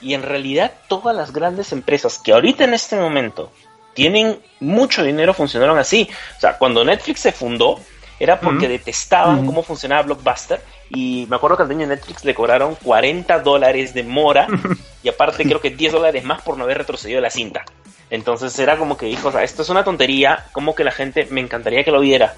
Y 0.00 0.14
en 0.14 0.22
realidad 0.22 0.72
todas 0.88 1.14
las 1.14 1.32
grandes 1.32 1.72
empresas 1.72 2.18
que 2.18 2.32
ahorita 2.32 2.64
en 2.64 2.74
este 2.74 2.96
momento 2.96 3.52
tienen 3.94 4.38
mucho 4.60 5.02
dinero 5.02 5.34
funcionaron 5.34 5.78
así. 5.78 6.08
O 6.36 6.40
sea, 6.40 6.56
cuando 6.58 6.84
Netflix 6.84 7.20
se 7.20 7.32
fundó 7.32 7.78
era 8.20 8.38
porque 8.38 8.68
detestaban 8.68 9.46
cómo 9.46 9.62
funcionaba 9.62 10.02
Blockbuster 10.02 10.60
y 10.90 11.26
me 11.30 11.36
acuerdo 11.36 11.56
que 11.56 11.62
al 11.62 11.68
dueño 11.68 11.88
de 11.88 11.96
Netflix 11.96 12.24
le 12.24 12.34
cobraron 12.34 12.74
40 12.74 13.40
dólares 13.40 13.94
de 13.94 14.04
mora 14.04 14.46
y 15.02 15.08
aparte 15.08 15.44
creo 15.44 15.60
que 15.60 15.70
10 15.70 15.94
dólares 15.94 16.22
más 16.22 16.42
por 16.42 16.58
no 16.58 16.64
haber 16.64 16.78
retrocedido 16.78 17.20
la 17.20 17.30
cinta. 17.30 17.64
Entonces 18.10 18.56
era 18.58 18.76
como 18.76 18.96
que 18.96 19.06
dijo, 19.06 19.28
o 19.28 19.32
sea, 19.32 19.42
esto 19.42 19.62
es 19.62 19.68
una 19.70 19.84
tontería, 19.84 20.46
como 20.52 20.74
que 20.74 20.84
la 20.84 20.90
gente 20.90 21.26
me 21.30 21.40
encantaría 21.40 21.82
que 21.82 21.92
lo 21.92 22.00
viera. 22.00 22.34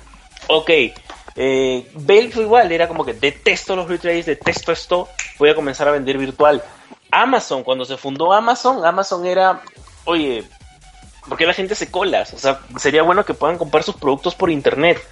Ok, 0.46 0.70
eh, 1.34 1.90
Bale 1.94 2.30
fue 2.30 2.44
igual, 2.44 2.70
era 2.70 2.88
como 2.88 3.04
que 3.04 3.14
detesto 3.14 3.74
los 3.74 3.88
retrays, 3.88 4.26
detesto 4.26 4.70
esto, 4.70 5.08
voy 5.38 5.50
a 5.50 5.54
comenzar 5.54 5.88
a 5.88 5.92
vender 5.92 6.18
virtual. 6.18 6.62
Amazon, 7.10 7.64
cuando 7.64 7.84
se 7.84 7.96
fundó 7.96 8.32
Amazon, 8.32 8.84
Amazon 8.84 9.26
era, 9.26 9.62
oye, 10.04 10.44
¿por 11.28 11.38
qué 11.38 11.46
la 11.46 11.54
gente 11.54 11.74
se 11.74 11.90
colas? 11.90 12.32
O 12.34 12.38
sea, 12.38 12.60
sería 12.76 13.02
bueno 13.02 13.24
que 13.24 13.34
puedan 13.34 13.58
comprar 13.58 13.82
sus 13.82 13.96
productos 13.96 14.34
por 14.34 14.50
internet. 14.50 15.02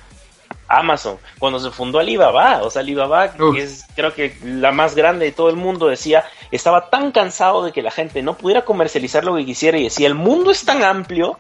Amazon, 0.71 1.19
cuando 1.39 1.59
se 1.59 1.71
fundó 1.71 1.99
Alibaba, 1.99 2.63
o 2.63 2.71
sea, 2.71 2.81
Alibaba, 2.81 3.35
Uf. 3.39 3.57
que 3.57 3.63
es 3.63 3.85
creo 3.97 4.15
que 4.15 4.37
la 4.45 4.71
más 4.71 4.95
grande 4.95 5.27
de 5.27 5.33
todo 5.33 5.51
el 5.51 5.57
mundo, 5.57 5.89
decía, 5.89 6.25
estaba 6.53 6.89
tan 6.91 7.11
cansado 7.11 7.65
de 7.65 7.73
que 7.73 7.83
la 7.83 7.91
gente 7.91 8.23
no 8.23 8.37
pudiera 8.37 8.65
comercializar 8.65 9.25
lo 9.25 9.35
que 9.37 9.45
quisiera 9.45 9.79
y 9.79 9.85
decía, 9.85 10.07
el 10.07 10.15
mundo 10.15 10.53
es 10.53 10.65
tan 10.65 10.85
amplio 10.85 11.39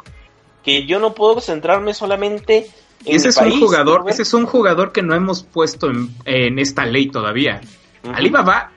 que 0.64 0.85
yo 0.85 0.99
no 0.99 1.14
puedo 1.14 1.41
centrarme 1.41 1.95
solamente 1.95 2.68
en 3.05 3.16
ese 3.16 3.28
es 3.28 3.37
país, 3.37 3.55
un 3.55 3.61
jugador, 3.61 4.05
ese 4.09 4.22
es 4.22 4.35
un 4.35 4.47
jugador 4.47 4.93
que 4.93 5.03
no 5.03 5.14
hemos 5.14 5.45
puesto 5.45 5.89
en, 5.89 6.14
en 6.24 6.59
esta 6.59 6.85
ley 6.85 7.07
todavía. 7.09 7.61
Alibaba 8.12 8.72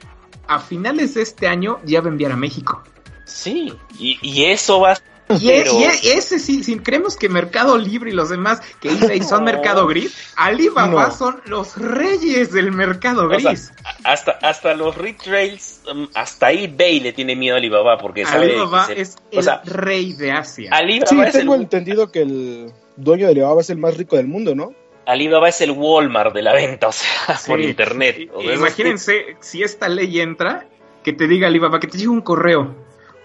a 0.48 0.60
finales 0.60 1.16
de 1.16 1.24
este 1.24 1.48
año 1.48 1.80
ya 1.84 2.02
va 2.02 2.08
a 2.08 2.12
enviar 2.12 2.32
a 2.32 2.38
México. 2.38 2.84
Sí, 3.26 3.74
y, 3.98 4.20
y 4.22 4.46
eso 4.46 4.82
va 4.82 4.98
Y, 5.40 5.50
e- 5.50 5.62
e- 5.62 6.18
ese 6.18 6.38
sí, 6.38 6.64
si 6.64 6.78
creemos 6.80 7.16
que 7.16 7.30
Mercado 7.30 7.78
Libre 7.78 8.12
y 8.12 8.14
los 8.14 8.30
demás 8.30 8.62
que 8.82 8.90
eBay 8.90 9.22
son 9.24 9.40
No. 9.40 9.46
Mercado 9.46 9.88
Gris, 9.88 10.14
Alibaba 10.36 11.08
No. 11.08 11.12
son 11.16 11.42
los 11.46 11.78
reyes 11.78 12.52
del 12.52 12.72
Mercado 12.72 13.28
O 13.28 13.40
sea, 13.40 13.52
Gris. 13.52 13.72
hasta, 14.04 14.32
hasta 14.42 14.74
los 14.76 14.96
retails, 14.98 15.82
um, 15.92 16.08
hasta 16.14 16.52
eBay 16.52 17.00
le 17.00 17.14
tiene 17.14 17.36
miedo 17.36 17.56
a 17.56 17.58
Alibaba 17.60 17.98
porque 17.98 18.24
Alibaba 18.26 18.88
es 18.96 19.16
o 19.32 19.38
el 19.38 19.44
sea, 19.44 19.62
rey 19.66 20.14
de 20.14 20.32
Asia. 20.34 20.70
Alibaba, 20.74 21.10
Sí, 21.10 21.20
es 21.22 21.32
tengo 21.34 21.56
el, 21.56 21.62
entendido 21.62 22.12
que 22.12 22.22
el 22.22 22.72
dueño 22.98 23.26
de 23.26 23.32
Alibaba 23.32 23.62
es 23.62 23.70
el 23.70 23.78
más 23.78 23.96
rico 23.98 24.18
del 24.18 24.28
mundo, 24.28 24.54
¿no? 24.56 24.74
Alibaba 25.06 25.50
es 25.50 25.60
el 25.62 25.72
Walmart 25.72 26.34
de 26.34 26.42
la 26.42 26.54
venta, 26.54 26.88
o 26.88 26.92
sea, 26.92 27.38
Sí. 27.38 27.50
por 27.50 27.60
internet. 27.62 28.30
O 28.34 28.42
sea, 28.42 28.44
eso 28.44 28.52
es- 28.54 28.60
Imagínense 28.60 29.38
si 29.40 29.64
esta 29.64 29.88
ley 29.90 30.20
entra, 30.22 30.66
que 31.04 31.14
te 31.14 31.28
diga 31.28 31.48
Alibaba, 31.48 31.80
que 31.80 31.88
te 31.88 31.98
llegue 31.98 32.10
un 32.10 32.22
correo. 32.22 32.76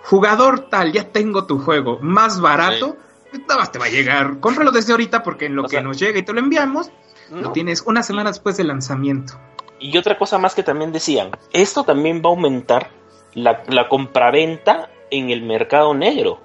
Jugador 0.03 0.69
tal, 0.71 0.93
ya 0.93 1.05
tengo 1.05 1.47
tu 1.47 1.59
juego, 1.59 1.99
más 2.01 2.41
barato. 2.41 2.97
Nada 3.33 3.61
más 3.61 3.73
te 3.73 3.79
va 3.79 3.87
a 3.87 3.91
llegar. 3.91 4.41
Cómpralo 4.41 4.71
desde 4.71 4.93
ahorita 4.93 5.23
porque 5.23 5.47
en 5.47 5.57
lo 5.57 5.63
O 5.63 5.65
que 5.65 5.73
sea, 5.73 5.83
nos 5.83 5.99
llega 5.99 6.19
y 6.19 6.23
te 6.23 6.33
lo 6.33 6.41
enviamos, 6.41 6.91
lo 7.31 7.53
tienes 7.53 7.83
una 7.83 8.03
semana 8.03 8.31
después 8.31 8.57
del 8.57 8.69
lanzamiento. 8.69 9.35
Y 9.81 9.97
otra 9.99 10.17
cosa 10.19 10.39
más 10.39 10.55
que 10.55 10.63
también 10.63 10.93
decían, 10.93 11.31
esto 11.53 11.85
también 11.85 12.23
va 12.25 12.31
a 12.31 12.33
aumentar 12.33 12.91
la, 13.35 13.63
la 13.69 13.89
compraventa 13.89 14.91
en 15.11 15.31
el 15.31 15.43
mercado 15.43 15.95
negro. 15.95 16.41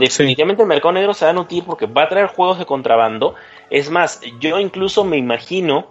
Definitivamente 0.00 0.62
el 0.62 0.68
mercado 0.68 0.92
negro 0.92 1.14
se 1.14 1.24
va 1.24 1.30
a 1.30 1.34
nutrir 1.34 1.62
porque 1.64 1.86
va 1.86 2.02
a 2.02 2.08
traer 2.08 2.26
juegos 2.26 2.58
de 2.58 2.66
contrabando. 2.66 3.36
Es 3.70 3.90
más, 3.90 4.20
yo 4.40 4.58
incluso 4.58 5.04
me 5.04 5.18
imagino, 5.18 5.86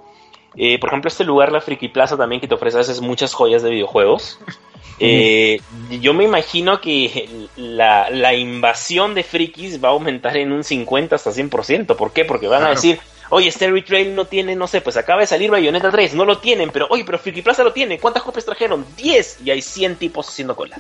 eh, 0.58 0.78
por 0.78 0.90
ejemplo, 0.90 1.08
este 1.08 1.24
lugar, 1.24 1.54
la 1.54 1.62
Friki 1.62 1.88
Plaza 1.88 2.18
también, 2.18 2.42
que 2.42 2.50
te 2.50 2.56
ofrece 2.56 2.76
a 2.76 2.80
veces 2.80 3.00
muchas 3.00 3.34
joyas 3.34 3.64
de 3.64 3.70
videojuegos. 3.70 4.40
Eh, 5.00 5.60
yo 6.00 6.14
me 6.14 6.24
imagino 6.26 6.80
que 6.80 7.48
la, 7.56 8.10
la 8.12 8.36
invasión 8.36 9.16
de 9.16 9.24
frikis 9.24 9.84
va 9.84 9.90
a 9.90 9.92
aumentar 9.94 10.38
en 10.38 10.52
un 10.52 10.64
50 10.64 11.16
hasta 11.16 11.32
100%. 11.32 11.96
¿Por 11.96 12.14
qué? 12.14 12.24
Porque 12.24 12.48
van 12.48 12.64
a 12.64 12.70
decir, 12.70 13.00
oye, 13.30 13.50
este 13.50 13.72
Trail 13.82 14.14
no 14.14 14.26
tiene, 14.26 14.56
no 14.56 14.68
sé, 14.68 14.82
pues 14.82 14.98
acaba 14.98 15.22
de 15.22 15.28
salir 15.28 15.50
Bayonetta 15.50 15.90
3, 15.90 16.14
no 16.14 16.26
lo 16.26 16.38
tienen, 16.38 16.70
pero 16.70 16.86
oye, 16.90 17.04
pero 17.04 17.18
Friki 17.18 17.42
Plaza 17.42 17.64
lo 17.64 17.74
tiene. 17.74 18.00
¿Cuántas 18.00 18.22
copias 18.24 18.46
trajeron? 18.46 18.86
10 18.96 19.40
y 19.44 19.50
hay 19.50 19.62
100 19.62 19.96
tipos 19.96 20.30
haciendo 20.30 20.56
cola. 20.56 20.78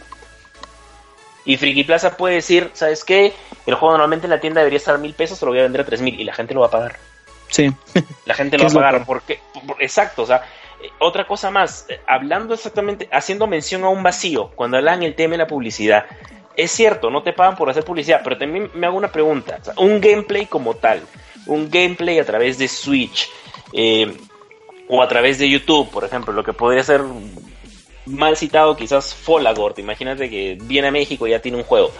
Y 1.43 1.57
Friki 1.57 1.83
Plaza 1.83 2.15
puede 2.17 2.35
decir, 2.35 2.69
¿sabes 2.73 3.03
qué? 3.03 3.33
El 3.65 3.73
juego 3.73 3.93
normalmente 3.93 4.27
en 4.27 4.31
la 4.31 4.39
tienda 4.39 4.59
debería 4.61 4.77
estar 4.77 4.97
mil 4.99 5.13
pesos, 5.13 5.39
te 5.39 5.45
lo 5.45 5.51
voy 5.51 5.59
a 5.59 5.63
vender 5.63 5.81
a 5.81 5.85
tres 5.85 6.01
mil 6.01 6.19
y 6.19 6.23
la 6.23 6.33
gente 6.35 6.53
lo 6.53 6.61
va 6.61 6.67
a 6.67 6.71
pagar. 6.71 6.97
Sí. 7.49 7.71
La 8.25 8.35
gente 8.35 8.57
¿Qué 8.57 8.63
lo 8.63 8.69
va 8.69 8.71
a 8.71 8.91
pagar. 8.91 9.05
Porque, 9.05 9.39
por- 9.65 9.81
exacto, 9.81 10.21
o 10.21 10.25
sea, 10.27 10.43
otra 10.99 11.25
cosa 11.25 11.51
más, 11.51 11.85
eh, 11.89 11.99
hablando 12.07 12.53
exactamente, 12.53 13.07
haciendo 13.11 13.47
mención 13.47 13.83
a 13.83 13.89
un 13.89 14.03
vacío, 14.03 14.51
cuando 14.55 14.77
hablan 14.77 15.03
el 15.03 15.15
tema 15.15 15.33
de 15.33 15.39
la 15.39 15.47
publicidad, 15.47 16.05
es 16.55 16.71
cierto, 16.71 17.09
no 17.09 17.23
te 17.23 17.33
pagan 17.33 17.55
por 17.55 17.69
hacer 17.69 17.83
publicidad, 17.83 18.21
pero 18.23 18.37
también 18.37 18.69
me 18.73 18.87
hago 18.87 18.97
una 18.97 19.11
pregunta. 19.11 19.57
O 19.61 19.65
sea, 19.65 19.73
un 19.77 20.01
gameplay 20.01 20.45
como 20.45 20.75
tal, 20.75 21.01
un 21.47 21.69
gameplay 21.69 22.19
a 22.19 22.25
través 22.25 22.57
de 22.57 22.67
Switch 22.67 23.29
eh, 23.73 24.15
o 24.87 25.01
a 25.01 25.07
través 25.07 25.39
de 25.39 25.49
YouTube, 25.49 25.89
por 25.89 26.03
ejemplo, 26.03 26.33
lo 26.33 26.43
que 26.43 26.53
podría 26.53 26.83
ser 26.83 27.01
mal 28.05 28.35
citado 28.35 28.75
quizás 28.75 29.13
Folagort, 29.13 29.79
imagínate 29.79 30.29
que 30.29 30.57
viene 30.61 30.89
a 30.89 30.91
México 30.91 31.27
y 31.27 31.31
ya 31.31 31.39
tiene 31.39 31.57
un 31.57 31.63
juego. 31.63 31.91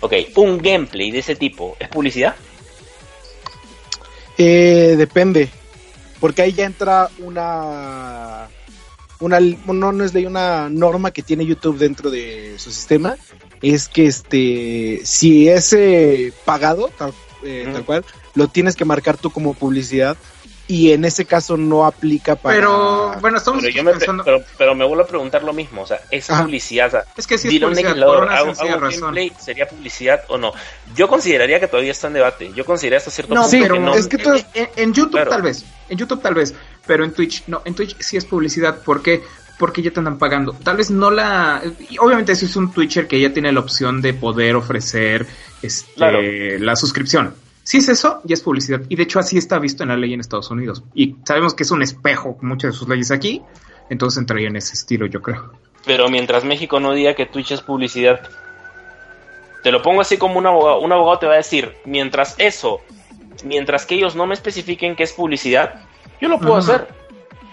Ok, 0.00 0.12
un 0.36 0.58
gameplay 0.58 1.10
de 1.10 1.18
ese 1.18 1.36
tipo, 1.36 1.76
¿es 1.78 1.88
publicidad? 1.88 2.36
Eh, 4.38 4.94
depende. 4.96 5.48
Porque 6.20 6.42
ahí 6.42 6.52
ya 6.52 6.64
entra 6.64 7.08
una. 7.18 8.48
Una, 9.20 9.40
no, 9.40 9.92
no 9.92 10.04
es 10.04 10.14
ley, 10.14 10.26
una 10.26 10.68
norma 10.70 11.10
que 11.10 11.22
tiene 11.22 11.44
YouTube 11.44 11.78
dentro 11.78 12.10
de 12.10 12.56
su 12.58 12.70
sistema. 12.70 13.16
Es 13.62 13.88
que 13.88 14.06
este. 14.06 15.00
Si 15.04 15.48
es 15.48 15.72
eh, 15.72 16.32
pagado, 16.44 16.90
tal, 16.96 17.12
eh, 17.42 17.68
tal 17.72 17.84
cual, 17.84 18.04
lo 18.34 18.48
tienes 18.48 18.76
que 18.76 18.84
marcar 18.84 19.16
tú 19.16 19.30
como 19.30 19.54
publicidad. 19.54 20.16
Y 20.70 20.92
en 20.92 21.06
ese 21.06 21.24
caso 21.24 21.56
no 21.56 21.86
aplica 21.86 22.36
para. 22.36 22.54
Pero 22.56 23.14
bueno, 23.22 23.38
estamos 23.38 23.62
Pero, 23.62 23.74
yo 23.74 23.82
me, 23.82 23.92
pensando. 23.92 24.22
pero, 24.22 24.42
pero 24.58 24.74
me 24.74 24.84
vuelvo 24.84 25.02
a 25.02 25.06
prepreguntar 25.06 25.42
lo 25.42 25.54
mismo, 25.54 25.80
o 25.80 25.86
sea, 25.86 25.98
¿es 26.10 26.28
Ajá. 26.28 26.42
publicidad? 26.42 26.88
O 26.88 26.90
sea, 26.90 27.04
es 27.16 27.26
que 27.26 27.38
sí 27.38 27.48
es 27.56 27.62
publicidad, 27.62 27.96
por 28.06 28.22
una 28.24 28.36
¿hago- 28.36 28.46
sencilla 28.54 28.72
hago 28.74 28.80
razón. 28.82 29.00
gameplay, 29.00 29.32
¿sería 29.40 29.66
publicidad 29.66 30.20
o 30.28 30.36
no? 30.36 30.52
Yo 30.94 31.08
consideraría 31.08 31.58
que 31.58 31.68
todavía 31.68 31.92
está 31.92 32.08
en 32.08 32.12
debate. 32.12 32.52
Yo 32.54 32.66
consideraría 32.66 32.98
hasta 32.98 33.10
cierto 33.10 33.34
No, 33.34 33.42
punto 33.44 33.56
pero 33.62 33.74
que 33.76 33.80
no. 33.80 33.94
es 33.94 34.06
que 34.08 34.18
tú- 34.18 34.34
en, 34.34 34.44
en- 34.52 34.68
en 34.76 34.92
YouTube 34.92 35.12
Claro. 35.12 35.30
tal 35.30 35.40
vez, 35.42 35.64
en 35.88 35.96
YouTube 35.96 36.20
tal 36.20 36.34
vez, 36.34 36.54
pero 36.86 37.02
en 37.02 37.12
Twitch 37.14 37.44
no, 37.46 37.62
en 37.64 37.74
Twitch 37.74 37.96
sí 37.98 38.18
es 38.18 38.26
publicidad, 38.26 38.82
¿por 38.82 39.00
qué? 39.02 39.22
Porque 39.58 39.80
ya 39.80 39.90
te 39.90 40.00
andan 40.00 40.18
pagando. 40.18 40.52
Tal 40.52 40.76
vez 40.76 40.90
no 40.90 41.10
la... 41.10 41.62
y 41.88 41.96
obviamente 41.98 42.36
si 42.36 42.44
es 42.44 42.54
un 42.56 42.72
Twitcher 42.74 43.08
que 43.08 43.18
ya 43.18 43.32
tiene 43.32 43.50
la 43.52 43.60
opción 43.60 44.02
de 44.02 44.12
poder 44.12 44.54
ofrecer 44.54 45.26
este, 45.62 45.94
Claro. 45.94 46.20
la 46.60 46.76
suscripción. 46.76 47.34
Si 47.68 47.76
es 47.76 47.88
eso, 47.90 48.22
ya 48.24 48.32
es 48.32 48.40
publicidad. 48.40 48.80
Y 48.88 48.96
de 48.96 49.02
hecho 49.02 49.18
así 49.18 49.36
está 49.36 49.58
visto 49.58 49.82
en 49.82 49.90
la 49.90 49.96
ley 49.98 50.14
en 50.14 50.20
Estados 50.20 50.50
Unidos. 50.50 50.82
Y 50.94 51.16
sabemos 51.26 51.52
que 51.52 51.64
es 51.64 51.70
un 51.70 51.82
espejo 51.82 52.38
muchas 52.40 52.72
de 52.72 52.78
sus 52.78 52.88
leyes 52.88 53.10
aquí, 53.10 53.42
entonces 53.90 54.16
entraría 54.16 54.48
en 54.48 54.56
ese 54.56 54.72
estilo 54.72 55.04
yo 55.04 55.20
creo. 55.20 55.52
Pero 55.84 56.08
mientras 56.08 56.44
México 56.44 56.80
no 56.80 56.94
diga 56.94 57.12
que 57.12 57.26
Twitch 57.26 57.50
es 57.50 57.60
publicidad, 57.60 58.26
te 59.62 59.70
lo 59.70 59.82
pongo 59.82 60.00
así 60.00 60.16
como 60.16 60.38
un 60.38 60.46
abogado. 60.46 60.80
Un 60.80 60.92
abogado 60.92 61.18
te 61.18 61.26
va 61.26 61.34
a 61.34 61.36
decir, 61.36 61.74
mientras 61.84 62.36
eso, 62.38 62.80
mientras 63.44 63.84
que 63.84 63.96
ellos 63.96 64.16
no 64.16 64.26
me 64.26 64.32
especifiquen 64.32 64.96
que 64.96 65.02
es 65.02 65.12
publicidad, 65.12 65.82
yo 66.22 66.30
lo 66.30 66.38
puedo 66.38 66.56
Ajá. 66.56 66.74
hacer. 66.74 66.88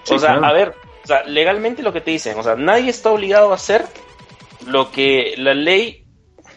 Sí, 0.03 0.13
o 0.13 0.20
sea, 0.20 0.38
claro. 0.38 0.45
a 0.45 0.53
ver, 0.53 0.76
O 1.03 1.07
sea, 1.07 1.24
legalmente 1.26 1.84
lo 1.84 1.91
que 1.91 1.99
te 1.99 2.11
dicen, 2.11 2.39
o 2.39 2.43
sea, 2.43 2.55
nadie 2.55 2.89
está 2.89 3.11
obligado 3.11 3.51
a 3.51 3.55
hacer 3.55 3.86
lo 4.66 4.93
que 4.93 5.34
la 5.38 5.53
ley 5.53 6.05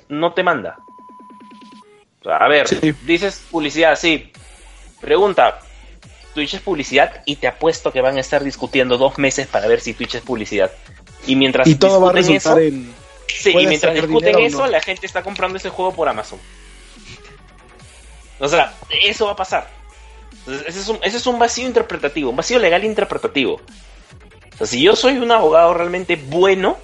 no 0.08 0.32
te 0.32 0.44
manda. 0.44 0.78
Sea, 2.28 2.36
a 2.36 2.48
ver, 2.48 2.66
dices 3.06 3.42
publicidad, 3.50 3.96
sí. 3.96 4.30
Pregunta, 5.00 5.60
Twitch 6.34 6.52
es 6.52 6.60
publicidad 6.60 7.22
y 7.24 7.36
te 7.36 7.48
apuesto 7.48 7.90
que 7.90 8.02
van 8.02 8.18
a 8.18 8.20
estar 8.20 8.44
discutiendo 8.44 8.98
dos 8.98 9.16
meses 9.16 9.46
para 9.46 9.66
ver 9.66 9.80
si 9.80 9.94
Twitch 9.94 10.16
es 10.16 10.20
publicidad. 10.20 10.70
Y 11.26 11.36
mientras 11.36 11.66
y 11.66 11.76
todo 11.76 12.02
va 12.02 12.10
a 12.10 12.12
resultar 12.12 12.60
en... 12.60 12.94
Sí, 13.26 13.54
y 13.58 13.66
mientras 13.66 13.94
discuten 13.94 14.40
eso, 14.40 14.66
la 14.66 14.82
gente 14.82 15.06
está 15.06 15.22
comprando 15.22 15.56
ese 15.56 15.70
juego 15.70 15.94
por 15.94 16.06
Amazon. 16.06 16.38
O 18.38 18.46
sea, 18.46 18.74
eso 19.02 19.24
va 19.24 19.32
a 19.32 19.36
pasar. 19.36 19.70
ese, 20.66 20.80
es 20.80 20.88
un, 20.88 20.98
ese 21.02 21.16
es 21.16 21.26
un 21.26 21.38
vacío 21.38 21.66
interpretativo, 21.66 22.28
un 22.28 22.36
vacío 22.36 22.58
legal 22.58 22.84
interpretativo. 22.84 23.54
O 23.54 24.56
sea, 24.58 24.66
si 24.66 24.82
yo 24.82 24.94
soy 24.94 25.16
un 25.16 25.32
abogado 25.32 25.72
realmente 25.72 26.16
bueno, 26.16 26.76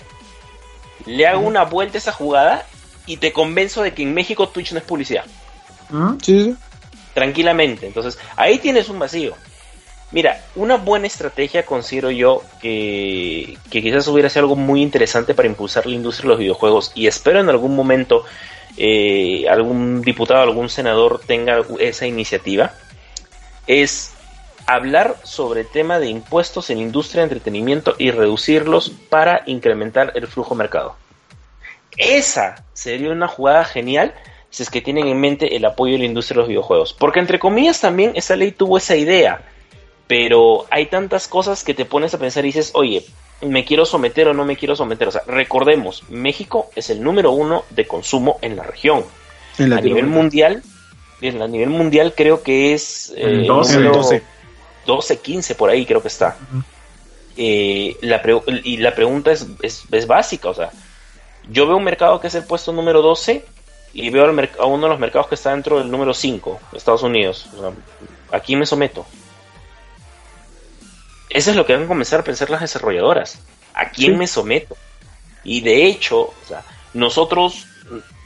le 1.04 1.26
hago 1.26 1.40
una 1.40 1.64
vuelta 1.64 1.98
a 1.98 2.00
esa 2.00 2.12
jugada 2.12 2.66
y 3.06 3.18
te 3.18 3.32
convenzo 3.32 3.82
de 3.82 3.94
que 3.94 4.02
en 4.02 4.14
México 4.14 4.48
Twitch 4.48 4.72
no 4.72 4.78
es 4.78 4.84
publicidad. 4.84 5.24
Sí. 6.22 6.56
Tranquilamente. 7.12 7.86
Entonces, 7.86 8.18
ahí 8.36 8.58
tienes 8.58 8.88
un 8.88 8.98
vacío. 8.98 9.34
Mira, 10.10 10.44
una 10.54 10.76
buena 10.76 11.06
estrategia 11.06 11.66
considero 11.66 12.10
yo 12.10 12.42
que, 12.60 13.58
que 13.70 13.82
quizás 13.82 14.06
hubiera 14.06 14.28
sido 14.28 14.42
algo 14.42 14.56
muy 14.56 14.80
interesante 14.80 15.34
para 15.34 15.48
impulsar 15.48 15.86
la 15.86 15.94
industria 15.94 16.24
de 16.24 16.28
los 16.28 16.38
videojuegos 16.38 16.92
y 16.94 17.08
espero 17.08 17.40
en 17.40 17.48
algún 17.48 17.74
momento 17.74 18.24
eh, 18.76 19.46
algún 19.48 20.02
diputado, 20.02 20.42
algún 20.42 20.68
senador 20.68 21.20
tenga 21.26 21.62
esa 21.78 22.06
iniciativa, 22.06 22.74
es 23.66 24.12
hablar 24.66 25.16
sobre 25.22 25.62
el 25.62 25.68
tema 25.68 25.98
de 25.98 26.08
impuestos 26.08 26.70
en 26.70 26.78
industria 26.78 27.22
de 27.22 27.24
entretenimiento 27.24 27.94
y 27.98 28.10
reducirlos 28.10 28.90
para 28.90 29.42
incrementar 29.46 30.12
el 30.14 30.26
flujo 30.26 30.54
mercado. 30.54 30.96
Esa 31.96 32.64
sería 32.72 33.10
una 33.10 33.28
jugada 33.28 33.64
genial 33.64 34.14
si 34.50 34.62
es 34.62 34.70
que 34.70 34.80
tienen 34.80 35.08
en 35.08 35.20
mente 35.20 35.56
el 35.56 35.64
apoyo 35.64 35.94
de 35.94 35.98
la 36.00 36.04
industria 36.04 36.36
de 36.36 36.40
los 36.40 36.48
videojuegos. 36.48 36.92
Porque 36.92 37.20
entre 37.20 37.38
comillas 37.38 37.80
también 37.80 38.12
esa 38.14 38.36
ley 38.36 38.52
tuvo 38.52 38.78
esa 38.78 38.96
idea. 38.96 39.42
Pero 40.06 40.66
hay 40.70 40.86
tantas 40.86 41.28
cosas 41.28 41.64
que 41.64 41.74
te 41.74 41.84
pones 41.84 42.14
a 42.14 42.18
pensar 42.18 42.44
y 42.44 42.48
dices, 42.48 42.70
oye, 42.74 43.04
me 43.40 43.64
quiero 43.64 43.84
someter 43.84 44.28
o 44.28 44.34
no 44.34 44.44
me 44.44 44.56
quiero 44.56 44.76
someter. 44.76 45.08
O 45.08 45.10
sea, 45.10 45.22
recordemos, 45.26 46.04
México 46.08 46.70
es 46.76 46.90
el 46.90 47.02
número 47.02 47.32
uno 47.32 47.64
de 47.70 47.86
consumo 47.86 48.38
en 48.42 48.56
la 48.56 48.62
región. 48.62 49.04
a 49.58 49.80
nivel 49.80 50.06
mundial, 50.06 50.62
a 51.22 51.46
nivel 51.48 51.70
mundial 51.70 52.14
creo 52.16 52.42
que 52.42 52.74
es 52.74 53.14
12, 53.16 54.22
12. 54.86 55.18
15 55.18 55.54
por 55.54 55.70
ahí 55.70 55.86
creo 55.86 56.02
que 56.02 56.08
está. 56.08 56.36
Eh, 57.36 57.96
la 58.02 58.22
y 58.62 58.76
la 58.76 58.94
pregunta 58.94 59.32
es, 59.32 59.46
es, 59.62 60.06
básica, 60.06 60.50
o 60.50 60.54
sea, 60.54 60.70
yo 61.50 61.66
veo 61.66 61.76
un 61.76 61.84
mercado 61.84 62.20
que 62.20 62.28
es 62.28 62.34
el 62.34 62.44
puesto 62.44 62.72
número 62.72 63.02
12 63.02 63.44
y 63.92 64.10
veo 64.10 64.24
a 64.24 64.66
uno 64.66 64.86
de 64.86 64.90
los 64.90 64.98
mercados 64.98 65.28
que 65.28 65.34
está 65.36 65.50
dentro 65.50 65.78
del 65.78 65.90
número 65.90 66.14
5, 66.14 66.60
Estados 66.72 67.02
Unidos. 67.02 67.46
O 67.56 67.60
sea, 67.60 67.72
aquí 68.32 68.56
me 68.56 68.66
someto. 68.66 69.06
Eso 71.30 71.50
es 71.50 71.56
lo 71.56 71.64
que 71.66 71.74
van 71.74 71.84
a 71.84 71.88
comenzar 71.88 72.20
a 72.20 72.24
pensar 72.24 72.50
las 72.50 72.60
desarrolladoras. 72.60 73.40
¿A 73.74 73.90
quién 73.90 74.16
me 74.16 74.26
someto? 74.26 74.76
Y 75.42 75.60
de 75.60 75.86
hecho, 75.86 76.20
o 76.20 76.34
sea, 76.46 76.62
nosotros 76.92 77.66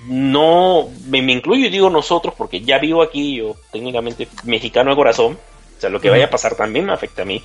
no, 0.06 0.88
me, 1.06 1.18
incluyo 1.18 1.66
y 1.66 1.70
digo 1.70 1.90
nosotros 1.90 2.34
porque 2.36 2.60
ya 2.60 2.78
vivo 2.78 3.02
aquí, 3.02 3.36
yo 3.36 3.56
técnicamente 3.72 4.28
mexicano 4.44 4.90
de 4.90 4.96
corazón, 4.96 5.38
o 5.76 5.80
sea, 5.80 5.90
lo 5.90 6.00
que 6.00 6.10
vaya 6.10 6.26
a 6.26 6.30
pasar 6.30 6.54
también 6.54 6.86
me 6.86 6.92
afecta 6.92 7.22
a 7.22 7.24
mí. 7.24 7.42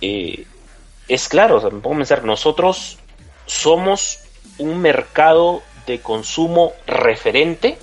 Eh, 0.00 0.46
es 1.08 1.28
claro, 1.28 1.56
o 1.56 1.60
sea, 1.60 1.70
me 1.70 1.78
a 1.78 1.98
pensar, 1.98 2.24
nosotros 2.24 2.98
somos 3.46 4.20
un 4.58 4.80
mercado 4.80 5.62
de 5.86 6.00
consumo 6.00 6.72
referente. 6.86 7.78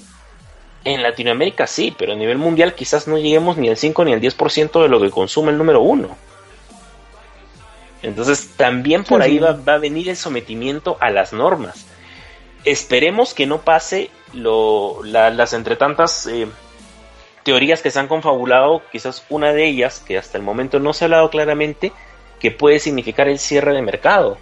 En 0.84 1.04
Latinoamérica 1.04 1.68
sí, 1.68 1.94
pero 1.98 2.14
a 2.14 2.16
nivel 2.16 2.38
mundial 2.38 2.74
quizás 2.74 3.08
no 3.08 3.18
lleguemos 3.18 3.58
ni 3.58 3.68
al 3.68 3.78
5 3.78 4.06
ni 4.06 4.14
al 4.14 4.22
10% 4.22 4.82
de 4.82 4.90
lo 4.90 5.02
que 5.02 5.12
consume 5.12 5.52
el 5.52 5.58
número 5.58 5.82
uno. 5.82 6.16
Entonces 8.04 8.52
también 8.56 9.04
por 9.04 9.22
ahí 9.22 9.40
va, 9.40 9.58
a 9.66 9.78
venir 9.78 10.10
el 10.10 10.16
sometimiento 10.16 10.98
a 11.00 11.10
las 11.10 11.34
normas. 11.34 11.86
Esperemos 12.64 13.34
que 13.34 13.48
no 13.48 13.62
pase 13.62 14.10
lo, 14.34 15.02
las 15.04 15.54
entre 15.54 15.76
tantas 15.76 16.28
eh, 16.28 16.48
teorías 17.44 17.82
que 17.82 17.92
se 17.92 18.00
han 18.00 18.08
confabulado, 18.08 18.82
quizás 18.92 19.26
una 19.30 19.54
de 19.54 19.66
ellas, 19.66 20.00
que 20.00 20.18
hasta 20.18 20.38
el 20.38 20.44
momento 20.44 20.80
no 20.80 20.94
se 20.94 21.04
ha 21.04 21.08
hablado 21.08 21.30
claramente, 21.30 21.92
que 22.40 22.52
puede 22.52 22.80
significar 22.80 23.28
el 23.28 23.40
cierre 23.40 23.74
de 23.74 23.82
mercado. 23.82 24.38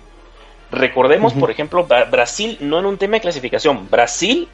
Recordemos, 0.72 1.34
por 1.34 1.51
ejemplo, 1.51 1.86
Brasil 1.86 2.57
no 2.59 2.80
en 2.80 2.86
un 2.86 2.97
tema 2.97 3.16
de 3.16 3.22
clasificación, 3.22 3.89
Brasil 3.89 4.49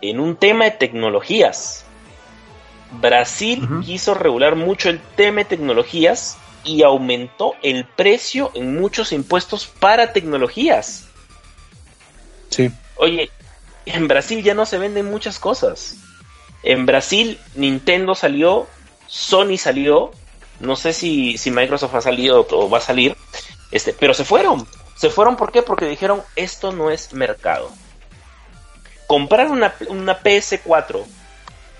en 0.00 0.20
un 0.20 0.36
tema 0.36 0.64
de 0.64 0.72
tecnologías. 0.72 1.84
Brasil 3.00 3.66
quiso 3.84 4.14
regular 4.14 4.56
mucho 4.56 4.90
el 4.90 5.00
tema 5.00 5.38
de 5.38 5.44
tecnologías 5.46 6.36
y 6.64 6.82
aumentó 6.82 7.54
el 7.62 7.86
precio 7.86 8.50
en 8.54 8.78
muchos 8.78 9.12
impuestos 9.12 9.66
para 9.66 10.12
tecnologías. 10.12 11.06
Sí. 12.50 12.70
Oye, 12.96 13.30
en 13.86 14.08
Brasil 14.08 14.42
ya 14.42 14.54
no 14.54 14.66
se 14.66 14.78
venden 14.78 15.10
muchas 15.10 15.38
cosas. 15.38 15.96
En 16.62 16.86
Brasil 16.86 17.38
Nintendo 17.54 18.14
salió, 18.14 18.68
Sony 19.06 19.56
salió, 19.56 20.12
no 20.60 20.76
sé 20.76 20.92
si, 20.92 21.38
si 21.38 21.50
Microsoft 21.50 21.94
ha 21.94 22.00
salido 22.00 22.46
o 22.50 22.70
va 22.70 22.78
a 22.78 22.82
salir, 22.82 23.16
este, 23.70 23.92
pero 23.92 24.14
se 24.14 24.24
fueron. 24.24 24.66
Se 25.02 25.10
fueron 25.10 25.34
¿por 25.34 25.50
qué? 25.50 25.62
Porque 25.62 25.86
dijeron 25.86 26.22
esto 26.36 26.70
no 26.70 26.88
es 26.88 27.12
mercado. 27.12 27.72
Comprar 29.08 29.50
una, 29.50 29.74
una 29.88 30.22
PS4 30.22 31.04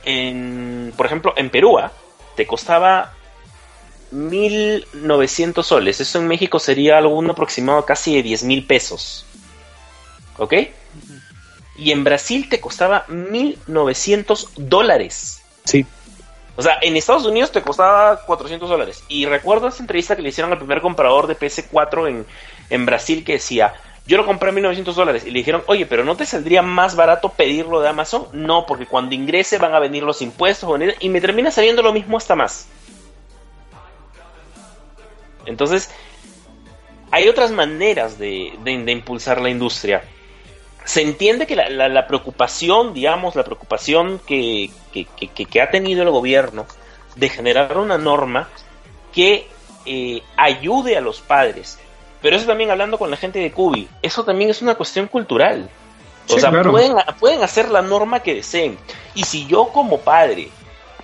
en, 0.05 0.93
por 0.97 1.07
ejemplo, 1.07 1.33
en 1.37 1.49
Perú, 1.49 1.79
¿ah? 1.79 1.93
te 2.35 2.49
costaba 2.49 3.13
1.900 4.13 5.63
soles. 5.63 6.01
Eso 6.01 6.19
en 6.19 6.27
México 6.27 6.59
sería 6.59 6.99
algo 6.99 7.23
aproximado 7.31 7.87
casi 7.87 8.17
de 8.17 8.25
10 8.25 8.43
mil 8.43 8.67
pesos. 8.67 9.25
¿Ok? 10.39 10.55
Y 11.79 11.93
en 11.93 12.03
Brasil 12.03 12.49
te 12.49 12.61
costaba 12.61 13.07
1.900 13.07 14.49
dólares. 14.57 15.43
Sí. 15.63 15.87
O 16.57 16.63
sea, 16.63 16.79
en 16.83 16.97
Estados 16.97 17.25
Unidos 17.25 17.53
te 17.53 17.63
costaba 17.63 18.25
400 18.27 18.69
dólares. 18.69 19.05
Y 19.07 19.27
recuerdo 19.27 19.69
esa 19.69 19.81
entrevista 19.81 20.17
que 20.17 20.23
le 20.23 20.31
hicieron 20.31 20.51
al 20.51 20.59
primer 20.59 20.81
comprador 20.81 21.29
de 21.29 21.39
PS4 21.39 22.09
en, 22.09 22.27
en 22.73 22.87
Brasil 22.87 23.23
que 23.23 23.35
decía, 23.35 23.75
yo 24.07 24.17
lo 24.17 24.27
compré 24.27 24.49
a 24.49 24.53
1900 24.53 24.97
dólares. 24.97 25.25
Y 25.27 25.31
le 25.31 25.41
dijeron, 25.41 25.63
oye, 25.67 25.87
pero 25.87 26.05
¿no 26.05 26.17
te 26.17 26.27
saldría 26.27 26.63
más 26.63 26.97
barato 26.97 27.29
pedirlo 27.29 27.81
de 27.81 27.89
Amazon? 27.89 28.27
No, 28.33 28.67
porque 28.67 28.87
cuando 28.87 29.15
ingrese 29.15 29.59
van 29.59 29.75
a 29.75 29.79
venir 29.79 30.03
los 30.03 30.23
impuestos 30.23 30.69
y 30.99 31.09
me 31.11 31.21
termina 31.21 31.51
saliendo 31.51 31.83
lo 31.83 31.93
mismo 31.93 32.17
hasta 32.17 32.35
más. 32.35 32.67
Entonces, 35.45 35.91
hay 37.11 37.29
otras 37.29 37.51
maneras 37.51 38.19
de, 38.19 38.55
impulsar 38.87 39.41
la 39.41 39.51
industria. 39.51 40.03
Se 40.85 41.03
entiende 41.03 41.47
que 41.47 41.55
la, 41.55 42.07
preocupación, 42.07 42.95
digamos, 42.95 43.37
la 43.37 43.45
preocupación 43.45 44.19
que, 44.27 44.71
ha 45.61 45.71
tenido 45.71 46.03
el 46.03 46.11
gobierno 46.11 46.67
de 47.17 47.29
generar 47.29 47.77
una 47.77 47.99
norma 47.99 48.49
que 49.13 49.47
eh, 49.85 50.23
ayude 50.39 50.97
a 50.97 51.03
los 51.03 51.21
padres. 51.21 51.79
Pero 52.23 52.37
eso 52.37 52.47
también 52.47 52.71
hablando 52.71 52.99
con 52.99 53.11
la 53.11 53.17
gente 53.17 53.41
de 53.41 53.51
Cubi, 53.53 53.89
eso 54.01 54.25
también 54.25 54.51
es 54.51 54.63
una 54.63 54.77
cuestión 54.77 55.09
cultural. 55.09 55.69
O 56.29 56.39
sea, 56.39 56.51
pueden, 56.63 56.95
pueden 57.19 57.43
hacer 57.43 57.69
la 57.69 57.83
norma 57.83 58.21
que 58.21 58.35
deseen. 58.35 58.79
Y 59.15 59.25
si 59.25 59.47
yo 59.47 59.69
como 59.69 59.99
padre 59.99 60.49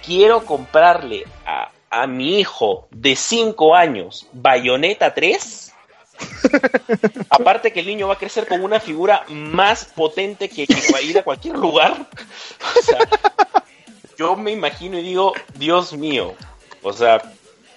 quiero 0.07 0.45
comprarle 0.45 1.25
a, 1.45 1.71
a 1.91 2.07
mi 2.07 2.39
hijo 2.39 2.87
de 2.91 3.17
5 3.17 3.75
años 3.75 4.29
Bayonetta 4.33 5.13
3, 5.13 5.73
aparte 7.31 7.73
que 7.73 7.81
el 7.81 7.87
niño 7.87 8.09
va 8.09 8.15
a 8.15 8.19
crecer 8.19 8.47
con 8.47 8.63
una 8.63 8.81
figura 8.81 9.25
más 9.29 9.85
potente 9.85 10.49
que, 10.49 10.67
que 10.67 10.75
va 10.93 10.99
a 10.99 11.03
ir 11.03 11.19
a 11.19 11.23
cualquier 11.23 11.57
lugar. 11.57 11.95
O 12.79 12.83
sea, 12.83 12.99
yo 14.19 14.37
me 14.37 14.51
imagino 14.51 14.99
y 14.99 15.03
digo, 15.03 15.33
Dios 15.55 15.93
mío. 15.93 16.35
O 16.83 16.93
sea. 16.93 17.23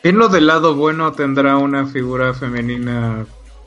En 0.03 0.17
lo 0.17 0.29
del 0.29 0.47
lado 0.47 0.75
bueno 0.75 1.11
tendrá 1.13 1.57
una 1.57 1.85
figura 1.85 2.33
femenina 2.33 3.25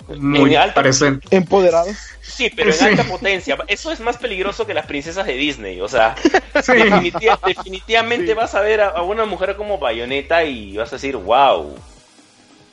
muy 0.09 0.55
alta, 0.55 0.83
presente. 0.83 1.27
Empoderado. 1.31 1.91
Sí, 2.21 2.51
pero 2.55 2.75
en 2.75 2.85
alta 2.85 3.05
potencia. 3.05 3.57
Eso 3.69 3.93
es 3.93 4.01
más 4.01 4.19
peligroso 4.19 4.67
que 4.67 4.75
las 4.75 4.87
princesas 4.87 5.27
de 5.27 5.35
Disney. 5.35 5.81
O 5.81 5.89
sea, 5.89 6.15
definitivamente 6.55 8.35
vas 8.35 8.55
a 8.55 8.61
ver 8.61 8.81
a, 8.81 9.03
una 9.03 9.25
mujer 9.25 9.57
como 9.57 9.79
Bayonetta 9.79 10.45
y 10.45 10.77
vas 10.77 10.93
a 10.93 10.97
decir, 10.97 11.17
wow. 11.17 11.75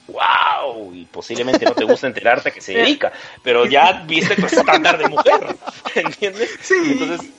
¡Wow! 0.07 0.93
Y 0.93 1.05
posiblemente 1.05 1.63
no 1.63 1.71
te 1.71 1.85
gusta 1.85 2.07
enterarte 2.07 2.51
que 2.51 2.59
se 2.59 2.73
dedica, 2.73 3.13
pero 3.43 3.65
ya 3.65 4.03
viste 4.05 4.35
tu 4.35 4.45
estándar 4.45 4.97
de 4.97 5.07
mujer. 5.07 5.55
¿Entiendes? 5.95 6.49
Sí. 6.61 6.75
Entonces. 6.85 7.29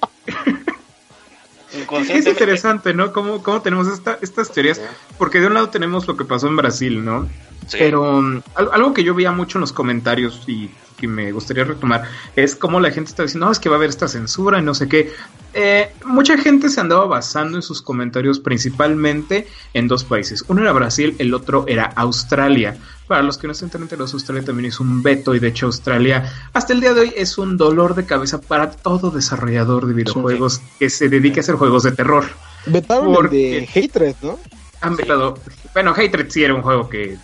Es 2.09 2.27
interesante, 2.27 2.93
¿no? 2.93 3.13
¿Cómo, 3.13 3.43
cómo 3.43 3.63
tenemos 3.63 3.89
esta, 3.89 4.19
estas 4.21 4.53
teorías? 4.53 4.81
Porque 5.19 5.41
de 5.41 5.47
un 5.47 5.55
lado 5.55 5.71
tenemos 5.71 6.07
lo 6.07 6.17
que 6.17 6.25
pasó 6.25 6.49
en 6.49 6.57
Brasil, 6.57 7.05
¿no? 7.05 7.29
Pero 7.71 8.19
um, 8.19 8.43
algo 8.55 8.93
que 8.93 9.05
yo 9.05 9.15
veía 9.15 9.33
mucho 9.33 9.59
en 9.59 9.63
los 9.63 9.73
comentarios 9.73 10.43
y 10.47 10.71
que 10.99 11.09
me 11.09 11.33
gustaría 11.33 11.65
retomar 11.65 12.05
es 12.37 12.55
cómo 12.55 12.79
la 12.79 12.91
gente 12.91 13.11
está 13.11 13.23
diciendo, 13.23 13.47
no, 13.47 13.53
es 13.53 13.59
que 13.59 13.69
va 13.69 13.77
a 13.77 13.79
haber 13.79 13.91
esta 13.91 14.09
censura 14.09 14.59
y 14.59 14.63
no 14.63 14.75
sé 14.75 14.89
qué. 14.89 15.13
Eh, 15.55 15.91
mucha 16.05 16.39
gente 16.39 16.69
se 16.69 16.81
andaba 16.81 17.07
basando 17.07 17.59
en 17.59 17.63
sus 17.63 17.83
comentarios 17.83 18.41
principalmente 18.41 19.47
en 19.75 19.89
dos 19.89 20.05
países. 20.05 20.45
Uno 20.49 20.63
era 20.63 20.73
Brasil, 20.73 21.17
el 21.19 21.35
otro 21.35 21.65
era 21.69 21.85
Australia. 21.97 22.77
Para 23.07 23.23
los 23.23 23.37
que 23.37 23.47
no 23.47 23.53
estén 23.53 23.69
tan 23.69 23.83
enterados, 23.83 24.15
Australia 24.15 24.45
también 24.45 24.69
es 24.69 24.81
un 24.81 25.03
veto 25.03 25.35
y 25.35 25.39
de 25.41 25.49
hecho 25.49 25.67
Australia 25.67 26.33
hasta 26.53 26.73
el 26.73 26.81
día 26.81 26.95
de 26.95 27.01
hoy 27.01 27.13
es 27.17 27.37
un 27.37 27.57
dolor 27.57 27.95
de 27.95 28.07
cabeza 28.07 28.41
para 28.41 28.71
todo 28.71 29.11
desarrollador 29.11 29.87
de 29.87 29.95
videojuegos 29.95 30.61
que 30.79 30.89
se 30.89 31.09
dedique 31.09 31.41
a 31.41 31.43
hacer 31.43 31.57
juegos 31.57 31.83
de 31.83 31.93
terror. 31.93 32.25
Vetaron 32.67 33.29
de 33.29 33.69
Hatred, 33.75 34.15
¿no? 34.23 34.39
Han 34.81 34.97
vetado. 34.97 35.39
Bueno, 35.75 35.93
Hatred 35.97 36.31
sí 36.31 36.45
era 36.45 36.55
un 36.55 36.63
juego 36.63 36.89
que 36.89 37.19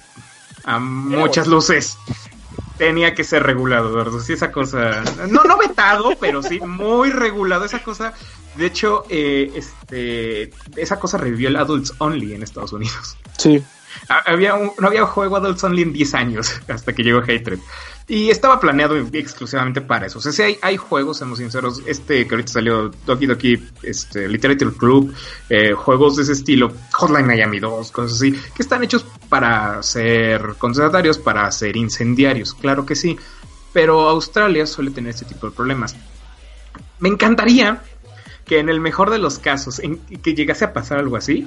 a 0.64 0.78
muchas 0.78 1.46
luces 1.46 1.96
tenía 2.78 3.14
que 3.14 3.24
ser 3.24 3.42
regulado, 3.42 3.92
¿verdad? 3.92 4.20
Sí, 4.20 4.32
esa 4.32 4.50
cosa. 4.52 5.02
No, 5.28 5.42
no 5.44 5.58
vetado, 5.58 6.10
pero 6.18 6.42
sí 6.42 6.60
muy 6.60 7.10
regulado. 7.10 7.64
Esa 7.64 7.82
cosa. 7.82 8.14
De 8.56 8.66
hecho, 8.66 9.04
eh, 9.08 9.52
este, 9.54 10.50
esa 10.76 10.98
cosa 10.98 11.18
revivió 11.18 11.48
el 11.48 11.56
Adults 11.56 11.94
Only 11.98 12.34
en 12.34 12.42
Estados 12.42 12.72
Unidos. 12.72 13.16
Sí. 13.36 13.62
Había 14.08 14.54
no 14.56 14.86
había 14.86 15.04
juego 15.04 15.36
Adults 15.36 15.64
Only 15.64 15.82
en 15.82 15.92
10 15.92 16.14
años 16.14 16.60
hasta 16.68 16.92
que 16.92 17.02
llegó 17.02 17.20
Hatred. 17.20 17.58
Y 18.10 18.30
estaba 18.30 18.58
planeado 18.58 18.96
exclusivamente 18.96 19.82
para 19.82 20.06
eso. 20.06 20.18
O 20.18 20.22
sea, 20.22 20.46
hay, 20.62 20.76
juegos, 20.78 21.18
seamos 21.18 21.38
sinceros, 21.40 21.82
este 21.84 22.26
que 22.26 22.34
ahorita 22.34 22.52
salió 22.52 22.90
Doki 23.04 23.26
Doki, 23.26 23.62
este, 23.82 24.26
Literature 24.26 24.72
Club, 24.72 25.14
eh, 25.50 25.72
juegos 25.74 26.16
de 26.16 26.22
ese 26.22 26.32
estilo, 26.32 26.72
Hotline 26.94 27.26
Miami 27.26 27.60
2, 27.60 27.92
cosas 27.92 28.14
así, 28.14 28.32
que 28.32 28.62
están 28.62 28.82
hechos 28.82 29.04
para 29.28 29.82
ser 29.82 30.54
concentratorios, 30.56 31.18
para 31.18 31.50
ser 31.52 31.76
incendiarios, 31.76 32.54
claro 32.54 32.86
que 32.86 32.96
sí. 32.96 33.18
Pero 33.74 34.08
Australia 34.08 34.64
suele 34.64 34.90
tener 34.90 35.10
este 35.10 35.26
tipo 35.26 35.50
de 35.50 35.54
problemas. 35.54 35.94
Me 37.00 37.10
encantaría 37.10 37.82
que 38.46 38.58
en 38.58 38.70
el 38.70 38.80
mejor 38.80 39.10
de 39.10 39.18
los 39.18 39.38
casos, 39.38 39.82
que 40.22 40.34
llegase 40.34 40.64
a 40.64 40.72
pasar 40.72 40.98
algo 40.98 41.16
así, 41.16 41.46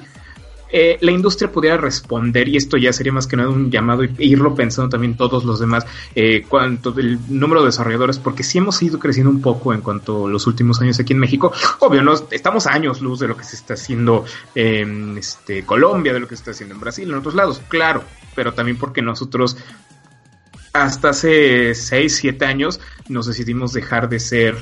eh, 0.71 0.97
la 1.01 1.11
industria 1.11 1.51
pudiera 1.51 1.77
responder, 1.77 2.47
y 2.47 2.57
esto 2.57 2.77
ya 2.77 2.93
sería 2.93 3.11
más 3.11 3.27
que 3.27 3.35
nada 3.35 3.49
un 3.49 3.69
llamado, 3.69 4.03
e 4.03 4.13
irlo 4.19 4.55
pensando 4.55 4.89
también 4.89 5.15
todos 5.15 5.43
los 5.43 5.59
demás, 5.59 5.85
eh, 6.15 6.45
cuanto 6.47 6.97
el 6.97 7.19
número 7.27 7.61
de 7.61 7.67
desarrolladores, 7.67 8.19
porque 8.19 8.43
sí 8.43 8.57
hemos 8.57 8.81
ido 8.81 8.99
creciendo 8.99 9.29
un 9.29 9.41
poco 9.41 9.73
en 9.73 9.81
cuanto 9.81 10.27
a 10.27 10.29
los 10.29 10.47
últimos 10.47 10.81
años 10.81 10.99
aquí 10.99 11.13
en 11.13 11.19
México. 11.19 11.51
Obvio, 11.79 12.01
no 12.01 12.13
estamos 12.31 12.67
años 12.67 13.01
luz 13.01 13.19
de 13.19 13.27
lo 13.27 13.37
que 13.37 13.43
se 13.43 13.55
está 13.55 13.73
haciendo 13.73 14.25
en 14.55 15.17
este, 15.17 15.63
Colombia, 15.63 16.13
de 16.13 16.19
lo 16.19 16.27
que 16.27 16.35
se 16.35 16.41
está 16.41 16.51
haciendo 16.51 16.75
en 16.75 16.81
Brasil, 16.81 17.09
en 17.09 17.15
otros 17.15 17.35
lados, 17.35 17.61
claro, 17.67 18.03
pero 18.35 18.53
también 18.53 18.77
porque 18.77 19.01
nosotros 19.01 19.57
hasta 20.73 21.09
hace 21.09 21.75
6, 21.75 22.15
7 22.15 22.45
años 22.45 22.79
nos 23.09 23.27
decidimos 23.27 23.73
dejar 23.73 24.07
de 24.07 24.19
ser 24.19 24.55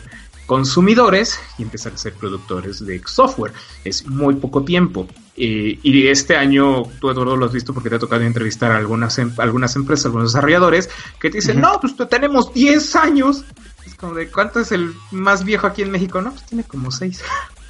consumidores 0.50 1.40
y 1.60 1.62
empezar 1.62 1.94
a 1.94 1.98
ser 1.98 2.14
productores 2.16 2.84
de 2.84 3.00
software. 3.06 3.54
Es 3.84 4.08
muy 4.08 4.34
poco 4.34 4.64
tiempo. 4.64 5.08
Eh, 5.38 5.78
y 5.84 6.08
este 6.08 6.36
año, 6.36 6.82
tú 7.00 7.12
Eduardo 7.12 7.38
lo 7.38 7.46
has 7.46 7.54
visto 7.54 7.72
porque 7.72 7.88
te 7.88 7.98
ha 7.98 8.00
tocado 8.00 8.24
entrevistar 8.24 8.72
a 8.72 8.78
algunas, 8.78 9.20
em, 9.20 9.32
algunas 9.38 9.76
empresas, 9.76 10.08
algunos 10.08 10.34
desarrolladores, 10.34 10.90
que 11.20 11.30
te 11.30 11.38
dicen, 11.38 11.62
no, 11.62 11.80
pues 11.80 11.94
tenemos 12.10 12.52
10 12.52 12.96
años. 12.96 13.44
Es 13.86 13.94
como 13.94 14.16
de, 14.16 14.32
¿cuánto 14.32 14.60
es 14.60 14.72
el 14.72 14.96
más 15.12 15.44
viejo 15.44 15.68
aquí 15.68 15.84
en 15.84 15.92
México? 15.92 16.20
No, 16.20 16.32
pues 16.32 16.44
tiene 16.48 16.64
como 16.64 16.90
6. 16.90 17.24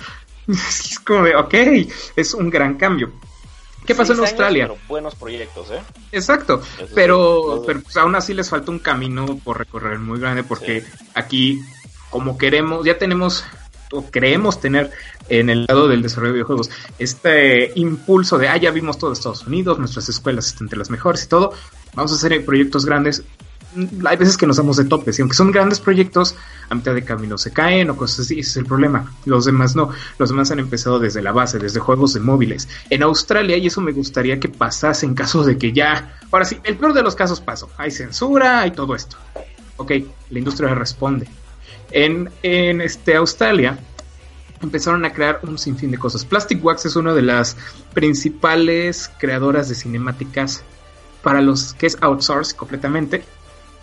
es 0.47 0.99
como 1.01 1.23
de, 1.23 1.35
ok, 1.35 1.53
es 2.15 2.33
un 2.33 2.49
gran 2.49 2.75
cambio. 2.75 3.11
¿Qué 3.85 3.93
pasó 3.93 4.13
en 4.13 4.19
Australia? 4.19 4.67
pero 4.67 4.79
buenos 4.87 5.15
proyectos, 5.15 5.69
¿eh? 5.71 5.81
Exacto, 6.13 6.61
pero, 6.95 7.61
pero 7.65 7.81
pues, 7.81 7.97
aún 7.97 8.15
así 8.15 8.33
les 8.33 8.49
falta 8.49 8.71
un 8.71 8.79
camino 8.79 9.25
por 9.43 9.57
recorrer 9.57 9.99
muy 9.99 10.19
grande 10.19 10.43
porque 10.43 10.85
aquí, 11.15 11.59
como 12.09 12.37
queremos, 12.37 12.85
ya 12.85 12.97
tenemos 12.97 13.45
o 13.91 14.03
creemos 14.03 14.59
tener 14.59 14.91
en 15.29 15.49
el 15.49 15.65
lado 15.65 15.87
del 15.87 16.01
desarrollo 16.01 16.33
de 16.33 16.33
videojuegos 16.35 16.69
este 16.97 17.71
impulso 17.75 18.37
de, 18.37 18.47
ah, 18.47 18.57
ya 18.57 18.71
vimos 18.71 18.97
todo 18.97 19.13
Estados 19.13 19.45
Unidos, 19.45 19.79
nuestras 19.79 20.09
escuelas 20.09 20.47
están 20.47 20.65
entre 20.65 20.79
las 20.79 20.89
mejores 20.89 21.23
y 21.23 21.27
todo, 21.27 21.53
vamos 21.93 22.11
a 22.11 22.15
hacer 22.15 22.45
proyectos 22.45 22.85
grandes. 22.85 23.23
Mm, 23.75 24.05
hay 24.05 24.17
veces 24.17 24.37
que 24.37 24.47
nos 24.47 24.57
damos 24.57 24.77
de 24.77 24.85
topes 24.85 25.17
y 25.17 25.21
aunque 25.21 25.35
son 25.35 25.51
grandes 25.51 25.79
proyectos, 25.79 26.35
a 26.69 26.75
mitad 26.75 26.93
de 26.93 27.03
camino 27.03 27.37
se 27.37 27.51
caen 27.51 27.89
o 27.89 27.97
cosas 27.97 28.21
así, 28.21 28.39
ese 28.39 28.49
es 28.49 28.57
el 28.57 28.65
problema. 28.65 29.11
Los 29.25 29.45
demás 29.45 29.75
no, 29.75 29.89
los 30.17 30.29
demás 30.29 30.51
han 30.51 30.59
empezado 30.59 30.99
desde 30.99 31.21
la 31.21 31.31
base, 31.31 31.59
desde 31.59 31.79
juegos 31.79 32.13
de 32.13 32.19
móviles. 32.19 32.67
En 32.89 33.03
Australia, 33.03 33.57
y 33.57 33.67
eso 33.67 33.81
me 33.81 33.91
gustaría 33.91 34.39
que 34.39 34.49
pasase 34.49 35.05
en 35.05 35.13
caso 35.13 35.43
de 35.43 35.57
que 35.57 35.71
ya, 35.71 36.19
ahora 36.31 36.45
sí, 36.45 36.59
el 36.63 36.77
peor 36.77 36.93
de 36.93 37.03
los 37.03 37.15
casos 37.15 37.41
pasó, 37.41 37.69
hay 37.77 37.91
censura, 37.91 38.61
hay 38.61 38.71
todo 38.71 38.95
esto. 38.95 39.17
Ok, 39.77 39.91
la 40.29 40.39
industria 40.39 40.73
responde 40.75 41.27
en, 41.91 42.29
en 42.43 42.81
este, 42.81 43.15
Australia 43.15 43.77
empezaron 44.61 45.05
a 45.05 45.13
crear 45.13 45.39
un 45.43 45.57
sinfín 45.57 45.91
de 45.91 45.97
cosas. 45.97 46.25
Plastic 46.25 46.63
Wax 46.63 46.85
es 46.85 46.95
una 46.95 47.13
de 47.13 47.21
las 47.21 47.57
principales 47.93 49.11
creadoras 49.17 49.69
de 49.69 49.75
cinemáticas 49.75 50.63
para 51.23 51.41
los 51.41 51.73
que 51.73 51.87
es 51.87 51.97
outsource 52.01 52.55
completamente, 52.55 53.23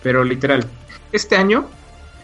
pero 0.03 0.25
literal. 0.25 0.67
Este 1.13 1.37
año 1.37 1.67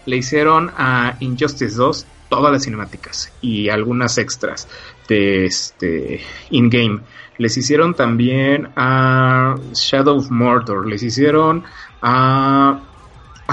le 0.06 0.16
hicieron 0.16 0.72
a 0.76 1.16
Injustice 1.20 1.76
2 1.76 2.06
todas 2.28 2.52
las 2.52 2.64
cinemáticas 2.64 3.32
y 3.40 3.68
algunas 3.68 4.18
extras 4.18 4.68
de 5.08 5.44
este 5.46 6.20
in-game. 6.50 7.00
Les 7.38 7.56
hicieron 7.56 7.94
también 7.94 8.70
a 8.76 9.56
Shadow 9.74 10.16
of 10.16 10.30
Mordor, 10.30 10.86
les 10.86 11.02
hicieron 11.02 11.64
a 12.00 12.80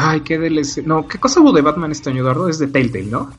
Ay, 0.02 0.22
qué 0.22 0.38
DLC. 0.40 0.86
No, 0.86 1.06
¿qué 1.08 1.20
cosa 1.20 1.42
hubo 1.42 1.52
de 1.52 1.62
Batman 1.62 1.92
este 1.92 2.10
año, 2.10 2.22
Eduardo? 2.22 2.48
Es 2.48 2.58
de 2.58 2.68
Telltale, 2.68 3.06
¿no? 3.06 3.34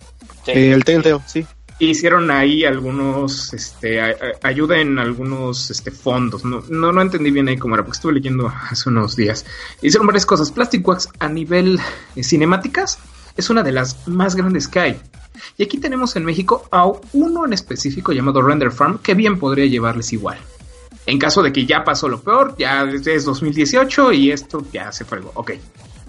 Sí. 0.44 0.50
Eh, 0.50 0.72
el 0.72 0.84
Telltale, 0.84 1.20
sí. 1.26 1.46
Hicieron 1.78 2.30
ahí 2.30 2.66
algunos, 2.66 3.54
este, 3.54 3.98
ayuda 4.42 4.78
en 4.78 4.98
algunos, 4.98 5.70
este, 5.70 5.90
fondos. 5.90 6.44
No, 6.44 6.62
no, 6.68 6.92
no 6.92 7.00
entendí 7.00 7.30
bien 7.30 7.48
ahí 7.48 7.56
cómo 7.56 7.76
era, 7.76 7.82
porque 7.82 7.96
estuve 7.96 8.12
leyendo 8.12 8.52
hace 8.70 8.90
unos 8.90 9.16
días. 9.16 9.46
Hicieron 9.80 10.06
varias 10.06 10.26
cosas. 10.26 10.50
Plastic 10.50 10.86
Wax 10.86 11.08
a 11.18 11.30
nivel 11.30 11.80
eh, 12.14 12.22
cinemáticas 12.22 12.98
es 13.38 13.48
una 13.48 13.62
de 13.62 13.72
las 13.72 14.06
más 14.06 14.36
grandes 14.36 14.68
que 14.68 14.80
hay. 14.80 15.00
Y 15.56 15.62
aquí 15.62 15.78
tenemos 15.78 16.14
en 16.16 16.26
México 16.26 16.68
a 16.70 16.92
uno 17.14 17.46
en 17.46 17.54
específico 17.54 18.12
llamado 18.12 18.42
Render 18.42 18.70
Farm 18.70 18.98
que 18.98 19.14
bien 19.14 19.38
podría 19.38 19.64
llevarles 19.64 20.12
igual. 20.12 20.36
En 21.06 21.18
caso 21.18 21.42
de 21.42 21.52
que 21.52 21.64
ya 21.64 21.84
pasó 21.84 22.06
lo 22.06 22.20
peor, 22.20 22.54
ya 22.58 22.82
es 22.82 23.24
2018 23.24 24.12
y 24.12 24.30
esto 24.30 24.62
ya 24.70 24.92
se 24.92 25.06
fregó. 25.06 25.32
Ok, 25.34 25.52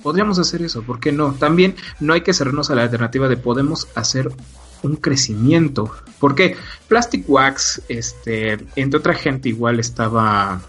podríamos 0.02 0.39
hacer 0.39 0.62
eso, 0.62 0.84
¿por 0.84 0.99
qué 0.99 1.12
no? 1.12 1.34
También 1.34 1.76
no 1.99 2.14
hay 2.14 2.22
que 2.22 2.34
cerrarnos 2.34 2.70
a 2.70 2.76
la 2.76 2.84
alternativa 2.84 3.28
de 3.28 3.38
podemos 3.38 3.88
hacer 3.95 4.32
un 4.84 4.95
crecimiento. 4.95 5.91
Porque 6.20 6.56
Plastic 6.88 7.30
Wax, 7.30 7.82
este, 7.88 8.66
entre 8.76 8.99
otra 8.99 9.14
gente 9.14 9.49
igual 9.49 9.80
estaba... 9.80 10.62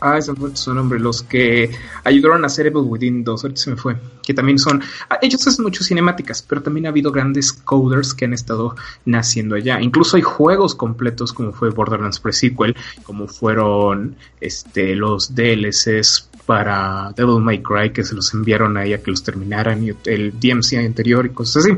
Ah, 0.00 0.18
ese 0.18 0.34
fue 0.34 0.54
su 0.56 0.74
nombre, 0.74 0.98
los 0.98 1.22
que 1.22 1.70
ayudaron 2.04 2.42
a 2.42 2.46
hacer 2.46 2.66
Evil 2.66 2.82
Within 2.84 3.22
2, 3.22 3.44
ahorita 3.44 3.60
se 3.60 3.70
me 3.70 3.76
fue, 3.76 3.96
que 4.22 4.34
también 4.34 4.58
son, 4.58 4.82
ah, 5.08 5.18
ellos 5.22 5.46
hacen 5.46 5.64
muchas 5.64 5.86
cinemáticas, 5.86 6.42
pero 6.42 6.62
también 6.62 6.86
ha 6.86 6.88
habido 6.88 7.12
grandes 7.12 7.52
coders 7.52 8.14
que 8.14 8.24
han 8.24 8.32
estado 8.32 8.74
naciendo 9.04 9.54
allá, 9.54 9.80
incluso 9.80 10.16
hay 10.16 10.22
juegos 10.22 10.74
completos 10.74 11.32
como 11.32 11.52
fue 11.52 11.70
Borderlands 11.70 12.18
Pre-Sequel, 12.18 12.76
como 13.04 13.28
fueron 13.28 14.16
este, 14.40 14.96
los 14.96 15.34
DLCs 15.34 16.30
para 16.46 17.12
Devil 17.16 17.40
May 17.40 17.62
Cry 17.62 17.92
que 17.92 18.04
se 18.04 18.14
los 18.14 18.34
enviaron 18.34 18.76
ahí 18.76 18.92
a 18.92 19.02
que 19.02 19.10
los 19.10 19.22
terminaran 19.22 19.84
y 19.84 19.92
el 20.06 20.32
DMC 20.38 20.78
anterior 20.78 21.26
y 21.26 21.30
cosas 21.30 21.64
así. 21.64 21.76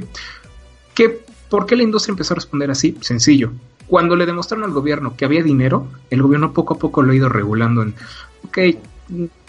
¿Qué, 0.95 1.25
¿Por 1.51 1.67
qué 1.67 1.77
la 1.77 1.83
industria 1.83 2.13
empezó 2.13 2.35
a 2.35 2.37
responder 2.37 2.71
así? 2.71 2.97
Sencillo. 3.01 3.53
Cuando 3.87 4.17
le 4.17 4.27
demostraron 4.27 4.65
al 4.65 4.73
gobierno 4.73 5.17
que 5.17 5.25
había 5.25 5.43
dinero, 5.43 5.87
el 6.11 6.23
gobierno 6.23 6.53
poco 6.53 6.75
a 6.75 6.79
poco 6.79 7.03
lo 7.03 7.13
ha 7.13 7.17
ido 7.17 7.29
regulando 7.29 7.83
en, 7.83 7.95
ok, 8.47 8.59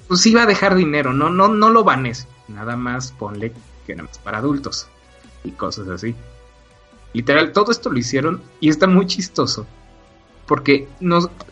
pues 0.08 0.26
iba 0.26 0.44
a 0.44 0.46
dejar 0.46 0.76
dinero, 0.76 1.14
no, 1.14 1.30
no, 1.30 1.48
no 1.48 1.70
lo 1.70 1.84
banes, 1.84 2.28
nada 2.48 2.76
más 2.76 3.12
ponle 3.12 3.54
que 3.88 3.96
nada 3.96 4.08
más 4.10 4.20
para 4.20 4.40
adultos 4.40 4.88
y 5.44 5.52
cosas 5.52 5.88
así. 5.88 6.16
Literal, 7.14 7.54
todo 7.54 7.72
esto 7.72 7.90
lo 7.90 7.98
hicieron 7.98 8.42
y 8.60 8.70
está 8.70 8.88
muy 8.88 9.08
chistoso 9.08 9.66
porque 10.46 10.88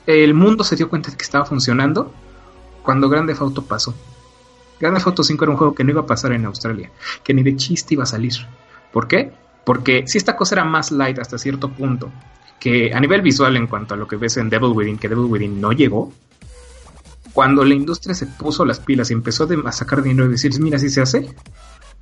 el 0.05 0.33
mundo 0.33 0.63
se 0.63 0.75
dio 0.75 0.89
cuenta 0.89 1.09
de 1.09 1.17
que 1.17 1.23
estaba 1.23 1.45
funcionando 1.45 2.11
cuando 2.83 3.09
Grande 3.09 3.35
Auto 3.39 3.63
pasó. 3.63 3.95
Grande 4.79 5.01
Auto 5.03 5.23
5 5.23 5.45
era 5.45 5.51
un 5.51 5.57
juego 5.57 5.73
que 5.73 5.83
no 5.83 5.91
iba 5.91 6.01
a 6.01 6.05
pasar 6.05 6.33
en 6.33 6.45
Australia, 6.45 6.91
que 7.23 7.33
ni 7.33 7.43
de 7.43 7.55
chiste 7.55 7.93
iba 7.93 8.03
a 8.03 8.07
salir. 8.07 8.33
¿Por 8.91 9.07
qué? 9.07 9.31
Porque 9.65 10.03
si 10.05 10.17
esta 10.17 10.35
cosa 10.35 10.55
era 10.55 10.65
más 10.65 10.91
light 10.91 11.17
hasta 11.19 11.37
cierto 11.37 11.69
punto, 11.69 12.11
que 12.59 12.93
a 12.93 12.99
nivel 12.99 13.21
visual 13.21 13.55
en 13.57 13.67
cuanto 13.67 13.93
a 13.93 13.97
lo 13.97 14.07
que 14.07 14.15
ves 14.15 14.37
en 14.37 14.49
Devil 14.49 14.71
Within, 14.71 14.97
que 14.97 15.09
Devil 15.09 15.25
Within 15.25 15.59
no 15.59 15.71
llegó, 15.71 16.11
cuando 17.33 17.65
la 17.65 17.73
industria 17.73 18.13
se 18.13 18.27
puso 18.27 18.63
las 18.63 18.79
pilas 18.79 19.09
y 19.09 19.13
empezó 19.13 19.47
a 19.65 19.71
sacar 19.71 20.03
dinero 20.03 20.27
y 20.27 20.33
decir, 20.33 20.57
mira, 20.61 20.77
si 20.77 20.89
se 20.89 21.01
hace, 21.01 21.33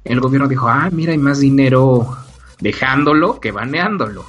el 0.04 0.20
gobierno 0.20 0.47
dijo, 0.47 0.68
ah, 0.68 0.89
mira, 0.91 1.14
hay 1.14 1.18
más 1.18 1.39
dinero 1.39 2.18
dejándolo 2.60 3.39
que 3.39 3.52
baneándolo. 3.52 4.26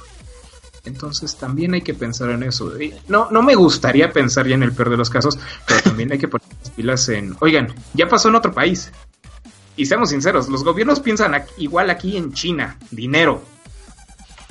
Entonces 0.85 1.37
también 1.37 1.73
hay 1.73 1.81
que 1.81 1.93
pensar 1.93 2.29
en 2.31 2.43
eso. 2.43 2.71
No, 3.07 3.29
no 3.31 3.41
me 3.41 3.55
gustaría 3.55 4.11
pensar 4.11 4.47
ya 4.47 4.55
en 4.55 4.63
el 4.63 4.73
peor 4.73 4.89
de 4.89 4.97
los 4.97 5.09
casos, 5.09 5.39
pero 5.65 5.81
también 5.83 6.11
hay 6.11 6.17
que 6.17 6.27
poner 6.27 6.47
las 6.59 6.69
pilas 6.71 7.09
en, 7.09 7.35
oigan, 7.39 7.73
ya 7.93 8.07
pasó 8.07 8.29
en 8.29 8.35
otro 8.35 8.53
país. 8.53 8.91
Y 9.75 9.85
seamos 9.85 10.09
sinceros, 10.09 10.49
los 10.49 10.63
gobiernos 10.63 10.99
piensan 10.99 11.33
igual 11.57 11.89
aquí 11.89 12.17
en 12.17 12.33
China, 12.33 12.77
dinero. 12.91 13.41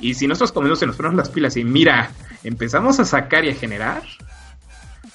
Y 0.03 0.15
si 0.15 0.27
nosotros 0.27 0.51
comiendo 0.51 0.75
se 0.75 0.85
nos 0.85 0.97
ponen 0.97 1.15
las 1.15 1.29
pilas 1.29 1.55
y 1.55 1.63
mira, 1.63 2.11
empezamos 2.43 2.99
a 2.99 3.05
sacar 3.05 3.45
y 3.45 3.51
a 3.51 3.55
generar, 3.55 4.03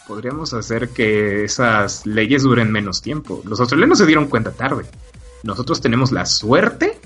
podríamos 0.07 0.55
hacer 0.55 0.89
que 0.89 1.45
esas 1.45 2.07
leyes 2.07 2.43
duren 2.43 2.73
menos 2.73 3.03
tiempo. 3.03 3.43
Los 3.45 3.61
australianos 3.61 3.99
se 3.99 4.07
dieron 4.07 4.29
cuenta 4.29 4.51
tarde. 4.51 4.87
Nosotros 5.43 5.83
tenemos 5.83 6.11
la 6.11 6.25
suerte 6.25 6.99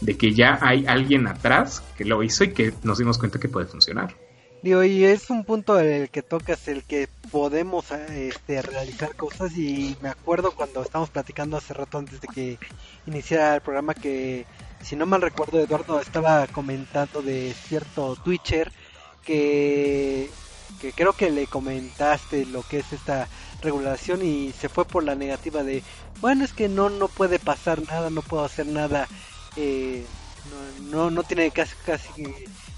de 0.00 0.16
que 0.16 0.32
ya 0.34 0.60
hay 0.62 0.86
alguien 0.86 1.26
atrás 1.26 1.82
que 1.98 2.04
lo 2.04 2.22
hizo 2.22 2.44
y 2.44 2.52
que 2.52 2.72
nos 2.84 2.98
dimos 2.98 3.18
cuenta 3.18 3.40
que 3.40 3.48
puede 3.48 3.66
funcionar. 3.66 4.14
Digo, 4.62 4.84
y 4.84 5.02
es 5.02 5.30
un 5.30 5.44
punto 5.44 5.80
el 5.80 6.10
que 6.10 6.22
tocas, 6.22 6.68
el 6.68 6.84
que 6.84 7.08
podemos 7.32 7.90
este, 7.90 8.62
realizar 8.62 9.16
cosas 9.16 9.58
y 9.58 9.96
me 10.00 10.10
acuerdo 10.10 10.52
cuando 10.52 10.82
estábamos 10.82 11.10
platicando 11.10 11.56
hace 11.56 11.74
rato 11.74 11.98
antes 11.98 12.20
de 12.20 12.28
que 12.28 12.58
iniciara 13.08 13.56
el 13.56 13.62
programa 13.62 13.94
que, 13.94 14.46
si 14.82 14.96
no 14.96 15.06
mal 15.06 15.22
recuerdo, 15.22 15.60
Eduardo 15.60 16.00
estaba 16.00 16.46
comentando 16.46 17.22
de 17.22 17.54
cierto 17.54 18.16
Twitcher 18.16 18.72
que, 19.24 20.30
que 20.80 20.92
creo 20.92 21.12
que 21.12 21.30
le 21.30 21.46
comentaste 21.46 22.46
lo 22.46 22.62
que 22.62 22.78
es 22.78 22.92
esta 22.92 23.28
regulación 23.62 24.24
y 24.24 24.52
se 24.52 24.68
fue 24.68 24.84
por 24.84 25.04
la 25.04 25.14
negativa 25.14 25.62
de, 25.62 25.82
bueno, 26.20 26.44
es 26.44 26.52
que 26.52 26.68
no, 26.68 26.88
no 26.90 27.08
puede 27.08 27.38
pasar 27.38 27.82
nada, 27.86 28.10
no 28.10 28.22
puedo 28.22 28.44
hacer 28.44 28.66
nada 28.66 29.06
eh, 29.56 30.04
no, 30.90 31.10
no, 31.10 31.22
tiene 31.22 31.50
casi, 31.50 31.74
casi 31.84 32.08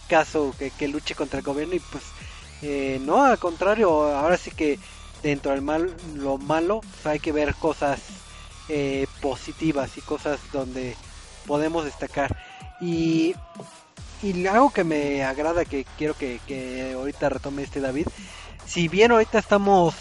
caso 0.09 0.55
que, 0.59 0.89
luche 0.89 1.15
contra 1.15 1.39
el 1.39 1.45
gobierno 1.45 1.75
y 1.75 1.81
pues 1.81 2.05
eh, 2.63 3.01
no, 3.03 3.23
al 3.25 3.39
contrario, 3.39 3.91
ahora 4.17 4.37
sí 4.37 4.51
que 4.51 4.79
dentro 5.23 5.53
del 5.53 5.63
mal, 5.63 5.95
lo 6.15 6.39
malo 6.39 6.81
pues, 6.81 7.07
hay 7.07 7.21
que 7.21 7.33
ver 7.33 7.55
cosas 7.55 8.01
eh, 8.69 9.07
positivas 9.21 9.97
y 9.97 10.01
cosas 10.01 10.41
donde 10.53 10.97
podemos 11.47 11.85
destacar. 11.85 12.37
Y, 12.81 13.35
y 14.23 14.47
algo 14.47 14.71
que 14.71 14.85
me 14.85 15.25
agrada, 15.25 15.65
que 15.65 15.87
quiero 15.99 16.15
que, 16.15 16.41
que 16.47 16.93
ahorita 16.95 17.29
retome 17.29 17.63
este 17.63 17.81
David, 17.81 18.07
si 18.67 18.89
bien 18.89 19.13
ahorita 19.13 19.39
estamos 19.39 19.95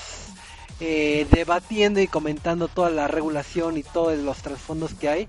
eh, 0.80 1.28
debatiendo 1.32 2.00
y 2.00 2.08
comentando 2.08 2.68
toda 2.68 2.90
la 2.90 3.08
regulación 3.08 3.78
y 3.78 3.84
todos 3.84 4.18
los 4.18 4.38
trasfondos 4.38 4.94
que 4.94 5.10
hay, 5.10 5.28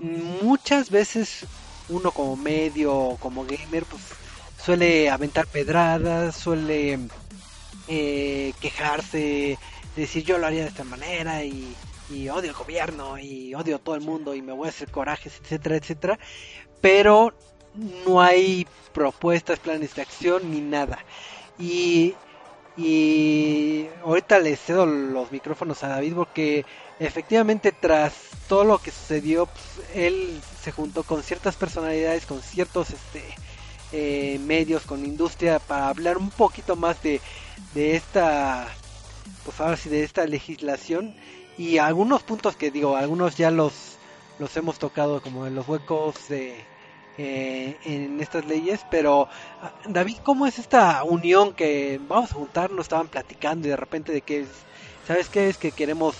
muchas 0.00 0.90
veces 0.90 1.46
uno 1.88 2.10
como 2.10 2.36
medio, 2.36 3.16
como 3.20 3.44
gamer, 3.44 3.84
pues 3.84 4.02
suele 4.64 5.10
aventar 5.10 5.46
pedradas, 5.46 6.34
suele 6.36 6.98
eh, 7.88 8.52
quejarse, 8.60 9.58
decir 9.96 10.24
yo 10.24 10.38
lo 10.38 10.46
haría 10.46 10.62
de 10.62 10.68
esta 10.68 10.84
manera 10.84 11.44
y, 11.44 11.74
odio 12.28 12.50
el 12.50 12.56
gobierno 12.56 13.18
y 13.18 13.54
odio 13.54 13.76
a 13.76 13.78
todo 13.78 13.94
el 13.94 14.02
mundo 14.02 14.34
y 14.34 14.42
me 14.42 14.52
voy 14.52 14.66
a 14.66 14.70
hacer 14.70 14.90
corajes, 14.90 15.40
etcétera, 15.42 15.76
etcétera. 15.76 16.18
Pero 16.80 17.32
no 18.06 18.20
hay 18.20 18.66
propuestas, 18.92 19.58
planes 19.58 19.94
de 19.94 20.02
acción 20.02 20.50
ni 20.50 20.60
nada. 20.60 20.98
Y, 21.58 22.14
y 22.76 23.86
ahorita 24.04 24.38
le 24.40 24.56
cedo 24.56 24.86
los 24.86 25.30
micrófonos 25.32 25.82
a 25.84 25.88
David 25.88 26.14
porque 26.14 26.64
efectivamente 26.98 27.72
tras 27.72 28.12
todo 28.48 28.64
lo 28.64 28.78
que 28.78 28.90
sucedió, 28.90 29.46
pues, 29.46 29.88
él 29.94 30.40
se 30.62 30.72
juntó 30.72 31.02
con 31.04 31.22
ciertas 31.22 31.56
personalidades, 31.56 32.26
con 32.26 32.42
ciertos 32.42 32.90
este, 32.90 33.22
eh, 33.92 34.38
medios, 34.40 34.82
con 34.82 35.04
industria, 35.04 35.58
para 35.58 35.88
hablar 35.88 36.18
un 36.18 36.30
poquito 36.30 36.76
más 36.76 37.02
de, 37.02 37.20
de 37.74 37.96
esta, 37.96 38.68
pues 39.44 39.60
ahora 39.60 39.76
sí, 39.76 39.88
de 39.88 40.04
esta 40.04 40.26
legislación 40.26 41.14
y 41.58 41.78
algunos 41.78 42.22
puntos 42.22 42.56
que 42.56 42.70
digo, 42.70 42.96
algunos 42.96 43.36
ya 43.36 43.50
los, 43.50 43.96
los 44.38 44.56
hemos 44.56 44.78
tocado 44.78 45.20
como 45.20 45.46
en 45.46 45.54
los 45.54 45.68
huecos 45.68 46.28
de, 46.28 46.64
eh, 47.18 47.76
en 47.84 48.20
estas 48.20 48.46
leyes, 48.46 48.80
pero 48.90 49.28
ah, 49.60 49.72
David, 49.86 50.18
¿cómo 50.22 50.46
es 50.46 50.58
esta 50.58 51.02
unión 51.04 51.52
que 51.52 52.00
vamos 52.08 52.30
a 52.32 52.34
juntarnos, 52.34 52.86
estaban 52.86 53.08
platicando 53.08 53.66
y 53.68 53.70
de 53.70 53.76
repente 53.76 54.12
de 54.12 54.22
que, 54.22 54.46
¿sabes 55.06 55.28
qué? 55.28 55.48
Es 55.48 55.58
que 55.58 55.72
queremos 55.72 56.16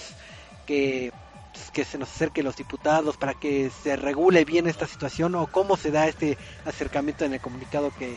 que, 0.67 1.13
pues, 1.53 1.71
que 1.71 1.85
se 1.85 1.99
nos 1.99 2.11
acerquen 2.11 2.45
los 2.45 2.57
diputados 2.57 3.17
para 3.17 3.35
que 3.35 3.71
se 3.83 3.97
regule 3.97 4.45
bien 4.45 4.67
esta 4.67 4.87
situación 4.87 5.35
o 5.35 5.47
cómo 5.47 5.77
se 5.77 5.91
da 5.91 6.07
este 6.09 6.37
acercamiento 6.67 7.25
en 7.25 7.35
el 7.35 7.41
comunicado 7.41 7.91
que, 7.99 8.17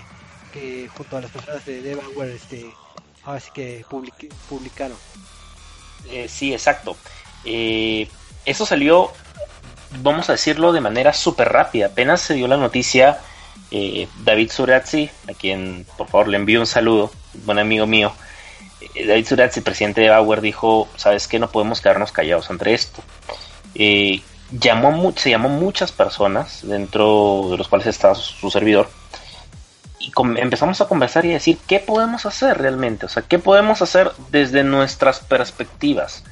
que 0.51 0.89
junto 0.89 1.17
a 1.17 1.21
las 1.21 1.31
personas 1.31 1.65
de 1.65 1.81
Devanware 1.81 2.31
este, 2.31 2.73
ahora 3.23 3.39
sí 3.39 3.51
que 3.53 3.85
publicaron. 4.49 4.97
Eh, 6.11 6.27
sí, 6.29 6.53
exacto. 6.53 6.95
Eh, 7.43 8.07
eso 8.45 8.65
salió, 8.65 9.11
vamos 10.01 10.29
a 10.29 10.33
decirlo 10.33 10.73
de 10.73 10.81
manera 10.81 11.13
súper 11.13 11.49
rápida. 11.49 11.87
Apenas 11.87 12.21
se 12.21 12.35
dio 12.35 12.47
la 12.47 12.57
noticia, 12.57 13.19
eh, 13.71 14.07
David 14.23 14.51
Surazzi, 14.51 15.09
a 15.29 15.33
quien 15.33 15.85
por 15.97 16.07
favor 16.07 16.27
le 16.27 16.37
envío 16.37 16.59
un 16.59 16.67
saludo, 16.67 17.11
buen 17.45 17.59
amigo 17.59 17.87
mío, 17.87 18.13
eh, 18.93 19.05
David 19.05 19.27
Suraz, 19.27 19.57
el 19.57 19.63
presidente 19.63 20.01
de 20.01 20.09
Bauer, 20.09 20.41
dijo, 20.41 20.87
sabes 20.95 21.27
que 21.27 21.39
no 21.39 21.49
podemos 21.49 21.81
quedarnos 21.81 22.11
callados 22.11 22.49
ante 22.49 22.73
esto. 22.73 23.01
Eh, 23.73 24.21
llamó, 24.51 25.13
se 25.15 25.29
llamó 25.29 25.49
muchas 25.49 25.91
personas, 25.91 26.59
dentro 26.63 27.47
de 27.51 27.57
los 27.57 27.67
cuales 27.67 27.87
estaba 27.87 28.15
su, 28.15 28.49
servidor, 28.51 28.89
y 30.05 30.11
empezamos 30.39 30.81
a 30.81 30.87
conversar 30.87 31.25
y 31.25 31.31
a 31.31 31.33
decir, 31.33 31.57
¿qué 31.67 31.79
podemos 31.79 32.25
hacer 32.25 32.59
realmente? 32.59 33.07
O 33.07 33.09
sea, 33.09 33.23
¿qué 33.23 33.39
podemos 33.39 33.81
hacer 33.81 34.11
desde 34.29 34.63
nuestras 34.63 35.19
perspectivas? 35.19 36.23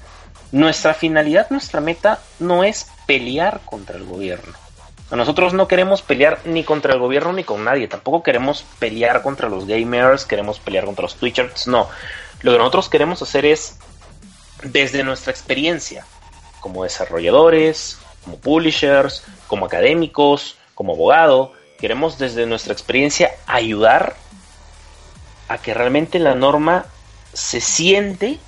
Nuestra 0.52 0.94
finalidad, 0.94 1.48
nuestra 1.50 1.82
meta 1.82 2.20
no 2.40 2.64
es 2.64 2.88
pelear 3.08 3.62
contra 3.66 3.98
el 3.98 4.04
gobierno. 4.04 4.54
nosotros 5.10 5.54
no 5.54 5.68
queremos 5.68 6.04
pelear 6.04 6.40
ni 6.46 6.64
contra 6.64 6.94
el 6.94 7.00
gobierno 7.00 7.34
ni 7.34 7.44
con 7.44 7.64
nadie. 7.64 7.88
Tampoco 7.88 8.22
queremos 8.22 8.64
pelear 8.78 9.24
contra 9.24 9.50
los 9.50 9.66
gamers, 9.66 10.26
queremos 10.26 10.60
pelear 10.60 10.86
contra 10.86 11.04
los 11.04 11.16
Twitchers. 11.16 11.68
No, 11.68 11.90
lo 12.42 12.52
que 12.52 12.58
nosotros 12.60 12.90
queremos 12.90 13.22
hacer 13.24 13.46
es, 13.46 13.80
desde 14.64 15.04
nuestra 15.04 15.32
experiencia, 15.32 16.06
como 16.60 16.84
desarrolladores, 16.84 17.98
como 18.24 18.38
publishers, 18.38 19.24
como 19.48 19.66
académicos, 19.66 20.58
como 20.76 20.94
abogado, 20.94 21.54
queremos 21.84 22.18
desde 22.18 22.46
nuestra 22.46 22.72
experiencia 22.72 23.36
ayudar 23.46 24.16
a 25.50 25.58
que 25.58 25.74
realmente 25.74 26.18
la 26.18 26.34
norma 26.34 26.86
se 27.34 27.60
siente 27.60 28.40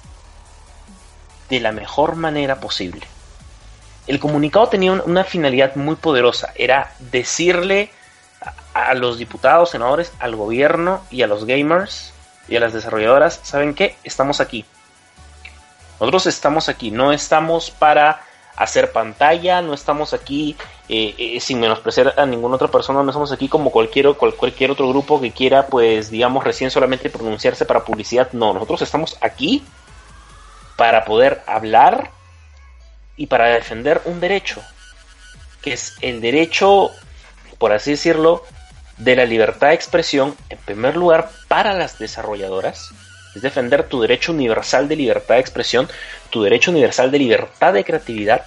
de 1.49 1.59
la 1.59 1.73
mejor 1.73 2.15
manera 2.15 2.61
posible. 2.61 3.05
El 4.07 4.21
comunicado 4.21 4.69
tenía 4.69 4.93
una 4.93 5.25
finalidad 5.25 5.75
muy 5.75 5.97
poderosa, 5.97 6.53
era 6.55 6.93
decirle 6.99 7.91
a 8.73 8.93
los 8.93 9.17
diputados, 9.17 9.71
senadores, 9.71 10.13
al 10.19 10.37
gobierno 10.37 11.03
y 11.11 11.21
a 11.21 11.27
los 11.27 11.43
gamers 11.43 12.13
y 12.47 12.55
a 12.55 12.61
las 12.61 12.71
desarrolladoras, 12.71 13.41
¿saben 13.43 13.73
qué? 13.73 13.97
Estamos 14.05 14.39
aquí. 14.39 14.63
Nosotros 15.99 16.27
estamos 16.27 16.69
aquí, 16.69 16.89
no 16.89 17.11
estamos 17.11 17.69
para 17.69 18.21
hacer 18.55 18.93
pantalla, 18.93 19.61
no 19.61 19.73
estamos 19.73 20.13
aquí 20.13 20.55
eh, 20.87 21.15
eh, 21.17 21.39
sin 21.39 21.59
menospreciar 21.59 22.13
a 22.17 22.25
ninguna 22.25 22.55
otra 22.55 22.67
persona, 22.67 23.01
no 23.01 23.09
estamos 23.09 23.31
aquí 23.31 23.47
como 23.47 23.71
cualquier, 23.71 24.13
cualquier 24.13 24.71
otro 24.71 24.87
grupo 24.89 25.19
que 25.19 25.31
quiera, 25.31 25.65
pues, 25.67 26.11
digamos, 26.11 26.43
recién 26.43 26.69
solamente 26.69 27.09
pronunciarse 27.09 27.65
para 27.65 27.83
publicidad. 27.83 28.31
No, 28.33 28.53
nosotros 28.53 28.83
estamos 28.83 29.17
aquí 29.21 29.63
para 30.75 31.05
poder 31.05 31.41
hablar 31.47 32.11
y 33.17 33.27
para 33.27 33.47
defender 33.47 34.01
un 34.05 34.19
derecho, 34.19 34.61
que 35.61 35.73
es 35.73 35.95
el 36.01 36.21
derecho, 36.21 36.91
por 37.57 37.73
así 37.73 37.91
decirlo, 37.91 38.43
de 38.97 39.15
la 39.15 39.25
libertad 39.25 39.69
de 39.69 39.73
expresión, 39.73 40.35
en 40.49 40.57
primer 40.59 40.95
lugar, 40.95 41.29
para 41.47 41.73
las 41.73 41.97
desarrolladoras, 41.97 42.91
es 43.35 43.41
defender 43.41 43.87
tu 43.87 44.01
derecho 44.01 44.31
universal 44.31 44.87
de 44.87 44.95
libertad 44.95 45.35
de 45.35 45.41
expresión, 45.41 45.89
tu 46.29 46.43
derecho 46.43 46.71
universal 46.71 47.11
de 47.11 47.19
libertad 47.19 47.73
de 47.73 47.83
creatividad, 47.83 48.45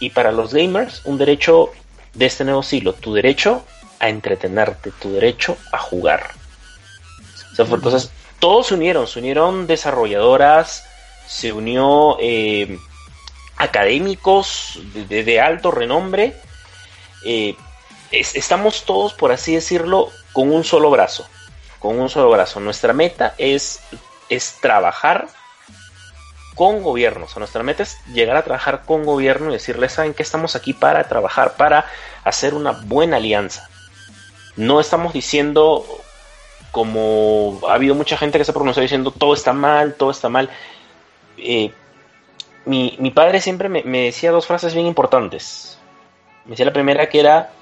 y 0.00 0.10
para 0.10 0.32
los 0.32 0.54
gamers, 0.54 1.02
un 1.04 1.18
derecho 1.18 1.70
de 2.14 2.26
este 2.26 2.44
nuevo 2.44 2.62
siglo, 2.62 2.94
tu 2.94 3.14
derecho 3.14 3.64
a 4.00 4.08
entretenerte, 4.08 4.92
tu 4.92 5.12
derecho 5.12 5.56
a 5.72 5.78
jugar. 5.78 6.30
entonces, 7.56 8.10
todos 8.38 8.68
se 8.68 8.74
unieron, 8.74 9.06
se 9.06 9.18
unieron 9.18 9.66
desarrolladoras, 9.66 10.84
se 11.26 11.52
unió 11.52 12.16
eh, 12.20 12.78
académicos 13.56 14.80
de, 14.94 15.40
alto 15.40 15.70
renombre, 15.70 16.36
eh, 17.24 17.56
estamos 18.12 18.84
todos, 18.84 19.12
por 19.14 19.32
así 19.32 19.54
decirlo, 19.54 20.10
con 20.32 20.52
un 20.52 20.64
solo 20.64 20.90
brazo. 20.90 21.26
Con 21.78 21.98
un 21.98 22.08
solo 22.08 22.30
brazo. 22.30 22.60
Nuestra 22.60 22.92
meta 22.92 23.34
es, 23.38 23.80
es 24.28 24.54
trabajar 24.60 25.28
con 26.58 26.82
gobiernos. 26.82 27.36
nuestra 27.36 27.62
meta 27.62 27.84
es 27.84 28.04
llegar 28.06 28.36
a 28.36 28.42
trabajar 28.42 28.82
con 28.84 29.04
gobierno 29.04 29.50
y 29.50 29.52
decirles, 29.52 29.92
¿saben 29.92 30.12
que 30.12 30.24
estamos 30.24 30.56
aquí 30.56 30.72
para 30.72 31.04
trabajar, 31.04 31.54
para 31.56 31.86
hacer 32.24 32.52
una 32.52 32.72
buena 32.72 33.18
alianza? 33.18 33.68
No 34.56 34.80
estamos 34.80 35.12
diciendo 35.12 35.86
como 36.72 37.60
ha 37.68 37.74
habido 37.74 37.94
mucha 37.94 38.16
gente 38.16 38.38
que 38.38 38.44
se 38.44 38.50
ha 38.50 38.54
pronunciado 38.54 38.82
diciendo 38.82 39.12
todo 39.12 39.34
está 39.34 39.52
mal, 39.52 39.94
todo 39.94 40.10
está 40.10 40.28
mal, 40.28 40.50
eh, 41.36 41.72
mi, 42.66 42.96
mi, 42.98 43.12
padre 43.12 43.40
siempre 43.40 43.68
me, 43.68 43.84
me, 43.84 44.06
decía 44.06 44.32
dos 44.32 44.46
frases 44.46 44.74
bien 44.74 44.86
importantes. 44.86 45.78
Me 46.44 46.50
decía 46.50 46.66
la 46.66 46.72
primera 46.72 47.08
que 47.08 47.20
era, 47.20 47.52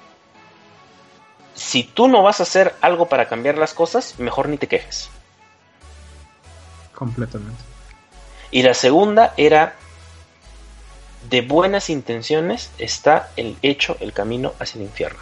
si 1.53 1.83
tú 1.83 2.07
no 2.07 2.23
vas 2.23 2.39
a 2.39 2.43
hacer 2.43 2.73
algo 2.81 3.07
para 3.07 3.27
cambiar 3.27 3.59
las 3.59 3.75
cosas, 3.75 4.17
mejor 4.17 4.49
ni 4.49 4.57
te 4.57 4.67
quejes. 4.67 5.11
Completamente. 6.95 7.76
Y 8.51 8.63
la 8.63 8.73
segunda 8.73 9.33
era, 9.37 9.75
de 11.29 11.41
buenas 11.41 11.89
intenciones 11.89 12.71
está 12.77 13.29
el 13.35 13.57
hecho, 13.61 13.97
el 13.99 14.13
camino 14.13 14.53
hacia 14.59 14.79
el 14.79 14.85
infierno. 14.85 15.19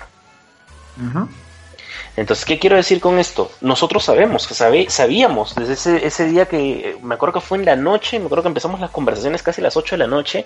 Entonces, 2.18 2.46
¿qué 2.46 2.60
quiero 2.60 2.78
decir 2.78 3.02
con 3.02 3.20
esto? 3.20 3.52
Nosotros 3.60 4.06
sabemos, 4.06 4.44
sabe, 4.44 4.90
sabíamos 4.90 5.54
desde 5.56 5.74
ese, 5.74 6.06
ese, 6.06 6.26
día 6.28 6.46
que 6.46 6.98
me 7.02 7.16
acuerdo 7.16 7.34
que 7.34 7.46
fue 7.46 7.58
en 7.58 7.66
la 7.66 7.76
noche, 7.76 8.20
me 8.20 8.26
acuerdo 8.26 8.44
que 8.44 8.50
empezamos 8.50 8.80
las 8.80 8.92
conversaciones 8.92 9.44
casi 9.44 9.60
a 9.60 9.66
las 9.66 9.76
8 9.76 9.96
de 9.96 10.00
la 10.00 10.08
noche 10.08 10.46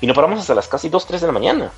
y 0.00 0.06
nos 0.06 0.14
paramos 0.14 0.38
hasta 0.38 0.54
las 0.54 0.68
casi 0.68 0.88
2, 0.88 1.06
3 1.06 1.20
de 1.20 1.26
la 1.26 1.32
mañana. 1.32 1.72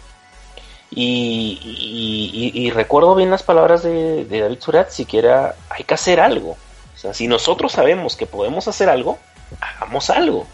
Y, 0.91 1.59
y, 1.63 2.51
y, 2.53 2.67
y 2.67 2.71
recuerdo 2.71 3.15
bien 3.15 3.31
las 3.31 3.43
palabras 3.43 3.83
de, 3.83 4.25
de 4.25 4.41
David 4.41 4.59
Surat, 4.61 4.91
siquiera 4.91 5.55
hay 5.71 5.85
que 5.85 5.95
hacer 5.95 6.21
algo. 6.21 6.51
O 6.51 6.99
sea, 6.99 7.15
si 7.15 7.27
nosotros 7.27 7.73
sabemos 7.73 8.17
que 8.17 8.27
podemos 8.27 8.69
hacer 8.69 8.91
algo, 8.91 9.19
hagamos 9.61 10.11
algo. 10.11 10.47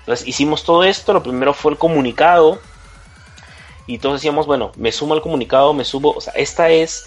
Entonces 0.00 0.26
hicimos 0.28 0.64
todo 0.64 0.84
esto, 0.84 1.12
lo 1.12 1.22
primero 1.22 1.52
fue 1.52 1.72
el 1.72 1.78
comunicado 1.78 2.60
y 3.86 3.98
todos 3.98 4.16
decíamos, 4.16 4.46
bueno, 4.46 4.72
me 4.76 4.92
sumo 4.92 5.14
al 5.14 5.22
comunicado, 5.22 5.72
me 5.72 5.84
subo, 5.84 6.12
o 6.12 6.20
sea, 6.20 6.32
esta 6.34 6.70
es, 6.70 7.04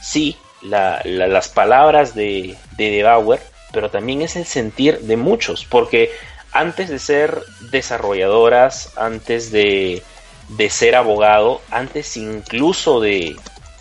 sí, 0.00 0.36
la, 0.62 1.00
la, 1.04 1.26
las 1.26 1.48
palabras 1.48 2.14
de, 2.14 2.56
de 2.76 2.90
De 2.90 3.40
pero 3.72 3.90
también 3.90 4.22
es 4.22 4.36
el 4.36 4.46
sentir 4.46 5.00
de 5.00 5.16
muchos, 5.16 5.64
porque 5.64 6.10
antes 6.52 6.88
de 6.88 6.98
ser 6.98 7.42
desarrolladoras, 7.70 8.96
antes 8.96 9.52
de, 9.52 10.02
de 10.48 10.70
ser 10.70 10.96
abogado, 10.96 11.60
antes 11.70 12.16
incluso 12.16 13.00
de, 13.00 13.36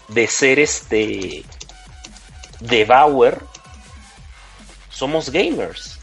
de 0.10 0.28
ser 0.28 0.60
este 0.60 1.44
de 2.60 2.86
Bauer, 2.86 3.40
somos 4.90 5.30
gamers. 5.32 5.99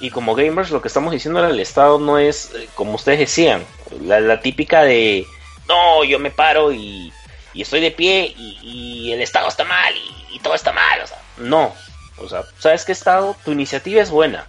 Y 0.00 0.10
como 0.10 0.34
gamers 0.34 0.70
lo 0.70 0.80
que 0.80 0.88
estamos 0.88 1.12
diciendo 1.12 1.40
al 1.40 1.58
Estado 1.58 1.98
no 1.98 2.18
es, 2.18 2.52
como 2.74 2.94
ustedes 2.94 3.18
decían, 3.18 3.64
la, 4.00 4.20
la 4.20 4.40
típica 4.40 4.82
de, 4.82 5.26
no, 5.68 6.04
yo 6.04 6.18
me 6.18 6.30
paro 6.30 6.72
y, 6.72 7.12
y 7.52 7.62
estoy 7.62 7.80
de 7.80 7.90
pie 7.90 8.34
y, 8.36 8.58
y, 8.62 9.12
el 9.12 9.20
Estado 9.20 9.48
está 9.48 9.64
mal 9.64 9.94
y, 9.96 10.36
y 10.36 10.38
todo 10.40 10.54
está 10.54 10.72
mal. 10.72 11.00
O 11.02 11.06
sea, 11.06 11.18
no. 11.38 11.74
O 12.18 12.28
sea, 12.28 12.42
¿sabes 12.58 12.84
qué 12.84 12.92
Estado? 12.92 13.36
Tu 13.44 13.52
iniciativa 13.52 14.02
es 14.02 14.10
buena. 14.10 14.46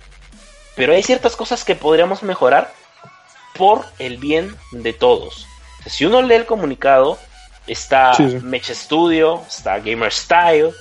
Pero 0.76 0.94
hay 0.94 1.04
ciertas 1.04 1.36
cosas 1.36 1.66
que 1.66 1.76
podríamos 1.76 2.24
mejorar 2.24 2.74
por 3.56 3.86
el 4.00 4.18
bien 4.18 4.56
de 4.72 4.94
todos. 4.94 5.46
Si 5.86 6.06
uno 6.06 6.22
lee 6.22 6.36
el 6.36 6.46
comunicado, 6.46 7.20
está 7.68 8.14
sí, 8.14 8.30
sí. 8.30 8.38
Mecha 8.38 8.74
Studio, 8.74 9.44
está 9.48 9.80
Gamer 9.80 10.12
Style, 10.12 10.72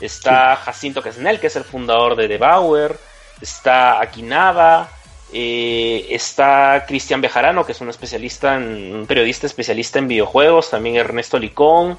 está 0.00 0.56
sí. 0.56 0.62
Jacinto 0.64 1.02
Casnel, 1.02 1.38
que 1.38 1.46
es 1.46 1.56
el 1.56 1.64
fundador 1.64 2.16
de 2.16 2.28
The 2.28 2.38
Bauer, 2.38 2.98
está 3.40 4.00
Akinaba, 4.00 4.90
eh, 5.32 6.06
está 6.10 6.84
Cristian 6.86 7.20
Bejarano, 7.20 7.66
que 7.66 7.72
es 7.72 7.80
un 7.80 7.88
especialista, 7.88 8.56
en, 8.56 8.94
un 8.94 9.06
periodista 9.06 9.46
especialista 9.46 9.98
en 9.98 10.08
videojuegos, 10.08 10.70
también 10.70 10.96
Ernesto 10.96 11.38
Licón, 11.38 11.98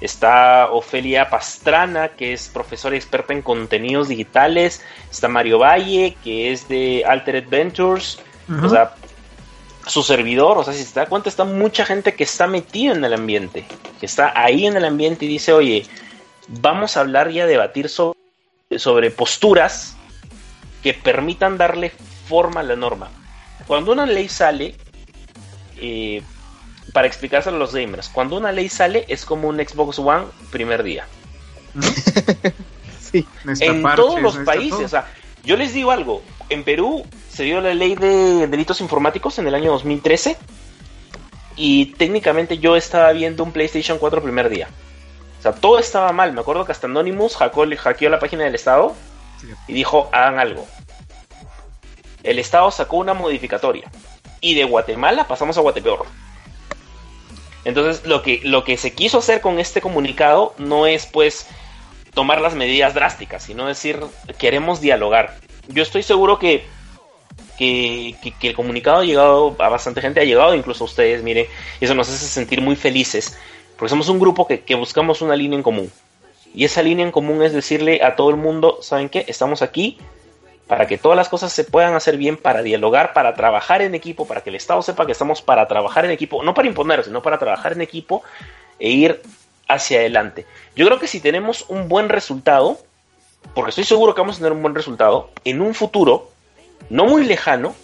está 0.00 0.70
Ofelia 0.70 1.28
Pastrana, 1.28 2.10
que 2.10 2.32
es 2.32 2.48
profesora 2.48 2.96
experta 2.96 3.32
en 3.32 3.42
contenidos 3.42 4.08
digitales, 4.08 4.84
está 5.10 5.28
Mario 5.28 5.58
Valle, 5.58 6.16
que 6.22 6.52
es 6.52 6.68
de 6.68 7.04
Altered 7.06 7.48
Ventures, 7.48 8.18
uh 8.48 8.52
-huh. 8.52 8.66
o 8.66 8.68
sea, 8.68 8.94
su 9.86 10.02
servidor, 10.02 10.58
o 10.58 10.64
sea, 10.64 10.72
si 10.72 10.84
se 10.84 10.98
da 10.98 11.06
cuenta, 11.06 11.28
está 11.28 11.44
mucha 11.44 11.84
gente 11.86 12.14
que 12.14 12.24
está 12.24 12.46
metida 12.46 12.92
en 12.92 13.04
el 13.04 13.14
ambiente, 13.14 13.64
que 14.00 14.06
está 14.06 14.32
ahí 14.34 14.66
en 14.66 14.76
el 14.76 14.84
ambiente 14.84 15.24
y 15.24 15.28
dice, 15.28 15.52
oye, 15.52 15.86
vamos 16.48 16.96
a 16.96 17.00
hablar 17.00 17.30
y 17.30 17.40
a 17.40 17.46
debatir 17.46 17.88
sobre, 17.88 18.18
sobre 18.76 19.10
posturas 19.10 19.96
que 20.86 20.94
permitan 20.94 21.58
darle 21.58 21.90
forma 22.28 22.60
a 22.60 22.62
la 22.62 22.76
norma. 22.76 23.10
Cuando 23.66 23.90
una 23.90 24.06
ley 24.06 24.28
sale, 24.28 24.76
eh, 25.78 26.22
para 26.92 27.08
explicárselo 27.08 27.56
a 27.56 27.58
los 27.58 27.74
gamers, 27.74 28.08
cuando 28.08 28.36
una 28.36 28.52
ley 28.52 28.68
sale 28.68 29.04
es 29.08 29.24
como 29.24 29.48
un 29.48 29.56
Xbox 29.56 29.98
One 29.98 30.26
primer 30.52 30.84
día. 30.84 31.08
sí, 33.00 33.26
en 33.58 33.82
parches, 33.82 34.06
todos 34.06 34.22
los 34.22 34.36
países, 34.36 34.70
todo. 34.70 34.84
o 34.84 34.88
sea, 34.88 35.12
yo 35.42 35.56
les 35.56 35.74
digo 35.74 35.90
algo, 35.90 36.22
en 36.50 36.62
Perú 36.62 37.04
se 37.32 37.42
dio 37.42 37.60
la 37.60 37.74
ley 37.74 37.96
de 37.96 38.46
delitos 38.46 38.80
informáticos 38.80 39.40
en 39.40 39.48
el 39.48 39.56
año 39.56 39.72
2013 39.72 40.36
y 41.56 41.86
técnicamente 41.94 42.58
yo 42.58 42.76
estaba 42.76 43.10
viendo 43.10 43.42
un 43.42 43.50
PlayStation 43.50 43.98
4 43.98 44.22
primer 44.22 44.48
día. 44.50 44.68
O 45.40 45.42
sea, 45.42 45.50
todo 45.50 45.80
estaba 45.80 46.12
mal. 46.12 46.32
Me 46.32 46.42
acuerdo 46.42 46.64
que 46.64 46.70
hasta 46.70 46.86
Anonymous 46.86 47.34
hackeó, 47.34 47.66
hackeó 47.76 48.08
la 48.08 48.20
página 48.20 48.44
del 48.44 48.54
Estado 48.54 48.94
y 49.66 49.72
dijo, 49.72 50.08
hagan 50.12 50.38
algo. 50.38 50.64
El 52.26 52.38
Estado 52.38 52.70
sacó 52.70 52.96
una 52.96 53.14
modificatoria. 53.14 53.90
Y 54.40 54.54
de 54.54 54.64
Guatemala 54.64 55.26
pasamos 55.26 55.56
a 55.56 55.60
Guatepeor. 55.60 56.04
Entonces, 57.64 58.04
lo 58.04 58.22
que, 58.22 58.40
lo 58.44 58.64
que 58.64 58.76
se 58.76 58.92
quiso 58.92 59.18
hacer 59.18 59.40
con 59.40 59.58
este 59.58 59.80
comunicado 59.80 60.54
no 60.58 60.86
es, 60.86 61.06
pues, 61.06 61.46
tomar 62.14 62.40
las 62.40 62.54
medidas 62.54 62.94
drásticas, 62.94 63.44
sino 63.44 63.66
decir, 63.66 64.00
queremos 64.38 64.80
dialogar. 64.80 65.36
Yo 65.68 65.82
estoy 65.82 66.02
seguro 66.02 66.38
que, 66.38 66.64
que, 67.58 68.14
que, 68.40 68.48
el 68.48 68.54
comunicado 68.54 68.98
ha 68.98 69.04
llegado 69.04 69.56
a 69.58 69.68
bastante 69.68 70.00
gente, 70.00 70.20
ha 70.20 70.24
llegado 70.24 70.54
incluso 70.54 70.84
a 70.84 70.86
ustedes, 70.86 71.22
miren, 71.22 71.46
y 71.80 71.84
eso 71.84 71.94
nos 71.94 72.08
hace 72.08 72.26
sentir 72.26 72.60
muy 72.60 72.76
felices, 72.76 73.36
porque 73.76 73.90
somos 73.90 74.08
un 74.08 74.20
grupo 74.20 74.46
que, 74.46 74.60
que 74.60 74.74
buscamos 74.74 75.20
una 75.20 75.34
línea 75.34 75.56
en 75.56 75.62
común. 75.62 75.90
Y 76.54 76.64
esa 76.64 76.82
línea 76.82 77.04
en 77.04 77.12
común 77.12 77.42
es 77.42 77.52
decirle 77.52 78.00
a 78.02 78.16
todo 78.16 78.30
el 78.30 78.36
mundo, 78.36 78.78
¿saben 78.80 79.08
qué? 79.08 79.24
Estamos 79.28 79.60
aquí 79.60 79.98
para 80.66 80.86
que 80.86 80.98
todas 80.98 81.16
las 81.16 81.28
cosas 81.28 81.52
se 81.52 81.64
puedan 81.64 81.94
hacer 81.94 82.16
bien, 82.16 82.36
para 82.36 82.62
dialogar, 82.62 83.12
para 83.12 83.34
trabajar 83.34 83.82
en 83.82 83.94
equipo, 83.94 84.26
para 84.26 84.42
que 84.42 84.50
el 84.50 84.56
Estado 84.56 84.82
sepa 84.82 85.06
que 85.06 85.12
estamos 85.12 85.42
para 85.42 85.68
trabajar 85.68 86.04
en 86.04 86.10
equipo, 86.10 86.42
no 86.42 86.54
para 86.54 86.68
imponer, 86.68 87.04
sino 87.04 87.22
para 87.22 87.38
trabajar 87.38 87.72
en 87.72 87.82
equipo 87.82 88.22
e 88.78 88.90
ir 88.90 89.22
hacia 89.68 89.98
adelante. 89.98 90.46
Yo 90.74 90.86
creo 90.86 90.98
que 90.98 91.06
si 91.06 91.20
tenemos 91.20 91.66
un 91.68 91.88
buen 91.88 92.08
resultado, 92.08 92.78
porque 93.54 93.70
estoy 93.70 93.84
seguro 93.84 94.14
que 94.14 94.20
vamos 94.20 94.36
a 94.36 94.38
tener 94.38 94.52
un 94.52 94.62
buen 94.62 94.74
resultado, 94.74 95.30
en 95.44 95.60
un 95.60 95.74
futuro, 95.74 96.30
no 96.90 97.06
muy 97.06 97.24
lejano, 97.24 97.74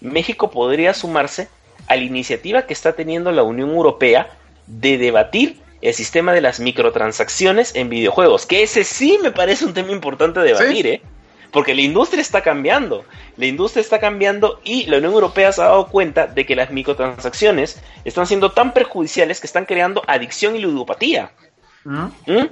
México 0.00 0.50
podría 0.50 0.94
sumarse 0.94 1.48
a 1.86 1.96
la 1.96 2.02
iniciativa 2.02 2.62
que 2.62 2.74
está 2.74 2.92
teniendo 2.92 3.32
la 3.32 3.42
Unión 3.42 3.70
Europea 3.70 4.28
de 4.66 4.98
debatir 4.98 5.60
el 5.80 5.94
sistema 5.94 6.32
de 6.32 6.40
las 6.40 6.60
microtransacciones 6.60 7.74
en 7.74 7.88
videojuegos, 7.88 8.46
que 8.46 8.62
ese 8.62 8.84
sí 8.84 9.18
me 9.22 9.30
parece 9.30 9.64
un 9.64 9.74
tema 9.74 9.92
importante 9.92 10.40
de 10.40 10.46
debatir, 10.46 10.84
¿Sí? 10.84 10.90
¿eh? 10.90 11.02
Porque 11.50 11.74
la 11.74 11.82
industria 11.82 12.20
está 12.20 12.42
cambiando. 12.42 13.04
La 13.36 13.46
industria 13.46 13.80
está 13.80 13.98
cambiando 13.98 14.60
y 14.64 14.86
la 14.86 14.98
Unión 14.98 15.12
Europea 15.12 15.52
se 15.52 15.62
ha 15.62 15.66
dado 15.66 15.88
cuenta 15.88 16.26
de 16.26 16.44
que 16.44 16.56
las 16.56 16.70
microtransacciones 16.70 17.82
están 18.04 18.26
siendo 18.26 18.52
tan 18.52 18.74
perjudiciales 18.74 19.40
que 19.40 19.46
están 19.46 19.64
creando 19.64 20.02
adicción 20.06 20.56
y 20.56 20.60
ludopatía. 20.60 21.32
¿Mm? 21.84 22.06
¿Mm? 22.26 22.48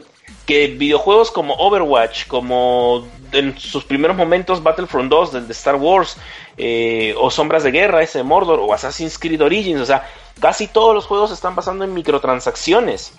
Que 0.46 0.68
videojuegos 0.68 1.30
como 1.30 1.54
Overwatch, 1.54 2.26
como 2.26 3.06
en 3.32 3.58
sus 3.58 3.84
primeros 3.84 4.16
momentos 4.16 4.62
Battlefront 4.62 5.10
2 5.10 5.32
del 5.32 5.46
de 5.46 5.52
Star 5.52 5.76
Wars, 5.76 6.16
eh, 6.56 7.14
o 7.18 7.30
Sombras 7.30 7.64
de 7.64 7.70
Guerra, 7.70 8.02
ese 8.02 8.18
de 8.18 8.24
Mordor, 8.24 8.60
o 8.60 8.72
Assassin's 8.72 9.18
Creed 9.18 9.42
Origins, 9.42 9.80
o 9.80 9.86
sea, 9.86 10.08
casi 10.40 10.66
todos 10.68 10.94
los 10.94 11.06
juegos 11.06 11.30
están 11.30 11.54
basando 11.54 11.84
en 11.84 11.94
microtransacciones. 11.94 13.12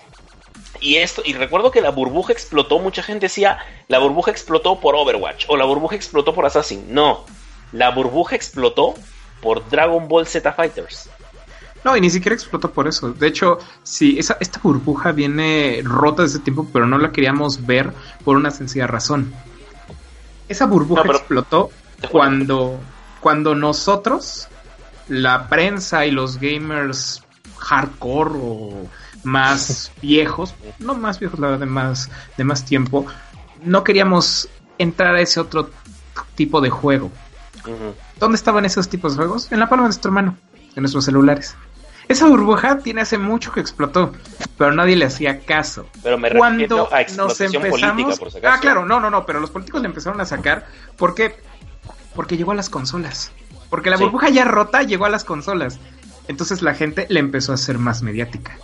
Y 0.80 0.96
esto, 0.96 1.22
y 1.24 1.32
recuerdo 1.32 1.70
que 1.70 1.80
la 1.80 1.90
burbuja 1.90 2.32
explotó, 2.32 2.78
mucha 2.78 3.02
gente 3.02 3.26
decía, 3.26 3.58
la 3.88 3.98
burbuja 3.98 4.30
explotó 4.30 4.80
por 4.80 4.94
Overwatch 4.94 5.46
o 5.48 5.56
la 5.56 5.64
burbuja 5.64 5.96
explotó 5.96 6.34
por 6.34 6.46
Assassin. 6.46 6.86
No, 6.92 7.24
la 7.72 7.90
burbuja 7.90 8.36
explotó 8.36 8.94
por 9.40 9.68
Dragon 9.68 10.08
Ball 10.08 10.26
Z 10.26 10.52
Fighters. 10.52 11.08
No, 11.84 11.96
y 11.96 12.00
ni 12.00 12.10
siquiera 12.10 12.34
explotó 12.34 12.70
por 12.72 12.88
eso. 12.88 13.12
De 13.12 13.26
hecho, 13.28 13.58
sí, 13.82 14.18
esa, 14.18 14.36
esta 14.40 14.60
burbuja 14.62 15.12
viene 15.12 15.80
rota 15.84 16.22
desde 16.22 16.40
tiempo, 16.40 16.66
pero 16.72 16.86
no 16.86 16.98
la 16.98 17.12
queríamos 17.12 17.64
ver 17.66 17.92
por 18.24 18.36
una 18.36 18.50
sencilla 18.50 18.86
razón. 18.86 19.32
Esa 20.48 20.66
burbuja 20.66 21.04
no, 21.04 21.12
explotó 21.12 21.70
cuando, 22.10 22.80
cuando 23.20 23.54
nosotros, 23.54 24.48
la 25.08 25.48
prensa 25.48 26.06
y 26.06 26.10
los 26.10 26.38
gamers 26.38 27.22
hardcore 27.58 28.32
o 28.34 28.88
más 29.28 29.92
viejos, 30.02 30.54
no 30.78 30.94
más 30.94 31.18
viejos, 31.20 31.38
la 31.38 31.48
verdad, 31.48 31.60
de 31.60 31.66
más, 31.66 32.10
de 32.36 32.44
más 32.44 32.64
tiempo, 32.64 33.06
no 33.62 33.84
queríamos 33.84 34.48
entrar 34.78 35.14
a 35.14 35.20
ese 35.20 35.40
otro 35.40 35.70
tipo 36.34 36.60
de 36.60 36.70
juego. 36.70 37.10
Uh 37.64 37.70
-huh. 37.70 37.94
¿Dónde 38.18 38.36
estaban 38.36 38.64
esos 38.64 38.88
tipos 38.88 39.12
de 39.12 39.18
juegos? 39.18 39.52
En 39.52 39.60
la 39.60 39.68
palma 39.68 39.84
de 39.84 39.88
nuestra 39.88 40.10
mano, 40.10 40.36
en 40.74 40.82
nuestros 40.82 41.04
celulares. 41.04 41.56
Esa 42.08 42.26
burbuja 42.26 42.78
tiene 42.78 43.02
hace 43.02 43.18
mucho 43.18 43.52
que 43.52 43.60
explotó, 43.60 44.12
pero 44.56 44.72
nadie 44.72 44.96
le 44.96 45.04
hacía 45.04 45.40
caso. 45.40 45.86
Pero 46.02 46.16
me 46.16 46.30
Cuando 46.30 46.88
a 46.90 47.02
nos 47.16 47.38
empezamos, 47.40 47.68
política, 47.68 48.40
por 48.40 48.46
ah, 48.46 48.58
claro, 48.60 48.86
no, 48.86 48.98
no, 48.98 49.10
no, 49.10 49.26
pero 49.26 49.40
los 49.40 49.50
políticos 49.50 49.82
le 49.82 49.88
empezaron 49.88 50.18
a 50.20 50.24
sacar 50.24 50.66
porque 50.96 51.36
porque 52.14 52.36
llegó 52.38 52.52
a 52.52 52.54
las 52.54 52.70
consolas. 52.70 53.30
Porque 53.68 53.90
la 53.90 53.98
Sí. 53.98 54.04
burbuja 54.04 54.30
ya 54.30 54.44
rota 54.44 54.82
llegó 54.82 55.04
a 55.04 55.10
las 55.10 55.24
consolas. 55.24 55.78
Entonces 56.28 56.62
la 56.62 56.74
gente 56.74 57.06
le 57.10 57.20
empezó 57.20 57.52
a 57.52 57.56
hacer 57.56 57.78
más 57.78 58.02
mediática. 58.02 58.56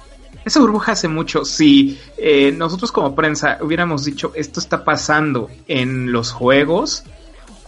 Esa 0.44 0.60
burbuja 0.60 0.92
hace 0.92 1.08
mucho. 1.08 1.44
Si 1.44 1.98
eh, 2.16 2.52
nosotros 2.52 2.92
como 2.92 3.14
prensa 3.14 3.58
hubiéramos 3.62 4.04
dicho 4.04 4.32
esto 4.34 4.60
está 4.60 4.84
pasando 4.84 5.50
en 5.68 6.12
los 6.12 6.32
juegos 6.32 7.04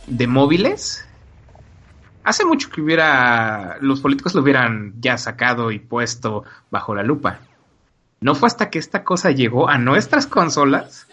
de 0.06 0.26
móviles, 0.26 1.06
hace 2.22 2.44
mucho 2.44 2.70
que 2.70 2.82
hubiera 2.82 3.78
los 3.80 4.00
políticos 4.00 4.34
lo 4.34 4.42
hubieran 4.42 4.94
ya 5.00 5.16
sacado 5.16 5.70
y 5.70 5.78
puesto 5.78 6.44
bajo 6.70 6.94
la 6.94 7.02
lupa. 7.02 7.40
No 8.20 8.34
fue 8.34 8.46
hasta 8.46 8.70
que 8.70 8.78
esta 8.78 9.04
cosa 9.04 9.30
llegó 9.30 9.68
a 9.68 9.78
nuestras 9.78 10.26
consolas 10.26 11.06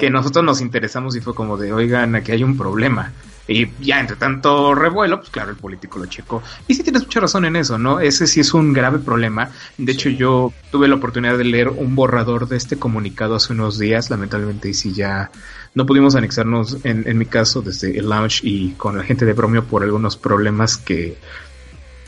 que 0.00 0.10
nosotros 0.10 0.44
nos 0.44 0.60
interesamos 0.60 1.16
y 1.16 1.20
fue 1.20 1.34
como 1.34 1.56
de, 1.56 1.72
oigan, 1.72 2.14
aquí 2.14 2.32
hay 2.32 2.42
un 2.42 2.56
problema. 2.56 3.12
Y 3.48 3.68
ya 3.80 4.00
entre 4.00 4.16
tanto 4.16 4.74
revuelo, 4.74 5.18
pues 5.18 5.30
claro, 5.30 5.50
el 5.50 5.56
político 5.56 5.98
lo 5.98 6.06
checó. 6.06 6.42
Y 6.66 6.74
sí 6.74 6.82
tienes 6.82 7.02
mucha 7.02 7.20
razón 7.20 7.44
en 7.44 7.56
eso, 7.56 7.78
¿no? 7.78 8.00
Ese 8.00 8.26
sí 8.26 8.40
es 8.40 8.52
un 8.54 8.72
grave 8.72 8.98
problema. 8.98 9.50
De 9.78 9.92
hecho, 9.92 10.08
yo 10.08 10.52
tuve 10.70 10.88
la 10.88 10.96
oportunidad 10.96 11.38
de 11.38 11.44
leer 11.44 11.68
un 11.68 11.94
borrador 11.94 12.48
de 12.48 12.56
este 12.56 12.76
comunicado 12.76 13.36
hace 13.36 13.52
unos 13.52 13.78
días, 13.78 14.10
lamentablemente, 14.10 14.68
y 14.68 14.74
sí 14.74 14.92
ya 14.92 15.30
no 15.74 15.86
pudimos 15.86 16.16
anexarnos, 16.16 16.78
en, 16.84 17.04
en 17.06 17.18
mi 17.18 17.26
caso, 17.26 17.62
desde 17.62 17.98
el 17.98 18.08
launch 18.08 18.40
y 18.42 18.72
con 18.72 18.98
la 18.98 19.04
gente 19.04 19.24
de 19.24 19.32
Bromio 19.32 19.64
por 19.64 19.82
algunos 19.82 20.16
problemas 20.16 20.76
que 20.76 21.16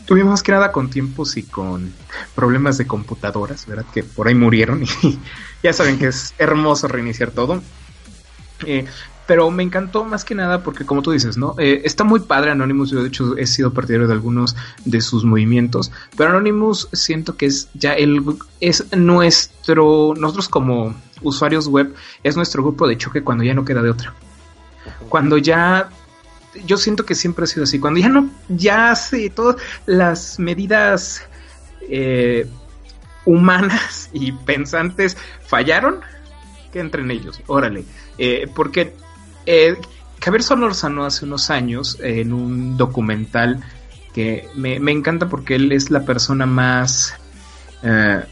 tuvimos 0.09 0.31
más 0.31 0.43
que 0.43 0.53
nada 0.53 0.73
con 0.73 0.89
tiempos 0.89 1.37
y 1.37 1.43
con 1.43 1.93
problemas 2.35 2.79
de 2.79 2.87
computadoras, 2.87 3.67
¿verdad? 3.67 3.85
Que 3.93 4.03
por 4.03 4.27
ahí 4.27 4.35
murieron 4.35 4.83
y 5.03 5.19
ya 5.63 5.73
saben 5.75 5.99
que 5.99 6.07
es 6.07 6.35
hermoso 6.39 6.89
reiniciar 6.89 7.31
todo. 7.31 7.63
Eh, 8.65 8.87
pero 9.29 9.51
me 9.51 9.63
encantó 9.63 10.07
más 10.07 10.25
que 10.25 10.35
nada 10.35 10.63
porque, 10.63 10.87
como 10.87 11.03
tú 11.03 11.11
dices, 11.11 11.37
¿no? 11.37 11.55
Eh, 11.59 11.83
está 11.85 12.03
muy 12.03 12.21
padre 12.21 12.51
Anonymous. 12.51 12.91
Yo, 12.91 13.03
de 13.03 13.09
hecho, 13.09 13.37
he 13.37 13.47
sido 13.47 13.75
partidario 13.75 14.07
de 14.07 14.15
algunos 14.15 14.57
de 14.87 15.03
sus 15.03 15.23
movimientos. 15.23 15.93
Pero 16.17 16.31
Anonymous 16.31 16.89
siento 16.95 17.37
que 17.37 17.45
es 17.45 17.69
ya 17.75 17.93
el. 17.93 18.25
Es 18.59 18.91
nuestro. 18.97 20.15
Nosotros, 20.17 20.49
como 20.49 20.95
usuarios 21.21 21.69
web, 21.69 21.95
es 22.23 22.37
nuestro 22.37 22.63
grupo 22.63 22.89
de 22.89 22.97
choque 22.97 23.23
cuando 23.23 23.45
ya 23.45 23.53
no 23.53 23.67
queda 23.67 23.83
de 23.83 23.91
otra. 23.91 24.15
Cuando 25.11 25.37
ya. 25.37 25.91
Yo 26.65 26.79
siento 26.79 27.05
que 27.05 27.15
siempre 27.15 27.45
ha 27.45 27.47
sido 27.47 27.65
así. 27.65 27.79
Cuando 27.79 28.01
ya 28.01 28.09
no. 28.09 28.31
Ya 28.49 28.93
hace 28.93 29.29
todas 29.29 29.57
las 29.85 30.39
medidas. 30.39 31.23
eh, 31.83 32.49
humanas 33.27 34.09
y 34.15 34.33
pensantes 34.33 35.19
fallaron, 35.47 36.01
que 36.73 36.81
entren 36.81 37.11
ellos, 37.11 37.43
órale. 37.47 37.85
Eh, 38.17 38.51
porque 38.55 38.95
eh, 39.51 39.77
Javier 40.21 40.43
Solórzano 40.43 41.07
hace 41.07 41.25
unos 41.25 41.49
años, 41.49 41.99
eh, 42.01 42.21
en 42.21 42.35
un 42.35 42.77
documental 42.77 43.61
que 44.13 44.47
me, 44.55 44.77
encanta 44.93 45.29
porque 45.29 45.55
él 45.55 45.73
es 45.73 45.91
la 45.91 46.05
persona 46.05 46.45
más 46.45 47.15
eh, 47.83 48.25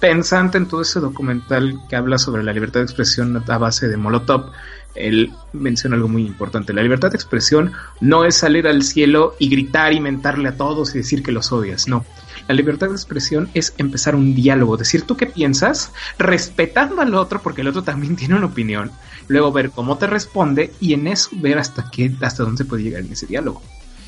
pensante 0.00 0.58
en 0.58 0.66
todo 0.66 0.82
ese 0.82 0.98
documental 0.98 1.78
que 1.88 1.94
habla 1.94 2.18
sobre 2.18 2.42
la 2.42 2.52
libertad 2.52 2.80
de 2.80 2.86
expresión 2.86 3.40
a 3.46 3.58
base 3.58 3.86
de 3.86 3.96
Molotov. 3.96 4.50
Él 4.96 5.32
menciona 5.52 5.94
algo 5.94 6.08
muy 6.08 6.26
importante. 6.26 6.72
La 6.72 6.82
libertad 6.82 7.10
de 7.10 7.16
expresión 7.16 7.72
no 8.00 8.24
es 8.24 8.34
salir 8.34 8.66
al 8.66 8.82
cielo 8.82 9.36
y 9.38 9.48
gritar 9.48 9.92
y 9.92 10.00
mentarle 10.00 10.48
a 10.48 10.56
todos 10.56 10.92
y 10.94 10.98
decir 10.98 11.22
que 11.22 11.30
los 11.30 11.52
odias, 11.52 11.86
no. 11.86 12.04
La 12.46 12.54
libertad 12.54 12.88
de 12.88 12.94
expresión 12.94 13.48
es 13.54 13.74
empezar 13.78 14.14
un 14.14 14.34
diálogo, 14.34 14.76
decir 14.76 15.02
tú 15.02 15.16
qué 15.16 15.26
piensas, 15.26 15.92
respetando 16.18 17.00
al 17.02 17.14
otro 17.14 17.40
porque 17.42 17.62
el 17.62 17.68
otro 17.68 17.82
también 17.82 18.16
tiene 18.16 18.36
una 18.36 18.46
opinión, 18.46 18.90
luego 19.26 19.52
ver 19.52 19.70
cómo 19.70 19.98
te 19.98 20.06
responde 20.06 20.72
y 20.80 20.94
en 20.94 21.06
eso 21.06 21.30
ver 21.32 21.58
hasta 21.58 21.90
qué, 21.90 22.14
hasta 22.20 22.44
dónde 22.44 22.58
se 22.58 22.64
puede 22.64 22.82
llegar 22.82 23.02
en 23.02 23.12
ese 23.12 23.26
diálogo. 23.26 23.62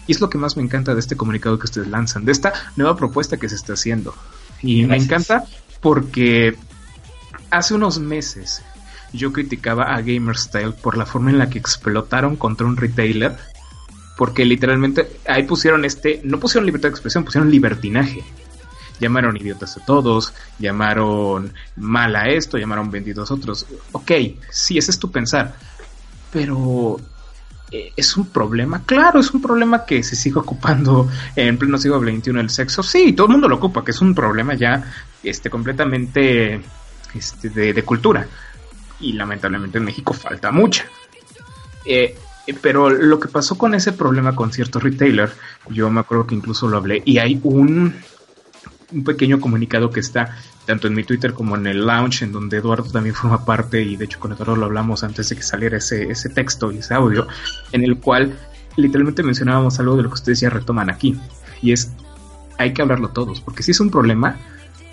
Y 0.07 0.13
es 0.13 0.21
lo 0.21 0.31
que 0.31 0.39
más 0.39 0.57
me 0.57 0.63
encanta 0.63 0.95
de 0.95 1.01
este 1.01 1.17
comunicado 1.17 1.59
que 1.59 1.67
ustedes 1.67 1.89
lanzan, 1.89 2.25
de 2.25 2.33
esta 2.33 2.53
nueva 2.77 2.97
propuesta 2.97 3.37
que 3.37 3.49
se 3.49 3.55
está 3.55 3.75
haciendo. 3.75 4.15
Y 4.63 4.85
me 4.85 4.97
encanta 4.97 5.45
porque 5.81 6.57
hace 7.51 7.75
unos 7.75 7.99
meses 7.99 8.63
yo 9.13 9.33
criticaba 9.33 9.95
a 9.95 10.01
GamerStyle 10.01 10.73
por 10.73 10.97
la 10.97 11.07
forma 11.07 11.31
en 11.31 11.39
la 11.39 11.51
que 11.51 11.59
explotaron 11.59 12.37
contra 12.37 12.67
un 12.67 12.77
retailer 12.77 13.37
porque 14.21 14.45
literalmente 14.45 15.13
ahí 15.27 15.45
pusieron 15.45 15.83
este, 15.87 16.21
no 16.25 16.39
pusieron 16.39 16.67
libertad 16.67 16.91
de 16.91 16.93
expresión, 16.93 17.25
pusieron 17.25 17.51
libertinaje. 17.51 18.23
Llamaron 19.01 19.35
idiotas 19.35 19.79
a 19.79 19.85
todos, 19.87 20.35
llamaron 20.59 21.55
mal 21.77 22.15
a 22.15 22.29
esto, 22.29 22.59
llamaron 22.59 22.91
vendidos 22.91 23.31
a 23.31 23.35
otros. 23.35 23.65
Ok, 23.93 24.13
sí, 24.51 24.77
ese 24.77 24.91
es 24.91 24.99
tu 24.99 25.11
pensar. 25.11 25.57
Pero 26.31 27.01
eh, 27.71 27.95
es 27.97 28.15
un 28.19 28.27
problema, 28.27 28.83
claro, 28.85 29.21
es 29.21 29.31
un 29.31 29.41
problema 29.41 29.87
que 29.87 30.03
se 30.03 30.17
sigue 30.17 30.39
ocupando 30.39 31.09
en 31.35 31.57
pleno 31.57 31.79
siglo 31.79 31.99
XXI 31.99 32.41
el 32.41 32.51
sexo. 32.51 32.83
Sí, 32.83 33.15
todo 33.15 33.29
el 33.29 33.33
mundo 33.33 33.49
lo 33.49 33.57
ocupa, 33.57 33.83
que 33.83 33.93
es 33.93 34.03
un 34.03 34.15
problema 34.15 34.53
ya 34.53 34.85
este, 35.23 35.49
completamente 35.49 36.61
este, 37.15 37.49
de, 37.49 37.73
de 37.73 37.83
cultura. 37.85 38.29
Y 39.01 39.15
lamentablemente 39.15 39.79
en 39.79 39.85
México 39.85 40.13
falta 40.13 40.53
mucha. 40.53 40.85
Eh, 41.87 42.19
pero 42.55 42.91
lo 42.91 43.21
que 43.21 43.29
pasó 43.29 43.57
con 43.57 43.75
ese 43.75 43.93
problema 43.93 44.35
con 44.35 44.53
cierto 44.53 44.81
retailer, 44.81 45.33
yo 45.69 45.91
me 45.91 46.01
acuerdo 46.01 46.27
que 46.27 46.35
incluso 46.35 46.69
lo 46.69 46.77
hablé 46.77 47.03
y 47.05 47.19
hay 47.19 47.41
un, 47.43 47.95
un 48.93 49.05
pequeño 49.05 49.41
comunicado 49.41 49.91
que 49.91 50.01
está 50.01 50.37
tanto 50.67 50.87
en 50.87 50.95
mi 50.95 51.05
Twitter 51.05 51.33
como 51.33 51.57
en 51.57 51.67
el 51.67 51.87
lounge, 51.87 52.25
en 52.25 52.33
donde 52.33 52.59
Eduardo 52.59 52.91
también 52.91 53.15
forma 53.17 53.45
parte 53.45 53.83
y 53.83 53.97
de 53.97 54.05
hecho 54.05 54.21
con 54.21 54.33
Eduardo 54.33 54.57
lo 54.57 54.67
hablamos 54.67 55.03
antes 55.05 55.29
de 55.29 55.37
que 55.37 55.43
saliera 55.43 55.79
ese, 55.79 56.11
ese 56.11 56.29
texto 56.29 56.71
y 56.73 56.79
ese 56.79 56.95
audio, 56.95 57.27
en 57.73 57.85
el 57.85 57.99
cual 57.99 58.37
literalmente 58.77 59.23
mencionábamos 59.23 59.79
algo 59.81 59.97
de 59.97 60.05
lo 60.05 60.09
que 60.09 60.15
ustedes 60.15 60.41
ya 60.41 60.51
retoman 60.51 60.91
aquí 60.91 61.19
y 61.61 61.73
es 61.73 61.93
hay 62.59 62.75
que 62.75 62.83
hablarlo 62.83 63.09
todos, 63.09 63.41
porque 63.41 63.63
sí 63.63 63.71
es 63.71 63.81
un 63.81 63.91
problema, 63.91 64.37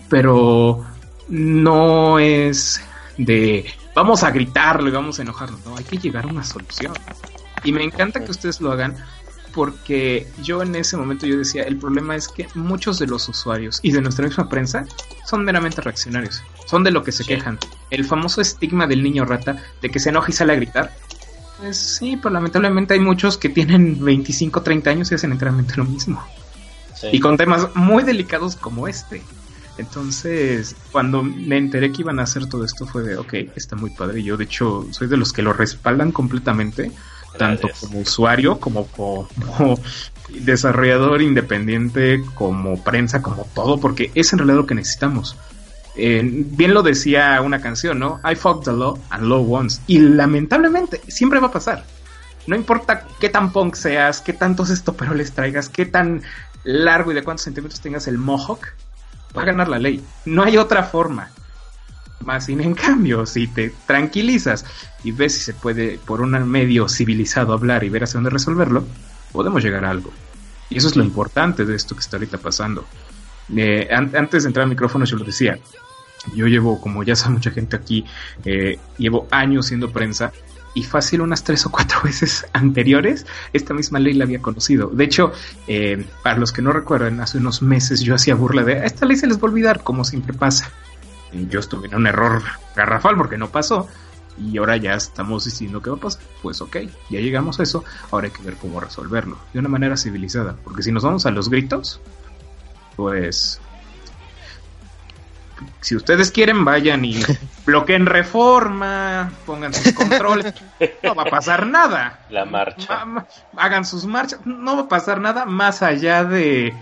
pero 0.10 0.86
no 1.28 2.18
es 2.18 2.82
de 3.18 3.66
vamos 3.94 4.24
a 4.24 4.32
gritarlo 4.32 4.88
y 4.88 4.92
vamos 4.92 5.20
a 5.20 5.24
enojarnos, 5.24 5.66
no, 5.66 5.76
hay 5.76 5.84
que 5.84 5.98
llegar 5.98 6.26
a 6.26 6.28
una 6.28 6.44
solución. 6.44 6.94
Y 7.64 7.72
me 7.72 7.84
encanta 7.84 8.24
que 8.24 8.32
ustedes 8.32 8.62
lo 8.62 8.72
hagan 8.72 8.96
porque 9.54 10.28
yo 10.44 10.62
en 10.62 10.76
ese 10.76 10.98
momento 10.98 11.26
yo 11.26 11.38
decía, 11.38 11.64
el 11.64 11.78
problema 11.78 12.16
es 12.16 12.28
que 12.28 12.48
muchos 12.54 13.00
de 13.00 13.08
los 13.08 13.28
usuarios 13.28 13.80
y 13.82 13.92
de 13.92 14.02
nuestra 14.02 14.28
misma 14.28 14.48
prensa 14.50 14.86
son 15.26 15.44
meramente 15.44 15.82
reaccionarios, 15.82 16.44
son 16.68 16.84
de 16.84 16.92
lo 16.92 17.04
que 17.04 17.12
se 17.12 17.24
Sí. 17.24 17.30
quejan. 17.30 17.58
El 17.90 18.06
famoso 18.06 18.40
estigma 18.42 18.86
del 18.86 19.02
niño 19.02 19.26
rata 19.26 19.56
de 19.82 19.90
que 19.90 20.00
se 20.00 20.10
enoja 20.10 20.30
y 20.30 20.34
sale 20.34 20.54
a 20.54 20.58
gritar. 20.58 20.96
Pues 21.60 21.76
sí, 21.78 22.18
pero 22.22 22.34
lamentablemente 22.34 22.94
hay 22.94 23.00
muchos 23.00 23.38
que 23.38 23.50
tienen 23.50 24.04
25, 24.04 24.62
30 24.62 24.92
años 24.92 25.12
y 25.12 25.16
hacen 25.16 25.32
enteramente 25.32 25.74
lo 25.76 25.86
mismo. 25.86 26.24
Sí. 26.96 27.08
Y 27.14 27.20
con 27.20 27.36
temas 27.38 27.76
muy 27.76 28.04
delicados 28.04 28.56
como 28.56 28.88
este. 28.88 29.24
Entonces, 29.80 30.76
cuando 30.92 31.24
me 31.24 31.58
enteré 31.58 31.92
que 31.92 32.02
iban 32.02 32.20
a 32.20 32.24
hacer 32.24 32.48
todo 32.48 32.64
esto 32.64 32.86
fue 32.86 33.04
de, 33.04 33.18
ok, 33.18 33.34
está 33.56 33.76
muy 33.76 33.90
padre. 33.92 34.22
Yo, 34.24 34.38
de 34.38 34.44
hecho, 34.44 34.88
soy 34.92 35.08
de 35.08 35.18
los 35.18 35.34
que 35.34 35.42
lo 35.42 35.54
respaldan 35.54 36.12
completamente, 36.12 36.92
tanto 37.38 37.68
Gracias. 37.68 37.90
como 37.90 38.02
usuario, 38.02 38.60
como 38.60 38.88
como 38.88 39.80
desarrollador 40.30 41.22
independiente, 41.22 42.22
como 42.36 42.84
prensa, 42.84 43.22
como 43.22 43.48
todo, 43.54 43.80
porque 43.80 44.12
es 44.16 44.34
en 44.34 44.40
realidad 44.40 44.58
lo 44.58 44.66
que 44.66 44.76
necesitamos. 44.76 45.38
Eh, 45.96 46.22
bien 46.24 46.76
lo 46.76 46.84
decía 46.84 47.42
una 47.42 47.60
canción, 47.60 47.98
¿no? 47.98 48.20
I 48.30 48.36
fucked 48.36 48.66
the 48.66 48.72
law 48.72 49.00
and 49.10 49.24
law 49.24 49.42
wants. 49.42 49.82
Y 49.88 50.00
lamentablemente, 50.00 51.02
siempre 51.08 51.40
va 51.40 51.48
a 51.48 51.52
pasar. 51.52 51.86
No 52.46 52.56
importa 52.56 53.06
qué 53.20 53.30
tan 53.30 53.52
punk 53.52 53.76
seas, 53.76 54.22
qué 54.22 54.32
tantos 54.32 54.70
estoperoles 54.70 55.34
traigas, 55.34 55.70
qué 55.70 55.86
tan 55.86 56.22
largo 56.64 57.12
y 57.12 57.16
de 57.16 57.24
cuántos 57.24 57.46
centímetros 57.46 57.82
tengas 57.82 58.08
el 58.08 58.18
mohawk, 58.18 58.68
va 59.36 59.42
a 59.42 59.46
ganar 59.46 59.68
la 59.68 59.80
ley. 59.80 60.04
No 60.26 60.44
hay 60.44 60.58
otra 60.58 60.84
forma. 60.84 61.30
Más 62.24 62.46
sin 62.46 62.62
en 62.62 62.74
cambio, 62.74 63.26
si 63.26 63.48
te 63.48 63.74
tranquilizas 63.86 64.66
y 65.04 65.12
ves 65.12 65.34
si 65.36 65.42
se 65.42 65.54
puede 65.54 66.00
por 66.06 66.22
un 66.22 66.32
medio 66.50 66.88
civilizado 66.90 67.54
hablar 67.54 67.84
y 67.84 67.90
ver 67.90 68.04
hacia 68.04 68.16
dónde 68.18 68.30
resolverlo, 68.30 68.84
podemos 69.32 69.64
llegar 69.64 69.86
a 69.86 69.90
algo. 69.92 70.12
Y 70.70 70.78
eso 70.78 70.88
es 70.88 70.96
lo 70.96 71.04
importante 71.04 71.66
de 71.66 71.76
esto 71.76 71.96
que 71.96 72.02
está 72.02 72.18
ahorita 72.18 72.38
pasando. 72.40 72.86
Eh, 73.56 73.88
an- 73.92 74.12
antes 74.16 74.44
de 74.44 74.48
entrar 74.48 74.64
al 74.64 74.70
micrófono 74.70 75.06
yo 75.06 75.16
lo 75.18 75.24
decía, 75.24 75.58
yo 76.36 76.48
llevo, 76.48 76.82
como 76.82 77.04
ya 77.04 77.16
sabe 77.16 77.36
mucha 77.36 77.52
gente 77.52 77.76
aquí, 77.78 78.04
eh, 78.44 78.78
llevo 78.98 79.28
años 79.32 79.68
siendo 79.68 79.92
prensa 79.92 80.34
y 80.74 80.84
fácil 80.84 81.22
unas 81.22 81.44
tres 81.44 81.66
o 81.66 81.72
cuatro 81.72 82.00
veces 82.04 82.46
anteriores 82.54 83.26
esta 83.54 83.74
misma 83.74 84.00
ley 84.00 84.14
la 84.14 84.26
había 84.26 84.42
conocido. 84.42 84.88
De 84.90 85.06
hecho, 85.06 85.32
eh, 85.68 86.06
para 86.24 86.38
los 86.38 86.52
que 86.52 86.62
no 86.62 86.72
recuerdan, 86.74 87.22
hace 87.22 87.38
unos 87.38 87.62
meses 87.62 88.02
yo 88.02 88.16
hacía 88.16 88.36
burla 88.36 88.64
de 88.64 88.74
"A 88.80 88.86
esta 88.86 89.06
ley 89.06 89.16
se 89.16 89.28
les 89.28 89.38
va 89.38 89.42
a 89.44 89.46
olvidar, 89.46 89.84
como 89.84 90.04
siempre 90.04 90.34
pasa. 90.34 90.70
Yo 91.50 91.60
estuve 91.60 91.88
en 91.88 91.96
un 91.96 92.08
error 92.08 92.42
garrafal 92.76 93.16
porque 93.16 93.38
no 93.38 93.50
pasó 93.50 93.88
y 94.40 94.58
ahora 94.58 94.78
ya 94.78 94.94
estamos 94.94 95.46
diciendo 95.46 95.82
que 95.82 95.90
va 95.90 95.98
a 95.98 96.00
pasar. 96.00 96.22
Pues 96.42 96.62
ok, 96.62 96.78
ya 97.10 97.20
llegamos 97.20 97.60
a 97.60 97.64
eso, 97.64 97.84
ahora 98.12 98.28
hay 98.28 98.34
que 98.34 98.44
ver 98.44 98.56
cómo 98.56 98.80
resolverlo 98.80 99.38
de 99.54 99.60
una 99.60 99.70
manera 99.70 99.98
civilizada, 99.98 100.56
porque 100.64 100.84
si 100.84 100.92
nos 100.92 101.04
vamos 101.04 101.26
a 101.26 101.32
los 101.32 101.50
gritos, 101.50 102.00
pues 102.96 103.60
si 105.82 105.96
ustedes 105.96 106.32
quieren, 106.32 106.66
vayan 106.66 107.06
y 107.06 107.20
bloqueen 107.66 108.06
reforma, 108.06 109.32
pongan 109.46 109.74
sus 109.74 109.94
controles, 109.94 110.54
no 111.04 111.16
va 111.16 111.24
a 111.24 111.30
pasar 111.30 111.66
nada. 111.66 112.20
La 112.30 112.46
marcha. 112.46 113.06
Hagan 113.56 113.86
sus 113.86 114.06
marchas, 114.06 114.40
no 114.46 114.76
va 114.76 114.82
a 114.84 114.88
pasar 114.88 115.20
nada 115.20 115.46
más 115.46 115.82
allá 115.82 116.24
de... 116.24 116.74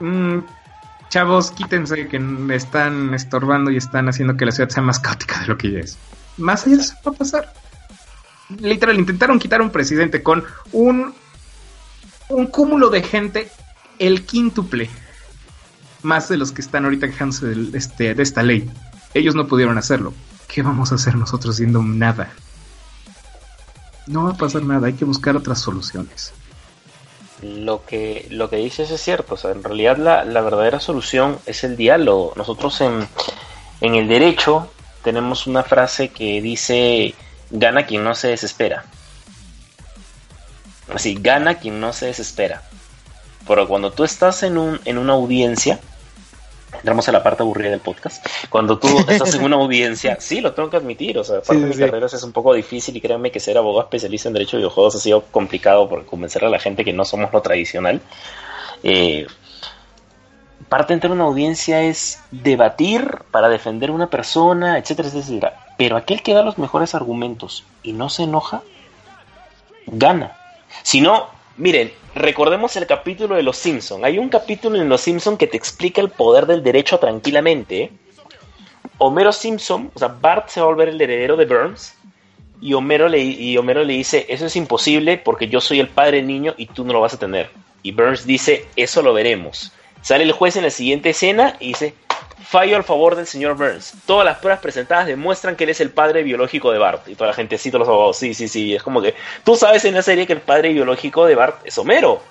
Mm, 0.00 0.40
chavos, 1.08 1.50
quítense 1.52 2.08
que 2.08 2.20
están 2.54 3.14
estorbando 3.14 3.70
y 3.70 3.76
están 3.76 4.08
haciendo 4.08 4.36
que 4.36 4.44
la 4.44 4.52
ciudad 4.52 4.68
sea 4.68 4.82
más 4.82 4.98
caótica 4.98 5.40
de 5.40 5.46
lo 5.46 5.56
que 5.56 5.70
ya 5.72 5.80
es. 5.80 5.98
Más 6.36 6.66
allá 6.66 6.76
de 6.76 6.82
eso 6.82 6.94
va 7.06 7.12
a 7.12 7.14
pasar. 7.14 7.52
Literal, 8.58 8.98
intentaron 8.98 9.38
quitar 9.38 9.60
un 9.60 9.70
presidente 9.70 10.22
con 10.22 10.44
un, 10.72 11.14
un 12.28 12.46
cúmulo 12.46 12.90
de 12.90 13.02
gente, 13.02 13.50
el 13.98 14.24
quíntuple 14.24 14.88
más 16.02 16.28
de 16.28 16.36
los 16.36 16.52
que 16.52 16.62
están 16.62 16.84
ahorita 16.84 17.08
quejándose 17.08 17.46
de, 17.46 17.76
este, 17.76 18.14
de 18.14 18.22
esta 18.22 18.42
ley. 18.42 18.70
Ellos 19.12 19.34
no 19.34 19.46
pudieron 19.46 19.76
hacerlo. 19.76 20.14
¿Qué 20.46 20.62
vamos 20.62 20.92
a 20.92 20.94
hacer 20.94 21.16
nosotros 21.16 21.56
siendo 21.56 21.82
nada? 21.82 22.32
No 24.06 24.24
va 24.24 24.30
a 24.30 24.36
pasar 24.36 24.62
nada, 24.62 24.86
hay 24.86 24.92
que 24.92 25.04
buscar 25.04 25.36
otras 25.36 25.60
soluciones. 25.60 26.32
Lo 27.42 27.84
que, 27.84 28.28
lo 28.30 28.48
que 28.48 28.56
dices 28.56 28.90
es 28.90 29.00
cierto, 29.00 29.34
o 29.34 29.36
sea, 29.36 29.50
en 29.50 29.62
realidad 29.62 29.98
la, 29.98 30.24
la 30.24 30.40
verdadera 30.40 30.80
solución 30.80 31.38
es 31.44 31.64
el 31.64 31.76
diálogo. 31.76 32.32
Nosotros 32.36 32.80
en, 32.80 33.06
en 33.80 33.94
el 33.94 34.08
derecho 34.08 34.70
tenemos 35.06 35.46
una 35.46 35.62
frase 35.62 36.08
que 36.08 36.42
dice, 36.42 37.14
gana 37.52 37.86
quien 37.86 38.02
no 38.02 38.16
se 38.16 38.26
desespera. 38.26 38.86
Así, 40.92 41.16
gana 41.20 41.60
quien 41.60 41.78
no 41.78 41.92
se 41.92 42.06
desespera. 42.06 42.64
Pero 43.46 43.68
cuando 43.68 43.92
tú 43.92 44.02
estás 44.02 44.42
en, 44.42 44.58
un, 44.58 44.80
en 44.84 44.98
una 44.98 45.12
audiencia, 45.12 45.78
entramos 46.72 47.08
a 47.08 47.12
la 47.12 47.22
parte 47.22 47.44
aburrida 47.44 47.70
del 47.70 47.78
podcast. 47.78 48.26
Cuando 48.50 48.80
tú 48.80 48.88
estás 49.08 49.32
en 49.36 49.44
una 49.44 49.54
audiencia, 49.54 50.16
sí, 50.18 50.40
lo 50.40 50.54
tengo 50.54 50.70
que 50.70 50.78
admitir, 50.78 51.16
o 51.18 51.22
sea, 51.22 51.40
parte 51.40 51.62
de 51.62 51.68
mi 51.68 51.76
carrera 51.76 52.06
es 52.06 52.22
un 52.24 52.32
poco 52.32 52.52
difícil 52.52 52.96
y 52.96 53.00
créanme 53.00 53.30
que 53.30 53.38
ser 53.38 53.56
abogado 53.58 53.84
especialista 53.84 54.28
en 54.28 54.32
derecho 54.32 54.56
de 54.56 54.62
videojuegos 54.62 54.96
ha 54.96 54.98
sido 54.98 55.22
complicado 55.22 55.88
por 55.88 56.04
convencer 56.04 56.44
a 56.44 56.48
la 56.48 56.58
gente 56.58 56.84
que 56.84 56.92
no 56.92 57.04
somos 57.04 57.32
lo 57.32 57.42
tradicional. 57.42 58.00
Eh, 58.82 59.24
parte 60.68 60.88
de 60.88 60.94
entrar 60.94 61.12
una 61.12 61.24
audiencia 61.24 61.82
es 61.82 62.20
debatir 62.30 63.18
para 63.30 63.48
defender 63.48 63.90
a 63.90 63.92
una 63.92 64.08
persona, 64.08 64.78
etcétera, 64.78 65.08
etcétera. 65.08 65.66
Pero 65.78 65.96
aquel 65.96 66.22
que 66.22 66.34
da 66.34 66.42
los 66.42 66.58
mejores 66.58 66.94
argumentos 66.94 67.64
y 67.82 67.92
no 67.92 68.08
se 68.08 68.24
enoja, 68.24 68.62
gana. 69.86 70.36
Si 70.82 71.00
no, 71.00 71.28
miren, 71.56 71.92
recordemos 72.14 72.76
el 72.76 72.86
capítulo 72.86 73.36
de 73.36 73.42
Los 73.42 73.56
Simpson. 73.56 74.04
Hay 74.04 74.18
un 74.18 74.28
capítulo 74.28 74.80
en 74.80 74.88
Los 74.88 75.02
Simpson 75.02 75.36
que 75.36 75.46
te 75.46 75.56
explica 75.56 76.00
el 76.00 76.10
poder 76.10 76.46
del 76.46 76.62
derecho 76.62 76.98
tranquilamente. 76.98 77.92
Homero 78.98 79.32
Simpson, 79.32 79.90
o 79.94 79.98
sea, 79.98 80.08
Bart 80.08 80.48
se 80.48 80.60
va 80.60 80.66
a 80.66 80.70
volver 80.70 80.88
el 80.88 81.00
heredero 81.00 81.36
de 81.36 81.44
Burns. 81.44 81.94
Y 82.58 82.72
Homero, 82.72 83.08
le, 83.08 83.18
y 83.18 83.54
le 83.58 83.84
dice, 83.84 84.24
eso 84.30 84.46
es 84.46 84.56
imposible 84.56 85.18
porque 85.18 85.48
yo 85.48 85.60
soy 85.60 85.78
el 85.78 85.88
padre 85.88 86.16
del 86.18 86.26
niño 86.26 86.54
y 86.56 86.66
tú 86.66 86.84
no 86.84 86.94
lo 86.94 87.02
vas 87.02 87.12
a 87.12 87.18
tener. 87.18 87.50
Y 87.82 87.92
Burns 87.92 88.24
dice, 88.24 88.66
eso 88.76 89.02
lo 89.02 89.12
veremos. 89.12 89.72
Sale 90.06 90.22
el 90.22 90.30
juez 90.30 90.54
en 90.54 90.62
la 90.62 90.70
siguiente 90.70 91.10
escena 91.10 91.56
y 91.58 91.70
dice, 91.70 91.96
fallo 92.46 92.76
al 92.76 92.84
favor 92.84 93.16
del 93.16 93.26
señor 93.26 93.56
Burns. 93.56 93.92
Todas 94.06 94.24
las 94.24 94.38
pruebas 94.38 94.60
presentadas 94.60 95.08
demuestran 95.08 95.56
que 95.56 95.64
él 95.64 95.70
es 95.70 95.80
el 95.80 95.90
padre 95.90 96.22
biológico 96.22 96.70
de 96.70 96.78
Bart. 96.78 97.08
Y 97.08 97.16
toda 97.16 97.30
la 97.30 97.34
gente 97.34 97.58
cita 97.58 97.76
los 97.76 97.88
abogados. 97.88 98.16
Sí, 98.16 98.32
sí, 98.32 98.46
sí. 98.46 98.72
Es 98.72 98.84
como 98.84 99.02
que 99.02 99.16
tú 99.42 99.56
sabes 99.56 99.84
en 99.84 99.94
la 99.94 100.02
serie 100.02 100.24
que 100.24 100.34
el 100.34 100.40
padre 100.40 100.72
biológico 100.72 101.26
de 101.26 101.34
Bart 101.34 101.58
es 101.64 101.76
Homero. 101.76 102.22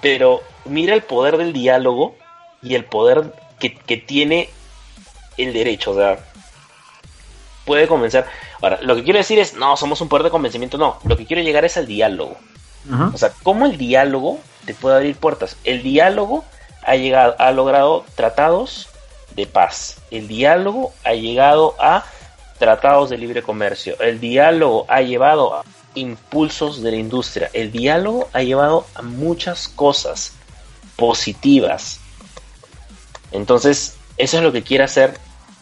Pero 0.00 0.40
mira 0.66 0.94
el 0.94 1.02
poder 1.02 1.36
del 1.36 1.52
diálogo 1.52 2.14
y 2.62 2.76
el 2.76 2.84
poder 2.84 3.32
que, 3.58 3.96
tiene 3.96 4.48
el 5.38 5.52
derecho. 5.52 5.90
O 5.90 5.96
sea, 5.96 6.16
puede 7.64 7.88
convencer. 7.88 8.24
Ahora, 8.62 8.78
lo 8.82 8.94
que 8.94 9.02
quiero 9.02 9.18
decir 9.18 9.40
es, 9.40 9.54
no, 9.54 9.76
somos 9.76 10.00
un 10.00 10.08
poder 10.08 10.22
de 10.22 10.30
convencimiento. 10.30 10.78
No, 10.78 11.00
lo 11.02 11.16
que 11.16 11.26
quiero 11.26 11.42
llegar 11.42 11.64
es 11.64 11.76
al 11.76 11.88
diálogo. 11.88 12.36
O 13.12 13.18
sea, 13.18 13.32
cómo 13.42 13.66
el 13.66 13.76
diálogo 13.76 14.38
te 14.66 14.74
puede 14.74 14.96
abrir 14.96 15.16
puertas. 15.16 15.56
El 15.64 15.82
diálogo 15.82 16.44
ha, 16.82 16.96
llegado, 16.96 17.36
ha 17.38 17.52
logrado 17.52 18.04
tratados 18.14 18.88
de 19.34 19.46
paz. 19.46 19.98
El 20.10 20.28
diálogo 20.28 20.92
ha 21.04 21.14
llegado 21.14 21.74
a 21.78 22.04
tratados 22.58 23.10
de 23.10 23.18
libre 23.18 23.42
comercio. 23.42 23.98
El 24.00 24.20
diálogo 24.20 24.86
ha 24.88 25.02
llevado 25.02 25.54
a 25.54 25.64
impulsos 25.94 26.82
de 26.82 26.90
la 26.90 26.96
industria. 26.96 27.50
El 27.52 27.72
diálogo 27.72 28.28
ha 28.32 28.42
llevado 28.42 28.86
a 28.94 29.02
muchas 29.02 29.68
cosas 29.68 30.32
positivas. 30.96 32.00
Entonces, 33.32 33.96
eso 34.16 34.38
es 34.38 34.42
lo 34.42 34.52
que 34.52 34.62
quiere 34.62 34.84
hacer 34.84 35.18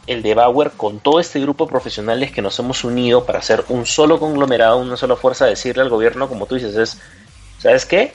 el 0.06 0.22
de 0.22 0.34
Bauer 0.34 0.72
con 0.72 1.00
todo 1.00 1.18
este 1.18 1.40
grupo 1.40 1.64
de 1.64 1.70
profesionales 1.70 2.30
que 2.30 2.42
nos 2.42 2.58
hemos 2.58 2.84
unido 2.84 3.24
para 3.24 3.38
hacer 3.38 3.64
un 3.68 3.86
solo 3.86 4.20
conglomerado, 4.20 4.78
una 4.78 4.96
sola 4.96 5.16
fuerza, 5.16 5.46
decirle 5.46 5.82
al 5.82 5.88
gobierno, 5.88 6.28
como 6.28 6.46
tú 6.46 6.56
dices, 6.56 6.76
es, 6.76 6.98
¿sabes 7.58 7.86
qué? 7.86 8.12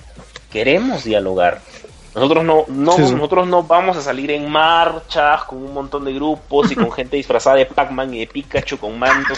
Queremos 0.52 1.04
dialogar, 1.04 1.62
nosotros 2.16 2.44
no, 2.44 2.66
no 2.68 2.98
nosotros 2.98 3.48
no 3.48 3.64
vamos 3.64 3.96
a 3.96 4.02
salir 4.02 4.32
en 4.32 4.50
marchas 4.50 5.44
con 5.44 5.60
un 5.60 5.74
montón 5.74 6.06
de 6.06 6.14
grupos 6.14 6.72
y 6.72 6.76
con 6.76 6.92
gente 6.94 7.18
disfrazada 7.18 7.58
de 7.58 7.66
Pac-Man 7.66 8.14
y 8.14 8.20
de 8.20 8.28
Pikachu 8.28 8.78
con 8.78 8.98
mantos 8.98 9.38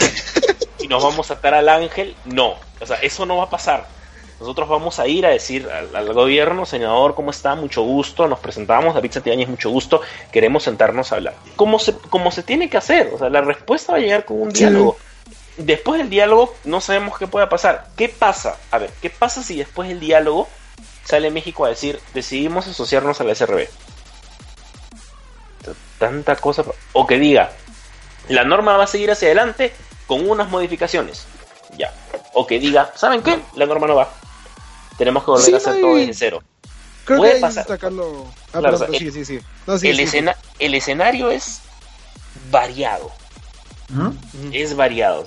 y 0.78 0.88
nos 0.88 1.02
vamos 1.02 1.30
a 1.30 1.34
atar 1.34 1.54
al 1.54 1.68
ángel. 1.68 2.16
No, 2.24 2.54
o 2.80 2.86
sea, 2.86 2.96
eso 2.96 3.26
no 3.26 3.36
va 3.36 3.44
a 3.44 3.50
pasar. 3.50 3.86
Nosotros 4.40 4.68
vamos 4.68 4.98
a 4.98 5.06
ir 5.06 5.24
a 5.24 5.28
decir 5.28 5.68
al, 5.70 6.12
gobierno, 6.12 6.66
senador, 6.66 7.14
¿cómo 7.14 7.30
está? 7.30 7.54
Mucho 7.54 7.82
gusto. 7.82 8.26
Nos 8.26 8.40
presentamos, 8.40 8.92
David 8.92 9.12
Santibáñez, 9.12 9.48
mucho 9.48 9.70
gusto. 9.70 10.00
Queremos 10.32 10.64
sentarnos 10.64 11.12
a 11.12 11.16
hablar. 11.16 11.34
¿Cómo 11.54 11.78
se, 11.78 11.94
cómo 12.10 12.32
se 12.32 12.42
tiene 12.42 12.68
que 12.68 12.76
hacer? 12.76 13.12
O 13.14 13.18
sea, 13.18 13.28
la 13.30 13.42
respuesta 13.42 13.92
va 13.92 13.98
a 13.98 14.00
llegar 14.00 14.24
con 14.24 14.42
un 14.42 14.50
diálogo. 14.50 14.96
Después 15.58 15.98
del 15.98 16.10
diálogo, 16.10 16.52
no 16.64 16.80
sabemos 16.80 17.18
qué 17.18 17.28
pueda 17.28 17.48
pasar. 17.48 17.86
¿Qué 17.96 18.08
pasa? 18.08 18.56
A 18.72 18.78
ver, 18.78 18.90
¿qué 19.00 19.10
pasa 19.10 19.44
si 19.44 19.56
después 19.56 19.88
del 19.88 20.00
diálogo 20.00 20.48
sale 21.04 21.30
México 21.30 21.64
a 21.64 21.68
decir, 21.68 22.00
decidimos 22.14 22.66
asociarnos 22.66 23.20
a 23.20 23.24
la 23.24 23.34
SRB. 23.34 23.68
Tanta 25.98 26.36
cosa. 26.36 26.64
O 26.92 27.06
que 27.06 27.18
diga, 27.18 27.52
la 28.28 28.44
norma 28.44 28.76
va 28.76 28.84
a 28.84 28.88
seguir 28.88 29.10
hacia 29.10 29.28
adelante 29.28 29.72
con 30.06 30.28
unas 30.28 30.48
modificaciones. 30.48 31.26
Ya. 31.76 31.92
O 32.34 32.46
que 32.46 32.58
diga, 32.58 32.92
¿saben 32.96 33.22
qué? 33.22 33.40
La 33.54 33.66
norma 33.66 33.86
no 33.86 33.96
va. 33.96 34.10
Tenemos 34.98 35.24
que 35.24 35.30
volver 35.30 35.54
a 35.54 35.56
hacer 35.56 35.80
todo 35.80 35.96
desde 35.96 36.14
cero. 36.14 36.42
Puede 37.06 37.40
pasar. 37.40 37.66
el, 40.58 40.74
escenario 40.74 41.30
es 41.30 41.60
variado. 42.50 43.10
Es 44.52 44.76
variado. 44.76 45.26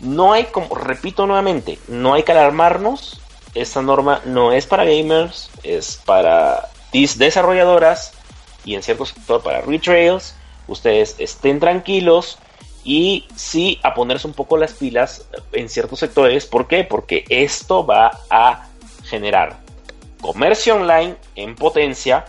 no 0.00 0.32
hay 0.32 0.44
como, 0.46 0.74
repito 0.74 1.26
nuevamente, 1.26 1.78
no 1.88 2.14
hay 2.14 2.22
que 2.22 2.32
alarmarnos 2.32 3.21
esta 3.54 3.82
norma 3.82 4.20
no 4.24 4.52
es 4.52 4.66
para 4.66 4.84
gamers, 4.84 5.50
es 5.62 6.00
para 6.04 6.68
desarrolladoras 6.92 8.12
y 8.64 8.74
en 8.74 8.82
cierto 8.82 9.06
sector 9.06 9.42
para 9.42 9.60
retrails. 9.60 10.34
Ustedes 10.68 11.16
estén 11.18 11.60
tranquilos 11.60 12.38
y 12.84 13.26
sí 13.36 13.78
a 13.82 13.94
ponerse 13.94 14.26
un 14.26 14.32
poco 14.32 14.56
las 14.56 14.72
pilas 14.72 15.26
en 15.52 15.68
ciertos 15.68 16.00
sectores. 16.00 16.46
¿Por 16.46 16.66
qué? 16.66 16.84
Porque 16.84 17.24
esto 17.28 17.84
va 17.84 18.20
a 18.30 18.68
generar 19.04 19.58
comercio 20.20 20.76
online 20.76 21.16
en 21.34 21.56
potencia, 21.56 22.24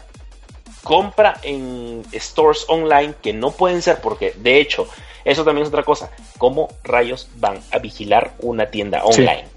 compra 0.83 1.39
en 1.43 2.03
stores 2.13 2.65
online 2.67 3.13
que 3.21 3.33
no 3.33 3.51
pueden 3.51 3.81
ser 3.81 4.01
porque 4.01 4.33
de 4.37 4.59
hecho 4.59 4.87
eso 5.23 5.45
también 5.45 5.63
es 5.63 5.69
otra 5.69 5.83
cosa. 5.83 6.11
¿Cómo 6.37 6.67
rayos 6.83 7.29
van 7.35 7.59
a 7.71 7.79
vigilar 7.79 8.33
una 8.39 8.65
tienda 8.65 9.03
online? 9.03 9.52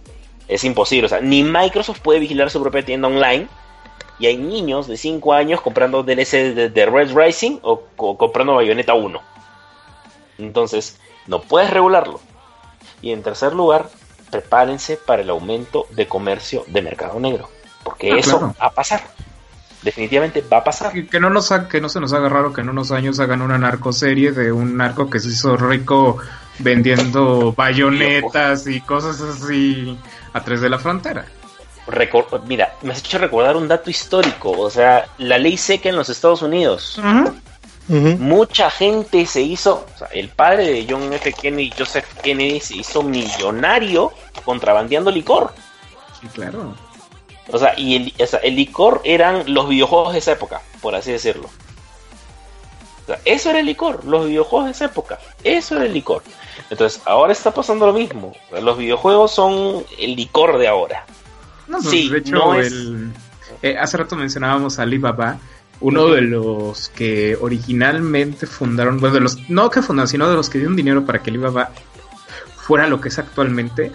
Es 0.48 0.64
imposible. 0.64 1.06
O 1.06 1.08
sea, 1.08 1.20
ni 1.20 1.42
Microsoft 1.42 2.00
puede 2.00 2.20
vigilar 2.20 2.50
su 2.50 2.60
propia 2.60 2.84
tienda 2.84 3.08
online. 3.08 3.48
Y 4.18 4.26
hay 4.26 4.38
niños 4.38 4.86
de 4.86 4.96
5 4.96 5.34
años 5.34 5.60
comprando 5.60 6.02
DLC 6.02 6.54
de, 6.54 6.86
Red 6.86 7.14
Rising 7.14 7.58
o, 7.62 7.82
comprando 7.96 8.54
Bayonetta 8.54 8.94
1. 8.94 9.20
Entonces, 10.38 10.98
no 11.26 11.42
puedes 11.42 11.70
regularlo. 11.70 12.20
Y 13.02 13.12
en 13.12 13.22
tercer 13.22 13.52
lugar, 13.52 13.90
prepárense 14.30 14.96
para 14.96 15.22
el 15.22 15.30
aumento 15.30 15.86
de 15.90 16.06
comercio 16.06 16.64
de 16.68 16.80
mercado 16.82 17.20
negro. 17.20 17.50
Porque 17.84 18.12
ah, 18.12 18.16
eso 18.16 18.40
va 18.40 18.66
a 18.66 18.70
pasar. 18.70 19.02
Definitivamente 19.82 20.40
va 20.40 20.58
a 20.58 20.64
pasar. 20.64 20.92
Que, 20.92 21.20
no 21.20 21.30
nos 21.30 21.52
que 21.70 21.80
no 21.80 21.88
se 21.88 22.00
nos 22.00 22.12
haga 22.12 22.28
raro 22.28 22.52
que 22.52 22.62
en 22.62 22.70
unos 22.70 22.90
años 22.90 23.20
hagan 23.20 23.42
una 23.42 23.58
narcoserie 23.58 24.32
de 24.32 24.50
un 24.50 24.76
narco 24.76 25.10
que 25.10 25.20
se 25.20 25.28
hizo 25.28 25.56
rico 25.56 26.18
vendiendo 26.58 27.52
bayonetas 27.56 28.66
y 28.66 28.80
cosas 28.80 29.20
así 29.20 29.96
a 30.36 30.40
través 30.44 30.60
de 30.60 30.68
la 30.68 30.78
frontera. 30.78 31.24
Mira, 32.46 32.74
me 32.82 32.92
has 32.92 32.98
hecho 32.98 33.16
recordar 33.16 33.56
un 33.56 33.68
dato 33.68 33.88
histórico, 33.88 34.50
o 34.50 34.68
sea, 34.68 35.08
la 35.16 35.38
ley 35.38 35.56
seca 35.56 35.88
en 35.88 35.96
los 35.96 36.10
Estados 36.10 36.42
Unidos. 36.42 37.00
Mucha 37.88 38.68
gente 38.68 39.24
se 39.24 39.40
hizo, 39.40 39.86
o 39.94 39.98
sea, 39.98 40.08
el 40.08 40.28
padre 40.28 40.66
de 40.66 40.86
John 40.88 41.10
F. 41.12 41.32
Kennedy, 41.32 41.72
Joseph 41.78 42.04
Kennedy, 42.22 42.60
se 42.60 42.76
hizo 42.76 43.02
millonario 43.02 44.12
contrabandeando 44.44 45.10
licor. 45.10 45.54
Sí, 46.20 46.26
claro. 46.28 46.74
O 47.50 47.58
sea, 47.58 47.78
y 47.78 48.12
el, 48.18 48.56
licor 48.56 49.00
eran 49.04 49.44
los 49.46 49.68
videojuegos 49.68 50.12
de 50.12 50.18
esa 50.18 50.32
época, 50.32 50.60
por 50.82 50.94
así 50.96 51.12
decirlo. 51.12 51.48
eso 53.24 53.50
era 53.50 53.60
el 53.60 53.66
licor, 53.66 54.04
los 54.04 54.26
videojuegos 54.26 54.66
de 54.66 54.72
esa 54.72 54.84
época, 54.86 55.18
eso 55.44 55.76
era 55.76 55.86
el 55.86 55.94
licor. 55.94 56.22
Entonces, 56.70 57.02
ahora 57.04 57.32
está 57.32 57.52
pasando 57.52 57.86
lo 57.86 57.92
mismo. 57.92 58.32
Los 58.62 58.78
videojuegos 58.78 59.32
son 59.32 59.84
el 59.98 60.16
licor 60.16 60.58
de 60.58 60.68
ahora. 60.68 61.04
No, 61.68 61.80
sí, 61.80 62.08
de 62.08 62.18
hecho, 62.18 62.54
eh, 63.62 63.76
hace 63.78 63.96
rato 63.96 64.16
mencionábamos 64.16 64.78
a 64.78 64.82
Alibaba, 64.82 65.38
uno 65.80 66.08
de 66.08 66.22
los 66.22 66.88
que 66.90 67.36
originalmente 67.40 68.46
fundaron, 68.46 69.00
bueno, 69.00 69.14
de 69.14 69.20
los, 69.20 69.48
no 69.48 69.70
que 69.70 69.82
fundaron, 69.82 70.08
sino 70.08 70.28
de 70.28 70.36
los 70.36 70.48
que 70.48 70.58
dieron 70.58 70.76
dinero 70.76 71.04
para 71.04 71.22
que 71.22 71.30
Alibaba 71.30 71.70
fuera 72.56 72.86
lo 72.86 73.00
que 73.00 73.08
es 73.08 73.18
actualmente. 73.18 73.92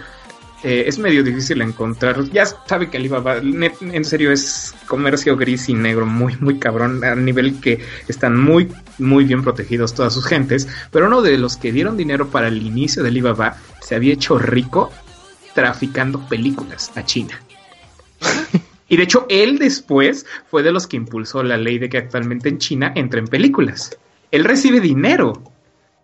Eh, 0.64 0.84
es 0.86 0.98
medio 0.98 1.24
difícil 1.24 1.60
encontrar. 1.60 2.22
Ya 2.30 2.46
sabe 2.46 2.88
que 2.88 2.96
Alibaba, 2.96 3.38
en 3.38 4.04
serio, 4.04 4.30
es 4.30 4.74
comercio 4.86 5.36
gris 5.36 5.68
y 5.68 5.74
negro, 5.74 6.06
muy, 6.06 6.36
muy 6.36 6.58
cabrón, 6.58 7.02
a 7.02 7.14
nivel 7.16 7.60
que 7.60 7.80
están 8.06 8.38
muy, 8.38 8.68
muy 8.98 9.24
bien 9.24 9.42
protegidos 9.42 9.94
todas 9.94 10.14
sus 10.14 10.24
gentes. 10.24 10.68
Pero 10.92 11.06
uno 11.06 11.20
de 11.20 11.36
los 11.36 11.56
que 11.56 11.72
dieron 11.72 11.96
dinero 11.96 12.28
para 12.28 12.48
el 12.48 12.62
inicio 12.62 13.02
de 13.02 13.08
Alibaba 13.08 13.56
se 13.80 13.96
había 13.96 14.14
hecho 14.14 14.38
rico 14.38 14.92
traficando 15.54 16.28
películas 16.28 16.92
a 16.94 17.04
China. 17.04 17.40
Y 18.88 18.98
de 18.98 19.04
hecho, 19.04 19.24
él 19.30 19.58
después 19.58 20.26
fue 20.50 20.62
de 20.62 20.70
los 20.70 20.86
que 20.86 20.98
impulsó 20.98 21.42
la 21.42 21.56
ley 21.56 21.78
de 21.78 21.88
que 21.88 21.96
actualmente 21.96 22.50
en 22.50 22.58
China 22.58 22.92
entren 22.94 23.26
películas. 23.26 23.96
Él 24.30 24.44
recibe 24.44 24.80
dinero 24.80 25.42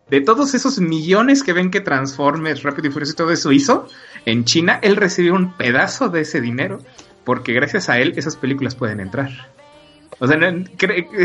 de 0.09 0.23
todos 0.23 0.55
esos 0.55 0.79
millones 0.81 1.43
que 1.43 1.53
ven 1.53 1.71
que 1.71 1.83
Transformers, 1.83 2.63
Rápido 2.63 2.89
y 2.89 2.91
Furioso 2.91 3.13
y 3.13 3.17
todo 3.17 3.31
eso 3.31 3.53
hizo, 3.53 3.89
en 4.27 4.45
China 4.45 4.79
él 4.83 4.97
recibió 4.97 5.35
un 5.35 5.57
pedazo 5.57 6.09
de 6.09 6.23
ese 6.23 6.41
dinero 6.41 6.79
porque 7.25 7.53
gracias 7.53 7.89
a 7.89 7.99
él 7.99 8.15
esas 8.17 8.37
películas 8.37 8.75
pueden 8.75 9.01
entrar. 9.01 9.31
O 10.19 10.27
sea, 10.27 10.39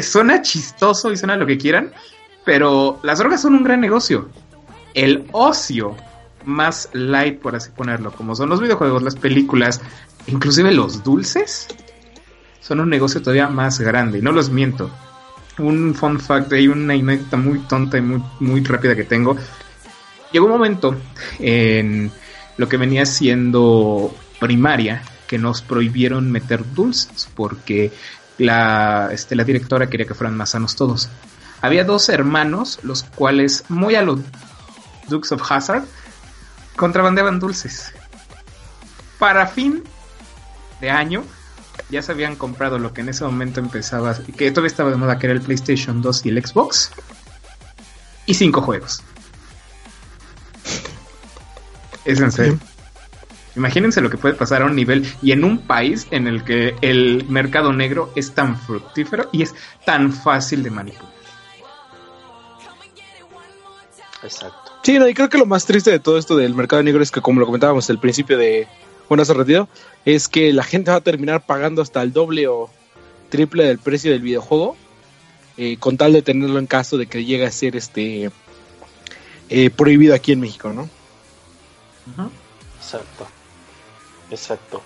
suena 0.01 0.41
chistoso 0.41 1.11
y 1.11 1.17
suena 1.17 1.35
lo 1.35 1.45
que 1.45 1.57
quieran, 1.57 1.91
pero 2.45 2.99
las 3.03 3.19
drogas 3.19 3.41
son 3.41 3.55
un 3.55 3.63
gran 3.63 3.79
negocio. 3.81 4.29
El 4.93 5.25
ocio 5.31 5.95
más 6.45 6.89
light, 6.93 7.39
por 7.39 7.55
así 7.55 7.71
ponerlo, 7.71 8.11
como 8.11 8.35
son 8.35 8.49
los 8.49 8.61
videojuegos, 8.61 9.01
las 9.01 9.15
películas, 9.15 9.81
inclusive 10.27 10.71
los 10.71 11.03
dulces, 11.03 11.67
son 12.59 12.81
un 12.81 12.89
negocio 12.89 13.21
todavía 13.21 13.47
más 13.47 13.79
grande. 13.79 14.19
Y 14.19 14.21
no 14.21 14.31
los 14.31 14.49
miento 14.49 14.91
un 15.59 15.93
fun 15.93 16.19
fact, 16.19 16.51
hay 16.53 16.67
una 16.67 16.93
anécdota 16.93 17.37
muy 17.37 17.59
tonta 17.59 17.97
y 17.97 18.01
muy, 18.01 18.23
muy 18.39 18.63
rápida 18.63 18.95
que 18.95 19.03
tengo. 19.03 19.35
Llegó 20.31 20.45
un 20.45 20.51
momento 20.51 20.95
en 21.39 22.11
lo 22.57 22.69
que 22.69 22.77
venía 22.77 23.05
siendo 23.05 24.15
primaria 24.39 25.01
que 25.27 25.37
nos 25.37 25.61
prohibieron 25.61 26.31
meter 26.31 26.63
dulces 26.73 27.29
porque 27.35 27.91
la, 28.37 29.09
este, 29.11 29.35
la 29.35 29.43
directora 29.43 29.89
quería 29.89 30.05
que 30.05 30.13
fueran 30.13 30.37
más 30.37 30.51
sanos 30.51 30.75
todos. 30.75 31.09
Había 31.61 31.85
dos 31.85 32.09
hermanos, 32.09 32.79
los 32.83 33.03
cuales, 33.03 33.63
muy 33.69 33.95
a 33.95 34.01
los 34.01 34.19
Dukes 35.07 35.31
of 35.31 35.49
Hazard, 35.49 35.85
contrabandeaban 36.75 37.39
dulces. 37.39 37.93
Para 39.17 39.47
fin 39.47 39.83
de 40.81 40.89
año, 40.89 41.23
ya 41.89 42.01
se 42.01 42.11
habían 42.11 42.35
comprado 42.35 42.79
lo 42.79 42.93
que 42.93 43.01
en 43.01 43.09
ese 43.09 43.23
momento 43.23 43.59
empezaba, 43.59 44.15
que 44.37 44.51
todavía 44.51 44.67
estaba 44.67 44.89
de 44.89 44.97
moda, 44.97 45.17
que 45.17 45.27
era 45.27 45.33
el 45.33 45.41
PlayStation 45.41 46.01
2 46.01 46.25
y 46.25 46.29
el 46.29 46.45
Xbox, 46.45 46.91
y 48.25 48.33
cinco 48.33 48.61
juegos. 48.61 49.01
Es 52.05 52.19
en 52.19 52.31
serio. 52.31 52.59
Imagínense 53.55 54.01
lo 54.01 54.09
que 54.09 54.17
puede 54.17 54.33
pasar 54.33 54.63
a 54.63 54.65
un 54.65 54.75
nivel 54.75 55.05
y 55.21 55.31
en 55.31 55.43
un 55.43 55.59
país 55.59 56.07
en 56.09 56.27
el 56.27 56.43
que 56.43 56.75
el 56.81 57.25
mercado 57.29 57.71
negro 57.71 58.11
es 58.15 58.31
tan 58.31 58.57
fructífero 58.57 59.29
y 59.31 59.43
es 59.43 59.53
tan 59.85 60.11
fácil 60.11 60.63
de 60.63 60.71
manipular. 60.71 61.13
Exacto. 64.23 64.71
Sí, 64.83 64.97
no, 64.97 65.07
y 65.07 65.13
creo 65.13 65.29
que 65.29 65.37
lo 65.37 65.45
más 65.45 65.65
triste 65.65 65.91
de 65.91 65.99
todo 65.99 66.17
esto 66.17 66.35
del 66.35 66.55
mercado 66.55 66.81
negro 66.81 67.03
es 67.03 67.11
que, 67.11 67.21
como 67.21 67.39
lo 67.39 67.45
comentábamos 67.45 67.89
al 67.89 67.99
principio 67.99 68.37
de 68.37 68.67
Bueno 69.07 69.21
hace 69.21 69.33
ratito, 69.33 69.69
es 70.05 70.27
que 70.27 70.51
la 70.51 70.63
gente 70.63 70.91
va 70.91 70.97
a 70.97 71.01
terminar 71.01 71.45
pagando 71.45 71.81
hasta 71.81 72.01
el 72.01 72.11
doble 72.11 72.47
o 72.47 72.69
triple 73.29 73.65
del 73.65 73.77
precio 73.77 74.11
del 74.11 74.21
videojuego 74.21 74.75
eh, 75.57 75.77
con 75.77 75.97
tal 75.97 76.13
de 76.13 76.23
tenerlo 76.23 76.57
en 76.57 76.65
caso 76.65 76.97
de 76.97 77.05
que 77.05 77.23
llegue 77.23 77.45
a 77.45 77.51
ser 77.51 77.75
este 77.75 78.31
eh, 79.49 79.69
prohibido 79.69 80.15
aquí 80.15 80.31
en 80.31 80.39
México, 80.39 80.73
¿no? 80.73 80.89
Exacto, 82.79 83.27
exacto. 84.29 84.81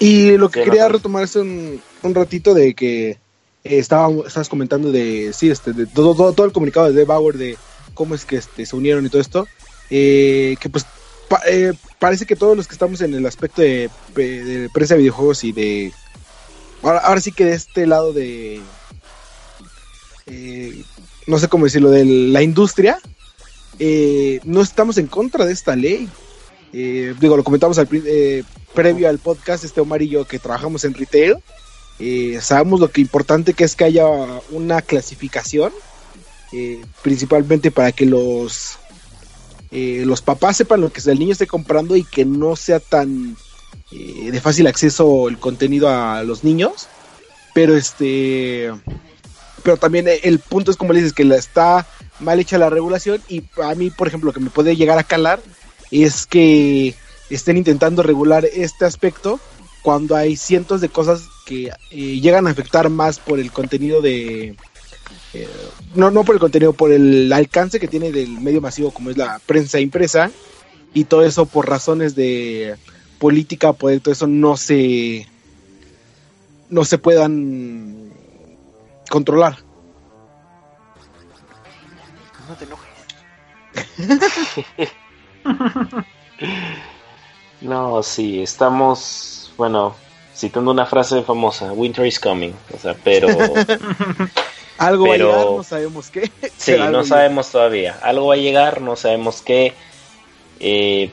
y 0.00 0.36
lo 0.36 0.48
que 0.48 0.64
quería 0.64 0.88
retomar 0.88 1.22
es 1.24 1.36
un, 1.36 1.80
ratito 2.02 2.52
de 2.52 2.74
que 2.74 3.10
eh, 3.10 3.18
estabas 3.62 4.48
comentando 4.48 4.90
de 4.90 5.32
sí 5.32 5.50
este 5.50 5.72
de 5.72 5.86
todo, 5.86 6.32
todo, 6.32 6.46
el 6.46 6.52
comunicado 6.52 6.92
de 6.92 7.04
Bauer 7.04 7.36
de 7.36 7.56
cómo 7.94 8.14
es 8.14 8.24
que 8.24 8.36
este, 8.36 8.66
se 8.66 8.76
unieron 8.76 9.06
y 9.06 9.08
todo 9.08 9.20
esto 9.20 9.46
que 9.88 10.68
pues 10.70 10.84
eh, 11.48 11.72
parece 11.98 12.26
que 12.26 12.36
todos 12.36 12.56
los 12.56 12.66
que 12.66 12.74
estamos 12.74 13.00
en 13.00 13.14
el 13.14 13.26
aspecto 13.26 13.62
de, 13.62 13.90
de 14.14 14.70
prensa 14.72 14.94
de 14.94 15.00
videojuegos 15.00 15.44
y 15.44 15.52
de... 15.52 15.92
Ahora, 16.82 17.20
sí 17.20 17.32
que 17.32 17.44
de 17.44 17.54
este 17.54 17.86
lado 17.86 18.12
de... 18.12 18.60
Eh, 20.26 20.84
no 21.26 21.38
sé 21.38 21.48
cómo 21.48 21.64
decirlo, 21.64 21.90
de 21.90 22.04
la 22.04 22.42
industria, 22.42 22.98
eh, 23.78 24.40
no 24.44 24.62
estamos 24.62 24.98
en 24.98 25.06
contra 25.06 25.44
de 25.44 25.52
esta 25.52 25.76
ley. 25.76 26.08
digo, 26.72 27.36
lo 27.36 27.44
comentamos 27.44 27.78
al, 27.78 27.88
previo 28.74 29.08
al 29.08 29.18
podcast, 29.18 29.64
este 29.64 29.80
Omar 29.80 30.02
y 30.02 30.08
yo 30.08 30.26
que 30.26 30.38
trabajamos 30.38 30.84
en 30.84 30.94
retail, 30.94 31.36
sabemos 32.40 32.80
lo 32.80 32.90
que 32.90 33.00
importante 33.00 33.54
que 33.54 33.64
es 33.64 33.74
que 33.74 33.84
haya 33.84 34.06
una 34.50 34.82
clasificación, 34.82 35.72
principalmente 37.02 37.70
para 37.70 37.92
que 37.92 38.06
los 38.06 38.78
eh, 39.70 40.04
los 40.06 40.22
papás 40.22 40.56
sepan 40.56 40.80
lo 40.80 40.92
que 40.92 41.02
el 41.10 41.18
niño 41.18 41.32
esté 41.32 41.46
comprando 41.46 41.96
y 41.96 42.04
que 42.04 42.24
no 42.24 42.56
sea 42.56 42.80
tan 42.80 43.36
eh, 43.92 44.30
de 44.30 44.40
fácil 44.40 44.66
acceso 44.66 45.28
el 45.28 45.38
contenido 45.38 45.88
a 45.88 46.22
los 46.22 46.44
niños. 46.44 46.88
Pero 47.52 47.76
este. 47.76 48.72
Pero 49.66 49.78
también 49.78 50.06
el 50.22 50.38
punto 50.38 50.70
es 50.70 50.76
como 50.76 50.92
le 50.92 51.00
dices, 51.00 51.12
que 51.12 51.24
está 51.34 51.88
mal 52.20 52.38
hecha 52.38 52.56
la 52.56 52.70
regulación. 52.70 53.20
Y 53.28 53.42
a 53.60 53.74
mí, 53.74 53.90
por 53.90 54.06
ejemplo, 54.06 54.28
lo 54.28 54.32
que 54.32 54.38
me 54.38 54.48
puede 54.48 54.76
llegar 54.76 54.96
a 54.96 55.02
calar 55.02 55.40
es 55.90 56.24
que 56.24 56.94
estén 57.30 57.56
intentando 57.56 58.04
regular 58.04 58.44
este 58.44 58.84
aspecto 58.84 59.40
cuando 59.82 60.14
hay 60.14 60.36
cientos 60.36 60.80
de 60.80 60.88
cosas 60.88 61.24
que 61.46 61.72
eh, 61.90 62.20
llegan 62.20 62.46
a 62.46 62.50
afectar 62.50 62.90
más 62.90 63.18
por 63.18 63.40
el 63.40 63.50
contenido 63.50 64.00
de, 64.02 64.54
eh, 65.34 65.48
no, 65.96 66.12
no 66.12 66.22
por 66.22 66.36
el 66.36 66.40
contenido, 66.40 66.72
por 66.72 66.92
el 66.92 67.32
alcance 67.32 67.80
que 67.80 67.88
tiene 67.88 68.12
del 68.12 68.40
medio 68.40 68.60
masivo 68.60 68.92
como 68.92 69.10
es 69.10 69.16
la 69.16 69.40
prensa 69.46 69.80
impresa 69.80 70.30
y 70.94 71.06
todo 71.06 71.24
eso 71.24 71.44
por 71.46 71.68
razones 71.68 72.14
de 72.14 72.76
política, 73.18 73.72
pues 73.72 74.00
todo 74.00 74.12
eso 74.12 74.28
no 74.28 74.56
se 74.56 75.26
no 76.70 76.84
se 76.84 76.98
puedan 76.98 78.05
controlar. 79.10 79.56
No 82.48 82.54
te 82.54 82.64
enojes. 82.64 82.96
no, 87.60 88.02
sí, 88.02 88.42
estamos, 88.42 89.52
bueno, 89.56 89.94
citando 90.34 90.70
una 90.70 90.86
frase 90.86 91.22
famosa, 91.22 91.72
Winter 91.72 92.06
is 92.06 92.20
coming, 92.20 92.52
o 92.74 92.78
sea, 92.78 92.94
pero 93.02 93.28
Algo 94.78 95.08
va 95.08 95.14
a 95.14 95.18
llegar, 95.18 95.46
no 95.46 95.62
sabemos 95.62 96.10
qué. 96.10 96.30
Sí, 96.56 96.76
no 96.90 97.04
sabemos 97.04 97.50
todavía. 97.50 97.98
Algo 98.02 98.26
va 98.26 98.34
a 98.34 98.38
llegar, 98.38 98.80
no 98.80 98.96
sabemos 98.96 99.42
qué. 99.42 99.72
Eh, 100.60 101.10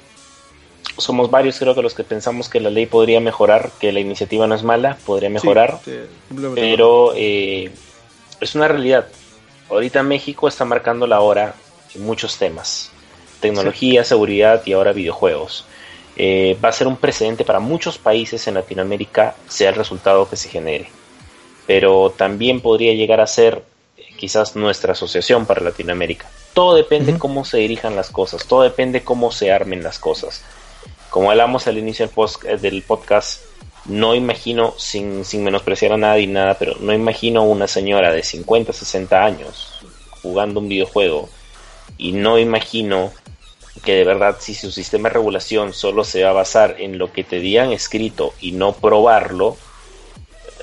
somos 0.98 1.32
varios, 1.32 1.58
creo 1.58 1.76
que 1.76 1.82
los 1.82 1.94
que 1.94 2.04
pensamos 2.04 2.50
que 2.50 2.60
la 2.60 2.70
ley 2.70 2.86
podría 2.86 3.20
mejorar, 3.20 3.72
que 3.80 3.92
la 3.92 4.00
iniciativa 4.00 4.48
no 4.48 4.56
es 4.56 4.64
mala, 4.64 4.98
podría 5.06 5.30
mejorar. 5.30 5.80
pero 6.56 7.14
eh, 7.16 7.72
es 8.40 8.56
una 8.56 8.68
realidad. 8.68 9.08
Ahorita 9.70 10.04
México 10.04 10.48
está 10.48 10.66
marcando 10.66 11.08
la 11.08 11.22
hora 11.22 11.56
en 11.96 12.04
muchos 12.06 12.38
temas. 12.38 12.92
Tecnología, 13.40 14.04
seguridad 14.04 14.62
y 14.66 14.74
ahora 14.74 14.94
videojuegos. 14.94 15.66
Eh, 16.16 16.58
va 16.64 16.70
a 16.70 16.74
ser 16.74 16.88
un 16.88 16.98
precedente 16.98 17.44
para 17.44 17.60
muchos 17.60 17.98
países 17.98 18.48
en 18.48 18.54
Latinoamérica, 18.54 19.36
sea 19.48 19.70
el 19.70 19.76
resultado 19.76 20.30
que 20.30 20.36
se 20.36 20.50
genere 20.50 20.90
pero 21.66 22.14
también 22.16 22.62
podría 22.62 22.94
llegar 22.94 23.22
a 23.22 23.28
ser 23.28 23.64
eh, 23.98 24.04
quizás 24.18 24.56
nuestra 24.56 24.94
asociación 24.94 25.46
para 25.46 25.62
Latinoamérica. 25.62 26.30
Todo 26.54 26.76
depende 26.76 27.18
cómo 27.18 27.46
se 27.46 27.58
dirijan 27.58 27.96
las 27.96 28.10
cosas, 28.10 28.46
todo 28.46 28.62
depende 28.62 29.04
cómo 29.04 29.32
se 29.32 29.52
armen 29.52 29.84
las 29.84 30.00
cosas. 30.00 30.44
Como 31.14 31.30
hablamos 31.30 31.68
al 31.68 31.78
inicio 31.78 32.10
del 32.60 32.78
eh, 32.80 32.84
podcast, 32.88 33.44
no 33.86 34.16
imagino, 34.16 34.74
sin, 34.80 35.24
sin 35.26 35.44
menospreciar 35.44 35.92
a 35.92 35.98
nadie 35.98 36.26
nada, 36.26 36.56
pero 36.58 36.74
no 36.80 36.92
imagino 36.92 37.44
una 37.44 37.68
señora 37.68 38.12
de 38.12 38.24
50, 38.24 38.74
60 38.74 39.24
años 39.24 39.80
jugando 40.24 40.60
un 40.60 40.70
videojuego 40.70 41.30
y 42.00 42.14
no 42.14 42.40
imagino 42.40 43.12
que 43.86 43.94
de 43.94 44.06
verdad 44.06 44.38
si 44.40 44.56
su 44.56 44.72
sistema 44.72 45.10
de 45.10 45.14
regulación 45.14 45.74
solo 45.74 46.04
se 46.04 46.24
va 46.24 46.32
a 46.32 46.34
basar 46.34 46.78
en 46.80 46.98
lo 46.98 47.14
que 47.14 47.24
te 47.24 47.40
digan 47.40 47.72
escrito 47.72 48.34
y 48.42 48.54
no 48.54 48.74
probarlo, 48.74 49.56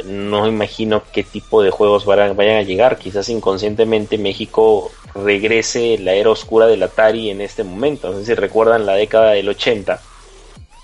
no 0.05 0.49
imagino 0.49 1.05
qué 1.13 1.23
tipo 1.23 1.63
de 1.63 1.71
juegos 1.71 2.05
vayan, 2.07 2.37
vayan 2.37 2.57
a 2.57 2.63
llegar. 2.63 2.99
Quizás 2.99 3.29
inconscientemente 3.29 4.19
México 4.19 4.91
regrese 5.15 5.97
la 5.99 6.15
era 6.15 6.31
oscura 6.31 6.67
del 6.67 6.83
Atari 6.83 7.31
en 7.31 7.41
este 7.41 7.63
momento. 7.63 8.11
No 8.11 8.19
sé 8.19 8.27
si 8.27 8.35
recuerdan 8.35 8.85
la 8.85 8.95
década 8.95 9.31
del 9.31 9.49
80, 9.49 10.10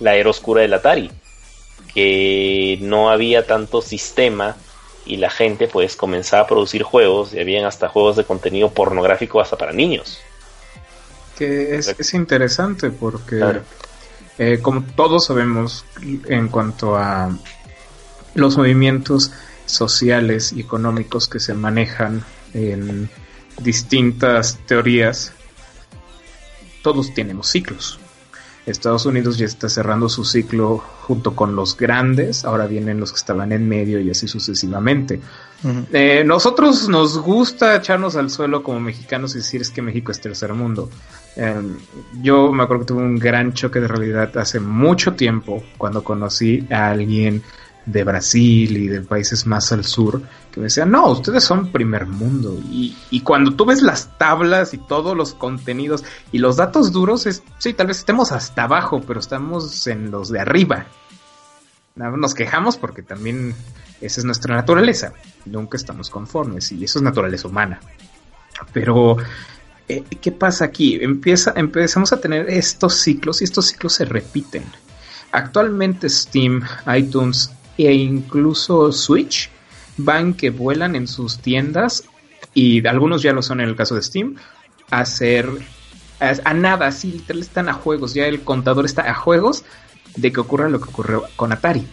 la 0.00 0.14
era 0.14 0.30
oscura 0.30 0.62
del 0.62 0.74
Atari, 0.74 1.10
que 1.94 2.78
no 2.82 3.10
había 3.10 3.46
tanto 3.46 3.80
sistema 3.82 4.56
y 5.06 5.16
la 5.16 5.30
gente 5.30 5.68
pues 5.68 5.96
comenzaba 5.96 6.42
a 6.42 6.46
producir 6.46 6.82
juegos 6.82 7.32
y 7.32 7.40
habían 7.40 7.64
hasta 7.64 7.88
juegos 7.88 8.16
de 8.16 8.24
contenido 8.24 8.70
pornográfico 8.70 9.40
hasta 9.40 9.56
para 9.56 9.72
niños. 9.72 10.18
Que 11.38 11.76
es, 11.76 12.14
interesante 12.14 12.90
porque 12.90 13.60
eh, 14.38 14.58
como 14.60 14.82
todos 14.82 15.26
sabemos 15.26 15.84
en 16.02 16.48
cuanto 16.48 16.96
a 16.96 17.30
los 18.34 18.56
movimientos 18.56 19.30
sociales 19.66 20.52
y 20.52 20.60
económicos 20.60 21.28
que 21.28 21.40
se 21.40 21.54
manejan 21.54 22.24
en 22.54 23.10
distintas 23.60 24.58
teorías, 24.66 25.32
todos 26.82 27.12
tenemos 27.14 27.48
ciclos. 27.48 27.98
Estados 28.66 29.06
Unidos 29.06 29.38
ya 29.38 29.46
está 29.46 29.68
cerrando 29.68 30.08
su 30.08 30.24
ciclo 30.24 30.78
junto 30.78 31.36
con 31.36 31.54
los 31.54 31.76
grandes, 31.76 32.44
ahora 32.44 32.66
vienen 32.66 32.98
los 32.98 33.12
que 33.12 33.18
estaban 33.18 33.52
en 33.52 33.68
medio 33.68 34.00
y 34.00 34.10
así 34.10 34.26
sucesivamente. 34.26 35.20
Eh, 35.92 36.24
nosotros 36.26 36.88
nos 36.88 37.16
gusta 37.18 37.76
echarnos 37.76 38.16
al 38.16 38.28
suelo 38.28 38.62
como 38.64 38.80
mexicanos 38.80 39.34
y 39.34 39.38
decir 39.38 39.62
es 39.62 39.70
que 39.70 39.82
México 39.82 40.10
es 40.10 40.20
tercer 40.20 40.52
mundo. 40.52 40.90
Em, 41.36 41.76
yo 42.20 42.50
me 42.52 42.64
acuerdo 42.64 42.84
que 42.84 42.88
tuve 42.88 43.02
un 43.02 43.18
gran 43.18 43.52
choque 43.52 43.78
de 43.78 43.88
realidad 43.88 44.36
hace 44.36 44.58
mucho 44.58 45.14
tiempo 45.14 45.62
cuando 45.78 46.02
conocí 46.02 46.66
a 46.70 46.90
alguien 46.90 47.42
de 47.86 48.02
Brasil 48.04 48.76
y 48.76 48.88
de 48.88 49.00
países 49.00 49.46
más 49.46 49.72
al 49.72 49.84
sur 49.84 50.20
que 50.50 50.60
me 50.60 50.64
decían, 50.64 50.90
no, 50.90 51.06
ustedes 51.08 51.44
son 51.44 51.70
primer 51.70 52.06
mundo. 52.06 52.58
Y, 52.70 52.96
y, 53.10 53.20
cuando 53.20 53.54
tú 53.54 53.64
ves 53.64 53.80
las 53.80 54.18
tablas 54.18 54.74
y 54.74 54.78
todos 54.78 55.16
los 55.16 55.34
contenidos 55.34 56.04
y 56.32 56.38
los 56.38 56.56
datos 56.56 56.92
duros, 56.92 57.26
es, 57.26 57.42
sí, 57.58 57.72
tal 57.72 57.86
vez 57.86 57.98
estemos 57.98 58.32
hasta 58.32 58.64
abajo, 58.64 59.00
pero 59.06 59.20
estamos 59.20 59.86
en 59.86 60.10
los 60.10 60.30
de 60.30 60.40
arriba. 60.40 60.86
Nos 61.94 62.34
quejamos 62.34 62.76
porque 62.76 63.02
también 63.02 63.54
esa 64.00 64.20
es 64.20 64.24
nuestra 64.24 64.54
naturaleza. 64.54 65.12
Nunca 65.46 65.76
estamos 65.76 66.10
conformes 66.10 66.72
y 66.72 66.84
eso 66.84 66.98
es 66.98 67.02
naturaleza 67.02 67.48
humana. 67.48 67.80
Pero, 68.72 69.16
eh, 69.88 70.04
¿qué 70.20 70.32
pasa 70.32 70.66
aquí? 70.66 70.98
Empieza, 71.00 71.52
empezamos 71.56 72.12
a 72.12 72.20
tener 72.20 72.50
estos 72.50 72.94
ciclos 72.94 73.40
y 73.40 73.44
estos 73.44 73.66
ciclos 73.68 73.94
se 73.94 74.04
repiten. 74.04 74.64
Actualmente 75.32 76.08
Steam, 76.08 76.62
iTunes 76.94 77.50
e 77.76 77.92
incluso 77.92 78.92
Switch 78.92 79.50
van 79.96 80.34
que 80.34 80.50
vuelan 80.50 80.96
en 80.96 81.08
sus 81.08 81.38
tiendas 81.38 82.04
y 82.54 82.86
algunos 82.86 83.22
ya 83.22 83.32
lo 83.32 83.42
son 83.42 83.60
en 83.60 83.68
el 83.68 83.76
caso 83.76 83.94
de 83.94 84.02
Steam 84.02 84.36
a 84.90 85.00
hacer 85.00 85.48
a, 86.18 86.54
nada, 86.54 86.86
así 86.86 87.12
literal 87.12 87.42
están 87.42 87.68
a 87.68 87.74
juegos, 87.74 88.14
ya 88.14 88.26
el 88.26 88.42
contador 88.42 88.86
está 88.86 89.10
a 89.10 89.14
juegos 89.14 89.64
de 90.16 90.32
que 90.32 90.40
ocurra 90.40 90.68
lo 90.68 90.80
que 90.80 90.88
ocurrió 90.88 91.24
con 91.36 91.52
Atari. 91.52 91.86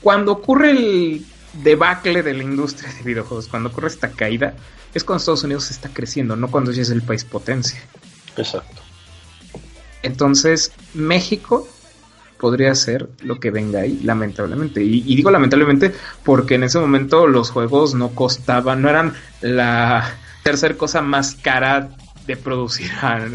Cuando 0.00 0.32
ocurre 0.32 0.72
el 0.72 1.26
debacle 1.54 2.22
de 2.22 2.34
la 2.34 2.42
industria 2.42 2.92
de 2.92 3.02
videojuegos, 3.02 3.48
cuando 3.48 3.70
ocurre 3.70 3.88
esta 3.88 4.10
caída, 4.10 4.54
es 4.92 5.04
cuando 5.04 5.20
Estados 5.20 5.44
Unidos 5.44 5.70
está 5.70 5.88
creciendo, 5.88 6.36
no 6.36 6.50
cuando 6.50 6.72
ya 6.72 6.82
es 6.82 6.90
el 6.90 7.02
país 7.02 7.24
potencia. 7.24 7.80
Exacto. 8.36 8.82
Entonces, 10.02 10.72
México 10.92 11.68
podría 12.42 12.74
ser 12.74 13.08
lo 13.22 13.38
que 13.38 13.52
venga 13.52 13.82
ahí, 13.82 14.00
lamentablemente. 14.02 14.82
Y, 14.82 15.14
digo 15.14 15.30
lamentablemente 15.30 15.94
porque 16.24 16.56
en 16.56 16.64
ese 16.64 16.80
momento 16.80 17.28
los 17.28 17.50
juegos 17.50 17.94
no 17.94 18.16
costaban, 18.16 18.82
no 18.82 18.88
eran 18.88 19.14
la 19.42 20.12
tercera 20.42 20.74
cosa 20.76 21.02
más 21.02 21.36
cara 21.36 21.90
de 22.26 22.36
producir 22.36 22.90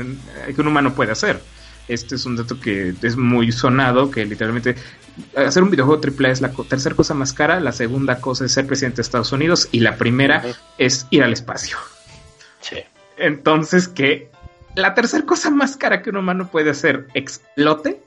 que 0.54 0.62
un 0.62 0.68
humano 0.68 0.94
puede 0.94 1.14
hacer. 1.14 1.40
Este 1.88 2.16
es 2.16 2.26
un 2.26 2.36
dato 2.36 2.60
que 2.60 2.96
es 3.02 3.16
muy 3.16 3.54
sonado, 3.54 4.12
que 4.12 4.26
literalmente 4.26 4.76
hacer 5.38 5.64
un 5.64 5.72
videojuego 5.72 6.02
AAA 6.04 6.32
es 6.32 6.42
la 6.42 6.52
tercera 6.52 6.94
cosa 6.94 7.14
más 7.14 7.32
cara, 7.32 7.62
la 7.62 7.72
segunda 7.72 8.20
cosa 8.20 8.44
es 8.44 8.52
ser 8.52 8.68
presidente 8.68 8.98
de 8.98 9.04
Estados 9.04 9.32
Unidos 9.32 9.70
y 9.72 9.80
la 9.80 9.96
primera 9.96 10.44
es 10.78 11.08
ir 11.12 11.24
al 11.24 11.32
espacio. 11.32 11.78
Sí. 12.60 12.80
Entonces 13.18 13.88
que 13.88 14.30
la 14.76 14.94
tercera 14.94 15.26
cosa 15.26 15.50
más 15.50 15.78
cara 15.78 16.02
que 16.02 16.10
un 16.10 16.18
humano 16.18 16.50
puede 16.52 16.72
hacer 16.72 17.08
explote 17.14 18.02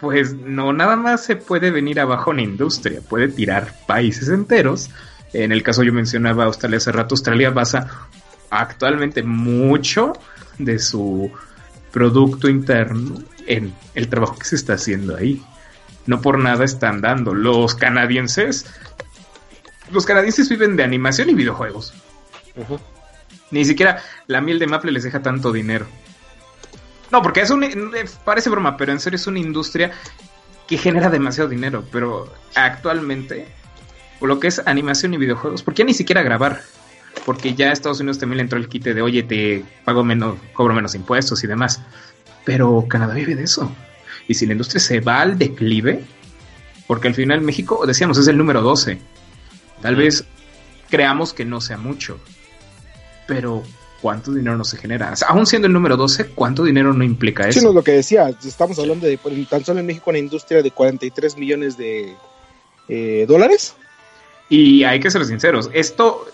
pues 0.00 0.34
no 0.34 0.72
nada 0.72 0.96
más 0.96 1.24
se 1.24 1.36
puede 1.36 1.70
venir 1.70 2.00
abajo 2.00 2.32
en 2.32 2.40
industria, 2.40 3.00
puede 3.00 3.28
tirar 3.28 3.72
países 3.86 4.28
enteros. 4.28 4.90
En 5.32 5.52
el 5.52 5.62
caso 5.62 5.82
yo 5.82 5.92
mencionaba 5.92 6.44
Australia 6.44 6.78
hace 6.78 6.92
rato, 6.92 7.14
Australia 7.14 7.50
basa 7.50 8.06
actualmente 8.50 9.22
mucho 9.22 10.12
de 10.58 10.78
su 10.78 11.30
producto 11.92 12.48
interno 12.48 13.22
en 13.46 13.74
el 13.94 14.08
trabajo 14.08 14.38
que 14.38 14.44
se 14.44 14.56
está 14.56 14.74
haciendo 14.74 15.16
ahí. 15.16 15.42
No 16.06 16.20
por 16.20 16.38
nada 16.38 16.64
están 16.64 17.00
dando. 17.00 17.34
Los 17.34 17.74
canadienses, 17.74 18.66
los 19.90 20.06
canadienses 20.06 20.48
viven 20.48 20.76
de 20.76 20.84
animación 20.84 21.30
y 21.30 21.34
videojuegos. 21.34 21.94
Ni 23.50 23.64
siquiera 23.64 24.02
la 24.26 24.40
miel 24.40 24.58
de 24.58 24.66
maple 24.66 24.92
les 24.92 25.04
deja 25.04 25.22
tanto 25.22 25.52
dinero. 25.52 25.86
No, 27.16 27.22
porque 27.22 27.40
es 27.40 27.48
un. 27.48 27.64
Eh, 27.64 27.70
parece 28.26 28.50
broma, 28.50 28.76
pero 28.76 28.92
en 28.92 29.00
serio 29.00 29.16
es 29.16 29.26
una 29.26 29.38
industria 29.38 29.90
que 30.66 30.76
genera 30.76 31.08
demasiado 31.08 31.48
dinero. 31.48 31.82
Pero 31.90 32.30
actualmente, 32.54 33.46
por 34.20 34.28
lo 34.28 34.38
que 34.38 34.48
es 34.48 34.60
animación 34.66 35.14
y 35.14 35.16
videojuegos, 35.16 35.62
¿por 35.62 35.72
qué 35.72 35.82
ni 35.82 35.94
siquiera 35.94 36.22
grabar? 36.22 36.60
Porque 37.24 37.54
ya 37.54 37.70
a 37.70 37.72
Estados 37.72 38.00
Unidos 38.00 38.18
también 38.18 38.36
le 38.36 38.42
entró 38.42 38.58
el 38.58 38.68
quite 38.68 38.92
de, 38.92 39.00
oye, 39.00 39.22
te 39.22 39.64
pago 39.86 40.04
menos, 40.04 40.36
cobro 40.52 40.74
menos 40.74 40.94
impuestos 40.94 41.42
y 41.42 41.46
demás. 41.46 41.80
Pero 42.44 42.84
Canadá 42.86 43.14
vive 43.14 43.34
de 43.34 43.44
eso. 43.44 43.74
Y 44.28 44.34
si 44.34 44.44
la 44.44 44.52
industria 44.52 44.80
se 44.80 45.00
va 45.00 45.22
al 45.22 45.38
declive, 45.38 46.04
porque 46.86 47.08
al 47.08 47.14
final 47.14 47.40
México, 47.40 47.86
decíamos, 47.86 48.18
es 48.18 48.28
el 48.28 48.36
número 48.36 48.60
12. 48.60 49.00
Tal 49.80 49.96
vez 49.96 50.26
creamos 50.90 51.32
que 51.32 51.46
no 51.46 51.62
sea 51.62 51.78
mucho. 51.78 52.20
Pero 53.26 53.62
cuánto 54.06 54.32
dinero 54.32 54.56
no 54.56 54.62
se 54.62 54.76
genera. 54.76 55.12
aún 55.26 55.46
siendo 55.46 55.66
el 55.66 55.72
número 55.72 55.96
12, 55.96 56.26
¿cuánto 56.26 56.62
dinero 56.62 56.92
no 56.94 57.02
implica 57.02 57.48
eso? 57.48 57.58
Sí, 57.58 57.66
no, 57.66 57.72
lo 57.72 57.82
que 57.82 57.90
decía, 57.90 58.28
estamos 58.28 58.78
hablando 58.78 59.04
de 59.04 59.18
tan 59.50 59.64
solo 59.64 59.80
en 59.80 59.86
México 59.86 60.10
una 60.10 60.20
industria 60.20 60.62
de 60.62 60.70
43 60.70 61.36
millones 61.36 61.76
de 61.76 62.14
eh, 62.88 63.24
dólares. 63.26 63.74
Y 64.48 64.84
hay 64.84 65.00
que 65.00 65.10
ser 65.10 65.24
sinceros, 65.24 65.70
esto, 65.72 66.24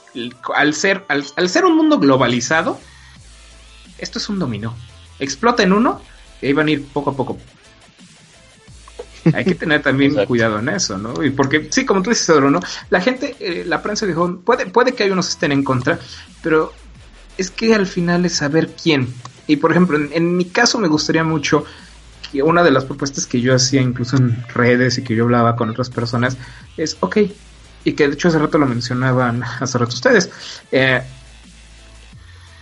al 0.54 0.74
ser, 0.74 1.06
al, 1.08 1.48
ser 1.48 1.64
un 1.64 1.74
mundo 1.74 1.98
globalizado, 1.98 2.78
esto 3.96 4.18
es 4.18 4.28
un 4.28 4.38
dominó. 4.38 4.76
Explota 5.18 5.62
en 5.62 5.72
uno 5.72 6.02
y 6.42 6.48
ahí 6.48 6.52
van 6.52 6.68
a 6.68 6.72
ir 6.72 6.84
poco 6.88 7.08
a 7.08 7.16
poco. 7.16 7.38
Hay 9.32 9.46
que 9.46 9.54
tener 9.54 9.80
también 9.80 10.26
cuidado 10.26 10.58
en 10.58 10.68
eso, 10.68 10.98
¿no? 10.98 11.24
Y 11.24 11.30
porque, 11.30 11.68
sí, 11.70 11.86
como 11.86 12.02
tú 12.02 12.10
dices. 12.10 12.36
La 12.90 13.00
gente, 13.00 13.34
eh, 13.40 13.64
la 13.66 13.80
prensa 13.80 14.04
dijo, 14.04 14.40
puede, 14.44 14.66
puede 14.66 14.92
que 14.92 15.04
hay 15.04 15.10
unos 15.10 15.30
estén 15.30 15.52
en 15.52 15.64
contra, 15.64 15.98
pero 16.42 16.74
es 17.38 17.50
que 17.50 17.74
al 17.74 17.86
final 17.86 18.24
es 18.24 18.36
saber 18.36 18.70
quién. 18.80 19.12
Y 19.46 19.56
por 19.56 19.70
ejemplo, 19.70 19.98
en, 19.98 20.36
mi 20.36 20.44
caso 20.46 20.78
me 20.78 20.88
gustaría 20.88 21.24
mucho 21.24 21.64
que 22.30 22.42
una 22.42 22.62
de 22.62 22.70
las 22.70 22.84
propuestas 22.84 23.26
que 23.26 23.40
yo 23.40 23.54
hacía 23.54 23.82
incluso 23.82 24.16
en 24.16 24.42
redes 24.54 24.98
y 24.98 25.04
que 25.04 25.14
yo 25.14 25.24
hablaba 25.24 25.56
con 25.56 25.70
otras 25.70 25.90
personas 25.90 26.36
es, 26.76 26.96
ok, 27.00 27.18
y 27.84 27.92
que 27.92 28.08
de 28.08 28.14
hecho 28.14 28.28
hace 28.28 28.38
rato 28.38 28.58
lo 28.58 28.66
mencionaban, 28.66 29.42
hace 29.60 29.78
rato 29.78 29.94
ustedes, 29.94 30.30
eh, 30.70 31.02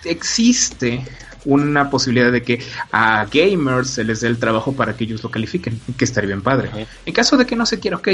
existe 0.05 1.05
una 1.45 1.89
posibilidad 1.89 2.33
de 2.33 2.43
que 2.43 2.63
a 2.93 3.27
gamers 3.31 3.91
se 3.91 4.05
les 4.05 4.21
dé 4.21 4.29
el 4.29 4.39
trabajo 4.39 4.73
para 4.73 4.97
que 4.97 5.05
ellos 5.05 5.23
lo 5.23 5.31
califiquen, 5.31 5.81
que 5.97 6.05
estaría 6.05 6.29
bien 6.29 6.43
padre. 6.43 6.87
En 7.07 7.15
caso 7.15 7.37
de 7.37 7.47
que 7.47 7.57
no 7.57 7.65
se 7.65 7.79
quiera, 7.79 7.97
ok, 7.97 8.09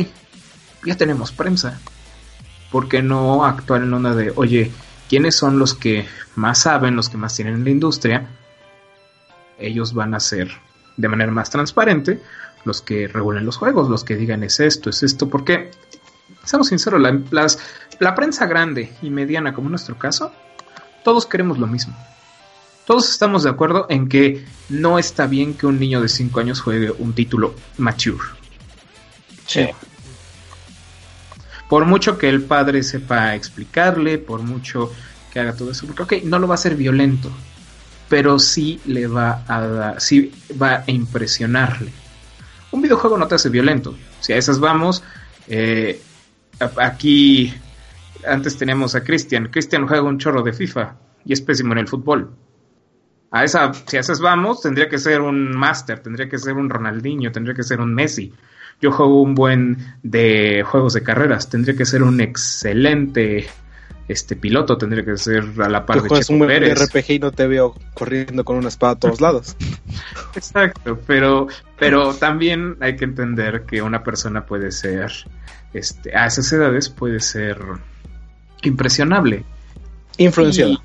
ya 0.85 0.97
tenemos 0.97 1.33
prensa. 1.33 1.81
¿Por 2.71 2.89
qué 2.89 3.03
no 3.03 3.45
actuar 3.45 3.83
en 3.83 3.93
onda 3.93 4.15
de, 4.15 4.33
oye, 4.37 4.71
quiénes 5.09 5.35
son 5.35 5.59
los 5.59 5.75
que 5.75 6.07
más 6.35 6.61
saben, 6.63 6.97
los 6.97 7.09
que 7.09 7.17
más 7.17 7.35
tienen 7.35 7.55
en 7.55 7.65
la 7.65 7.71
industria, 7.71 8.29
ellos 9.59 9.95
van 9.95 10.15
a 10.15 10.21
ser 10.21 10.51
de 10.97 11.09
manera 11.09 11.31
más 11.31 11.51
transparente 11.51 12.21
los 12.65 12.83
que 12.83 13.07
regulen 13.07 13.47
los 13.47 13.57
juegos, 13.57 13.89
los 13.89 14.05
que 14.05 14.17
digan 14.17 14.43
es 14.43 14.61
esto, 14.61 14.91
es 14.91 15.03
esto, 15.03 15.31
porque, 15.31 15.71
seamos 16.45 16.69
sinceros, 16.69 17.01
la, 17.01 17.47
la 18.01 18.15
prensa 18.15 18.47
grande 18.47 18.93
y 19.03 19.11
mediana, 19.11 19.55
como 19.55 19.69
en 19.69 19.73
nuestro 19.73 19.97
caso, 19.97 20.33
todos 21.05 21.27
queremos 21.27 21.59
lo 21.59 21.69
mismo. 21.69 21.97
Todos 22.85 23.11
estamos 23.11 23.45
de 23.45 23.51
acuerdo 23.51 23.87
en 23.89 24.09
que 24.09 24.45
no 24.69 24.99
está 24.99 25.27
bien 25.27 25.55
que 25.55 25.67
un 25.67 25.79
niño 25.79 26.01
de 26.01 26.09
5 26.09 26.41
años 26.41 26.61
juegue 26.61 26.91
un 26.91 27.15
título 27.15 27.55
mature. 27.79 28.29
Sí. 29.47 29.69
Por 31.69 31.85
mucho 31.85 32.17
que 32.17 32.29
el 32.29 32.43
padre 32.43 32.83
sepa 32.83 33.35
explicarle, 33.35 34.19
por 34.19 34.43
mucho 34.43 34.93
que 35.33 35.41
haga 35.41 35.55
todo 35.55 35.73
eso, 35.73 35.87
porque 35.87 36.03
ok, 36.03 36.25
no 36.25 36.39
lo 36.39 36.47
va 36.47 36.55
a 36.55 36.57
hacer 36.57 36.77
violento, 36.77 37.31
pero 38.09 38.39
sí 38.39 38.81
le 38.87 39.07
va 39.07 39.45
a 39.49 39.99
sí 39.99 40.33
va 40.61 40.85
a 40.87 40.91
impresionarle. 40.91 41.91
un 42.73 42.83
videojuego 42.83 43.19
no 43.19 43.27
te 43.27 43.35
hace 43.35 43.49
violento. 43.49 43.97
Si 44.21 44.33
a 44.33 44.37
esas 44.37 44.61
vamos, 44.61 45.03
eh, 45.49 46.01
aquí 46.79 47.53
antes 48.27 48.57
teníamos 48.57 48.95
a 48.95 49.03
Cristian. 49.03 49.49
Cristian 49.49 49.87
juega 49.87 50.03
un 50.03 50.19
chorro 50.19 50.43
de 50.43 50.53
FIFA 50.53 50.97
y 51.25 51.33
es 51.33 51.41
pésimo 51.41 51.73
en 51.73 51.79
el 51.79 51.89
fútbol. 51.89 52.31
A 53.31 53.45
esa, 53.45 53.73
si 53.73 53.97
a 53.97 54.01
esas 54.01 54.21
vamos, 54.21 54.63
tendría 54.63 54.89
que 54.89 54.99
ser 54.99 55.21
un 55.21 55.51
Master, 55.57 55.99
tendría 56.01 56.29
que 56.29 56.39
ser 56.39 56.55
un 56.55 56.71
Ronaldinho, 56.71 57.33
tendría 57.33 57.55
que 57.55 57.63
ser 57.63 57.81
un 57.81 57.93
Messi. 57.93 58.33
Yo 58.81 58.93
juego 58.93 59.23
un 59.23 59.35
buen 59.35 59.79
de 60.03 60.63
juegos 60.65 60.93
de 60.93 61.03
carreras, 61.03 61.49
tendría 61.49 61.77
que 61.77 61.87
ser 61.87 62.03
un 62.03 62.21
excelente 62.21 63.47
este 64.09 64.37
piloto, 64.37 64.79
tendría 64.79 65.05
que 65.05 65.17
ser 65.17 65.45
a 65.59 65.69
la 65.69 65.85
par 65.85 66.03
de 66.03 66.09
Checo 66.09 66.33
un 66.33 66.39
buen 66.41 66.75
RPG 66.75 67.11
y 67.11 67.19
no 67.19 67.33
te 67.33 67.47
veo 67.47 67.75
corriendo 67.95 68.45
con 68.45 68.57
una 68.57 68.69
espada 68.69 68.93
a 68.93 68.97
todos 68.97 69.21
lados. 69.21 69.57
Exacto, 70.35 70.99
pero 71.07 71.49
pero 71.79 72.15
también 72.15 72.77
hay 72.81 72.97
que 72.97 73.05
entender 73.05 73.65
que 73.65 73.83
una 73.83 74.05
persona 74.05 74.47
puede 74.47 74.71
ser 74.71 75.11
este 75.73 76.17
a 76.17 76.27
esas 76.27 76.53
edades 76.53 76.89
puede 76.89 77.21
ser 77.21 77.59
impresionable. 78.63 79.45
Influenciada. 80.19 80.77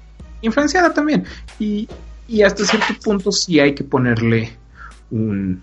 influenciada 0.41 0.93
también. 0.93 1.25
Y, 1.59 1.87
y 2.27 2.41
hasta 2.41 2.65
cierto 2.65 2.93
punto 3.03 3.31
sí 3.31 3.59
hay 3.59 3.75
que 3.75 3.83
ponerle 3.83 4.57
un 5.11 5.61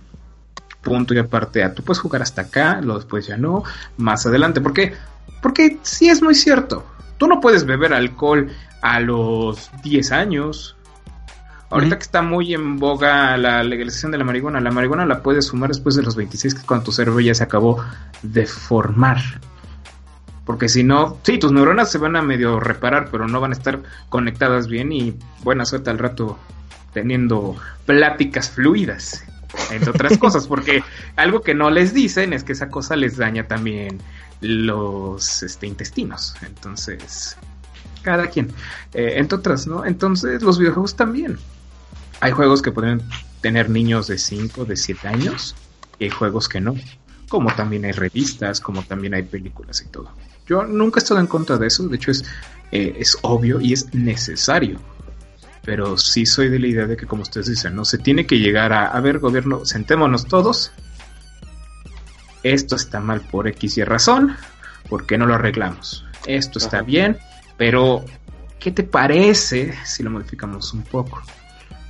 punto 0.88 1.14
y 1.14 1.18
aparte 1.18 1.62
a 1.62 1.74
tú 1.74 1.82
puedes 1.82 2.00
jugar 2.00 2.22
hasta 2.22 2.42
acá, 2.42 2.80
lo 2.80 2.96
después 2.96 3.26
ya 3.26 3.36
no, 3.36 3.62
más 3.96 4.26
adelante. 4.26 4.60
¿Por 4.60 4.72
qué? 4.72 4.94
Porque 5.42 5.78
sí 5.82 6.08
es 6.08 6.22
muy 6.22 6.34
cierto. 6.34 6.84
Tú 7.18 7.26
no 7.26 7.40
puedes 7.40 7.64
beber 7.64 7.92
alcohol 7.92 8.50
a 8.80 9.00
los 9.00 9.70
10 9.82 10.12
años. 10.12 10.76
Ahorita 11.70 11.96
que 11.98 12.02
está 12.02 12.22
muy 12.22 12.54
en 12.54 12.78
boga 12.78 13.36
la 13.36 13.62
legalización 13.62 14.12
de 14.12 14.18
la 14.18 14.24
marihuana, 14.24 14.60
la 14.60 14.70
marihuana 14.70 15.04
la 15.04 15.22
puedes 15.22 15.50
fumar 15.50 15.68
después 15.68 15.96
de 15.96 16.02
los 16.02 16.16
26, 16.16 16.54
que 16.54 16.66
cuando 16.66 16.86
tu 16.86 16.92
cerebro 16.92 17.20
ya 17.20 17.34
se 17.34 17.44
acabó 17.44 17.84
de 18.22 18.46
formar. 18.46 19.18
Porque 20.46 20.70
si 20.70 20.82
no, 20.82 21.18
sí, 21.24 21.38
tus 21.38 21.52
neuronas 21.52 21.90
se 21.90 21.98
van 21.98 22.16
a 22.16 22.22
medio 22.22 22.58
reparar, 22.58 23.10
pero 23.10 23.28
no 23.28 23.38
van 23.38 23.50
a 23.50 23.54
estar 23.54 23.82
conectadas 24.08 24.66
bien 24.66 24.92
y 24.92 25.14
buena 25.42 25.66
suerte 25.66 25.90
al 25.90 25.98
rato 25.98 26.38
teniendo 26.94 27.54
pláticas 27.84 28.50
fluidas, 28.50 29.24
entre 29.70 29.90
otras 29.90 30.18
cosas, 30.18 30.46
porque 30.46 30.82
algo 31.16 31.40
que 31.40 31.54
no 31.54 31.70
les 31.70 31.94
dicen 31.94 32.32
es 32.32 32.44
que 32.44 32.52
esa 32.52 32.68
cosa 32.68 32.96
les 32.96 33.16
daña 33.16 33.46
también 33.46 33.98
los 34.40 35.42
este, 35.42 35.66
intestinos. 35.66 36.34
Entonces, 36.42 37.36
cada 38.02 38.28
quien. 38.28 38.52
Eh, 38.94 39.14
entre 39.16 39.38
otras, 39.38 39.66
¿no? 39.66 39.84
Entonces, 39.84 40.42
los 40.42 40.58
videojuegos 40.58 40.96
también. 40.96 41.38
Hay 42.20 42.32
juegos 42.32 42.62
que 42.62 42.72
pueden 42.72 43.02
tener 43.40 43.70
niños 43.70 44.08
de 44.08 44.18
5, 44.18 44.64
de 44.64 44.76
7 44.76 45.08
años, 45.08 45.54
y 45.98 46.04
hay 46.04 46.10
juegos 46.10 46.48
que 46.48 46.60
no. 46.60 46.74
Como 47.28 47.54
también 47.54 47.84
hay 47.84 47.92
revistas, 47.92 48.60
como 48.60 48.82
también 48.82 49.14
hay 49.14 49.22
películas 49.22 49.82
y 49.82 49.90
todo. 49.90 50.10
Yo 50.46 50.64
nunca 50.64 50.98
he 50.98 51.02
estado 51.02 51.20
en 51.20 51.26
contra 51.26 51.58
de 51.58 51.66
eso, 51.66 51.86
de 51.86 51.96
hecho 51.96 52.10
es, 52.10 52.24
eh, 52.72 52.96
es 52.98 53.18
obvio 53.22 53.60
y 53.60 53.74
es 53.74 53.92
necesario. 53.94 54.80
Pero 55.68 55.98
sí 55.98 56.24
soy 56.24 56.48
de 56.48 56.58
la 56.58 56.66
idea 56.66 56.86
de 56.86 56.96
que, 56.96 57.04
como 57.04 57.20
ustedes 57.20 57.48
dicen, 57.48 57.76
no 57.76 57.84
se 57.84 57.98
tiene 57.98 58.26
que 58.26 58.38
llegar 58.38 58.72
a, 58.72 58.86
a 58.86 59.00
ver, 59.00 59.18
gobierno, 59.18 59.66
sentémonos 59.66 60.24
todos. 60.24 60.72
Esto 62.42 62.74
está 62.74 63.00
mal 63.00 63.20
por 63.20 63.46
X 63.48 63.76
y 63.76 63.84
razón, 63.84 64.34
¿por 64.88 65.04
qué 65.04 65.18
no 65.18 65.26
lo 65.26 65.34
arreglamos? 65.34 66.06
Esto 66.24 66.58
está 66.58 66.80
bien, 66.80 67.18
pero 67.58 68.02
¿qué 68.58 68.70
te 68.70 68.82
parece 68.82 69.74
si 69.84 70.02
lo 70.02 70.08
modificamos 70.08 70.72
un 70.72 70.84
poco? 70.84 71.22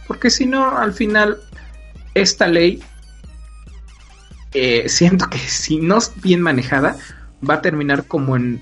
Porque 0.08 0.28
si 0.28 0.44
no, 0.44 0.76
al 0.76 0.92
final, 0.92 1.38
esta 2.14 2.48
ley, 2.48 2.82
eh, 4.54 4.88
siento 4.88 5.30
que 5.30 5.38
si 5.38 5.78
no 5.78 5.98
es 5.98 6.20
bien 6.20 6.40
manejada, 6.40 6.96
va 7.48 7.54
a 7.54 7.62
terminar 7.62 8.08
como 8.08 8.34
en 8.34 8.60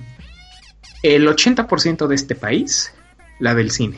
el 1.03 1.27
80% 1.27 2.07
de 2.07 2.15
este 2.15 2.35
país, 2.35 2.93
la 3.39 3.55
del 3.55 3.71
cine. 3.71 3.97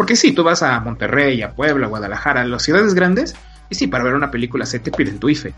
Porque 0.00 0.16
si 0.16 0.32
tú 0.32 0.42
vas 0.42 0.62
a 0.62 0.80
Monterrey, 0.80 1.42
a 1.42 1.52
Puebla, 1.52 1.84
a 1.84 1.88
Guadalajara, 1.90 2.40
a 2.40 2.44
las 2.46 2.62
ciudades 2.62 2.94
grandes, 2.94 3.34
y 3.68 3.74
sí, 3.74 3.86
para 3.86 4.02
ver 4.02 4.14
una 4.14 4.30
película 4.30 4.64
se 4.64 4.78
te 4.78 4.90
piden 4.90 5.18
tu 5.18 5.28
IFE. 5.28 5.52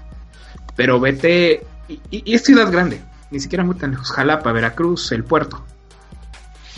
Pero 0.75 0.99
vete, 0.99 1.65
y, 1.87 2.35
es 2.35 2.43
ciudad 2.43 2.69
grande, 2.73 3.01
ni 3.31 3.39
siquiera 3.39 3.63
muy 3.63 3.77
tan 3.77 3.93
lejos, 3.93 4.11
Jalapa, 4.11 4.51
Veracruz, 4.51 5.13
el 5.13 5.23
puerto. 5.23 5.65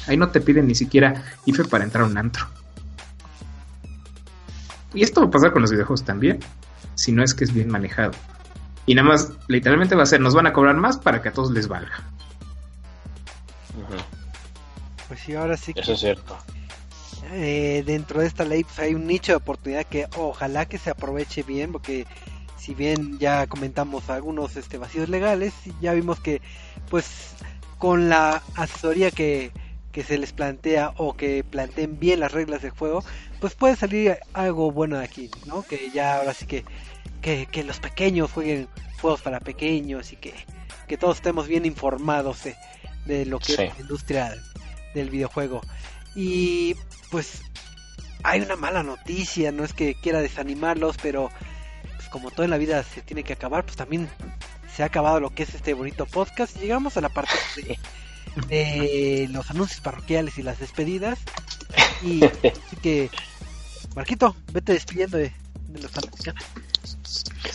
Ahí 0.07 0.19
no 0.19 0.29
te 0.29 0.43
piden 0.43 0.67
ni 0.67 0.75
siquiera 0.75 1.25
IFE 1.47 1.65
para 1.65 1.85
entrar 1.85 2.05
a 2.05 2.07
un 2.07 2.19
antro. 2.19 2.47
Y 4.93 5.03
esto 5.03 5.23
va 5.23 5.29
a 5.29 5.31
pasar 5.31 5.55
con 5.55 5.63
los 5.63 5.71
videojuegos 5.71 6.05
también, 6.05 6.41
si 6.97 7.13
no 7.13 7.25
es 7.25 7.33
que 7.33 7.45
es 7.45 7.55
bien 7.55 7.71
manejado. 7.71 8.13
Y 8.85 8.95
nada 8.95 9.09
más, 9.09 9.33
literalmente 9.49 9.95
va 9.95 10.03
a 10.03 10.07
ser, 10.07 10.21
nos 10.21 10.35
van 10.35 10.47
a 10.47 10.53
cobrar 10.53 10.77
más 10.77 10.99
para 10.99 11.23
que 11.23 11.31
a 11.31 11.33
todos 11.33 11.51
les 11.51 11.67
valga. 11.67 12.05
Pues 15.09 15.21
sí, 15.21 15.35
ahora 15.35 15.57
sí. 15.57 15.73
Eso 15.75 15.95
es 15.95 16.01
cierto. 16.01 16.37
Eh, 17.33 17.83
dentro 17.87 18.21
de 18.21 18.27
esta 18.27 18.45
ley 18.45 18.65
pues, 18.65 18.79
hay 18.79 18.95
un 18.95 19.07
nicho 19.07 19.33
de 19.33 19.37
oportunidad 19.37 19.85
que 19.85 20.07
ojalá 20.17 20.67
que 20.67 20.79
se 20.79 20.91
aproveche 20.91 21.43
bien, 21.43 21.73
porque 21.73 22.07
si 22.59 22.75
bien 22.75 23.19
ya 23.19 23.47
comentamos 23.47 24.11
algunos 24.11 24.57
este, 24.57 24.79
vacíos 24.79 25.09
legales, 25.09 25.53
ya 25.81 25.93
vimos 25.93 26.21
que 26.21 26.41
pues 26.91 27.35
con 27.79 28.09
la 28.09 28.43
asesoría 28.55 29.11
que, 29.11 29.53
que 29.93 30.03
se 30.03 30.19
les 30.19 30.33
plantea 30.33 30.93
o 30.97 31.17
que 31.17 31.45
planteen 31.45 31.99
bien 31.99 32.21
las 32.21 32.33
reglas 32.33 32.63
del 32.63 32.71
juego, 32.71 33.05
pues 33.41 33.55
puede 33.55 33.77
salir 33.77 34.19
algo 34.33 34.71
bueno 34.71 34.99
de 34.99 35.05
aquí, 35.05 35.31
¿no? 35.47 35.63
Que 35.63 35.91
ya 35.93 36.17
ahora 36.19 36.35
sí 36.35 36.47
que 36.47 36.65
que, 37.25 37.65
los 37.65 37.81
pequeños 37.81 38.31
jueguen 38.31 38.69
juegos 39.01 39.23
para 39.23 39.41
pequeños 39.41 40.13
y 40.13 40.17
que, 40.17 40.35
todos 40.99 41.17
estemos 41.17 41.49
bien 41.49 41.65
informados 41.65 42.43
de, 43.07 43.27
lo 43.27 43.39
que 43.39 43.53
es 43.53 43.59
la 43.59 43.81
industria 43.81 44.35
del 44.95 45.11
videojuego. 45.11 45.61
Y 46.15 46.77
pues 47.15 47.43
hay 48.25 48.41
una 48.41 48.57
mala 48.57 48.83
noticia, 48.83 49.53
no 49.53 49.63
es 49.63 49.73
que 49.73 49.95
quiera 49.95 50.21
desanimarlos, 50.21 50.97
pero 51.01 51.31
pues, 51.95 52.09
como 52.09 52.33
todo 52.33 52.43
en 52.43 52.51
la 52.51 52.59
vida 52.59 52.83
se 52.83 53.03
tiene 53.03 53.23
que 53.23 53.35
acabar, 53.35 53.63
pues 53.63 53.77
también 53.77 54.09
se 54.75 54.83
ha 54.83 54.87
acabado 54.87 55.21
lo 55.21 55.31
que 55.31 55.45
es 55.45 55.55
este 55.55 55.75
bonito 55.75 56.07
podcast. 56.07 56.57
Y 56.57 56.63
llegamos 56.63 56.97
a 56.97 57.03
la 57.03 57.11
parte 57.11 57.35
de, 58.49 59.29
los 59.31 59.49
anuncios 59.49 59.81
parroquiales 59.81 60.37
y 60.39 60.43
las 60.43 60.59
despedidas. 60.59 61.21
Y 62.03 62.25
así 62.25 62.77
que, 62.83 63.11
Marquito, 63.95 64.35
vete 64.53 64.73
despidiendo 64.73 65.17
de, 65.17 65.33
de 65.69 65.83
los. 65.83 65.93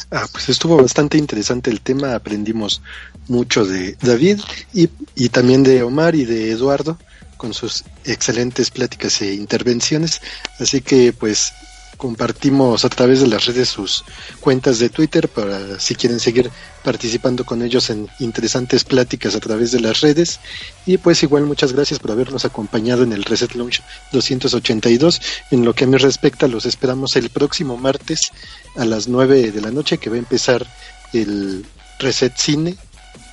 Ah, 0.10 0.26
pues 0.32 0.48
estuvo 0.48 0.78
bastante 0.78 1.18
interesante 1.18 1.70
el 1.70 1.82
tema, 1.82 2.16
aprendimos 2.16 2.82
mucho 3.28 3.66
de 3.66 3.98
David 4.00 4.40
y, 4.74 4.90
y 5.16 5.28
también 5.28 5.64
de 5.64 5.84
Omar 5.84 6.16
y 6.16 6.24
de 6.24 6.52
Eduardo 6.52 6.98
con 7.40 7.54
sus 7.54 7.86
excelentes 8.04 8.70
pláticas 8.70 9.22
e 9.22 9.34
intervenciones. 9.34 10.22
Así 10.60 10.82
que 10.82 11.14
pues 11.14 11.54
compartimos 11.96 12.86
a 12.86 12.90
través 12.90 13.22
de 13.22 13.28
las 13.28 13.46
redes 13.46 13.70
sus 13.70 14.04
cuentas 14.40 14.80
de 14.80 14.90
Twitter 14.90 15.28
para 15.28 15.80
si 15.80 15.96
quieren 15.96 16.20
seguir 16.20 16.50
participando 16.84 17.46
con 17.46 17.62
ellos 17.62 17.90
en 17.90 18.08
interesantes 18.20 18.84
pláticas 18.84 19.36
a 19.36 19.40
través 19.40 19.72
de 19.72 19.80
las 19.80 20.02
redes. 20.02 20.40
Y 20.86 20.98
pues 20.98 21.24
igual 21.24 21.46
muchas 21.46 21.74
gracias 21.74 22.00
por 22.00 22.12
habernos 22.12 22.44
acompañado 22.44 23.04
en 23.04 23.14
el 23.14 23.24
Reset 23.24 23.54
Launch 23.56 23.82
282. 24.12 25.22
En 25.52 25.64
lo 25.64 25.74
que 25.74 25.86
a 25.86 25.88
mí 25.88 25.98
respecta, 25.98 26.48
los 26.48 26.66
esperamos 26.66 27.16
el 27.16 27.30
próximo 27.30 27.78
martes 27.78 28.32
a 28.76 28.84
las 28.86 29.08
9 29.08 29.52
de 29.52 29.62
la 29.62 29.72
noche 29.72 29.98
que 29.98 30.10
va 30.10 30.18
a 30.18 30.20
empezar 30.20 30.68
el 31.14 31.66
Reset 32.00 32.36
Cine 32.38 32.76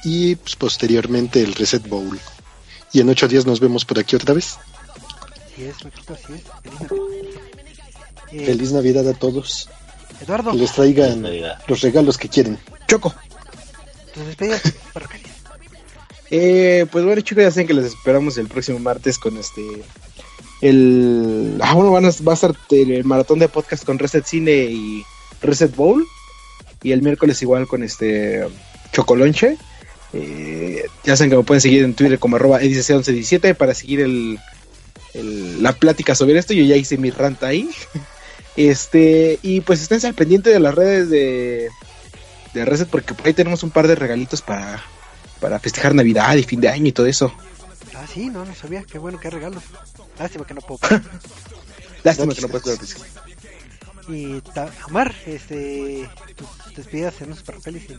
y 0.05 0.37
pues, 0.37 0.55
posteriormente 0.57 1.43
el 1.43 1.55
Reset 1.55 1.89
Bowl. 1.89 2.19
Y 2.97 3.01
en 3.01 3.10
ocho 3.10 3.28
días 3.28 3.44
nos 3.44 3.60
vemos 3.60 3.85
por 3.85 3.98
aquí 3.98 4.16
otra 4.16 4.32
vez. 4.32 4.56
Así 5.52 5.64
es, 5.66 5.77
así 5.85 6.32
es. 8.32 8.47
Feliz 8.47 8.73
Navidad 8.73 9.06
a 9.06 9.12
todos. 9.12 9.68
Eduardo. 10.23 10.52
Que 10.52 10.56
les 10.56 10.73
traigan 10.73 11.23
los 11.68 11.82
regalos 11.82 12.16
que 12.16 12.31
quieren. 12.31 12.59
Choco. 12.89 13.14
eh, 16.31 16.86
pues 16.90 17.05
bueno, 17.05 17.20
chicos, 17.20 17.44
ya 17.44 17.51
saben 17.51 17.66
que 17.66 17.74
les 17.74 17.85
esperamos 17.85 18.39
el 18.39 18.48
próximo 18.48 18.78
martes 18.78 19.18
con 19.18 19.36
este. 19.36 19.60
El. 20.62 21.60
Ah, 21.62 21.74
bueno, 21.74 21.93
van 21.93 22.06
a, 22.06 22.10
va 22.27 22.32
a 22.32 22.35
estar 22.35 22.55
el 22.70 23.05
maratón 23.05 23.40
de 23.40 23.51
podcast 23.51 23.85
con 23.85 23.98
Reset 23.98 24.24
Cine 24.24 24.52
y 24.70 25.05
Reset 25.43 25.77
Bowl. 25.77 26.02
Y 26.82 26.93
el 26.93 27.02
miércoles 27.02 27.43
igual 27.43 27.66
con 27.66 27.82
este. 27.82 28.48
Chocolonche. 28.94 29.59
Eh, 30.16 30.84
ya 31.05 31.16
saben 31.16 31.30
que 31.30 31.36
me 31.36 31.43
pueden 31.43 31.60
seguir 31.60 31.84
en 31.84 31.94
Twitter 31.94 32.18
como 32.18 32.36
arroba 32.36 32.59
1117 32.59 33.55
para 33.55 33.74
seguir 33.74 34.01
el, 34.01 34.38
la 35.60 35.72
plática 35.72 36.14
sobre 36.14 36.38
esto. 36.38 36.55
Yo 36.55 36.64
ya 36.64 36.76
hice 36.76 36.97
mi 36.98 37.10
rant 37.10 37.43
ahí. 37.43 37.68
Este, 38.56 39.38
y 39.43 39.60
pues 39.60 39.82
estén 39.82 40.02
al 40.06 40.14
pendiente 40.14 40.48
de 40.48 40.59
las 40.59 40.74
redes 40.74 41.10
de, 41.10 41.68
de 42.55 42.64
Reset 42.64 42.88
porque 42.88 43.12
por 43.12 43.26
ahí 43.26 43.34
tenemos 43.34 43.62
un 43.62 43.70
par 43.70 43.86
de 43.86 43.94
regalitos 43.94 44.40
para, 44.40 44.82
para 45.40 45.59
festejar 45.59 45.94
Navidad 45.94 46.34
y 46.36 46.43
fin 46.43 46.62
de 46.62 46.70
año 46.70 46.86
y 46.86 46.93
todo 46.93 47.05
eso. 47.05 47.30
Ah, 47.94 48.06
sí, 48.10 48.30
no, 48.30 48.47
no 48.47 48.55
sabía. 48.55 48.82
Qué 48.84 48.98
bueno, 48.98 49.20
qué 49.20 49.28
regalos. 49.28 49.62
Lástima 50.18 50.47
que 50.47 50.55
no 50.55 50.62
puedo. 50.62 50.80
Lástima 52.02 52.34
que 52.34 52.40
no 52.40 52.48
puedo 52.48 52.74
Y 54.09 54.43
Omar, 54.88 55.14
este, 55.26 56.09
tus 56.34 56.74
despedidas 56.74 57.20
en 57.20 57.30
los 57.30 57.43
parroquiales 57.43 57.84
y. 57.90 57.97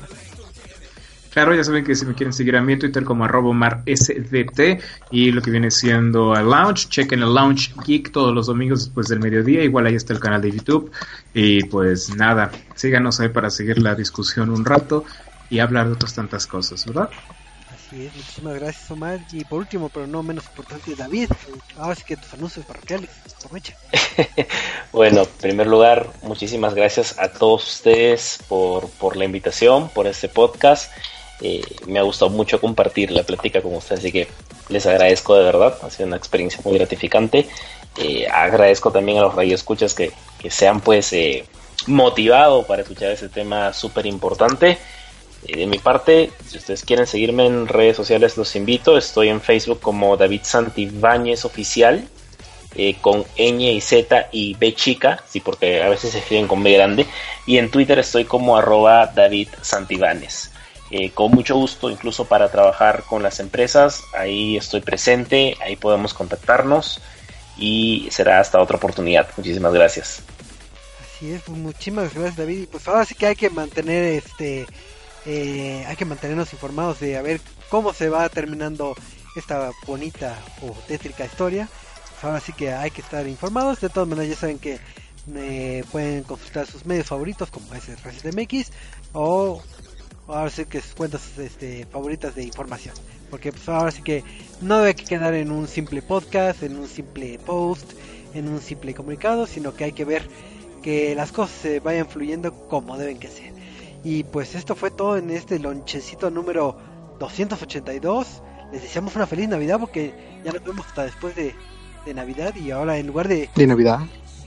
Claro, 1.37 1.53
ya 1.53 1.63
saben 1.63 1.83
que 1.83 1.93
si 1.93 2.03
me 2.03 2.15
quieren 2.15 2.33
seguir 2.33 2.55
a 2.55 2.63
mí 2.63 2.73
en 2.73 2.79
Twitter 2.79 3.03
como 3.03 3.23
arroba 3.23 3.83
SDT 3.85 4.81
y 5.11 5.29
lo 5.29 5.39
que 5.39 5.51
viene 5.51 5.69
siendo 5.69 6.35
el 6.35 6.49
Lounge, 6.49 6.89
chequen 6.89 7.21
el 7.21 7.31
Lounge 7.31 7.75
Geek 7.85 8.11
todos 8.11 8.33
los 8.33 8.47
domingos 8.47 8.85
después 8.85 9.07
del 9.07 9.19
mediodía, 9.19 9.63
igual 9.63 9.85
ahí 9.85 9.93
está 9.93 10.13
el 10.13 10.19
canal 10.19 10.41
de 10.41 10.51
YouTube 10.51 10.91
y 11.35 11.63
pues 11.65 12.15
nada, 12.15 12.49
síganos 12.73 13.19
ahí 13.19 13.29
para 13.29 13.51
seguir 13.51 13.77
la 13.77 13.93
discusión 13.93 14.49
un 14.49 14.65
rato 14.65 15.05
y 15.51 15.59
hablar 15.59 15.85
de 15.85 15.93
otras 15.93 16.15
tantas 16.15 16.47
cosas, 16.47 16.83
¿verdad? 16.87 17.11
Así 17.71 18.07
es, 18.07 18.15
muchísimas 18.15 18.55
gracias 18.55 18.89
Omar 18.89 19.19
y 19.31 19.45
por 19.45 19.59
último, 19.59 19.89
pero 19.89 20.07
no 20.07 20.23
menos 20.23 20.43
importante, 20.47 20.95
David, 20.95 21.29
ahora 21.77 21.93
sí 21.93 22.01
que 22.03 22.17
tus 22.17 22.33
anuncios 22.33 22.65
parroquiales, 22.65 23.11
aprovecha. 23.35 23.75
bueno, 24.91 25.21
en 25.21 25.29
primer 25.39 25.67
lugar, 25.67 26.09
muchísimas 26.23 26.73
gracias 26.73 27.19
a 27.19 27.31
todos 27.31 27.75
ustedes 27.75 28.39
por, 28.49 28.89
por 28.89 29.15
la 29.15 29.25
invitación, 29.25 29.89
por 29.89 30.07
este 30.07 30.29
podcast. 30.29 30.91
Eh, 31.41 31.61
me 31.85 31.99
ha 31.99 32.01
gustado 32.01 32.31
mucho 32.31 32.59
compartir 32.59 33.11
la 33.11 33.23
plática 33.23 33.61
con 33.61 33.75
ustedes, 33.75 33.99
así 33.99 34.11
que 34.11 34.27
les 34.69 34.85
agradezco 34.87 35.35
de 35.35 35.43
verdad, 35.43 35.77
ha 35.83 35.89
sido 35.89 36.07
una 36.07 36.17
experiencia 36.17 36.59
muy 36.63 36.77
gratificante. 36.77 37.47
Eh, 37.97 38.27
agradezco 38.27 38.91
también 38.91 39.19
a 39.19 39.21
los 39.21 39.35
radioescuchas 39.35 39.93
que, 39.93 40.11
que 40.39 40.49
sean 40.49 40.81
pues 40.81 41.13
eh, 41.13 41.45
motivados 41.87 42.65
para 42.65 42.81
escuchar 42.81 43.11
ese 43.11 43.29
tema 43.29 43.73
súper 43.73 44.05
importante. 44.05 44.77
de 45.43 45.67
mi 45.67 45.77
parte, 45.77 46.31
si 46.47 46.57
ustedes 46.57 46.83
quieren 46.83 47.05
seguirme 47.05 47.45
en 47.45 47.67
redes 47.67 47.95
sociales, 47.95 48.35
los 48.37 48.55
invito. 48.55 48.97
Estoy 48.97 49.29
en 49.29 49.39
Facebook 49.39 49.79
como 49.79 50.17
David 50.17 50.41
Santibáñez 50.43 51.45
Oficial, 51.45 52.07
con 53.01 53.23
ñ 53.37 53.71
y 53.71 53.81
z 53.81 54.27
y 54.31 54.55
b 54.55 54.75
chica, 54.75 55.23
sí, 55.27 55.39
porque 55.39 55.81
a 55.81 55.89
veces 55.89 56.11
se 56.11 56.19
escriben 56.19 56.47
con 56.47 56.61
b 56.63 56.71
grande. 56.73 57.05
Y 57.45 57.57
en 57.57 57.71
Twitter 57.71 57.97
estoy 57.99 58.25
como 58.25 58.57
arroba 58.57 59.07
David 59.07 59.49
Santibáñez. 59.61 60.51
Eh, 60.89 61.11
con 61.11 61.31
mucho 61.31 61.55
gusto, 61.55 61.89
incluso 61.89 62.25
para 62.25 62.49
trabajar 62.49 63.03
con 63.03 63.21
las 63.21 63.39
empresas. 63.39 64.03
Ahí 64.17 64.55
estoy 64.55 64.81
presente, 64.81 65.57
ahí 65.61 65.75
podemos 65.75 66.13
contactarnos 66.13 67.01
y 67.57 68.07
será 68.11 68.39
hasta 68.39 68.61
otra 68.61 68.77
oportunidad. 68.77 69.27
Muchísimas 69.35 69.73
gracias. 69.73 70.21
Así 71.01 71.31
es, 71.31 71.41
pues 71.41 71.57
muchísimas 71.57 72.13
gracias 72.13 72.37
David. 72.37 72.63
Y 72.63 72.65
pues 72.67 72.87
ahora 72.87 73.03
sí 73.03 73.15
que 73.15 73.27
hay 73.27 73.35
que 73.35 73.49
mantener 73.49 74.03
este, 74.03 74.65
eh, 75.25 75.83
hay 75.85 75.95
que 75.97 76.05
mantenernos 76.05 76.53
informados 76.53 76.99
de 77.01 77.17
a 77.17 77.21
ver 77.21 77.41
cómo 77.69 77.93
se 77.93 78.07
va 78.07 78.29
terminando 78.29 78.95
esta 79.35 79.71
bonita 79.85 80.39
o 80.61 80.71
tétrica 80.87 81.25
historia. 81.25 81.67
Pues 82.11 82.23
ahora 82.23 82.39
sí 82.39 82.53
que 82.53 82.71
hay 82.71 82.91
que 82.91 83.01
estar 83.01 83.27
informados. 83.27 83.81
De 83.81 83.89
todas 83.89 84.07
maneras 84.07 84.29
ya 84.29 84.35
saben 84.37 84.57
que 84.57 84.79
eh, 85.35 85.83
pueden 85.91 86.23
consultar 86.23 86.65
sus 86.65 86.85
medios 86.85 87.07
favoritos 87.07 87.51
como 87.51 87.73
es 87.73 87.89
MX 88.23 88.71
o 89.11 89.61
ahora 90.27 90.49
sí 90.49 90.65
que 90.65 90.81
sus 90.81 90.93
cuentas 90.93 91.37
este, 91.37 91.85
favoritas 91.85 92.35
de 92.35 92.43
información. 92.43 92.95
Porque 93.29 93.51
pues 93.51 93.67
ahora 93.69 93.91
sí 93.91 94.01
que 94.01 94.23
no 94.61 94.79
debe 94.79 94.95
quedar 94.95 95.33
en 95.33 95.51
un 95.51 95.67
simple 95.67 96.01
podcast, 96.01 96.63
en 96.63 96.77
un 96.77 96.87
simple 96.87 97.39
post, 97.45 97.91
en 98.33 98.47
un 98.47 98.61
simple 98.61 98.93
comunicado, 98.93 99.47
sino 99.47 99.75
que 99.75 99.85
hay 99.85 99.91
que 99.91 100.05
ver 100.05 100.27
que 100.81 101.15
las 101.15 101.31
cosas 101.31 101.57
se 101.57 101.79
vayan 101.79 102.07
fluyendo 102.07 102.53
como 102.67 102.97
deben 102.97 103.19
que 103.19 103.27
ser. 103.27 103.51
Y 104.03 104.23
pues 104.23 104.55
esto 104.55 104.75
fue 104.75 104.91
todo 104.91 105.17
en 105.17 105.29
este 105.31 105.59
lonchecito 105.59 106.29
número 106.29 106.77
282. 107.19 108.41
Les 108.71 108.81
deseamos 108.81 109.15
una 109.15 109.27
feliz 109.27 109.49
Navidad 109.49 109.79
porque 109.79 110.13
ya 110.45 110.51
nos 110.51 110.63
vemos 110.63 110.85
hasta 110.85 111.03
después 111.03 111.35
de, 111.35 111.53
de 112.05 112.13
Navidad 112.13 112.55
y 112.55 112.71
ahora 112.71 112.97
en 112.97 113.07
lugar 113.07 113.27
de... 113.27 113.49
De 113.55 113.67
Navidad. 113.67 113.99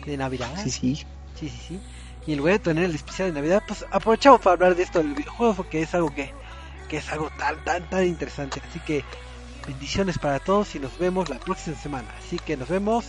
De 0.07 0.17
Navidad. 0.17 0.51
Sí, 0.63 0.71
sí. 0.71 0.97
Sí, 1.39 1.49
sí, 1.49 1.59
sí 1.69 1.81
y 2.27 2.33
en 2.33 2.39
lugar 2.39 2.55
de 2.55 2.59
tener 2.61 2.85
el 2.85 2.95
especial 2.95 3.29
de 3.29 3.41
Navidad, 3.41 3.63
pues 3.67 3.85
aprovechamos 3.91 4.41
para 4.41 4.55
hablar 4.55 4.77
de 4.77 4.83
esto 4.83 4.99
del 4.99 5.15
videojuego 5.15 5.55
porque 5.55 5.83
es 5.83 5.95
algo 5.95 6.15
que, 6.15 6.33
que 6.89 6.99
es 6.99 7.09
algo 7.11 7.31
tan, 7.39 7.63
tan, 7.65 7.89
tan 7.89 8.07
interesante. 8.07 8.61
Así 8.69 8.81
que 8.81 9.05
bendiciones 9.67 10.19
para 10.19 10.39
todos 10.39 10.75
y 10.75 10.79
nos 10.79 10.99
vemos 10.99 11.29
la 11.29 11.39
próxima 11.39 11.77
semana. 11.77 12.09
Así 12.19 12.39
que 12.39 12.57
nos 12.57 12.69
vemos. 12.69 13.07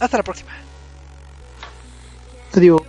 Hasta 0.00 0.18
la 0.18 0.22
próxima. 0.22 0.52
Adiós. 2.52 2.82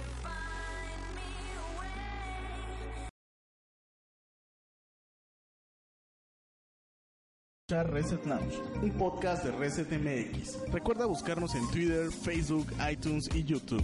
Reset 7.68 8.24
Lounge, 8.26 8.62
un 8.82 8.92
podcast 8.92 9.44
de 9.44 9.52
Reset 9.52 9.92
MX. 9.92 10.72
Recuerda 10.72 11.08
buscarnos 11.08 11.56
en 11.56 11.68
Twitter, 11.72 12.12
Facebook, 12.12 12.68
iTunes 12.90 13.28
y 13.34 13.44
YouTube. 13.44 13.84